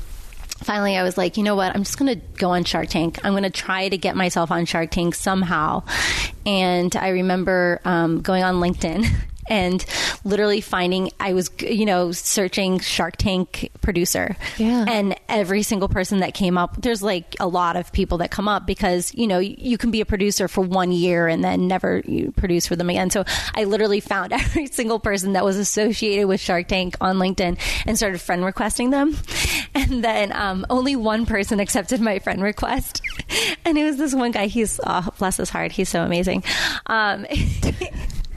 finally 0.64 0.98
I 0.98 1.04
was 1.04 1.18
like, 1.18 1.38
you 1.38 1.44
know 1.44 1.56
what? 1.56 1.76
I'm 1.76 1.84
just 1.84 1.98
going 1.98 2.14
to 2.14 2.26
go 2.38 2.52
on 2.52 2.64
Shark 2.64 2.90
Tank. 2.90 3.20
I'm 3.24 3.34
going 3.34 3.44
to 3.44 3.50
try 3.50 3.90
to 3.90 3.98
get 3.98 4.16
myself 4.16 4.52
on 4.52 4.66
Shark 4.66 4.92
Tank 4.92 5.16
somehow. 5.16 5.84
And 6.46 6.96
I 6.96 7.10
remember 7.10 7.80
um, 7.86 8.22
going 8.22 8.44
on 8.44 8.56
LinkedIn 8.56 9.06
and 9.48 9.86
literally 10.24 10.62
finding 10.62 11.12
I 11.20 11.34
was 11.34 11.50
you 11.60 11.86
know 11.86 12.12
searching 12.12 12.80
Shark 12.80 13.18
Tank 13.18 13.72
producer. 13.82 14.36
Yeah. 14.58 14.86
And 14.88 15.16
every 15.30 15.64
single 15.64 15.90
person 15.90 16.20
that 16.20 16.34
came 16.34 16.58
up, 16.58 16.82
there's 16.82 17.02
like 17.02 17.36
a 17.40 17.48
lot 17.48 17.76
of 17.76 17.92
people 17.92 18.20
that 18.20 18.32
come 18.32 18.48
up 18.48 18.66
because 18.66 19.14
you 19.14 19.28
know 19.28 19.40
you 19.40 19.78
can 19.78 19.92
be 19.92 20.02
a 20.02 20.06
producer 20.06 20.48
for 20.48 20.62
one 20.62 20.92
year 20.92 21.28
and 21.28 21.44
then 21.44 21.68
never 21.68 22.02
you 22.06 22.32
produce 22.32 22.68
for 22.68 22.76
them 22.76 22.90
again. 22.90 23.10
So 23.10 23.24
I 23.56 23.64
literally 23.66 24.00
found 24.00 24.34
every 24.48 24.68
single 24.68 25.00
person 25.00 25.34
that 25.34 25.46
was 25.46 25.58
associated 25.58 26.28
with 26.28 26.40
Shark 26.40 26.68
Tank 26.68 26.96
on 27.02 27.18
LinkedIn 27.18 27.58
and 27.86 27.98
started 27.98 28.20
friend 28.22 28.44
requesting 28.44 28.90
them. 28.90 29.18
And 29.78 30.04
then 30.04 30.32
um, 30.34 30.66
only 30.72 30.96
one 30.96 31.28
person 31.28 31.60
accepted 31.60 32.02
my 32.02 32.18
friend 32.18 32.42
request, 32.42 33.02
and 33.66 33.78
it 33.78 33.84
was 33.84 33.98
this 33.98 34.14
one 34.14 34.32
guy. 34.32 34.48
He's 34.48 34.80
oh, 34.84 35.10
bless 35.20 35.38
his 35.38 35.52
heart. 35.52 35.72
He's 35.72 35.90
so 35.90 36.04
amazing. 36.04 36.44
Um, 36.88 37.28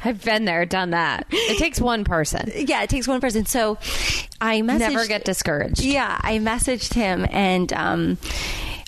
I've 0.04 0.24
been 0.24 0.44
there, 0.44 0.64
done 0.66 0.90
that. 0.90 1.26
It 1.30 1.58
takes 1.58 1.80
one 1.80 2.04
person. 2.04 2.50
yeah, 2.54 2.82
it 2.82 2.90
takes 2.90 3.06
one 3.06 3.20
person. 3.20 3.46
So 3.46 3.78
I 4.40 4.60
messaged. 4.60 4.78
Never 4.78 5.06
get 5.06 5.24
discouraged. 5.24 5.82
Yeah, 5.82 6.18
I 6.22 6.38
messaged 6.38 6.94
him 6.94 7.26
and 7.30 7.72
um, 7.72 8.18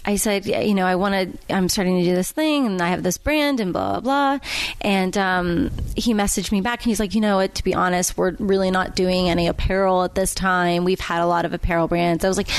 I 0.05 0.16
said, 0.16 0.46
you 0.46 0.74
know, 0.74 0.84
I 0.84 0.96
want 0.96 1.14
to. 1.14 1.55
I'm 1.55 1.68
starting 1.68 1.98
to 1.98 2.05
do 2.05 2.14
this 2.14 2.32
thing, 2.32 2.66
and 2.66 2.82
I 2.82 2.88
have 2.88 3.03
this 3.03 3.18
brand, 3.18 3.61
and 3.61 3.72
blah 3.72 4.00
blah 4.00 4.00
blah. 4.00 4.48
And 4.80 5.16
um, 5.16 5.70
he 5.96 6.12
messaged 6.12 6.50
me 6.50 6.61
back, 6.61 6.80
and 6.80 6.86
he's 6.86 6.98
like, 6.98 7.14
you 7.14 7.20
know 7.20 7.36
what? 7.36 7.55
To 7.57 7.64
be 7.64 7.74
honest, 7.74 8.16
we're 8.16 8.32
really 8.38 8.70
not 8.70 8.96
doing 8.96 9.28
any 9.28 9.46
apparel 9.46 10.03
at 10.03 10.14
this 10.14 10.34
time. 10.34 10.84
We've 10.84 11.00
had 11.00 11.22
a 11.22 11.26
lot 11.26 11.44
of 11.44 11.53
apparel 11.53 11.86
brands. 11.86 12.24
I 12.24 12.28
was 12.28 12.36
like, 12.36 12.50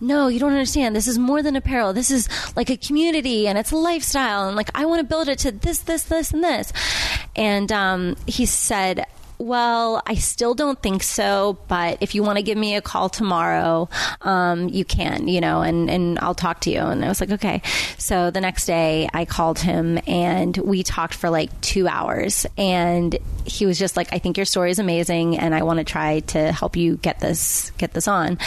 no, 0.00 0.28
you 0.28 0.38
don't 0.38 0.52
understand. 0.52 0.94
This 0.94 1.08
is 1.08 1.18
more 1.18 1.42
than 1.42 1.56
apparel. 1.56 1.92
This 1.92 2.10
is 2.10 2.28
like 2.56 2.70
a 2.70 2.76
community, 2.76 3.48
and 3.48 3.58
it's 3.58 3.72
a 3.72 3.76
lifestyle, 3.76 4.46
and 4.46 4.56
like 4.56 4.70
I 4.74 4.84
want 4.84 5.00
to 5.00 5.04
build 5.04 5.28
it 5.28 5.40
to 5.40 5.50
this, 5.50 5.80
this, 5.80 6.04
this, 6.04 6.32
and 6.32 6.44
this. 6.44 6.72
And 7.34 7.70
um, 7.72 8.16
he 8.26 8.46
said. 8.46 9.06
Well, 9.42 10.00
I 10.06 10.14
still 10.14 10.54
don't 10.54 10.80
think 10.80 11.02
so, 11.02 11.58
but 11.66 11.98
if 12.00 12.14
you 12.14 12.22
want 12.22 12.36
to 12.36 12.44
give 12.44 12.56
me 12.56 12.76
a 12.76 12.80
call 12.80 13.08
tomorrow, 13.08 13.88
um, 14.20 14.68
you 14.68 14.84
can, 14.84 15.26
you 15.26 15.40
know, 15.40 15.62
and, 15.62 15.90
and 15.90 16.16
I'll 16.20 16.36
talk 16.36 16.60
to 16.60 16.70
you. 16.70 16.78
And 16.78 17.04
I 17.04 17.08
was 17.08 17.20
like, 17.20 17.32
okay. 17.32 17.60
So 17.98 18.30
the 18.30 18.40
next 18.40 18.66
day 18.66 19.08
I 19.12 19.24
called 19.24 19.58
him 19.58 19.98
and 20.06 20.56
we 20.58 20.84
talked 20.84 21.14
for 21.14 21.28
like 21.28 21.60
two 21.60 21.88
hours. 21.88 22.46
And 22.56 23.18
he 23.44 23.66
was 23.66 23.80
just 23.80 23.96
like, 23.96 24.12
I 24.12 24.20
think 24.20 24.36
your 24.36 24.46
story 24.46 24.70
is 24.70 24.78
amazing 24.78 25.36
and 25.36 25.56
I 25.56 25.64
want 25.64 25.78
to 25.78 25.84
try 25.84 26.20
to 26.20 26.52
help 26.52 26.76
you 26.76 26.98
get 26.98 27.18
this, 27.18 27.72
get 27.78 27.94
this 27.94 28.06
on. 28.06 28.38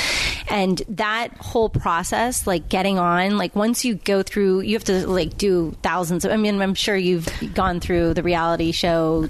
And 0.48 0.82
that 0.88 1.34
whole 1.40 1.68
process, 1.68 2.48
like 2.48 2.70
getting 2.70 2.98
on, 3.00 3.38
like 3.38 3.54
once 3.54 3.84
you 3.84 3.96
go 3.96 4.24
through, 4.24 4.62
you 4.62 4.78
have 4.78 4.86
to 4.86 5.06
like 5.10 5.38
do 5.38 5.76
thousands 5.84 6.24
of, 6.24 6.32
I 6.32 6.38
mean, 6.38 6.62
I'm 6.62 6.74
sure 6.74 6.96
you've 6.96 7.28
gone 7.54 7.82
through 7.82 8.14
the 8.14 8.24
reality 8.24 8.72
show 8.72 9.28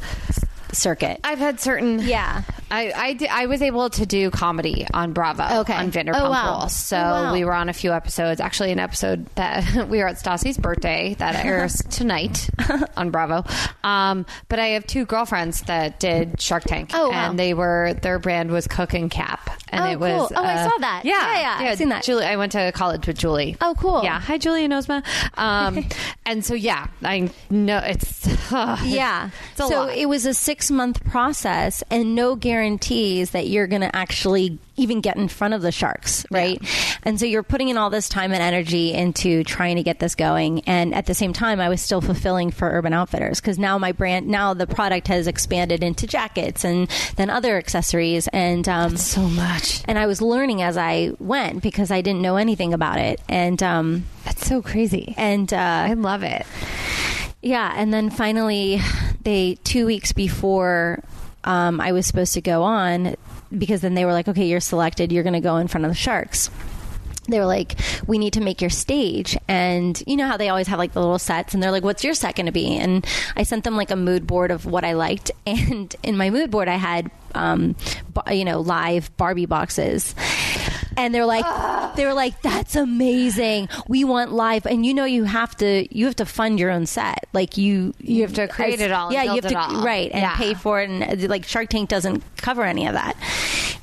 circuit. 0.76 1.20
I've 1.24 1.40
had 1.40 1.60
certain. 1.60 2.00
Yeah. 2.00 2.44
I, 2.72 3.18
I, 3.30 3.44
I 3.44 3.46
was 3.46 3.62
able 3.62 3.90
to 3.92 4.06
do 4.06 4.32
comedy 4.32 4.86
on 4.94 5.14
Bravo. 5.14 5.60
Okay. 5.62 5.74
On 5.74 5.92
Vanderpump 5.92 6.20
Oh, 6.20 6.30
wow. 6.32 6.60
Rules. 6.60 6.76
So 6.76 6.98
Oh, 6.98 7.02
wow. 7.02 7.34
we 7.34 7.46
were 7.46 7.54
on 7.54 7.70
a 7.70 7.74
few 7.74 7.92
episodes. 7.94 8.42
Actually, 8.42 8.72
an 8.72 8.80
episode 8.80 9.28
that 9.36 9.88
we 9.90 10.00
were 10.00 10.08
at 10.08 10.16
Stassi's 10.18 10.58
birthday 10.58 11.16
that 11.20 11.36
airs 11.46 11.76
tonight 11.90 12.50
on 12.98 13.12
Bravo. 13.12 13.44
Um, 13.84 14.26
but 14.50 14.60
I 14.60 14.68
have 14.70 14.86
two 14.88 15.06
girlfriends 15.06 15.62
that 15.64 16.00
did 16.00 16.42
Shark 16.42 16.64
Tank. 16.64 16.90
Oh, 16.94 17.10
wow. 17.10 17.30
And 17.30 17.40
they 17.40 17.54
were, 17.54 17.94
their 18.02 18.18
brand 18.20 18.50
was 18.52 18.68
Cook 18.68 18.94
and 18.94 19.10
Cap. 19.12 19.50
And 19.70 19.84
Oh, 19.86 19.92
it 19.92 20.00
was. 20.00 20.30
cool. 20.30 20.38
Oh, 20.38 20.44
I 20.44 20.54
uh, 20.56 20.70
saw 20.70 20.78
that. 20.80 21.02
Yeah. 21.06 21.14
Yeah, 21.14 21.62
yeah, 21.64 21.70
I've 21.72 21.78
seen 21.78 21.90
that. 21.90 22.04
Julie, 22.04 22.26
I 22.26 22.36
went 22.38 22.54
to 22.54 22.72
college 22.74 23.06
with 23.08 23.18
Julie. 23.18 23.58
Oh, 23.62 23.76
cool. 23.78 24.04
Yeah. 24.04 24.20
Hi, 24.20 24.38
Julie 24.38 24.64
and 24.64 24.74
Ozma. 24.74 25.04
Um, 25.36 25.86
and 26.26 26.44
so, 26.44 26.54
yeah, 26.56 26.88
I 27.04 27.30
know 27.50 27.78
it's. 27.78 28.26
Yeah. 28.52 29.30
It's 29.52 29.60
a 29.60 29.68
so 29.68 29.80
lot. 29.86 29.96
it 29.98 30.08
was 30.08 30.26
a 30.26 30.34
six 30.34 30.65
month 30.72 31.04
process 31.06 31.84
and 31.90 32.16
no 32.16 32.36
guarantees 32.36 33.32
that 33.32 33.48
you're 33.48 33.68
going 33.68 33.82
to 33.82 33.96
actually 33.96 34.58
even 34.78 35.00
get 35.00 35.16
in 35.16 35.30
front 35.30 35.54
of 35.54 35.62
the 35.62 35.72
sharks, 35.72 36.26
right? 36.32 36.62
And 37.04 37.18
so 37.18 37.26
you're 37.26 37.44
putting 37.44 37.70
in 37.70 37.78
all 37.78 37.90
this 37.90 38.10
time 38.10 38.34
and 38.34 38.42
energy 38.42 38.92
into 38.92 39.44
trying 39.46 39.78
to 39.78 39.84
get 39.84 40.00
this 40.00 40.16
going. 40.16 40.62
And 40.68 40.94
at 40.94 41.06
the 41.06 41.14
same 41.14 41.32
time, 41.32 41.62
I 41.62 41.70
was 41.70 41.82
still 41.82 42.02
fulfilling 42.02 42.52
for 42.52 42.70
Urban 42.70 42.92
Outfitters 42.92 43.40
because 43.40 43.58
now 43.58 43.78
my 43.78 43.94
brand, 43.94 44.28
now 44.28 44.54
the 44.54 44.68
product 44.68 45.08
has 45.08 45.28
expanded 45.28 45.82
into 45.82 46.08
jackets 46.08 46.66
and 46.66 46.90
then 47.16 47.30
other 47.30 47.58
accessories. 47.58 48.28
And, 48.34 48.68
um, 48.68 48.98
so 48.98 49.22
much. 49.22 49.82
and 49.86 49.98
I 49.98 50.08
was 50.08 50.22
learning 50.22 50.62
as 50.62 50.76
I 50.76 51.12
went 51.20 51.64
because 51.64 51.90
I 51.90 52.02
didn't 52.02 52.22
know 52.22 52.36
anything 52.36 52.74
about 52.74 53.00
it. 53.00 53.22
And, 53.30 53.64
um, 53.64 54.06
That's 54.26 54.46
so 54.46 54.62
crazy. 54.62 55.14
and, 55.18 55.54
uh, 55.54 55.58
I 55.88 55.94
love 55.94 56.24
it. 56.24 56.46
yeah, 57.42 57.72
and 57.78 57.94
then 57.94 58.10
finally, 58.10 58.82
they 59.26 59.58
two 59.64 59.86
weeks 59.86 60.14
before 60.14 61.04
um, 61.44 61.82
I 61.82 61.92
was 61.92 62.08
supposed 62.08 62.34
to 62.36 62.42
go 62.42 62.64
on, 62.64 63.16
because 63.56 63.82
then 63.82 63.94
they 63.94 64.06
were 64.06 64.14
like, 64.14 64.28
"Okay, 64.28 64.46
you're 64.46 64.62
selected. 64.62 65.12
You're 65.12 65.24
going 65.24 65.34
to 65.34 65.42
go 65.42 65.58
in 65.58 65.68
front 65.68 65.84
of 65.86 65.92
the 65.92 65.96
Sharks." 65.96 66.50
They 67.28 67.40
were 67.40 67.46
like, 67.46 67.76
"We 68.08 68.18
need 68.18 68.34
to 68.34 68.42
make 68.42 68.62
your 68.62 68.70
stage," 68.70 69.38
and 69.48 70.02
you 70.08 70.16
know 70.16 70.28
how 70.28 70.38
they 70.38 70.50
always 70.50 70.68
have 70.68 70.80
like 70.80 70.94
the 70.94 71.02
little 71.02 71.20
sets, 71.20 71.54
and 71.54 71.62
they're 71.62 71.72
like, 71.72 71.84
"What's 71.84 72.04
your 72.04 72.14
set 72.14 72.36
going 72.36 72.46
to 72.46 72.52
be?" 72.52 72.78
And 72.78 73.06
I 73.36 73.44
sent 73.44 73.64
them 73.64 73.76
like 73.76 73.92
a 73.92 73.96
mood 73.96 74.26
board 74.26 74.52
of 74.52 74.66
what 74.66 74.86
I 74.86 74.94
liked, 74.94 75.32
and 75.46 75.94
in 76.04 76.18
my 76.18 76.30
mood 76.30 76.52
board, 76.52 76.68
I 76.68 76.76
had, 76.76 77.12
um, 77.34 77.76
you 78.32 78.46
know, 78.46 78.62
live 78.62 79.16
Barbie 79.18 79.46
boxes. 79.46 80.16
And 80.98 81.14
they're 81.14 81.26
like, 81.26 81.96
they 81.96 82.06
were 82.06 82.14
like, 82.14 82.42
that's 82.42 82.76
amazing. 82.76 83.70
We 83.88 84.04
want 84.04 84.32
live, 84.32 84.66
and 84.66 84.86
you 84.86 84.94
know, 84.94 85.06
you 85.06 85.24
have 85.26 85.56
to, 85.58 85.88
you 85.96 86.06
have 86.06 86.16
to 86.18 86.26
fund 86.26 86.60
your 86.60 86.72
own 86.72 86.86
set. 86.86 87.26
Like 87.34 87.58
you, 87.58 87.94
You 88.00 88.22
have 88.24 88.34
to 88.34 88.48
create 88.48 88.80
it 88.82 88.92
all 88.92 89.12
Yeah, 89.12 89.24
you 89.24 89.42
have 89.42 89.48
to, 89.52 89.82
right, 89.84 90.12
and 90.12 90.22
Yeah. 90.22 90.36
pay 90.36 90.54
for 90.54 90.82
it. 90.82 90.90
And 90.90 91.04
uh, 91.24 91.28
like 91.28 91.46
Shark 91.46 91.70
Tank 91.70 91.90
doesn't 91.90 92.24
cover 92.38 92.64
any 92.64 92.88
of 92.88 92.94
that. 92.94 93.16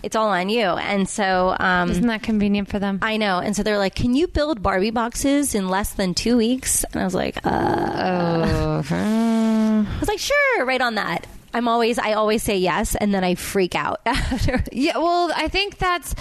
It's 0.03 0.17
all 0.17 0.29
on 0.29 0.49
you. 0.49 0.63
And 0.65 1.09
so, 1.09 1.55
um, 1.61 1.91
Isn't 1.91 2.07
that 2.09 2.23
convenient 2.23 2.69
for 2.69 2.79
them? 2.79 2.99
I 3.03 3.17
know. 3.19 3.39
And 3.39 3.55
so 3.55 3.63
they're 3.63 3.79
like, 3.79 3.95
can 3.95 4.15
you 4.15 4.27
build 4.27 4.63
Barbie 4.63 4.91
boxes 4.91 5.55
in 5.55 5.69
less 5.69 5.93
than 5.93 6.15
two 6.15 6.37
weeks? 6.37 6.85
And 6.93 7.01
I 7.01 7.05
was 7.05 7.15
like, 7.15 7.37
uh, 7.47 7.51
oh, 7.51 8.83
I 8.91 9.87
was 10.01 10.09
like, 10.09 10.19
sure, 10.19 10.65
right 10.65 10.81
on 10.81 10.97
that. 10.97 11.27
I'm 11.55 11.69
always, 11.69 11.99
I 11.99 12.15
always 12.15 12.43
say 12.43 12.57
yes, 12.59 12.95
and 12.95 13.13
then 13.13 13.25
I 13.25 13.35
freak 13.35 13.75
out 13.75 14.01
after. 14.07 14.65
yeah. 14.73 14.97
Well, 14.99 15.31
I 15.37 15.49
think 15.49 15.79
that's 15.79 16.15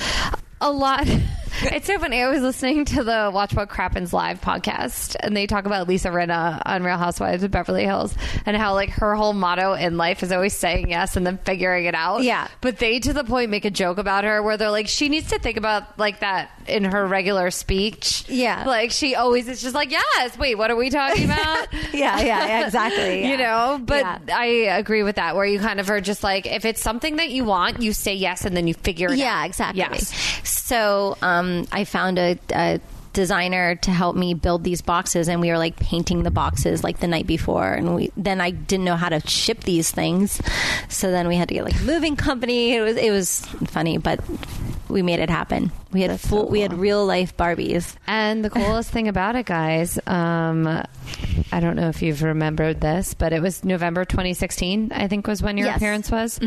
a 0.62 0.72
lot. 0.72 1.08
It's 1.72 1.88
so 1.88 1.98
funny. 2.00 2.22
I 2.22 2.30
was 2.30 2.42
listening 2.42 2.86
to 2.86 3.04
the 3.04 3.30
Watch 3.34 3.54
What 3.54 3.70
Crappens 3.70 4.14
live 4.14 4.42
podcast, 4.42 5.16
and 5.20 5.36
they 5.36 5.48
talk 5.48 5.66
about 5.66 5.88
Lisa 5.88 6.10
Rinna 6.10 6.62
on 6.66 6.84
Real 6.84 6.98
Housewives 6.98 7.44
of 7.44 7.52
Beverly 7.52 7.84
Hills, 7.86 8.14
and 8.46 8.58
how 8.58 8.74
like 8.74 8.90
her 8.92 9.16
whole 9.16 9.34
motto 9.34 9.74
in 9.74 9.98
life 9.98 10.24
is 10.24 10.32
always 10.32 10.54
saying 10.54 10.90
yes 10.90 11.16
and 11.16 11.26
then 11.26 11.38
figuring 11.40 11.86
it 11.86 11.96
out. 11.96 12.24
Yeah. 12.24 12.48
But 12.62 12.78
they 12.78 13.00
to 13.00 13.14
the 13.14 13.24
point 13.24 13.50
make 13.52 13.66
a 13.66 13.70
joke 13.72 13.98
about 13.98 14.24
her 14.24 14.42
where 14.44 14.58
they're 14.58 14.72
like, 14.72 14.88
she 14.88 15.10
needs 15.10 15.30
to 15.30 15.40
think 15.40 15.58
about 15.58 15.98
like 16.00 16.20
that 16.22 16.52
in 16.68 16.84
her 16.86 17.06
regular 17.06 17.52
speech. 17.52 18.26
Yeah. 18.28 18.66
Like 18.66 18.92
she 18.92 19.16
always 19.16 19.48
is 19.48 19.62
just 19.62 19.76
like, 19.76 19.92
yes. 19.92 20.38
Wait, 20.38 20.56
what 20.58 20.72
are 20.72 20.76
we 20.76 20.90
talking 20.90 21.26
about? 21.26 21.68
yeah, 21.94 22.20
yeah, 22.22 22.48
yeah, 22.48 22.66
exactly. 22.66 23.28
you 23.32 23.38
know 23.38 23.80
but 23.84 24.00
Yeah. 24.02 24.20
i 24.38 24.46
agree 24.46 25.04
with 25.04 25.16
that 25.16 25.36
where 25.36 25.46
you 25.46 25.60
kind 25.60 25.80
of 25.80 25.90
are 25.90 26.02
just 26.02 26.24
like 26.24 26.46
if 26.46 26.66
it's 26.66 26.82
something 26.82 27.18
that 27.18 27.30
you 27.30 27.44
want 27.46 27.82
you 27.82 27.94
say 27.94 28.14
yes 28.14 28.46
and 28.46 28.56
then 28.56 28.68
you 28.68 28.74
figure 28.74 29.12
it 29.12 29.18
yeah 29.18 29.42
out 29.42 29.46
exactly 29.46 29.80
yes 29.80 30.14
so 30.44 31.18
um, 31.22 31.41
Um, 31.42 31.68
i 31.72 31.84
found 31.84 32.20
a, 32.20 32.38
a 32.54 32.80
designer 33.14 33.76
to 33.76 33.92
help 33.92 34.16
me 34.16 34.34
build 34.34 34.64
these 34.64 34.82
boxes 34.82 35.28
and 35.28 35.42
we 35.42 35.50
were 35.50 35.58
like 35.58 35.76
painting 35.76 36.24
the 36.24 36.32
boxes 36.32 36.84
like 36.84 37.00
the 37.00 37.08
night 37.08 37.28
before 37.28 37.74
and 37.74 37.94
we 37.96 38.12
then 38.16 38.40
i 38.40 38.52
didn't 38.52 38.86
know 38.86 38.96
how 38.96 39.10
to 39.10 39.20
ship 39.28 39.62
these 39.66 39.92
things 39.92 40.42
so 40.88 41.12
then 41.12 41.28
we 41.28 41.36
had 41.36 41.50
to 41.50 41.54
get 41.54 41.66
like 41.66 41.80
a 41.80 41.84
moving 41.84 42.16
company. 42.16 42.74
It 42.74 42.82
was 42.82 42.96
it 42.96 43.12
was 43.12 43.42
funny 43.68 43.98
but 43.98 44.22
we 44.88 45.02
made 45.02 45.20
it 45.20 45.30
happen 45.30 45.72
we 45.92 46.02
had 46.02 46.20
full 46.20 46.48
we 46.48 46.62
had 46.62 46.74
real 46.74 47.06
life 47.06 47.36
barbies 47.38 47.96
and 48.08 48.44
the 48.46 48.50
coolest 48.50 48.90
thing 48.92 49.08
about 49.08 49.36
it 49.36 49.46
guys 49.46 50.00
um 50.08 50.68
i 51.52 51.60
don't 51.60 51.76
know 51.76 51.90
if 51.90 52.02
you've 52.02 52.24
remembered 52.24 52.80
this 52.82 53.14
but 53.14 53.34
it 53.34 53.42
was 53.42 53.64
november 53.64 54.06
2016 54.06 54.92
i 54.94 55.08
think 55.08 55.28
was 55.28 55.42
when 55.44 55.58
your 55.58 55.68
Yes. 55.68 55.78
appearance 55.78 56.12
was 56.12 56.40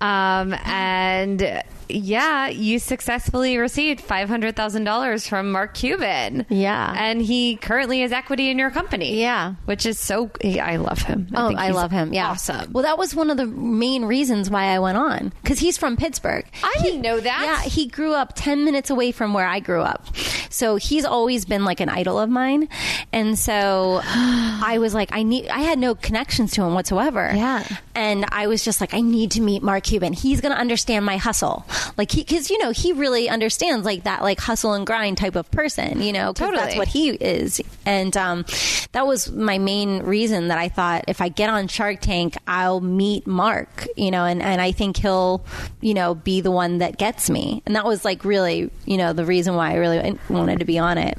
um 0.00 0.54
and 0.64 1.62
yeah 1.88 2.48
you 2.48 2.78
successfully 2.78 3.58
received 3.58 4.00
$500000 4.06 5.28
from 5.28 5.52
mark 5.52 5.74
cuban 5.74 6.46
Yeah. 6.48 6.94
and 6.96 7.20
he 7.20 7.56
currently 7.56 8.00
has 8.00 8.12
equity 8.12 8.50
in 8.50 8.58
your 8.58 8.70
company 8.70 9.20
Yeah. 9.20 9.54
which 9.66 9.84
is 9.86 9.98
so 9.98 10.30
i 10.44 10.76
love 10.76 11.02
him 11.02 11.28
Oh, 11.34 11.48
think 11.48 11.60
I 11.60 11.70
love 11.70 11.90
him. 11.90 12.12
Yeah. 12.12 12.30
awesome 12.30 12.72
Well, 12.72 12.84
that 12.84 12.98
was 12.98 13.14
one 13.14 13.30
of 13.30 13.36
the 13.36 13.46
main 13.46 14.04
reasons 14.04 14.50
why 14.50 14.64
I 14.66 14.78
went 14.78 14.96
on 14.98 15.32
because 15.42 15.58
he's 15.58 15.76
from 15.78 15.96
Pittsburgh. 15.96 16.44
I 16.62 16.72
He- 16.78 16.82
didn't 16.84 17.02
know 17.02 17.20
that. 17.20 17.42
Yeah, 17.64 17.68
he 17.68 17.86
grew 17.86 18.12
up 18.14 18.32
10 18.34 18.64
minutes 18.64 18.81
away 18.90 19.12
from 19.12 19.34
where 19.34 19.46
I 19.46 19.60
grew 19.60 19.80
up. 19.82 20.14
So 20.50 20.76
he's 20.76 21.04
always 21.04 21.44
been 21.44 21.64
like 21.64 21.80
an 21.80 21.88
idol 21.88 22.18
of 22.18 22.28
mine. 22.28 22.68
And 23.12 23.38
so 23.38 24.00
I 24.04 24.78
was 24.78 24.94
like, 24.94 25.08
I 25.12 25.22
need, 25.22 25.48
I 25.48 25.60
had 25.60 25.78
no 25.78 25.94
connections 25.94 26.52
to 26.52 26.62
him 26.62 26.74
whatsoever. 26.74 27.30
Yeah. 27.34 27.66
And 27.94 28.24
I 28.30 28.46
was 28.46 28.64
just 28.64 28.80
like, 28.80 28.94
I 28.94 29.00
need 29.00 29.32
to 29.32 29.40
meet 29.40 29.62
Mark 29.62 29.84
Cuban. 29.84 30.12
He's 30.12 30.40
going 30.40 30.52
to 30.52 30.58
understand 30.58 31.04
my 31.04 31.16
hustle. 31.16 31.66
Like, 31.96 32.10
he, 32.10 32.24
cause 32.24 32.50
you 32.50 32.58
know, 32.58 32.70
he 32.70 32.92
really 32.92 33.28
understands 33.28 33.84
like 33.84 34.04
that, 34.04 34.22
like 34.22 34.40
hustle 34.40 34.72
and 34.74 34.86
grind 34.86 35.18
type 35.18 35.36
of 35.36 35.50
person, 35.50 36.00
you 36.00 36.12
know, 36.12 36.32
'cause 36.32 36.50
that's 36.50 36.74
Totally. 36.74 36.78
what 36.78 36.88
he 36.88 37.10
is. 37.10 37.60
And 37.86 38.16
um, 38.16 38.44
that 38.92 39.06
was 39.06 39.30
my 39.30 39.58
main 39.58 40.02
reason 40.02 40.48
that 40.48 40.58
I 40.58 40.68
thought 40.68 41.04
if 41.08 41.20
I 41.20 41.28
get 41.28 41.50
on 41.50 41.68
Shark 41.68 42.00
Tank, 42.00 42.36
I'll 42.46 42.80
meet 42.80 43.26
Mark, 43.26 43.86
you 43.96 44.10
know, 44.10 44.24
and, 44.24 44.42
and 44.42 44.60
I 44.60 44.72
think 44.72 44.96
he'll, 44.98 45.44
you 45.80 45.94
know, 45.94 46.14
be 46.14 46.40
the 46.40 46.50
one 46.50 46.78
that 46.78 46.98
gets 46.98 47.28
me. 47.30 47.62
And 47.66 47.76
that 47.76 47.84
was 47.84 48.04
like 48.04 48.24
really, 48.24 48.70
you 48.84 48.96
know, 48.96 49.12
the 49.12 49.24
reason 49.24 49.54
why 49.54 49.72
I 49.72 49.74
really 49.76 50.18
wanted 50.28 50.58
to 50.60 50.64
be 50.64 50.78
on 50.78 50.98
it. 50.98 51.18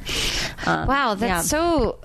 Um, 0.65 0.87
Wow, 0.87 1.15
that's 1.15 1.29
yeah. 1.29 1.41
so. 1.41 1.97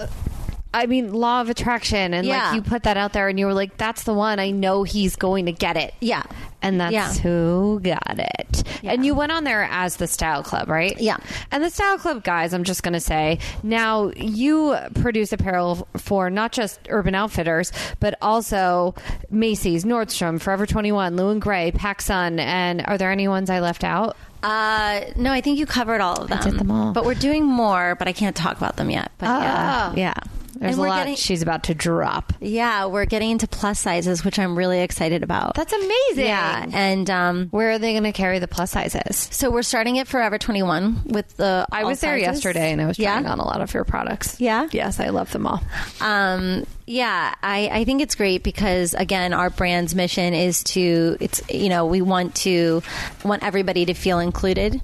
I 0.74 0.84
mean, 0.84 1.14
law 1.14 1.40
of 1.40 1.48
attraction, 1.48 2.12
and 2.12 2.26
Yeah. 2.26 2.48
like 2.48 2.54
you 2.56 2.62
put 2.62 2.82
that 2.82 2.98
out 2.98 3.14
there, 3.14 3.28
and 3.28 3.38
you 3.38 3.46
were 3.46 3.54
like, 3.54 3.78
"That's 3.78 4.02
the 4.02 4.12
one. 4.12 4.38
I 4.38 4.50
know 4.50 4.82
he's 4.82 5.16
going 5.16 5.46
to 5.46 5.52
get 5.52 5.76
it." 5.78 5.94
Yeah. 6.00 6.22
and 6.60 6.80
that's 6.80 6.92
Yeah. 6.92 7.12
who 7.14 7.78
got 7.84 8.18
it. 8.18 8.64
Yeah. 8.82 8.90
And 8.90 9.06
you 9.06 9.14
went 9.14 9.30
on 9.30 9.44
there 9.44 9.68
as 9.70 9.94
the 9.94 10.08
Style 10.08 10.42
Club, 10.42 10.68
right? 10.68 11.00
Yeah. 11.00 11.18
And 11.52 11.62
the 11.62 11.70
Style 11.70 11.98
Club 11.98 12.24
guys, 12.24 12.52
I'm 12.52 12.64
just 12.64 12.82
going 12.82 12.94
to 12.94 13.00
say, 13.00 13.38
now 13.62 14.10
you 14.16 14.76
produce 14.96 15.32
apparel 15.32 15.86
for 15.96 16.30
not 16.30 16.50
just 16.50 16.80
Urban 16.90 17.14
Outfitters, 17.14 17.70
but 18.00 18.16
also 18.20 18.96
Macy's, 19.30 19.84
Nordstrom, 19.84 20.40
Forever 20.40 20.66
21, 20.66 21.14
Lou 21.14 21.30
and 21.30 21.40
Grey, 21.40 21.70
PacSun, 21.70 22.40
and 22.40 22.84
are 22.88 22.98
there 22.98 23.12
any 23.12 23.28
ones 23.28 23.50
I 23.50 23.60
left 23.60 23.84
out? 23.84 24.16
Uh, 24.42 25.00
no, 25.16 25.32
I 25.32 25.40
think 25.40 25.58
you 25.58 25.66
covered 25.66 26.00
all 26.00 26.22
of 26.22 26.28
them. 26.28 26.38
I 26.38 26.42
did 26.42 26.54
them 26.58 26.70
all. 26.70 26.92
But 26.92 27.04
we're 27.04 27.14
doing 27.14 27.44
more, 27.44 27.94
but 27.96 28.06
I 28.08 28.12
can't 28.12 28.36
talk 28.36 28.56
about 28.56 28.76
them 28.76 28.90
yet. 28.90 29.10
But 29.18 29.26
yeah, 29.26 29.90
Oh. 29.92 29.96
yeah. 29.96 30.14
There's 30.60 30.76
And 30.76 30.84
a 30.84 30.88
lot 30.88 30.98
getting- 30.98 31.14
she's 31.16 31.40
about 31.42 31.62
to 31.64 31.74
drop. 31.74 32.32
Yeah, 32.40 32.86
we're 32.86 33.04
getting 33.04 33.30
into 33.30 33.46
plus 33.46 33.78
sizes, 33.80 34.24
which 34.24 34.38
I'm 34.38 34.56
really 34.58 34.80
excited 34.80 35.22
about. 35.22 35.54
That's 35.54 35.72
amazing. 35.72 36.26
yeah, 36.26 36.66
and 36.72 37.08
um, 37.08 37.46
Where 37.50 37.70
are 37.70 37.78
they 37.78 37.92
going 37.92 38.02
to 38.04 38.12
carry 38.12 38.38
the 38.40 38.48
plus 38.48 38.72
sizes? 38.72 39.28
so 39.30 39.50
we're 39.50 39.62
starting 39.62 39.98
at 39.98 40.08
Forever 40.08 40.36
21 40.38 41.02
with 41.06 41.36
the. 41.36 41.66
I 41.70 41.84
was 41.84 42.00
there 42.00 42.18
sizes. 42.18 42.44
yesterday 42.44 42.72
and 42.72 42.80
I 42.80 42.86
was 42.86 42.98
Yeah? 42.98 43.12
trying 43.12 43.26
on 43.26 43.38
a 43.38 43.44
lot 43.46 43.60
of 43.60 43.72
your 43.72 43.84
products. 43.84 44.40
Yeah? 44.40 44.68
Yes, 44.72 44.98
I 45.00 45.08
love 45.10 45.30
them 45.32 45.46
all. 45.46 45.62
Um, 46.00 46.64
yeah, 46.86 47.34
I, 47.42 47.68
I 47.70 47.84
think 47.84 48.00
it's 48.00 48.14
great 48.14 48.42
because 48.42 48.94
again, 48.94 49.32
our 49.34 49.50
brand's 49.50 49.94
mission 49.94 50.32
is 50.34 50.64
to 50.64 51.18
it's 51.20 51.42
you 51.50 51.68
know 51.68 51.84
we 51.84 52.00
want 52.00 52.34
to 52.36 52.82
want 53.24 53.42
everybody 53.44 53.84
to 53.84 53.94
feel 53.94 54.18
included, 54.20 54.80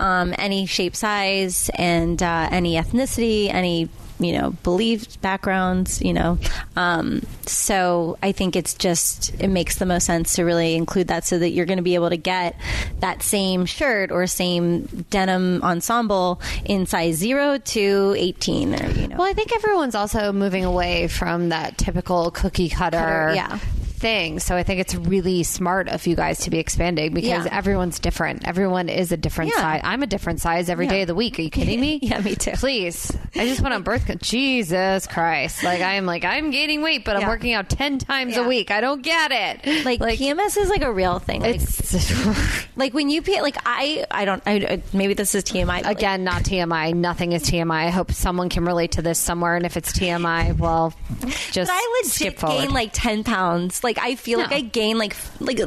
um, 0.00 0.34
any 0.36 0.66
shape, 0.66 0.96
size, 0.96 1.70
and 1.76 2.20
uh, 2.22 2.48
any 2.50 2.74
ethnicity, 2.74 3.54
any 3.54 3.88
you 4.20 4.32
know 4.32 4.50
belief 4.62 5.20
backgrounds 5.20 6.00
you 6.00 6.12
know 6.12 6.38
um, 6.76 7.20
so 7.46 8.16
i 8.22 8.32
think 8.32 8.56
it's 8.56 8.74
just 8.74 9.34
it 9.40 9.48
makes 9.48 9.76
the 9.76 9.86
most 9.86 10.04
sense 10.06 10.34
to 10.34 10.44
really 10.44 10.74
include 10.74 11.08
that 11.08 11.24
so 11.24 11.38
that 11.38 11.50
you're 11.50 11.66
going 11.66 11.78
to 11.78 11.82
be 11.82 11.94
able 11.94 12.10
to 12.10 12.16
get 12.16 12.56
that 13.00 13.22
same 13.22 13.66
shirt 13.66 14.10
or 14.12 14.26
same 14.26 14.82
denim 15.10 15.62
ensemble 15.62 16.40
in 16.64 16.86
size 16.86 17.16
0 17.16 17.58
to 17.58 18.14
18 18.16 18.74
or 18.74 18.90
you 18.90 19.08
know 19.08 19.16
Well, 19.16 19.28
I 19.28 19.32
think 19.32 19.54
everyone's 19.54 19.94
also 19.94 20.32
moving 20.32 20.64
away 20.64 21.08
from 21.08 21.48
that 21.50 21.76
typical 21.78 22.30
cookie 22.30 22.68
cutter, 22.68 22.96
Cutter, 22.98 23.32
yeah. 23.34 23.58
Thing. 24.04 24.38
So 24.38 24.54
I 24.54 24.64
think 24.64 24.80
it's 24.80 24.94
really 24.94 25.42
smart 25.44 25.88
of 25.88 26.06
you 26.06 26.14
guys 26.14 26.40
to 26.40 26.50
be 26.50 26.58
expanding 26.58 27.14
because 27.14 27.46
Yeah. 27.46 27.56
everyone's 27.58 27.98
different. 27.98 28.46
Everyone 28.46 28.90
is 28.90 29.12
a 29.12 29.16
different 29.16 29.52
Yeah. 29.54 29.62
size. 29.62 29.80
I'm 29.82 30.02
a 30.02 30.06
different 30.06 30.42
size 30.42 30.68
every 30.68 30.84
Yeah. 30.84 30.92
day 30.92 31.00
of 31.02 31.06
the 31.06 31.14
week. 31.14 31.38
Are 31.38 31.42
you 31.42 31.48
kidding 31.48 31.80
me? 31.80 32.00
Yeah, 32.02 32.20
me 32.20 32.34
too. 32.34 32.50
Please. 32.52 33.10
I 33.34 33.46
just 33.46 33.62
went 33.62 33.72
on 33.74 33.82
birth 33.82 34.04
control. 34.04 34.18
Jesus 34.30 35.06
Christ. 35.06 35.62
Like 35.64 35.80
I 35.80 35.94
am 35.94 36.04
like 36.04 36.22
I'm 36.22 36.50
gaining 36.50 36.82
weight, 36.82 37.06
but 37.06 37.16
I'm 37.16 37.26
working 37.26 37.54
out 37.54 37.70
10 37.70 37.98
times 37.98 38.36
a 38.36 38.42
week. 38.42 38.70
I 38.70 38.82
don't 38.82 39.00
get 39.00 39.32
it. 39.32 39.84
like, 39.86 40.00
PMS 40.00 40.58
is 40.58 40.68
like 40.68 40.82
a 40.82 40.92
real 40.92 41.18
thing. 41.18 41.40
Like, 41.40 41.54
it's 41.56 42.76
like 42.76 42.92
when 42.92 43.08
you 43.08 43.22
pay, 43.22 43.40
like 43.40 43.56
I, 43.64 44.04
I 44.10 44.26
don't, 44.26 44.42
I, 44.46 44.82
maybe 44.92 45.14
this 45.14 45.34
is 45.34 45.44
TMI. 45.44 45.64
but, 45.78 45.84
like, 45.86 45.96
Again, 45.96 46.24
not 46.24 46.42
TMI. 46.42 46.92
Nothing 46.94 47.32
is 47.32 47.42
TMI. 47.44 47.86
I 47.86 47.90
hope 47.90 48.12
someone 48.12 48.50
can 48.50 48.66
relate 48.66 48.92
to 48.92 49.02
this 49.02 49.18
somewhere. 49.18 49.56
And 49.56 49.64
if 49.64 49.78
it's 49.78 49.92
TMI, 49.92 50.58
well, 50.58 50.92
just 51.52 51.70
but 51.70 51.74
I 51.74 52.02
skip 52.04 52.38
forward. 52.38 52.60
gain 52.60 52.70
like 52.74 52.90
ten 52.92 53.24
pounds. 53.24 53.82
Like 53.82 53.93
I 53.98 54.14
feel 54.16 54.38
like 54.38 54.52
I 54.52 54.60
gain 54.60 54.98
like 54.98 55.16
like 55.40 55.60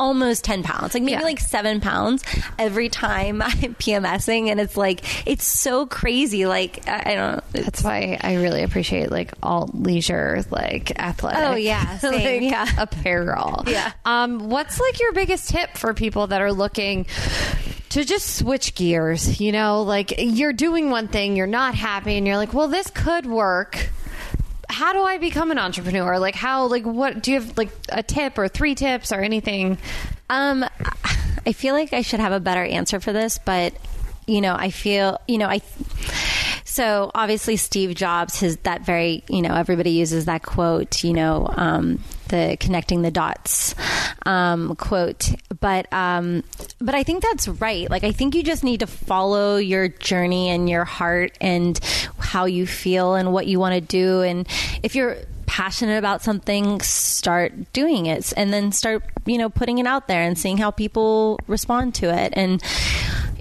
almost 0.00 0.44
ten 0.44 0.62
pounds. 0.62 0.94
Like 0.94 1.02
maybe 1.02 1.12
Yeah. 1.12 1.20
like 1.22 1.40
seven 1.40 1.80
pounds 1.80 2.24
every 2.58 2.88
time 2.88 3.42
I'm 3.42 3.74
PMSing, 3.76 4.48
and 4.50 4.60
it's 4.60 4.76
like 4.76 5.26
it's 5.26 5.44
so 5.44 5.86
crazy. 5.86 6.46
Like 6.46 6.88
I, 6.88 7.12
I 7.12 7.14
don't. 7.14 7.52
That's 7.52 7.82
why 7.82 8.18
I 8.20 8.34
really 8.36 8.62
appreciate 8.62 9.10
like 9.10 9.32
all 9.42 9.70
leisure, 9.72 10.44
like 10.50 10.98
athletic. 10.98 11.40
Oh, 11.42 11.54
yeah, 11.54 11.98
same, 11.98 12.42
like, 12.44 12.50
yeah. 12.50 12.66
apparel. 12.78 13.64
Yeah. 13.72 13.92
Um, 14.04 14.50
what's 14.50 14.78
like 14.80 15.00
your 15.00 15.12
biggest 15.12 15.48
tip 15.48 15.76
for 15.76 15.94
people 15.94 16.26
that 16.26 16.40
are 16.42 16.52
looking 16.52 17.06
to 17.90 18.04
just 18.04 18.36
switch 18.36 18.74
gears? 18.74 19.40
You 19.40 19.52
know, 19.52 19.82
like 19.82 20.14
you're 20.18 20.52
doing 20.52 20.90
one 20.90 21.08
thing, 21.08 21.36
you're 21.36 21.46
not 21.46 21.74
happy, 21.74 22.16
and 22.18 22.26
you're 22.26 22.36
like, 22.36 22.52
well, 22.52 22.68
this 22.68 22.90
could 22.90 23.24
work. 23.26 23.90
How 24.72 24.92
do 24.92 25.02
I 25.02 25.18
become 25.18 25.50
an 25.50 25.58
entrepreneur? 25.58 26.18
Like 26.18 26.34
how? 26.34 26.66
Like 26.66 26.84
what? 26.84 27.22
Do 27.22 27.32
you 27.32 27.40
have 27.40 27.58
like 27.58 27.70
a 27.90 28.02
tip 28.02 28.38
or 28.38 28.48
three 28.48 28.74
tips 28.74 29.12
or 29.12 29.20
anything? 29.20 29.78
Um, 30.30 30.64
I 31.46 31.52
feel 31.52 31.74
like 31.74 31.92
I 31.92 32.02
should 32.02 32.20
have 32.20 32.32
a 32.32 32.40
better 32.40 32.64
answer 32.64 32.98
for 32.98 33.12
this, 33.12 33.38
but 33.38 33.74
you 34.26 34.40
know, 34.40 34.54
I 34.54 34.70
feel 34.70 35.20
you 35.26 35.38
know 35.38 35.46
I. 35.46 35.60
So 36.64 37.10
obviously, 37.14 37.56
Steve 37.56 37.94
Jobs, 37.94 38.40
his 38.40 38.56
that 38.58 38.82
very 38.82 39.24
you 39.28 39.42
know 39.42 39.54
everybody 39.54 39.90
uses 39.90 40.24
that 40.24 40.42
quote, 40.42 41.04
you 41.04 41.12
know, 41.12 41.46
um, 41.54 42.02
the 42.28 42.56
connecting 42.58 43.02
the 43.02 43.10
dots 43.10 43.74
um, 44.24 44.74
quote, 44.76 45.30
but 45.60 45.92
um, 45.92 46.44
but 46.80 46.94
I 46.94 47.02
think 47.02 47.22
that's 47.22 47.46
right. 47.46 47.90
Like 47.90 48.04
I 48.04 48.12
think 48.12 48.34
you 48.34 48.42
just 48.42 48.64
need 48.64 48.80
to 48.80 48.86
follow 48.86 49.56
your 49.56 49.88
journey 49.88 50.48
and 50.48 50.68
your 50.68 50.84
heart 50.84 51.36
and 51.40 51.78
how 52.18 52.46
you 52.46 52.66
feel 52.66 53.14
and 53.14 53.32
what 53.32 53.46
you 53.46 53.58
want 53.58 53.74
to 53.74 53.80
do, 53.80 54.22
and 54.22 54.48
if 54.82 54.94
you're 54.94 55.16
passionate 55.52 55.98
about 55.98 56.22
something, 56.22 56.80
start 56.80 57.52
doing 57.74 58.06
it 58.06 58.32
and 58.38 58.54
then 58.54 58.72
start, 58.72 59.04
you 59.26 59.36
know, 59.36 59.50
putting 59.50 59.76
it 59.76 59.86
out 59.86 60.08
there 60.08 60.22
and 60.22 60.38
seeing 60.38 60.56
how 60.56 60.70
people 60.70 61.38
respond 61.46 61.94
to 61.94 62.06
it. 62.06 62.32
And, 62.34 62.62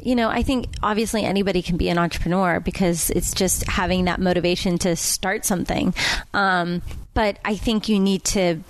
you 0.03 0.15
know, 0.15 0.29
I 0.29 0.43
think 0.43 0.67
obviously 0.81 1.23
anybody 1.23 1.61
can 1.61 1.77
be 1.77 1.89
an 1.89 1.97
entrepreneur 1.97 2.59
because 2.59 3.09
it's 3.11 3.33
just 3.33 3.67
having 3.67 4.05
that 4.05 4.19
motivation 4.19 4.77
to 4.79 4.95
start 4.95 5.45
something. 5.45 5.93
Um, 6.33 6.81
but 7.13 7.37
I 7.45 7.55
think 7.55 7.89
you 7.89 7.99
need 7.99 8.23
to 8.25 8.61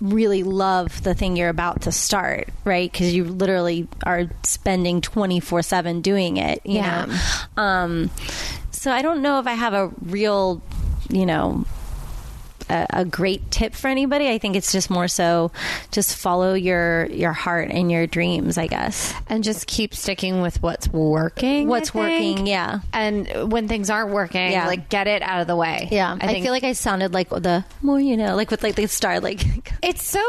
really 0.00 0.42
love 0.44 1.02
the 1.02 1.14
thing 1.14 1.36
you're 1.36 1.48
about 1.48 1.82
to 1.82 1.92
start, 1.92 2.48
right? 2.64 2.90
Because 2.90 3.12
you 3.14 3.24
literally 3.24 3.88
are 4.04 4.24
spending 4.44 5.00
24 5.00 5.62
7 5.62 6.00
doing 6.02 6.36
it, 6.36 6.60
you 6.64 6.76
Yeah. 6.76 7.06
know? 7.56 7.62
Um, 7.62 8.10
so 8.70 8.92
I 8.92 9.02
don't 9.02 9.22
know 9.22 9.40
if 9.40 9.46
I 9.46 9.54
have 9.54 9.74
a 9.74 9.90
real, 10.02 10.62
you 11.08 11.26
know, 11.26 11.64
a, 12.70 12.86
a 12.90 13.04
great 13.04 13.50
tip 13.50 13.74
for 13.74 13.88
anybody. 13.88 14.28
I 14.28 14.38
think 14.38 14.56
it's 14.56 14.72
just 14.72 14.90
more 14.90 15.08
so 15.08 15.50
just 15.90 16.16
follow 16.16 16.54
your 16.54 17.06
your 17.06 17.32
heart 17.32 17.70
and 17.70 17.90
your 17.90 18.06
dreams, 18.06 18.58
I 18.58 18.66
guess. 18.66 19.14
And 19.28 19.42
just 19.44 19.66
keep 19.66 19.94
sticking 19.94 20.40
with 20.40 20.62
what's 20.62 20.88
working. 20.88 21.68
What's 21.68 21.94
working, 21.94 22.46
yeah. 22.46 22.80
And 22.92 23.50
when 23.52 23.68
things 23.68 23.90
aren't 23.90 24.10
working, 24.10 24.52
Yeah. 24.52 24.66
like 24.66 24.88
get 24.88 25.06
it 25.06 25.22
out 25.22 25.40
of 25.40 25.46
the 25.46 25.56
way. 25.56 25.88
Yeah, 25.90 26.16
I, 26.20 26.40
feel 26.40 26.52
like 26.52 26.64
I 26.64 26.72
sounded 26.72 27.14
like 27.14 27.28
the 27.30 27.64
more 27.82 28.00
you 28.00 28.16
know, 28.16 28.36
like 28.36 28.50
with 28.50 28.62
like 28.62 28.74
the 28.74 28.86
star, 28.86 29.20
like 29.20 29.40
It's 29.82 30.06
so 30.06 30.20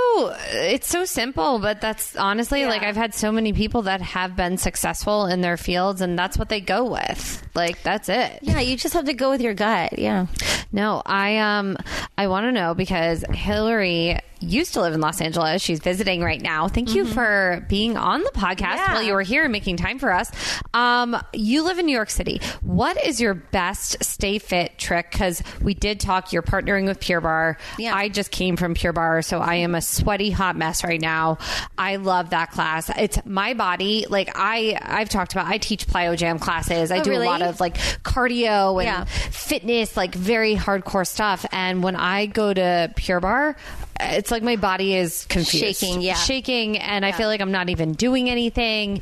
it's 0.52 0.88
so 0.88 1.06
simple, 1.06 1.60
but 1.60 1.82
that's 1.82 2.16
honestly 2.16 2.62
Yeah. 2.62 2.70
like 2.70 2.84
I've 2.84 2.96
had 2.96 3.14
so 3.14 3.32
many 3.32 3.54
people 3.54 3.84
that 3.84 4.02
have 4.02 4.36
been 4.36 4.58
successful 4.58 5.26
in 5.26 5.42
their 5.42 5.58
fields, 5.58 6.02
and 6.02 6.18
that's 6.18 6.38
what 6.38 6.50
they 6.50 6.62
go 6.62 6.84
with. 6.92 7.44
Like 7.56 7.82
that's 7.84 8.10
it. 8.10 8.40
yeah, 8.42 8.60
you 8.60 8.78
just 8.78 8.94
have 8.94 9.06
to 9.06 9.14
go 9.14 9.30
with 9.30 9.42
your 9.42 9.54
gut. 9.54 9.98
Yeah, 10.00 10.28
No, 10.72 11.02
I 11.06 11.38
um 11.40 11.78
I 12.18 12.28
want 12.30 12.46
to 12.46 12.52
know 12.52 12.74
because 12.74 13.24
Hillary 13.34 14.20
used 14.40 14.74
to 14.74 14.82
live 14.82 14.94
in 14.94 15.02
Los 15.02 15.22
Angeles. 15.22 15.62
She's 15.62 15.80
visiting 15.80 16.22
right 16.22 16.42
now. 16.42 16.68
Thank 16.68 16.96
you 16.96 17.06
for 17.06 17.66
being 17.70 17.98
on 17.98 18.22
the 18.24 18.32
podcast 18.32 18.60
Mm-hmm. 18.60 18.78
Yeah. 18.78 18.94
while 18.94 19.04
you 19.04 19.14
were 19.14 19.22
here 19.22 19.44
and 19.44 19.52
making 19.52 19.78
time 19.78 20.00
for 20.00 20.12
us. 20.12 20.32
Um, 20.74 21.18
you 21.34 21.64
live 21.64 21.80
in 21.80 21.86
New 21.86 21.96
York 21.96 22.10
City. 22.10 22.40
What 22.62 23.04
is 23.06 23.20
your 23.20 23.34
best 23.34 24.04
stay 24.04 24.38
fit 24.40 24.78
trick? 24.78 25.12
Because 25.12 25.42
we 25.62 25.74
did 25.74 26.00
talk. 26.00 26.32
You're 26.32 26.42
partnering 26.44 26.86
with 26.86 27.00
Pure 27.00 27.22
Barre. 27.22 27.58
Yeah. 27.78 27.96
I 27.96 28.10
just 28.10 28.32
came 28.32 28.56
from 28.58 28.74
Pure 28.74 28.94
Barre, 28.94 29.22
so 29.24 29.40
I 29.40 29.56
am 29.56 29.76
a 29.76 29.82
sweaty 29.82 30.30
hot 30.32 30.56
mess 30.56 30.84
right 30.84 31.02
now. 31.02 31.38
I 31.78 31.98
love 31.98 32.30
that 32.32 32.52
class. 32.52 32.90
It's 32.98 33.18
my 33.26 33.54
body. 33.54 34.06
Like 34.10 34.32
I, 34.36 34.78
I've 34.82 35.10
talked 35.10 35.32
about. 35.34 35.48
I 35.48 35.58
teach 35.58 35.88
plyo 35.88 36.16
jam 36.18 36.40
classes. 36.40 36.92
I 36.92 37.00
Oh, 37.00 37.04
do 37.04 37.10
really? 37.12 37.26
a 37.28 37.30
lot 37.30 37.42
of 37.42 37.60
like 37.60 37.78
cardio 37.78 38.78
and 38.84 38.86
Yeah. 38.86 39.04
fitness, 39.06 39.96
like 39.98 40.14
very 40.16 40.56
hardcore 40.56 41.08
stuff. 41.08 41.46
And 41.52 41.84
when 41.84 41.96
I 41.96 42.26
go 42.28 42.54
to 42.54 42.92
Pure 42.96 43.20
Barre, 43.22 43.56
it's 44.00 44.32
like 44.32 44.44
my 44.44 44.56
body 44.56 44.96
is 44.96 45.26
confused, 45.30 45.80
Shaking, 45.80 46.02
yeah. 46.02 46.14
shaking, 46.16 46.78
and 46.78 47.06
I 47.06 47.12
feel 47.12 47.28
like 47.28 47.42
I'm 47.42 47.52
not 47.52 47.70
even 47.70 47.94
doing 47.94 48.30
anything. 48.30 49.02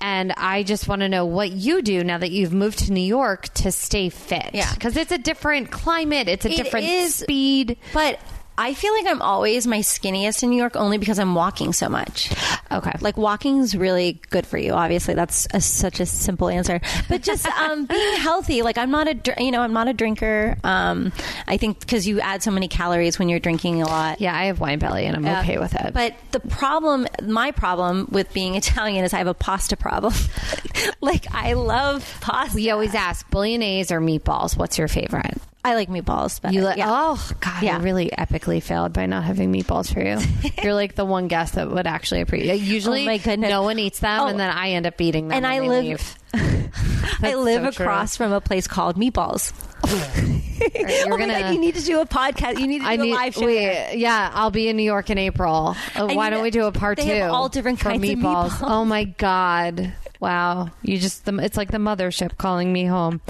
And 0.00 0.32
I 0.36 0.62
just 0.62 0.88
want 0.88 1.00
to 1.00 1.08
know 1.08 1.26
what 1.26 1.50
you 1.52 1.82
do 1.82 2.02
now 2.04 2.18
that 2.18 2.30
you've 2.30 2.52
moved 2.52 2.78
to 2.86 2.92
New 2.92 3.00
York 3.00 3.48
to 3.54 3.72
stay 3.72 4.08
fit. 4.08 4.50
Yeah. 4.54 4.72
because 4.74 4.96
it's 4.96 5.12
a 5.12 5.18
different 5.18 5.70
climate, 5.70 6.28
it's 6.28 6.44
a 6.46 6.50
It 6.50 6.56
different 6.56 6.86
is. 6.86 7.14
speed. 7.14 7.76
but 7.92 8.18
I 8.60 8.74
feel 8.74 8.92
like 8.92 9.06
I'm 9.06 9.22
always 9.22 9.66
my 9.68 9.78
skinniest 9.78 10.42
in 10.42 10.50
New 10.50 10.56
York 10.56 10.74
only 10.74 10.98
because 10.98 11.18
I'm 11.20 11.34
walking 11.36 11.72
so 11.72 11.88
much. 11.88 12.32
Okay, 12.72 12.92
Like 13.00 13.16
walking's 13.16 13.76
really 13.76 14.20
good 14.30 14.46
for 14.46 14.58
you. 14.58 14.72
Obviously, 14.72 15.14
that's 15.14 15.46
a, 15.54 15.60
such 15.60 16.00
a 16.00 16.06
simple 16.06 16.48
answer. 16.48 16.80
But 17.08 17.22
just 17.22 17.46
um, 17.60 17.86
being 17.86 18.16
healthy. 18.16 18.62
Like 18.62 18.76
I'm 18.76 18.90
not 18.90 19.06
a 19.08 19.16
you 19.42 19.52
know 19.52 19.62
I'm 19.62 19.72
not 19.72 19.86
a 19.88 19.92
drinker. 19.92 20.56
Um, 20.64 21.12
I 21.46 21.56
think 21.56 21.78
because 21.80 22.06
you 22.08 22.20
add 22.20 22.42
so 22.42 22.50
many 22.50 22.66
calories 22.68 23.18
when 23.18 23.28
you're 23.28 23.38
drinking 23.38 23.80
a 23.80 23.86
lot. 23.86 24.20
yeah, 24.20 24.36
I 24.36 24.46
have 24.46 24.58
wine 24.60 24.80
belly, 24.80 25.06
and 25.06 25.16
I'm 25.16 25.24
Yeah. 25.24 25.40
okay 25.40 25.58
with 25.58 25.74
it. 25.76 25.94
But 25.94 26.14
the 26.32 26.40
problem, 26.40 27.06
my 27.22 27.52
problem 27.52 28.08
with 28.10 28.32
being 28.32 28.54
Italian 28.62 29.04
is 29.04 29.14
I 29.14 29.18
have 29.18 29.28
a 29.28 29.34
pasta 29.34 29.76
problem. 29.76 30.12
like 31.00 31.32
I 31.32 31.52
love 31.52 32.18
pasta. 32.20 32.56
we 32.56 32.70
always 32.70 32.94
ask 32.94 33.28
bolognese 33.30 33.94
or 33.94 34.00
meatballs. 34.00 34.56
What's 34.56 34.78
your 34.78 34.88
favorite? 34.88 35.38
I 35.68 35.74
like 35.74 35.88
meatballs. 35.88 36.40
Better. 36.40 36.54
You 36.54 36.62
like? 36.62 36.78
yeah. 36.78 36.86
Oh 36.90 37.30
God, 37.40 37.62
Yeah. 37.62 37.76
I 37.76 37.80
really 37.80 38.10
epically 38.10 38.62
failed 38.62 38.92
by 38.92 39.06
not 39.06 39.24
having 39.24 39.52
meatballs 39.52 39.92
for 39.92 40.00
you. 40.00 40.18
You're 40.62 40.74
like 40.74 40.94
the 40.94 41.04
one 41.04 41.28
guest 41.28 41.54
that 41.54 41.70
would 41.70 41.86
actually 41.86 42.20
appreciate. 42.22 42.60
Usually, 42.60 43.02
Oh, 43.02 43.06
my 43.06 43.18
goodness. 43.18 43.50
no 43.50 43.62
one 43.62 43.78
eats 43.78 43.98
them, 44.00 44.20
Oh. 44.20 44.26
and 44.26 44.38
then 44.40 44.50
I 44.50 44.70
end 44.70 44.86
up 44.86 45.00
eating 45.00 45.28
them. 45.28 45.36
And 45.36 45.46
I 45.46 45.60
live- 45.60 45.84
leave. 45.84 46.14
I 47.22 47.34
live 47.34 47.64
so 47.64 47.70
true. 47.70 47.84
across 47.86 48.16
from 48.16 48.32
a 48.32 48.40
place 48.40 48.66
called 48.66 48.96
Meatballs. 48.96 49.52
You're 51.06 51.14
oh 51.14 51.18
gonna- 51.18 51.38
god! 51.40 51.54
You 51.54 51.60
need 51.60 51.76
to 51.76 51.82
do 51.84 52.00
a 52.00 52.06
podcast. 52.06 52.58
You 52.58 52.66
need 52.66 52.78
to 52.80 52.84
do 52.84 52.90
I 52.90 52.94
a 52.94 52.96
need. 52.98 53.14
live 53.14 53.34
show. 53.34 53.46
Wait, 53.46 53.96
yeah, 53.96 54.30
I'll 54.34 54.50
be 54.50 54.68
in 54.68 54.76
New 54.76 54.82
York 54.82 55.08
in 55.10 55.16
April. 55.18 55.76
Uh, 55.94 56.08
why 56.08 56.30
don't 56.30 56.40
to- 56.40 56.42
we 56.42 56.50
do 56.50 56.64
a 56.66 56.72
part 56.72 56.98
they 56.98 57.04
two? 57.06 57.12
have 57.14 57.30
all 57.32 57.48
different 57.48 57.80
kinds 57.80 57.96
of 58.02 58.02
meatballs. 58.18 58.58
Oh 58.62 58.84
my 58.84 59.04
god! 59.04 59.92
Wow, 60.20 60.70
you 60.82 60.98
just 60.98 61.24
the, 61.26 61.36
it's 61.38 61.56
like 61.56 61.70
the 61.70 61.78
mothership 61.78 62.36
calling 62.36 62.72
me 62.72 62.84
home. 62.84 63.20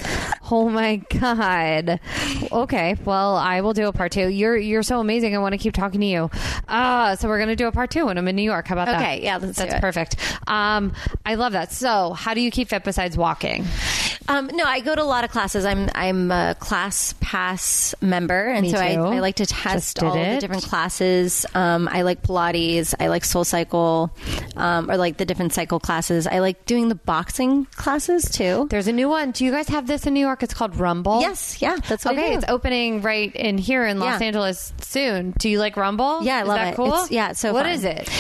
Oh 0.51 0.71
my 0.71 0.97
god. 1.21 2.01
Okay, 2.51 2.97
well 3.05 3.37
I 3.37 3.61
will 3.61 3.75
do 3.75 3.89
a 3.89 3.93
part 3.93 4.13
two. 4.13 4.29
You're 4.29 4.57
you're 4.57 4.83
so 4.83 4.99
amazing. 4.99 5.35
I 5.35 5.39
want 5.39 5.53
to 5.53 5.59
keep 5.59 5.75
talking 5.75 6.01
to 6.01 6.07
you. 6.07 6.31
Uh, 6.67 7.17
so 7.17 7.29
we're 7.29 7.39
gonna 7.39 7.57
do 7.57 7.67
a 7.67 7.73
part 7.73 7.91
two 7.91 8.07
when 8.07 8.17
I'm 8.17 8.27
in 8.29 8.37
New 8.37 8.43
York. 8.43 8.69
How 8.69 8.75
about 8.75 8.87
that? 8.87 9.03
Okay, 9.03 9.23
yeah, 9.23 9.39
that's 9.39 9.75
perfect. 9.81 10.17
Um, 10.47 10.95
I 11.27 11.35
love 11.35 11.53
that. 11.53 11.73
So 11.73 12.15
how 12.15 12.33
do 12.33 12.41
you 12.41 12.51
keep 12.51 12.69
fit 12.69 12.85
besides 12.85 13.19
walking? 13.19 13.67
Um, 14.29 14.51
no, 14.53 14.65
I 14.65 14.81
go 14.81 14.95
to 14.95 15.03
a 15.03 15.05
lot 15.05 15.25
of 15.25 15.31
classes. 15.31 15.65
I'm 15.65 15.89
I'm 15.95 16.31
a 16.31 16.55
class 16.59 17.15
pass 17.21 17.95
member, 18.03 18.47
and 18.49 18.63
Me 18.63 18.71
so 18.71 18.77
I. 18.79 18.93
I 18.93 19.21
like 19.21 19.37
to 19.37 19.47
test 19.47 20.03
all 20.03 20.15
it. 20.15 20.35
the 20.35 20.41
different 20.41 20.65
classes. 20.65 21.47
Um, 21.55 21.89
I 21.91 22.03
like 22.03 22.23
Pilates. 22.23 22.95
I 23.01 23.07
like 23.09 23.25
Soul 23.25 23.45
Cycle, 23.45 24.15
um, 24.55 24.91
or 24.91 24.99
like 24.99 25.17
the 25.17 25.25
different 25.25 25.55
cycle 25.55 25.81
classes. 25.81 26.27
I 26.27 26.41
like 26.41 26.67
doing 26.67 26.91
the 26.91 26.95
boxing 26.95 27.65
classes 27.77 28.25
too. 28.31 28.67
There's 28.69 28.87
a 28.87 28.93
new 28.93 29.09
one. 29.09 29.31
Do 29.31 29.47
you 29.47 29.51
guys 29.51 29.69
have 29.69 29.87
this 29.87 30.07
in 30.07 30.13
New 30.13 30.21
York? 30.21 30.43
It's 30.43 30.53
called 30.55 30.77
Rumble. 30.77 31.21
Yes, 31.23 31.63
yeah, 31.63 31.77
that's 31.89 32.05
what 32.05 32.15
I 32.15 32.19
Okay, 32.19 32.35
it's 32.35 32.45
opening 32.49 33.01
right 33.01 33.35
in 33.35 33.57
here 33.57 33.87
in 33.87 33.99
Los 33.99 34.21
Yeah. 34.21 34.27
Angeles 34.27 34.75
soon. 34.83 35.33
Do 35.39 35.49
you 35.49 35.59
like 35.59 35.77
Rumble? 35.79 36.23
Yeah, 36.23 36.37
I 36.39 36.43
Is 36.43 36.49
love 36.49 36.57
that 36.59 36.73
it. 36.75 36.77
Cool. 36.77 36.87
It's- 36.89 37.11
yeah, 37.11 37.33
so 37.33 37.55
What 37.55 37.65
fun. 37.65 37.73
is 37.73 37.85
it? 37.85 38.11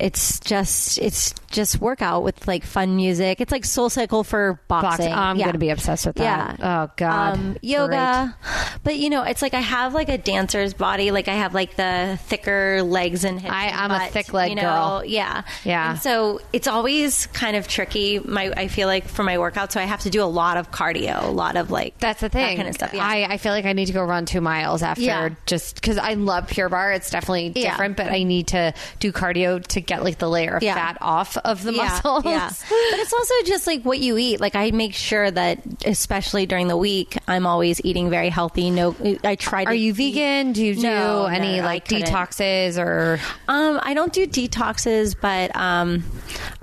It's 0.00 0.38
just 0.38 0.98
it's 0.98 1.34
just 1.50 1.80
workout 1.80 2.22
with 2.22 2.46
like 2.46 2.62
fun 2.62 2.94
music. 2.94 3.40
It's 3.40 3.50
like 3.50 3.64
Soul 3.64 3.90
Cycle 3.90 4.22
for 4.22 4.60
boxing. 4.68 5.12
I'm 5.12 5.36
Yeah. 5.38 5.46
To 5.58 5.66
be 5.66 5.70
obsessed 5.70 6.06
with 6.06 6.16
that. 6.16 6.58
Yeah. 6.60 6.86
Oh 6.88 6.92
God. 6.96 7.34
Um, 7.34 7.56
yoga, 7.62 8.36
but 8.84 8.96
you 8.96 9.10
know, 9.10 9.24
it's 9.24 9.42
like 9.42 9.54
I 9.54 9.60
have 9.60 9.92
like 9.92 10.08
a 10.08 10.18
dancer's 10.18 10.72
body. 10.72 11.10
Like 11.10 11.26
I 11.28 11.34
have 11.34 11.52
like 11.54 11.74
the 11.74 12.18
thicker 12.22 12.82
legs 12.82 13.24
and 13.24 13.40
hips. 13.40 13.52
I, 13.52 13.68
I'm 13.70 13.90
a 13.90 14.06
thick 14.08 14.32
leg 14.32 14.50
you 14.50 14.56
know? 14.56 14.62
girl. 14.62 15.02
Yeah, 15.04 15.42
Yeah. 15.64 15.90
And 15.90 16.00
so 16.00 16.40
it's 16.52 16.68
always 16.68 17.26
kind 17.26 17.56
of 17.56 17.66
tricky. 17.66 18.20
My 18.20 18.52
I 18.56 18.68
feel 18.68 18.86
like 18.86 19.08
for 19.08 19.24
my 19.24 19.38
workout, 19.38 19.72
so 19.72 19.80
I 19.80 19.84
have 19.84 20.00
to 20.02 20.10
do 20.10 20.22
a 20.22 20.30
lot 20.30 20.56
of 20.56 20.70
cardio, 20.70 21.24
a 21.24 21.30
lot 21.30 21.56
of 21.56 21.70
like 21.70 21.98
That's 21.98 22.20
the 22.20 22.28
thing. 22.28 22.46
that 22.46 22.56
kind 22.56 22.68
of 22.68 22.74
stuff. 22.74 22.94
Yeah. 22.94 23.04
I, 23.04 23.24
I 23.32 23.36
feel 23.38 23.52
like 23.52 23.64
I 23.64 23.72
need 23.72 23.86
to 23.86 23.92
go 23.92 24.04
run 24.04 24.26
two 24.26 24.40
miles 24.40 24.82
after 24.82 25.02
Yeah. 25.02 25.30
just 25.46 25.74
because 25.74 25.98
I 25.98 26.14
love 26.14 26.48
Pure 26.48 26.68
Barre. 26.68 26.94
It's 26.96 27.10
definitely 27.10 27.50
different, 27.50 27.96
but 27.96 28.08
I 28.08 28.22
need 28.22 28.48
to 28.48 28.74
do 29.00 29.10
cardio 29.12 29.66
to 29.68 29.80
get 29.80 30.04
like 30.04 30.18
the 30.18 30.28
layer 30.28 30.56
of 30.56 30.62
fat 30.62 30.98
off 31.00 31.36
of 31.36 31.62
the 31.64 31.72
yeah, 31.72 31.82
muscles. 31.84 32.24
Yeah. 32.24 32.48
But 32.48 33.00
it's 33.00 33.12
also 33.12 33.34
just 33.44 33.66
like 33.66 33.82
what 33.82 33.98
you 33.98 34.16
eat. 34.18 34.40
Like 34.40 34.54
I 34.54 34.70
make 34.70 34.94
sure 34.94 35.30
that, 35.30 35.47
especially 35.84 36.46
during 36.46 36.68
the 36.68 36.76
week, 36.76 37.16
I'm 37.26 37.46
always 37.46 37.80
eating 37.84 38.10
very 38.10 38.28
healthy. 38.28 38.70
No, 38.70 38.94
I 39.24 39.34
try 39.36 39.64
to. 39.64 39.70
Are 39.70 39.74
you 39.74 39.92
eat- 39.92 40.14
vegan? 40.14 40.52
Do 40.52 40.64
you 40.64 40.74
do 40.74 40.82
No, 40.82 41.26
any 41.26 41.58
no, 41.58 41.64
like 41.64 41.86
detoxes 41.86 42.78
or? 42.82 43.20
Um, 43.48 43.80
I 43.82 43.94
don't 43.94 44.12
do 44.12 44.26
detoxes, 44.26 45.14
but 45.20 45.54
um, 45.56 46.04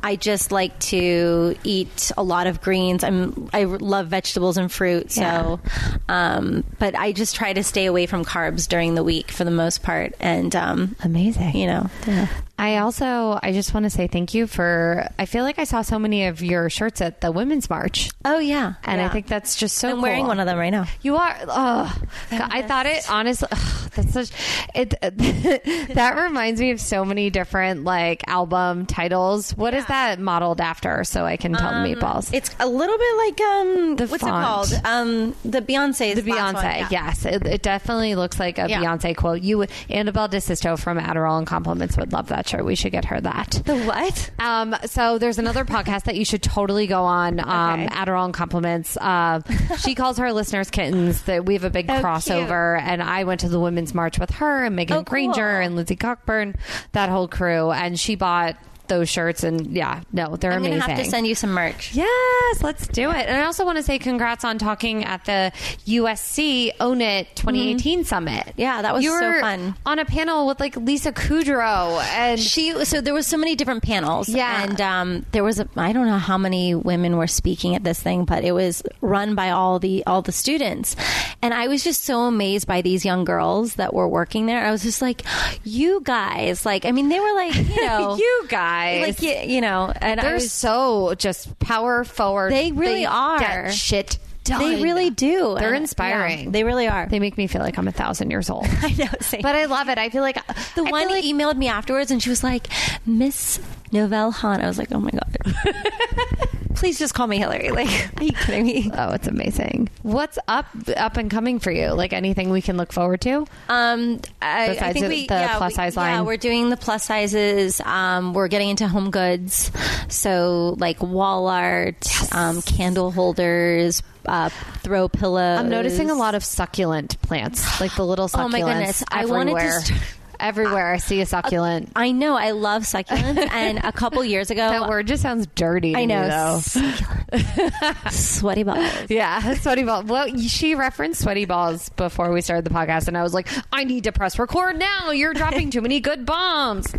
I 0.06 0.18
just 0.18 0.52
like 0.52 0.78
to 0.92 1.56
eat 1.64 2.12
a 2.16 2.22
lot 2.22 2.46
of 2.46 2.62
greens. 2.62 3.04
I'm 3.04 3.50
I 3.52 3.64
love 3.64 4.10
vegetables 4.10 4.56
and 4.56 4.72
fruit, 4.72 5.12
so 5.12 5.60
um, 6.08 6.64
but 6.78 6.94
I 6.94 7.12
just 7.12 7.36
try 7.36 7.54
to 7.54 7.64
stay 7.64 7.88
away 7.88 8.06
from 8.06 8.24
carbs 8.24 8.68
during 8.68 8.94
the 8.94 9.04
week 9.04 9.32
for 9.32 9.46
the 9.46 9.50
most 9.50 9.82
part, 9.82 10.14
and 10.20 10.56
um, 10.56 10.96
Amazing. 11.04 11.56
you 11.56 11.66
know, 11.66 11.90
yeah. 12.06 12.28
I 12.60 12.78
also 12.78 13.40
I 13.42 13.52
just 13.52 13.74
want 13.74 13.86
to 13.86 13.90
say 13.90 14.06
thank 14.06 14.36
you 14.36 14.46
for 14.46 15.10
I 15.18 15.26
feel 15.26 15.44
like 15.44 15.58
I 15.58 15.64
saw 15.64 15.82
so 15.82 15.98
many 15.98 16.28
of 16.28 16.44
your 16.44 16.70
shirts 16.70 17.02
at 17.02 17.20
the 17.22 17.32
women's 17.32 17.68
march 17.68 18.12
oh 18.24 18.38
yeah, 18.38 18.76
and 18.84 19.02
I 19.02 19.10
think 19.10 19.26
that's 19.26 19.56
just 19.56 19.78
so 19.78 19.90
I'm 19.90 20.02
wearing 20.02 20.28
one 20.28 20.40
of 20.40 20.46
them 20.46 20.60
right 20.60 20.70
now. 20.70 20.86
You 21.02 21.16
are. 21.16 21.36
Oh, 21.48 22.02
I 22.32 22.62
thought 22.62 22.86
it 22.86 23.10
honestly. 23.10 23.48
ugh, 23.52 23.92
that's 23.96 24.14
such. 24.14 24.30
It 24.76 24.96
that 25.96 26.16
reminds 26.16 26.62
me 26.62 26.70
of 26.72 26.80
so 26.80 27.04
many 27.04 27.32
different 27.32 27.84
like 27.84 28.28
album 28.28 28.86
titles. 28.86 29.52
What 29.58 29.74
is 29.74 29.86
that 29.88 29.95
modeled 30.20 30.62
after? 30.62 31.04
So 31.04 31.26
I 31.26 31.38
can 31.38 31.54
tell 31.54 31.72
the 31.72 31.78
meatballs. 31.96 32.34
It's 32.34 32.56
a 32.60 32.68
little 32.68 32.98
bit 32.98 33.18
like 33.18 33.42
um, 33.42 33.96
The 33.98 34.08
what's 34.08 34.24
font. 34.24 34.72
it 34.72 34.82
called? 34.82 34.82
Um, 34.86 35.36
the 35.44 35.62
Beyonce. 35.62 36.16
the 36.16 36.22
Beyonce, 36.22 36.54
one, 36.54 36.64
yeah. 36.64 36.88
yes, 36.92 37.26
it, 37.26 37.46
it 37.46 37.62
definitely 37.62 38.16
looks 38.16 38.40
like 38.40 38.58
a 38.58 38.68
Yeah. 38.70 38.82
Beyonce 38.84 39.16
quote. 39.16 39.42
You, 39.42 39.58
would 39.60 39.72
Annabelle 39.90 40.30
DeSisto 40.30 40.78
from 40.80 40.98
Adderall 41.00 41.38
and 41.38 41.48
Compliments 41.48 41.98
would 41.98 42.14
love 42.14 42.28
that 42.30 42.48
shirt. 42.48 42.66
We 42.66 42.76
should 42.76 42.92
get 42.92 43.06
her 43.06 43.20
that. 43.22 43.62
The 43.66 43.78
what? 43.84 44.32
Um, 44.40 44.76
so 44.86 45.18
there's 45.18 45.40
another 45.40 45.66
podcast 45.66 46.04
that 46.04 46.16
you 46.16 46.26
should 46.26 46.44
totally 46.44 46.88
go 46.88 47.04
on. 47.04 47.40
Um, 47.46 47.82
Okay. 47.82 47.88
Adderall 47.96 48.26
and 48.26 48.34
compliments. 48.34 48.98
Uh, 48.98 49.42
she 49.80 49.96
calls 49.96 50.18
her 50.18 50.32
listeners 50.34 50.70
kittens. 50.70 51.22
That 51.24 51.46
we 51.46 51.54
have 51.54 51.64
a 51.64 51.70
big 51.70 51.90
Oh, 51.90 52.02
crossover, 52.02 52.80
and 52.80 53.02
I 53.02 53.24
went 53.24 53.42
to 53.42 53.50
the 53.50 53.60
women's 53.60 53.94
march 53.94 54.20
with 54.20 54.30
her 54.32 54.64
and 54.66 54.76
Megan 54.76 54.98
Oh, 54.98 55.00
cool. 55.00 55.04
Granger 55.12 55.62
and 55.62 55.76
Lindsay 55.76 55.96
Cockburn, 55.96 56.56
that 56.92 57.10
whole 57.10 57.28
crew, 57.28 57.72
and 57.72 58.00
she 58.00 58.16
bought 58.16 58.56
those 58.88 59.10
shirts. 59.10 59.44
And 59.44 59.68
yeah, 59.76 60.02
no, 60.12 60.36
they're 60.36 60.52
I'm 60.52 60.60
amazing. 60.60 60.80
gonna 60.80 60.94
have 60.96 61.04
to 61.04 61.10
send 61.10 61.28
you 61.28 61.36
some 61.36 61.52
merch. 61.52 61.94
Yes, 61.94 62.62
let's 62.64 62.88
do 62.88 63.10
it. 63.12 63.28
And 63.28 63.38
I 63.38 63.46
also 63.46 63.66
want 63.66 63.78
to 63.78 63.84
say 63.84 64.00
congrats 64.00 64.44
on 64.44 64.58
talking 64.58 65.04
at 65.04 65.26
the 65.26 65.52
USC 65.86 66.72
Own 66.80 67.02
It 67.02 67.36
2018 67.36 68.04
summit. 68.04 68.32
Mm-hmm. 68.46 68.62
Yeah, 68.62 68.82
that 68.82 68.94
was 68.94 69.04
you 69.04 69.18
so 69.20 69.40
fun. 69.40 69.76
On 69.86 70.00
a 70.00 70.06
panel 70.06 70.48
with 70.48 70.60
like 70.60 70.76
Lisa 70.78 71.12
Kudrow 71.12 72.02
and 72.04 72.40
She 72.40 72.86
so 72.86 73.02
there 73.02 73.14
was 73.14 73.28
so 73.28 73.38
many 73.38 73.56
different 73.56 73.84
panels. 73.84 74.30
Yeah. 74.30 74.64
and 74.64 74.80
um, 74.82 75.26
there 75.32 75.44
was 75.44 75.60
a 75.60 75.68
I 75.76 75.94
don't 75.94 76.08
know 76.08 76.18
how 76.18 76.38
many 76.38 76.76
women 76.76 77.18
were 77.18 77.28
speaking 77.28 77.76
at 77.76 77.84
this 77.84 78.00
thing, 78.02 78.26
but 78.26 78.44
it 78.44 78.52
was 78.52 78.84
run 79.02 79.36
by 79.36 79.50
all 79.52 79.80
the 79.80 80.04
all 80.06 80.22
the 80.22 80.32
students, 80.32 80.96
and 81.42 81.54
I 81.54 81.68
was 81.68 81.84
just 81.84 82.04
so 82.04 82.22
amazed 82.22 82.68
by 82.68 82.82
these 82.82 83.06
young 83.06 83.24
girls 83.26 83.76
that 83.76 83.94
were 83.94 84.08
working 84.08 84.46
there. 84.46 84.66
I 84.66 84.72
was 84.72 84.84
just 84.84 85.02
like, 85.02 85.22
you 85.64 86.02
guys, 86.04 86.66
like 86.66 86.86
I 86.86 86.92
mean, 86.92 87.10
they 87.10 87.20
were 87.20 87.34
like 87.34 87.56
you 87.56 87.82
know 87.88 88.16
you 88.18 88.46
guys. 88.48 88.75
Like 89.08 89.22
you, 89.22 89.32
you 89.56 89.62
know, 89.62 89.92
and 90.02 90.20
They're 90.20 90.36
was, 90.36 90.52
so 90.52 91.14
just 91.16 91.58
power 91.60 92.04
forward. 92.04 92.52
They 92.52 92.72
really 92.72 93.06
are. 93.06 93.40
Get 93.40 93.74
shit 93.74 94.18
done. 94.44 94.60
they 94.60 94.82
really 94.84 95.10
do. 95.10 95.56
They're 95.58 95.70
And, 95.74 95.84
inspiring. 95.84 96.46
yeah, 96.46 96.50
they 96.52 96.64
really 96.64 96.88
are. 96.88 97.08
They 97.08 97.20
make 97.20 97.38
me 97.38 97.48
feel 97.48 97.62
like 97.62 97.78
I'm 97.78 97.88
a 97.88 97.92
thousand 97.92 98.30
years 98.32 98.50
old. 98.50 98.66
I 98.82 98.92
know. 98.98 99.08
Same. 99.22 99.42
but 99.42 99.56
I 99.56 99.66
love 99.66 99.90
it. 99.90 99.98
I 99.98 100.10
feel 100.10 100.22
like 100.22 100.36
the 100.76 100.84
I 100.86 100.92
one 100.92 101.08
like, 101.10 101.24
emailed 101.24 101.56
me 101.58 101.68
afterwards, 101.68 102.12
and 102.12 102.22
she 102.22 102.30
was 102.30 102.44
like, 102.44 102.68
"Miss 103.06 103.60
Novelle 103.92 104.32
Hahn." 104.32 104.62
I 104.62 104.68
was 104.68 104.78
like, 104.78 104.92
"Oh 104.92 105.00
my 105.00 105.12
god." 105.12 105.38
Please 106.76 107.00
just 107.00 107.14
call 107.14 107.28
me 107.28 107.38
Hillary. 107.38 107.70
Like, 107.76 107.88
are 108.20 108.24
you 108.24 108.32
kidding 108.32 108.66
me? 108.66 108.92
Oh, 108.94 109.12
it's 109.14 109.28
amazing. 109.28 109.90
What's 110.04 110.38
up 110.48 110.66
up 110.96 111.18
and 111.18 111.30
coming 111.32 111.60
for 111.60 111.72
you? 111.72 111.90
Like 111.90 112.14
anything 112.14 112.50
we 112.50 112.62
can 112.62 112.78
look 112.78 112.92
forward 112.94 113.22
to? 113.22 113.46
Um, 113.70 114.20
I, 114.42 114.78
I 114.80 114.94
think 114.94 115.06
the- 115.06 115.10
we 115.10 115.28
the 115.28 115.34
yeah, 115.36 115.58
plus 115.58 115.72
we- 115.72 115.76
size 115.76 115.96
Yeah, 115.96 116.02
line? 116.02 116.26
we're 116.26 116.38
doing 116.38 116.70
the 116.70 116.78
plus 116.78 117.04
sizes. 117.06 117.82
Um, 117.82 118.34
we're 118.34 118.48
getting 118.48 118.70
into 118.70 118.88
home 118.88 119.10
goods, 119.12 119.72
so 120.10 120.76
like 120.80 121.02
wall 121.02 121.48
art, 121.48 122.06
um, 122.34 122.62
candle 122.62 123.12
holders, 123.12 124.02
uh, 124.26 124.50
throw 124.80 125.08
pillows. 125.10 125.60
I'm 125.60 125.70
noticing 125.70 126.10
a 126.10 126.16
lot 126.16 126.36
of 126.36 126.44
succulent 126.44 127.22
plants, 127.22 127.80
like 127.82 127.96
the 127.96 128.06
little 128.06 128.28
succulents. 128.28 128.36
Oh 128.46 128.50
my 128.50 128.62
goodness. 128.62 129.04
I 129.12 129.22
everywhere. 129.24 129.38
wanted 129.46 129.60
to 129.60 129.72
st- 129.82 130.02
everywhere 130.40 130.94
I 130.94 130.98
see 130.98 131.22
a 131.22 131.26
succulent. 131.26 131.92
I 131.96 132.12
know. 132.12 132.36
I 132.36 132.52
love 132.52 132.84
succulents, 132.84 133.50
and 133.52 133.80
a 133.84 133.92
couple 133.92 134.24
years 134.24 134.52
ago, 134.52 134.70
that 134.70 134.90
word 134.90 135.08
just 135.08 135.22
sounds 135.22 135.48
dirty. 135.56 135.96
I 135.96 136.06
know 136.06 136.56
me, 136.56 136.62
succulent. 136.62 138.12
sweaty 138.12 138.64
balls. 138.64 139.10
Yeah, 139.10 139.54
sweaty 139.56 139.84
balls. 139.84 140.06
Well, 140.06 140.38
she 140.38 140.76
referenced 140.76 141.22
sweaty 141.22 141.46
balls 141.46 141.90
before 141.90 142.32
we 142.32 142.42
started 142.42 142.66
the 142.66 142.72
podcast, 142.72 143.08
and 143.08 143.18
I 143.18 143.24
was 143.24 143.34
like, 143.34 143.48
I 143.72 143.84
need 143.84 144.06
to 144.06 144.12
press 144.12 144.40
record 144.40 144.78
now. 144.78 145.12
You're 145.12 145.34
dropping 145.34 145.72
too 145.72 145.82
many 145.82 146.00
good 146.00 146.26
bombs. 146.26 146.94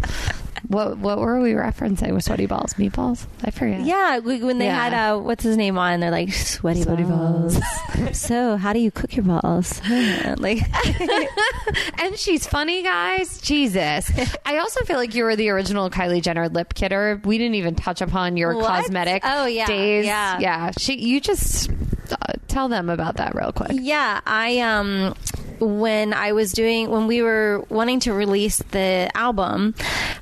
What 0.69 0.99
what 0.99 1.19
were 1.19 1.41
we 1.41 1.53
referencing 1.53 2.12
with 2.12 2.24
sweaty 2.24 2.47
balls? 2.47 2.74
Meatballs? 2.74 3.27
I 3.45 3.51
forget. 3.51 3.83
Yeah, 3.83 4.19
we- 4.19 4.43
when 4.43 4.59
they 4.59 4.66
Yeah. 4.66 4.89
had 4.91 4.95
uh, 4.95 5.19
what's 5.20 5.45
his 5.45 5.57
name 5.57 5.78
on, 5.78 6.01
they're 6.01 6.11
like 6.11 6.33
sweaty, 6.33 6.83
Sweaty 6.83 7.05
balls. 7.05 7.59
so, 8.12 8.57
how 8.57 8.73
do 8.73 8.78
you 8.78 8.91
cook 8.91 9.15
your 9.16 9.24
balls? 9.24 9.81
like, 10.39 10.62
and 11.99 12.16
she's 12.19 12.47
funny, 12.47 12.83
guys. 12.83 13.39
Jesus. 13.41 14.11
I 14.45 14.59
also 14.59 14.85
feel 14.85 14.97
like 14.97 15.15
you 15.15 15.24
were 15.24 15.37
the 15.37 15.51
original 15.51 15.91
Kylie 15.91 16.23
Jenner 16.23 16.49
lip 16.49 16.74
kidder. 16.74 17.20
We 17.24 17.39
didn't 17.39 17.57
even 17.57 17.74
touch 17.74 18.01
upon 18.01 18.37
your 18.37 18.55
What? 18.57 18.66
cosmetic 18.66 19.23
Oh, 19.24 19.47
yeah, 19.47 19.66
days. 19.66 20.07
yeah. 20.07 20.39
yeah. 20.39 20.70
She, 20.78 20.99
you 20.99 21.20
just 21.20 21.70
uh, 22.11 22.33
tell 22.49 22.69
them 22.69 22.89
about 22.91 23.16
that 23.16 23.35
real 23.35 23.53
quick. 23.53 23.73
yeah, 23.74 24.20
I 24.27 24.59
um, 24.61 25.15
when 25.61 26.12
I 26.12 26.33
was 26.33 26.53
doing 26.53 26.91
when 26.91 27.07
we 27.07 27.23
were 27.23 27.65
wanting 27.69 28.01
to 28.01 28.12
release 28.12 28.59
the 28.70 29.11
album, 29.15 29.74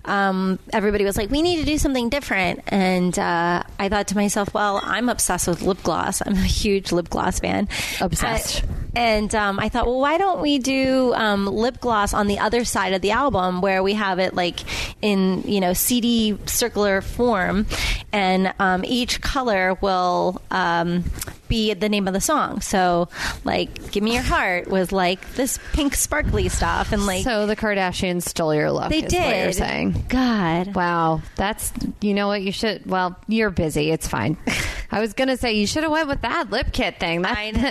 um, 0.04 0.58
everybody 0.72 1.04
was 1.04 1.16
like, 1.16 1.30
"We 1.30 1.42
need 1.42 1.56
to 1.60 1.64
do 1.64 1.78
something 1.78 2.08
different," 2.08 2.60
and 2.68 3.18
uh, 3.18 3.62
I 3.78 3.88
thought 3.88 4.08
to 4.08 4.16
myself, 4.16 4.52
"Well, 4.54 4.80
I'm 4.82 5.08
obsessed 5.08 5.48
with 5.48 5.62
lip 5.62 5.82
gloss. 5.82 6.22
I'm 6.24 6.34
a 6.34 6.42
huge 6.42 6.92
lip 6.92 7.08
gloss 7.10 7.40
fan. 7.40 7.68
Obsessed. 8.00 8.62
I- 8.64 8.83
and 8.96 9.34
um, 9.34 9.58
I 9.58 9.68
thought, 9.68 9.86
well, 9.86 10.00
why 10.00 10.18
don't 10.18 10.40
we 10.40 10.58
do 10.58 11.12
um, 11.14 11.46
lip 11.46 11.80
gloss 11.80 12.14
on 12.14 12.26
the 12.26 12.38
other 12.38 12.64
side 12.64 12.92
of 12.92 13.02
the 13.02 13.10
album 13.10 13.60
where 13.60 13.82
we 13.82 13.94
have 13.94 14.18
it 14.18 14.34
like 14.34 14.60
in 15.02 15.42
you 15.42 15.60
know 15.60 15.72
CD 15.72 16.38
circular 16.46 17.00
form, 17.00 17.66
and 18.12 18.52
um, 18.58 18.84
each 18.84 19.20
color 19.20 19.74
will 19.80 20.40
um, 20.50 21.04
be 21.48 21.74
the 21.74 21.88
name 21.88 22.08
of 22.08 22.14
the 22.14 22.20
song. 22.20 22.60
So, 22.60 23.08
like, 23.44 23.90
"Give 23.92 24.02
Me 24.02 24.14
Your 24.14 24.22
Heart" 24.22 24.68
was 24.68 24.92
like 24.92 25.34
this 25.34 25.58
pink 25.72 25.94
sparkly 25.94 26.48
stuff, 26.48 26.92
and 26.92 27.06
like 27.06 27.24
so 27.24 27.46
the 27.46 27.56
Kardashians 27.56 28.22
stole 28.22 28.54
your 28.54 28.70
look. 28.70 28.90
they 28.90 29.02
is 29.02 29.10
did. 29.10 29.24
What 29.24 29.36
you're 29.36 29.52
saying. 29.52 30.04
God, 30.08 30.74
Wow, 30.74 31.22
that's 31.36 31.72
you 32.00 32.14
know 32.14 32.28
what 32.28 32.42
you 32.42 32.52
should. 32.52 32.86
Well, 32.86 33.16
you're 33.28 33.50
busy. 33.50 33.90
It's 33.90 34.08
fine. 34.08 34.36
I 34.90 35.00
was 35.00 35.12
gonna 35.12 35.36
say 35.36 35.54
you 35.54 35.66
should 35.66 35.82
have 35.82 35.92
went 35.92 36.08
with 36.08 36.22
that 36.22 36.50
lip 36.50 36.68
kit 36.72 37.00
thing. 37.00 37.22
That, 37.22 37.36
I 37.36 37.50
know, 37.50 37.70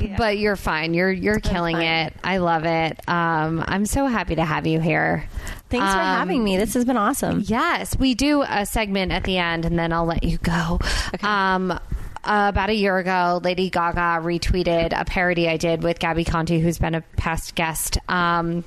yeah. 0.06 0.16
but 0.18 0.38
you're 0.38 0.56
fine. 0.58 0.94
You're 0.94 1.10
you're 1.10 1.40
killing 1.40 1.76
it. 1.80 2.12
I 2.22 2.38
love 2.38 2.64
it. 2.64 3.00
Um, 3.08 3.64
I'm 3.66 3.86
so 3.86 4.06
happy 4.06 4.34
to 4.36 4.44
have 4.44 4.66
you 4.66 4.80
here. 4.80 5.28
thanks 5.70 5.86
for 5.92 5.98
Um, 6.00 6.04
having 6.18 6.44
me. 6.44 6.56
This 6.56 6.74
has 6.74 6.84
been 6.84 6.96
awesome. 6.96 7.42
Yes, 7.46 7.98
we 7.98 8.14
do 8.14 8.42
a 8.42 8.66
segment 8.66 9.12
at 9.12 9.24
the 9.24 9.38
end, 9.38 9.64
and 9.64 9.78
then 9.78 9.92
I'll 9.92 10.06
let 10.06 10.22
you 10.24 10.38
go. 10.38 10.78
Um, 11.22 11.78
about 12.24 12.68
a 12.68 12.74
year 12.74 12.98
ago, 12.98 13.40
Lady 13.42 13.70
Gaga 13.70 14.20
retweeted 14.22 14.98
a 14.98 15.04
parody 15.06 15.48
I 15.48 15.56
did 15.56 15.82
with 15.82 15.98
Gabby 15.98 16.24
Conti, 16.24 16.58
who's 16.60 16.78
been 16.78 16.94
a 16.94 17.00
past 17.16 17.54
guest. 17.54 17.96
Um, 18.08 18.64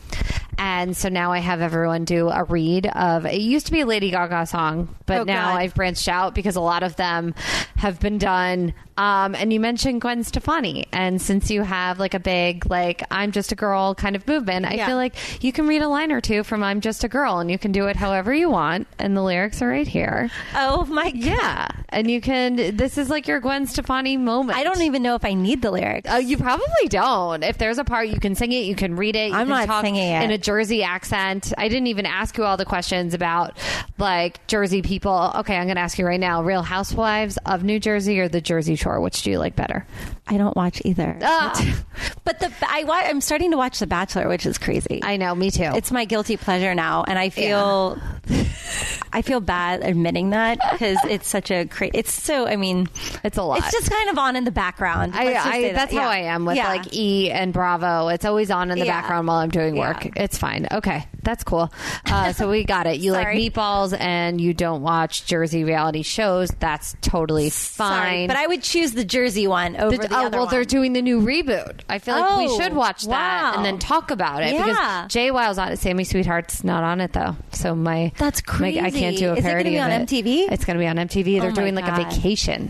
and 0.58 0.96
so 0.98 1.10
now 1.10 1.32
I 1.32 1.40
have 1.40 1.62
everyone 1.62 2.06
do 2.06 2.30
a 2.30 2.44
read 2.44 2.88
of 2.88 3.26
it 3.26 3.40
used 3.40 3.66
to 3.68 3.72
be 3.72 3.82
a 3.82 3.86
Lady 3.86 4.10
Gaga 4.12 4.46
song, 4.48 4.96
but 5.06 5.22
Oh, 5.22 5.24
now 5.24 5.50
God. 5.50 5.60
I've 5.60 5.76
branched 5.76 6.08
out 6.08 6.34
because 6.34 6.56
a 6.56 6.62
lot 6.62 6.82
of 6.84 6.96
them 6.96 7.36
have 7.78 8.00
been 8.00 8.18
done. 8.18 8.74
Um, 9.02 9.34
and 9.34 9.52
you 9.52 9.60
mentioned 9.60 10.00
Gwen 10.02 10.24
Stefani, 10.24 10.86
and 10.94 11.20
since 11.20 11.50
you 11.50 11.64
have 11.64 11.98
like 12.00 12.14
a 12.14 12.20
big 12.20 12.70
like 12.70 13.02
I'm 13.10 13.32
just 13.32 13.52
a 13.52 13.56
girl 13.56 13.96
kind 13.96 14.16
of 14.16 14.28
movement, 14.28 14.68
I 14.68 14.76
Yeah. 14.76 14.86
feel 14.86 14.96
like 14.96 15.16
you 15.44 15.52
can 15.52 15.66
read 15.68 15.82
a 15.82 15.88
line 15.88 16.12
or 16.12 16.22
two 16.22 16.44
from 16.44 16.62
I'm 16.64 16.82
just 16.82 17.04
a 17.04 17.08
girl, 17.08 17.40
and 17.40 17.50
you 17.50 17.58
can 17.58 17.72
do 17.72 17.88
it 17.88 17.96
however 17.96 18.32
you 18.32 18.50
want, 18.52 18.88
and 19.00 19.18
the 19.18 19.24
lyrics 19.24 19.60
are 19.64 19.70
right 19.70 19.88
here. 19.88 20.30
Oh 20.56 20.86
my 20.86 21.10
God. 21.10 21.16
Yeah, 21.32 21.68
and 21.90 22.12
you 22.12 22.22
can. 22.22 22.76
This 22.78 23.00
is 23.00 23.10
like 23.10 23.28
your 23.28 23.40
Gwen 23.40 23.66
Stefani 23.66 24.18
moment. 24.18 24.60
I 24.60 24.64
don't 24.64 24.84
even 24.84 25.02
know 25.02 25.16
if 25.16 25.26
I 25.26 25.34
need 25.34 25.64
the 25.64 25.72
lyrics. 25.72 26.08
Uh, 26.12 26.18
you 26.18 26.38
probably 26.38 26.88
don't. 26.88 27.44
If 27.44 27.58
there's 27.58 27.80
a 27.80 27.84
part 27.84 28.08
you 28.08 28.20
can 28.20 28.36
sing 28.36 28.52
it, 28.52 28.66
you 28.66 28.76
can 28.76 28.96
read 28.96 29.16
it. 29.16 29.30
You 29.30 29.34
I'm 29.36 29.48
can 29.48 29.58
not 29.58 29.66
talk 29.66 29.84
singing 29.84 30.12
it. 30.12 30.22
in 30.24 30.30
a 30.30 30.38
Jersey 30.38 30.84
accent. 30.84 31.54
I 31.58 31.70
didn't 31.70 31.88
even 31.88 32.06
ask 32.06 32.38
you 32.38 32.44
all 32.44 32.56
the 32.56 32.66
questions 32.66 33.16
about 33.16 33.58
like 33.98 34.46
Jersey 34.46 34.84
people. 34.84 35.32
Okay, 35.38 35.56
I'm 35.58 35.66
going 35.66 35.78
to 35.78 35.82
ask 35.82 35.98
you 35.98 36.06
right 36.06 36.20
now: 36.20 36.44
Real 36.44 36.62
Housewives 36.62 37.40
of 37.48 37.64
New 37.64 37.80
Jersey 37.80 38.20
or 38.20 38.28
the 38.28 38.42
Jersey 38.42 38.76
Shore? 38.76 38.91
Which 39.00 39.22
do 39.24 39.32
you 39.32 39.40
like 39.40 39.56
better? 39.56 39.86
I 40.28 40.38
don't 40.38 40.56
watch 40.56 40.82
either. 40.86 41.18
Ah. 41.22 41.76
But 42.24 42.40
the 42.40 42.52
I 42.68 42.84
wa- 42.84 42.94
I'm 43.04 43.20
starting 43.22 43.52
to 43.52 43.58
watch 43.58 43.80
The 43.80 43.88
Bachelor, 43.88 44.28
which 44.28 44.46
is 44.46 44.58
crazy. 44.58 45.02
I 45.04 45.18
know, 45.18 45.34
me 45.36 45.52
too. 45.52 45.64
it's 45.76 45.92
my 45.92 46.06
guilty 46.06 46.38
pleasure 46.38 46.74
now, 46.76 47.04
and 47.08 47.18
I 47.20 47.30
feel 47.30 48.00
I 49.14 49.22
feel 49.22 49.40
bad 49.40 49.84
admitting 49.84 50.30
that 50.32 50.60
because 50.72 50.98
it's 51.10 51.28
such 51.28 51.52
a 51.52 51.66
cra- 51.66 51.90
it's 51.94 52.14
so. 52.14 52.48
I 52.48 52.56
mean, 52.56 52.88
It's 53.24 53.38
a 53.38 53.44
lot. 53.44 53.60
It's 53.60 53.72
just 53.72 53.90
kind 53.92 54.10
of 54.10 54.18
on 54.18 54.36
in 54.36 54.44
the 54.46 54.52
background. 54.52 55.14
I, 55.16 55.34
I 55.34 55.62
that. 55.64 55.74
that's 55.76 55.94
how 55.94 56.08
I 56.08 56.20
am 56.20 56.46
with 56.46 56.56
Yeah. 56.58 56.70
like 56.70 56.94
E 56.96 57.30
and 57.32 57.52
Bravo. 57.54 58.08
It's 58.08 58.24
always 58.26 58.52
on 58.52 58.72
in 58.72 58.80
the 58.80 58.86
Yeah. 58.86 59.02
background 59.02 59.28
while 59.28 59.38
I'm 59.38 59.50
doing 59.50 59.76
work. 59.76 60.06
Yeah. 60.06 60.12
It's 60.24 60.38
fine. 60.38 60.68
Okay, 60.72 61.06
that's 61.24 61.44
cool. 61.44 61.72
Uh, 62.06 62.34
so 62.34 62.50
we 62.50 62.64
got 62.64 62.88
it. 62.88 62.92
You 63.02 63.14
like 63.14 63.28
meatballs 63.28 63.98
and 64.00 64.40
you 64.40 64.54
don't 64.54 64.82
watch 64.84 65.26
Jersey 65.26 65.64
reality 65.64 66.02
shows. 66.04 66.50
That's 66.60 66.96
totally 67.02 67.50
fine. 67.50 68.04
Sorry, 68.04 68.28
but 68.28 68.36
I 68.38 68.46
would 68.48 68.62
choose 68.62 68.92
the 68.92 69.04
Jersey 69.06 69.48
one 69.48 69.76
over 69.76 69.98
The- 69.98 70.08
the, 70.08 70.16
oh, 70.16 70.26
other 70.28 70.38
well, 70.38 70.46
one. 70.46 70.54
they're 70.54 70.66
doing 70.66 70.94
the 70.94 71.02
new 71.02 71.20
reboot. 71.22 71.82
I 71.90 71.98
feel 72.00 72.16
like 72.20 72.38
we 72.38 72.46
Oh, 72.48 72.60
should 72.60 72.74
watch 72.74 73.04
that 73.06 73.10
wow. 73.44 73.54
and 73.56 73.66
then 73.66 73.80
talk 73.80 74.12
about 74.12 74.44
it 74.44 74.54
Yeah. 74.54 74.66
because 75.08 75.16
JWoww's 75.16 75.58
on 75.58 75.72
it. 75.72 75.80
Sammy 75.80 76.04
Sweetheart's 76.04 76.64
not 76.64 76.84
on 76.84 77.02
it 77.02 77.14
though. 77.14 77.36
So 77.52 77.74
my 77.74 78.12
That's 78.18 78.42
my- 78.60 78.68
I 78.68 78.92
can't 78.92 79.18
do 79.18 79.30
a 79.30 79.34
Is 79.34 79.40
it 79.40 79.42
gonna 79.42 79.42
parody 79.42 79.70
be 79.72 79.80
on 79.80 79.92
it. 79.92 80.08
MTV? 80.08 80.52
It's 80.52 80.66
going 80.66 80.78
to 80.78 80.84
be 80.84 80.88
on 80.88 80.98
MTV. 80.98 81.40
They're 81.42 81.50
Oh 81.52 81.56
doing 81.56 81.74
like 81.76 81.88
a 81.88 81.96
vacation. 81.96 82.70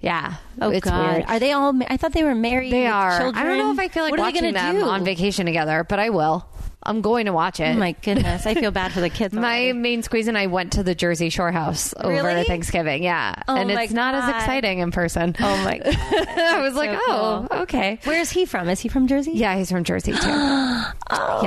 Yeah. 0.00 0.34
Oh 0.60 0.70
it's 0.70 0.84
God, 0.88 1.16
weird. 1.16 1.24
are 1.28 1.38
they 1.38 1.52
all? 1.52 1.72
I 1.88 1.96
thought 1.96 2.12
they 2.12 2.24
were 2.24 2.34
married. 2.34 2.72
They 2.72 2.86
are. 2.86 3.18
Children. 3.18 3.36
I 3.44 3.48
don't 3.48 3.58
know 3.58 3.72
if 3.72 3.78
I 3.78 3.88
feel 3.88 4.02
like 4.04 4.10
what 4.12 4.20
are 4.20 4.30
they 4.32 4.38
watching 4.40 4.52
them 4.52 4.74
do? 4.76 4.82
on 4.84 5.04
vacation 5.04 5.46
together, 5.46 5.84
but 5.88 5.98
I 5.98 6.10
will. 6.10 6.44
I'm 6.84 7.00
going 7.00 7.26
to 7.26 7.32
watch 7.32 7.60
it. 7.60 7.74
Oh 7.74 7.78
my 7.78 7.92
goodness, 8.02 8.46
I 8.46 8.54
feel 8.54 8.70
bad 8.70 8.92
for 8.92 9.00
the 9.00 9.10
kids. 9.10 9.34
My 9.34 9.72
main 9.72 10.02
squeeze 10.02 10.28
and 10.28 10.36
I 10.36 10.46
went 10.48 10.72
to 10.72 10.82
the 10.82 10.94
Jersey 10.94 11.28
Shore 11.30 11.52
house 11.52 11.94
over 11.96 12.12
Really? 12.12 12.44
Thanksgiving. 12.44 13.02
Yeah. 13.02 13.34
Oh 13.48 13.56
and 13.56 13.70
it's 13.70 13.92
not 13.92 14.14
as 14.14 14.28
exciting 14.28 14.80
in 14.80 14.90
person. 14.90 15.34
Oh 15.38 15.64
my 15.64 15.78
god, 15.84 15.96
I 15.96 16.60
was 16.62 16.74
like, 16.74 16.90
so 16.90 16.98
oh, 17.08 17.46
okay. 17.62 17.98
where 18.04 18.20
is 18.20 18.30
he 18.30 18.46
from? 18.46 18.68
Is 18.68 18.80
he 18.80 18.88
from 18.88 19.06
Jersey? 19.06 19.32
Yeah, 19.32 19.56
he's 19.56 19.70
from 19.70 19.84
Jersey 19.84 20.12
too. 20.12 20.18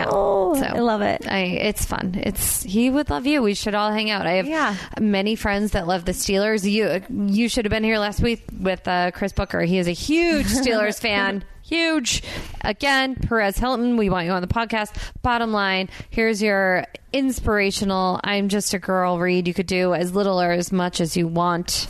Oh, 0.08 0.56
So- 0.60 0.66
I 0.66 0.80
love 0.80 1.02
it. 1.02 1.28
I, 1.28 1.40
it's 1.40 1.86
fun. 1.86 2.16
It's 2.22 2.64
he 2.64 2.90
would 2.90 3.10
love 3.10 3.26
you. 3.26 3.42
We 3.42 3.54
should 3.56 3.74
all 3.76 3.92
hang 3.92 4.10
out. 4.10 4.26
I 4.28 4.34
have 4.34 4.48
Yeah. 4.48 4.76
many 5.00 5.36
friends 5.36 5.72
that 5.72 5.88
love 5.88 6.06
the 6.06 6.12
Steelers. 6.12 6.70
You 6.70 7.02
you 7.34 7.50
should 7.50 7.66
have 7.66 7.72
been 7.72 7.84
here 7.84 7.98
last 7.98 8.20
week 8.22 8.44
with 8.60 8.88
uh, 8.88 9.12
Chris 9.12 9.34
Booker. 9.34 9.62
He 9.62 9.78
is 9.78 9.88
a 9.88 9.92
huge 9.92 10.46
Steelers 10.48 11.00
fan. 11.00 11.44
Huge. 11.68 12.22
Again, 12.62 13.16
Perez 13.16 13.58
Hilton, 13.58 13.98
we 13.98 14.08
want 14.08 14.28
you 14.28 14.32
on 14.34 14.44
the 14.44 14.48
podcast. 14.48 14.96
Bottom 15.24 15.52
line, 15.52 15.90
here's 16.12 16.40
your 16.40 16.86
inspirational 17.12 18.20
I'm 18.24 18.50
just 18.50 18.76
a 18.76 18.80
girl 18.80 19.18
read. 19.18 19.48
You 19.48 19.54
could 19.56 19.66
do 19.66 19.96
as 19.96 20.14
little 20.14 20.40
or 20.40 20.52
as 20.52 20.72
much 20.72 21.02
as 21.02 21.18
you 21.18 21.28
want. 21.28 21.88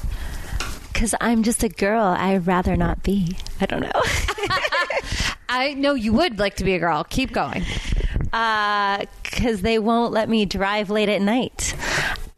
Because 0.93 1.13
I'm 1.19 1.43
just 1.43 1.61
a 1.61 1.67
girl. 1.67 2.05
I'd 2.05 2.47
rather 2.47 2.77
not 2.77 3.03
be. 3.03 3.35
I 3.59 3.65
don't 3.65 3.81
know. 3.81 3.91
I 5.49 5.73
know 5.73 5.93
you 5.93 6.13
would 6.13 6.39
like 6.39 6.55
to 6.55 6.63
be 6.63 6.75
a 6.75 6.79
girl. 6.79 7.03
Keep 7.03 7.33
going. 7.33 7.65
Uh, 8.31 9.03
because 9.23 9.61
they 9.61 9.77
won't 9.77 10.13
let 10.13 10.29
me 10.29 10.45
drive 10.45 10.89
late 10.89 11.09
at 11.09 11.21
night. 11.21 11.75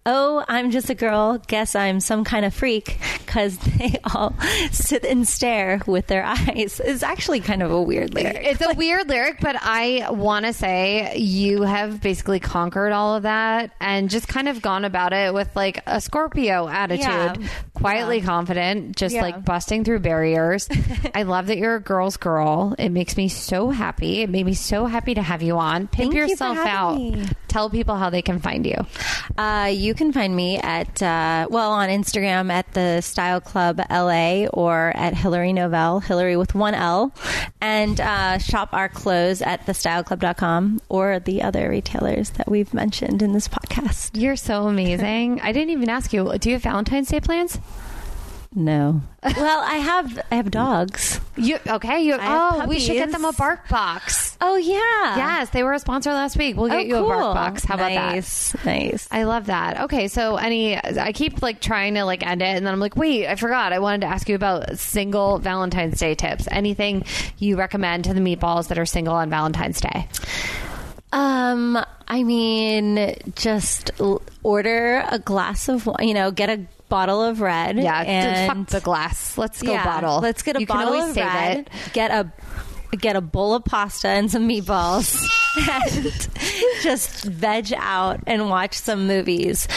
Oh, 0.09 0.45
I'm 0.47 0.71
just 0.71 0.89
a 0.89 0.95
girl. 0.95 1.37
Guess 1.47 1.75
I'm 1.75 1.99
some 1.99 2.23
kind 2.23 2.45
of 2.45 2.53
freak 2.53 2.97
because 3.25 3.57
they 3.57 3.97
all 4.13 4.33
sit 4.71 5.03
and 5.03 5.27
stare 5.27 5.81
with 5.85 6.07
their 6.07 6.23
eyes. 6.23 6.79
It's 6.83 7.03
actually 7.03 7.41
kind 7.41 7.61
of 7.61 7.71
a 7.71 7.81
weird 7.81 8.13
lyric. 8.13 8.37
It's 8.39 8.61
a 8.61 8.73
weird 8.73 9.09
lyric, 9.09 9.39
but 9.41 9.57
I 9.59 10.09
want 10.09 10.45
to 10.45 10.53
say 10.53 11.17
you 11.17 11.63
have 11.63 12.01
basically 12.01 12.39
conquered 12.39 12.93
all 12.93 13.15
of 13.17 13.23
that 13.23 13.71
and 13.81 14.09
just 14.09 14.29
kind 14.29 14.47
of 14.47 14.61
gone 14.61 14.85
about 14.85 15.11
it 15.11 15.33
with 15.33 15.53
like 15.57 15.83
a 15.85 15.99
Scorpio 15.99 16.69
attitude. 16.69 17.03
Yeah. 17.03 17.35
Quietly 17.73 18.21
confident, 18.21 18.95
just 18.95 19.13
Yeah. 19.13 19.23
like 19.23 19.43
busting 19.43 19.83
through 19.83 19.99
barriers. 19.99 20.69
I 21.13 21.23
love 21.23 21.47
that 21.47 21.57
you're 21.57 21.75
a 21.75 21.81
girl's 21.81 22.15
girl. 22.15 22.73
It 22.79 22.89
makes 22.89 23.17
me 23.17 23.27
so 23.27 23.71
happy. 23.71 24.21
It 24.21 24.29
made 24.29 24.45
me 24.45 24.53
so 24.53 24.85
happy 24.85 25.15
to 25.15 25.21
have 25.21 25.43
you 25.43 25.57
on. 25.57 25.87
Pimp 25.87 26.13
Thank 26.13 26.29
yourself 26.29 26.55
having 26.55 26.71
out. 26.71 26.95
me. 27.19 27.25
Tell 27.49 27.69
people 27.69 27.95
how 27.97 28.09
they 28.09 28.21
can 28.21 28.39
find 28.39 28.65
you. 28.65 28.75
Uh, 29.37 29.69
you 29.73 29.93
can 29.97 30.13
find 30.13 30.35
me 30.35 30.57
at, 30.59 31.01
uh, 31.01 31.47
well, 31.49 31.71
on 31.71 31.89
Instagram 31.89 32.49
at 32.51 32.71
the 32.73 33.01
Style 33.01 33.41
Club 33.41 33.81
LA 33.89 34.45
or 34.53 34.93
at 34.95 35.13
Hillary 35.13 35.51
Novelle, 35.51 35.99
Hillary 35.99 36.37
with 36.37 36.55
one 36.55 36.73
L, 36.73 37.13
and 37.59 37.99
uh, 37.99 38.37
shop 38.37 38.69
our 38.71 38.87
clothes 38.87 39.41
at 39.41 39.65
thestyleclub.com 39.65 40.81
or 40.87 41.19
the 41.19 41.41
other 41.41 41.69
retailers 41.69 42.29
that 42.31 42.49
we've 42.49 42.73
mentioned 42.73 43.21
in 43.21 43.33
this 43.33 43.47
podcast. 43.47 44.11
You're 44.13 44.35
so 44.35 44.67
amazing. 44.67 45.41
I 45.43 45.51
didn't 45.51 45.71
even 45.71 45.89
ask 45.89 46.13
you. 46.13 46.37
Do 46.37 46.49
you 46.49 46.55
have 46.55 46.63
Valentine's 46.63 47.09
Day 47.09 47.19
plans? 47.19 47.59
No. 48.55 49.01
well, 49.23 49.61
I 49.61 49.75
have 49.75 50.19
I 50.31 50.35
have 50.35 50.49
dogs. 50.49 51.19
You 51.35 51.59
okay? 51.67 52.01
You 52.01 52.15
I 52.15 52.63
oh, 52.63 52.67
we 52.67 52.79
should 52.79 52.93
get 52.93 53.11
them 53.11 53.25
a 53.25 53.33
bark 53.33 53.67
box. 53.69 54.26
Oh 54.39 54.55
yeah. 54.55 55.17
Yes, 55.17 55.49
they 55.49 55.63
were 55.63 55.73
a 55.73 55.79
sponsor 55.79 56.11
last 56.13 56.37
week. 56.37 56.55
We'll 56.57 56.65
Oh, 56.71 56.77
get 56.77 56.85
you 56.85 56.95
a 56.97 56.99
cool. 56.99 57.07
bark 57.09 57.33
box. 57.33 57.63
How 57.65 57.73
about 57.75 57.89
that? 57.89 58.13
nice, 58.13 58.55
Nice. 58.65 59.07
I 59.11 59.23
love 59.23 59.47
that. 59.47 59.81
Okay, 59.81 60.07
so 60.07 60.35
any, 60.37 60.77
I 60.77 61.11
keep 61.11 61.41
like 61.41 61.59
trying 61.59 61.95
to 61.95 62.03
like 62.05 62.25
end 62.25 62.41
it, 62.41 62.45
and 62.55 62.65
then 62.65 62.73
I'm 62.73 62.79
like, 62.79 62.95
wait, 62.95 63.27
I 63.27 63.35
forgot. 63.35 63.73
I 63.73 63.79
wanted 63.79 64.01
to 64.01 64.07
ask 64.07 64.29
you 64.29 64.35
about 64.35 64.77
single 64.77 65.39
Valentine's 65.39 65.99
Day 65.99 66.13
tips. 66.13 66.47
Anything 66.51 67.03
you 67.39 67.57
recommend 67.57 68.03
to 68.05 68.13
the 68.13 68.19
meatballs 68.21 68.67
that 68.67 68.77
are 68.77 68.85
single 68.85 69.15
on 69.15 69.29
Valentine's 69.29 69.81
Day? 69.81 70.07
Um, 71.11 71.83
I 72.07 72.23
mean, 72.23 73.15
just 73.35 73.91
order 74.43 75.03
a 75.09 75.19
glass 75.19 75.69
of. 75.69 75.87
You 75.99 76.13
know, 76.13 76.31
get 76.31 76.49
a 76.49 76.65
bottle 76.89 77.21
of 77.23 77.41
red. 77.41 77.77
Yeah, 77.77 78.01
and 78.01 78.51
fuck 78.51 78.67
the 78.67 78.81
glass. 78.81 79.37
Let's 79.37 79.61
go 79.61 79.71
yeah, 79.71 79.83
bottle. 79.85 80.19
Let's 80.19 80.43
get 80.43 80.57
a 80.57 80.59
you 80.59 80.67
can 80.67 80.75
bottle 80.77 80.93
always 80.93 81.09
of 81.09 81.15
save 81.15 81.25
red. 81.25 81.57
it. 81.59 81.69
Get 81.93 82.11
a 82.11 82.31
get 82.91 83.15
a 83.15 83.21
bowl 83.21 83.53
of 83.53 83.65
pasta 83.65 84.07
and 84.07 84.31
some 84.31 84.47
meatballs, 84.47 85.25
and 85.69 86.29
just 86.81 87.25
veg 87.25 87.73
out 87.75 88.21
and 88.27 88.49
watch 88.49 88.75
some 88.75 89.07
movies. 89.07 89.67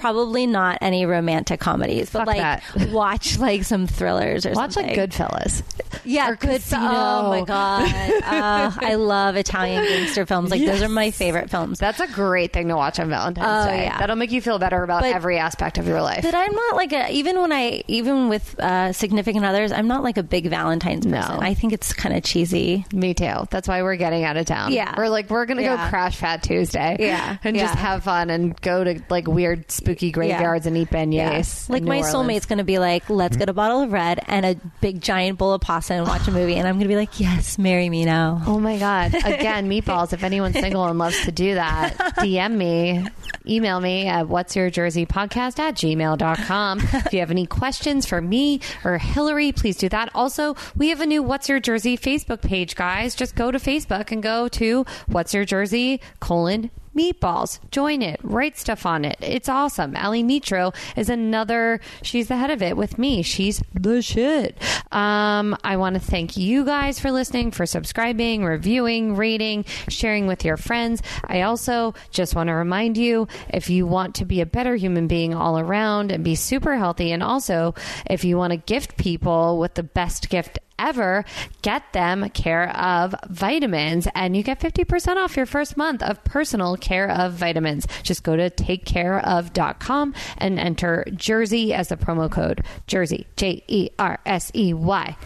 Probably 0.00 0.46
not 0.46 0.78
any 0.80 1.06
romantic 1.06 1.60
comedies, 1.60 2.10
but 2.10 2.20
Fuck 2.20 2.26
like 2.28 2.38
that. 2.38 2.62
watch 2.90 3.38
like 3.38 3.64
some 3.64 3.86
thrillers 3.86 4.46
or 4.46 4.52
Watch 4.52 4.72
something. 4.72 4.96
like 4.96 5.10
Goodfellas. 5.10 5.62
Yeah, 6.04 6.30
or 6.30 6.36
good. 6.36 6.60
Casino. 6.62 6.82
Oh 6.82 7.28
my 7.30 7.42
god, 7.44 7.92
uh, 8.22 8.70
I 8.80 8.94
love 8.94 9.36
Italian 9.36 9.84
gangster 9.84 10.24
films. 10.26 10.50
Like 10.50 10.60
those 10.64 10.82
are 10.82 10.88
my 10.88 11.10
favorite 11.10 11.50
films. 11.50 11.78
That's 11.78 12.00
a 12.00 12.06
great 12.08 12.52
thing 12.52 12.68
to 12.68 12.76
watch 12.76 12.98
on 12.98 13.08
Valentine's 13.10 13.46
Oh, 13.66 13.70
Day. 13.70 13.84
yeah. 13.84 13.98
That'll 13.98 14.16
make 14.16 14.30
you 14.32 14.40
feel 14.40 14.58
better 14.58 14.82
about 14.82 15.02
But- 15.02 15.12
every 15.14 15.38
aspect 15.38 15.78
of 15.78 15.86
your 15.86 16.00
life. 16.00 16.22
But 16.22 16.34
I'm 16.34 16.54
not 16.54 16.76
like 16.76 16.92
a 16.92 17.10
even 17.12 17.40
when 17.40 17.52
I 17.52 17.82
even 17.88 18.28
with 18.28 18.58
uh, 18.58 18.92
significant 18.92 19.44
others, 19.44 19.72
I'm 19.72 19.88
not 19.88 20.02
like 20.02 20.16
a 20.16 20.22
big 20.22 20.48
Valentine's 20.48 21.04
No. 21.06 21.20
person. 21.20 21.42
I 21.42 21.54
think 21.54 21.72
it's 21.72 21.92
kind 21.92 22.16
of 22.16 22.22
cheesy. 22.22 22.86
Me 22.94 23.12
too. 23.14 23.46
That's 23.50 23.68
why 23.68 23.82
we're 23.82 23.96
getting 23.96 24.24
out 24.24 24.36
of 24.36 24.46
town. 24.46 24.72
Yeah. 24.72 24.94
We're 24.96 25.08
like, 25.08 25.28
we're 25.28 25.44
going 25.46 25.58
to 25.58 25.64
go 25.64 25.76
crash 25.88 26.16
Fat 26.16 26.42
Tuesday. 26.42 26.96
Yeah. 27.00 27.36
And 27.44 27.56
just 27.56 27.74
have 27.74 28.04
fun 28.04 28.30
and 28.30 28.58
go 28.62 28.84
to 28.84 29.00
like 29.10 29.26
weird, 29.26 29.70
spooky 29.70 29.89
graveyards 29.94 30.66
and 30.66 30.76
eat 30.76 30.90
beignets. 30.90 31.68
in 31.68 31.72
Like 31.72 31.82
my 31.82 31.96
Orleans. 31.98 32.14
soulmate's 32.14 32.46
going 32.46 32.58
to 32.58 32.64
be 32.64 32.78
like, 32.78 33.08
let's 33.10 33.36
get 33.36 33.48
a 33.48 33.52
bottle 33.52 33.82
of 33.82 33.92
red 33.92 34.20
and 34.26 34.46
a 34.46 34.56
big 34.80 35.00
giant 35.00 35.38
bowl 35.38 35.52
of 35.52 35.60
pasta 35.60 35.94
and 35.94 36.06
watch 36.06 36.26
a 36.28 36.30
movie, 36.30 36.56
and 36.56 36.66
I'm 36.68 36.74
going 36.76 36.84
to 36.84 36.88
be 36.88 36.96
like, 36.96 37.18
yes, 37.20 37.58
marry 37.58 37.88
me 37.88 38.04
now. 38.04 38.42
Oh 38.46 38.58
my 38.60 38.78
God. 38.78 39.14
Again, 39.14 39.68
meatballs. 39.68 40.12
If 40.12 40.22
anyone's 40.22 40.58
single 40.58 40.84
and 40.86 40.98
loves 40.98 41.20
to 41.24 41.32
do 41.32 41.54
that, 41.54 41.96
DM 42.18 42.52
me, 42.56 43.06
email 43.46 43.80
me 43.80 44.06
at 44.06 44.28
what's 44.28 44.54
your 44.56 44.70
jersey 44.70 45.06
podcast 45.06 45.58
at 45.58 45.74
gmail.com. 45.74 46.80
If 46.80 47.12
you 47.12 47.20
have 47.20 47.30
any 47.30 47.46
questions 47.46 48.06
for 48.06 48.20
me 48.20 48.60
or 48.84 48.98
Hillary, 48.98 49.52
please 49.52 49.76
do 49.76 49.88
that. 49.88 50.10
Also, 50.14 50.56
we 50.76 50.88
have 50.90 51.00
a 51.00 51.06
new 51.06 51.22
What's 51.22 51.48
Your 51.48 51.60
Jersey 51.60 51.96
Facebook 51.96 52.42
page, 52.42 52.74
guys. 52.74 53.14
Just 53.14 53.34
go 53.34 53.50
to 53.50 53.58
Facebook 53.58 54.10
and 54.12 54.22
go 54.22 54.48
to 54.48 54.84
What's 55.06 55.32
Your 55.34 55.44
Jersey 55.44 56.00
colon 56.20 56.70
meatballs. 56.96 57.58
Join 57.70 58.02
it. 58.02 58.20
Write 58.22 58.58
stuff 58.58 58.86
on 58.86 59.04
it. 59.04 59.16
It's 59.20 59.48
awesome. 59.48 59.96
Ali 59.96 60.22
Mitro 60.22 60.74
is 60.96 61.08
another. 61.08 61.80
She's 62.02 62.28
the 62.28 62.36
head 62.36 62.50
of 62.50 62.62
it 62.62 62.76
with 62.76 62.98
me. 62.98 63.22
She's 63.22 63.62
the 63.74 64.02
shit. 64.02 64.56
Um, 64.92 65.56
I 65.62 65.76
want 65.76 65.94
to 65.94 66.00
thank 66.00 66.36
you 66.36 66.64
guys 66.64 66.98
for 66.98 67.12
listening, 67.12 67.52
for 67.52 67.66
subscribing, 67.66 68.44
reviewing, 68.44 69.16
rating, 69.16 69.64
sharing 69.88 70.26
with 70.26 70.44
your 70.44 70.56
friends. 70.56 71.02
I 71.24 71.42
also 71.42 71.94
just 72.10 72.34
want 72.34 72.48
to 72.48 72.54
remind 72.54 72.96
you 72.96 73.28
if 73.48 73.70
you 73.70 73.86
want 73.86 74.16
to 74.16 74.24
be 74.24 74.40
a 74.40 74.46
better 74.46 74.74
human 74.74 75.06
being 75.06 75.34
all 75.34 75.58
around 75.58 76.10
and 76.10 76.24
be 76.24 76.34
super 76.34 76.76
healthy, 76.76 77.12
and 77.12 77.22
also 77.22 77.74
if 78.08 78.24
you 78.24 78.36
want 78.36 78.52
to 78.52 78.56
gift 78.56 78.96
people 78.96 79.58
with 79.58 79.74
the 79.74 79.82
best 79.82 80.28
gift 80.28 80.58
ever, 80.80 81.24
get 81.62 81.92
them 81.92 82.28
care 82.30 82.70
of 82.76 83.14
vitamins 83.28 84.08
and 84.14 84.36
you 84.36 84.42
get 84.42 84.60
50% 84.60 85.16
off 85.16 85.36
your 85.36 85.46
first 85.46 85.76
month 85.76 86.02
of 86.02 86.22
personal 86.24 86.76
care 86.76 87.10
of 87.10 87.34
vitamins. 87.34 87.86
Just 88.02 88.22
go 88.22 88.36
to 88.36 88.50
takecareof.com 88.50 90.14
and 90.38 90.58
enter 90.58 91.04
Jersey 91.14 91.72
as 91.74 91.88
the 91.88 91.96
promo 91.96 92.30
code. 92.30 92.64
Jersey, 92.86 93.26
J 93.36 93.62
E 93.68 93.90
R 93.98 94.18
S 94.26 94.50
E 94.54 94.72
Y. 94.74 95.16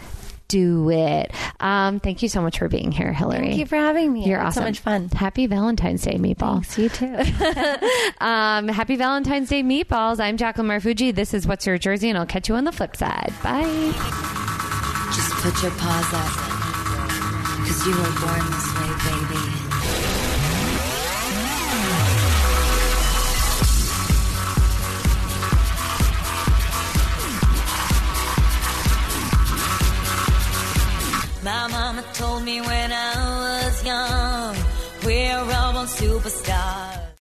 Do 0.47 0.91
it. 0.91 1.31
Um, 1.59 1.99
thank 1.99 2.21
you 2.21 2.29
so 2.29 2.39
much 2.39 2.59
for 2.59 2.67
being 2.69 2.91
here, 2.91 3.11
Hillary. 3.11 3.47
Thank 3.47 3.57
you 3.57 3.65
for 3.65 3.77
having 3.77 4.13
me. 4.13 4.25
You're 4.25 4.39
awesome. 4.39 4.61
So 4.61 4.67
much 4.67 4.79
fun. 4.79 5.09
Happy 5.09 5.47
Valentine's 5.47 6.03
Day, 6.03 6.17
Meatball. 6.17 6.63
Thanks, 6.63 6.77
you 6.77 6.89
too. 6.89 7.15
Um, 8.21 8.67
happy 8.67 8.95
Valentine's 8.95 9.49
Day, 9.49 9.63
Meatballs. 9.63 10.19
I'm 10.19 10.37
Jacqueline 10.37 10.67
Marfuji. 10.67 11.13
This 11.13 11.33
is 11.33 11.47
What's 11.47 11.65
Your 11.65 11.77
Jersey, 11.79 12.09
and 12.09 12.17
I'll 12.17 12.25
catch 12.27 12.47
you 12.47 12.55
on 12.55 12.63
the 12.63 12.71
flip 12.71 12.95
side. 12.95 13.33
Bye. 13.43 14.51
Put 15.45 15.61
your 15.61 15.71
paws 15.73 16.11
up. 16.11 16.33
Cause 17.67 17.85
you 17.85 17.91
were 17.91 18.13
born 18.19 18.45
this 18.49 18.69
way, 18.77 18.91
baby. 19.05 19.43
My 31.43 31.67
mama 31.67 32.03
told 32.15 32.41
me 32.43 32.61
when 32.61 32.91
I 32.91 33.13
was 33.45 33.85
young, 33.85 34.55
we're 35.05 35.37
all 35.37 35.73
born 35.73 35.85
superstars. 35.85 36.94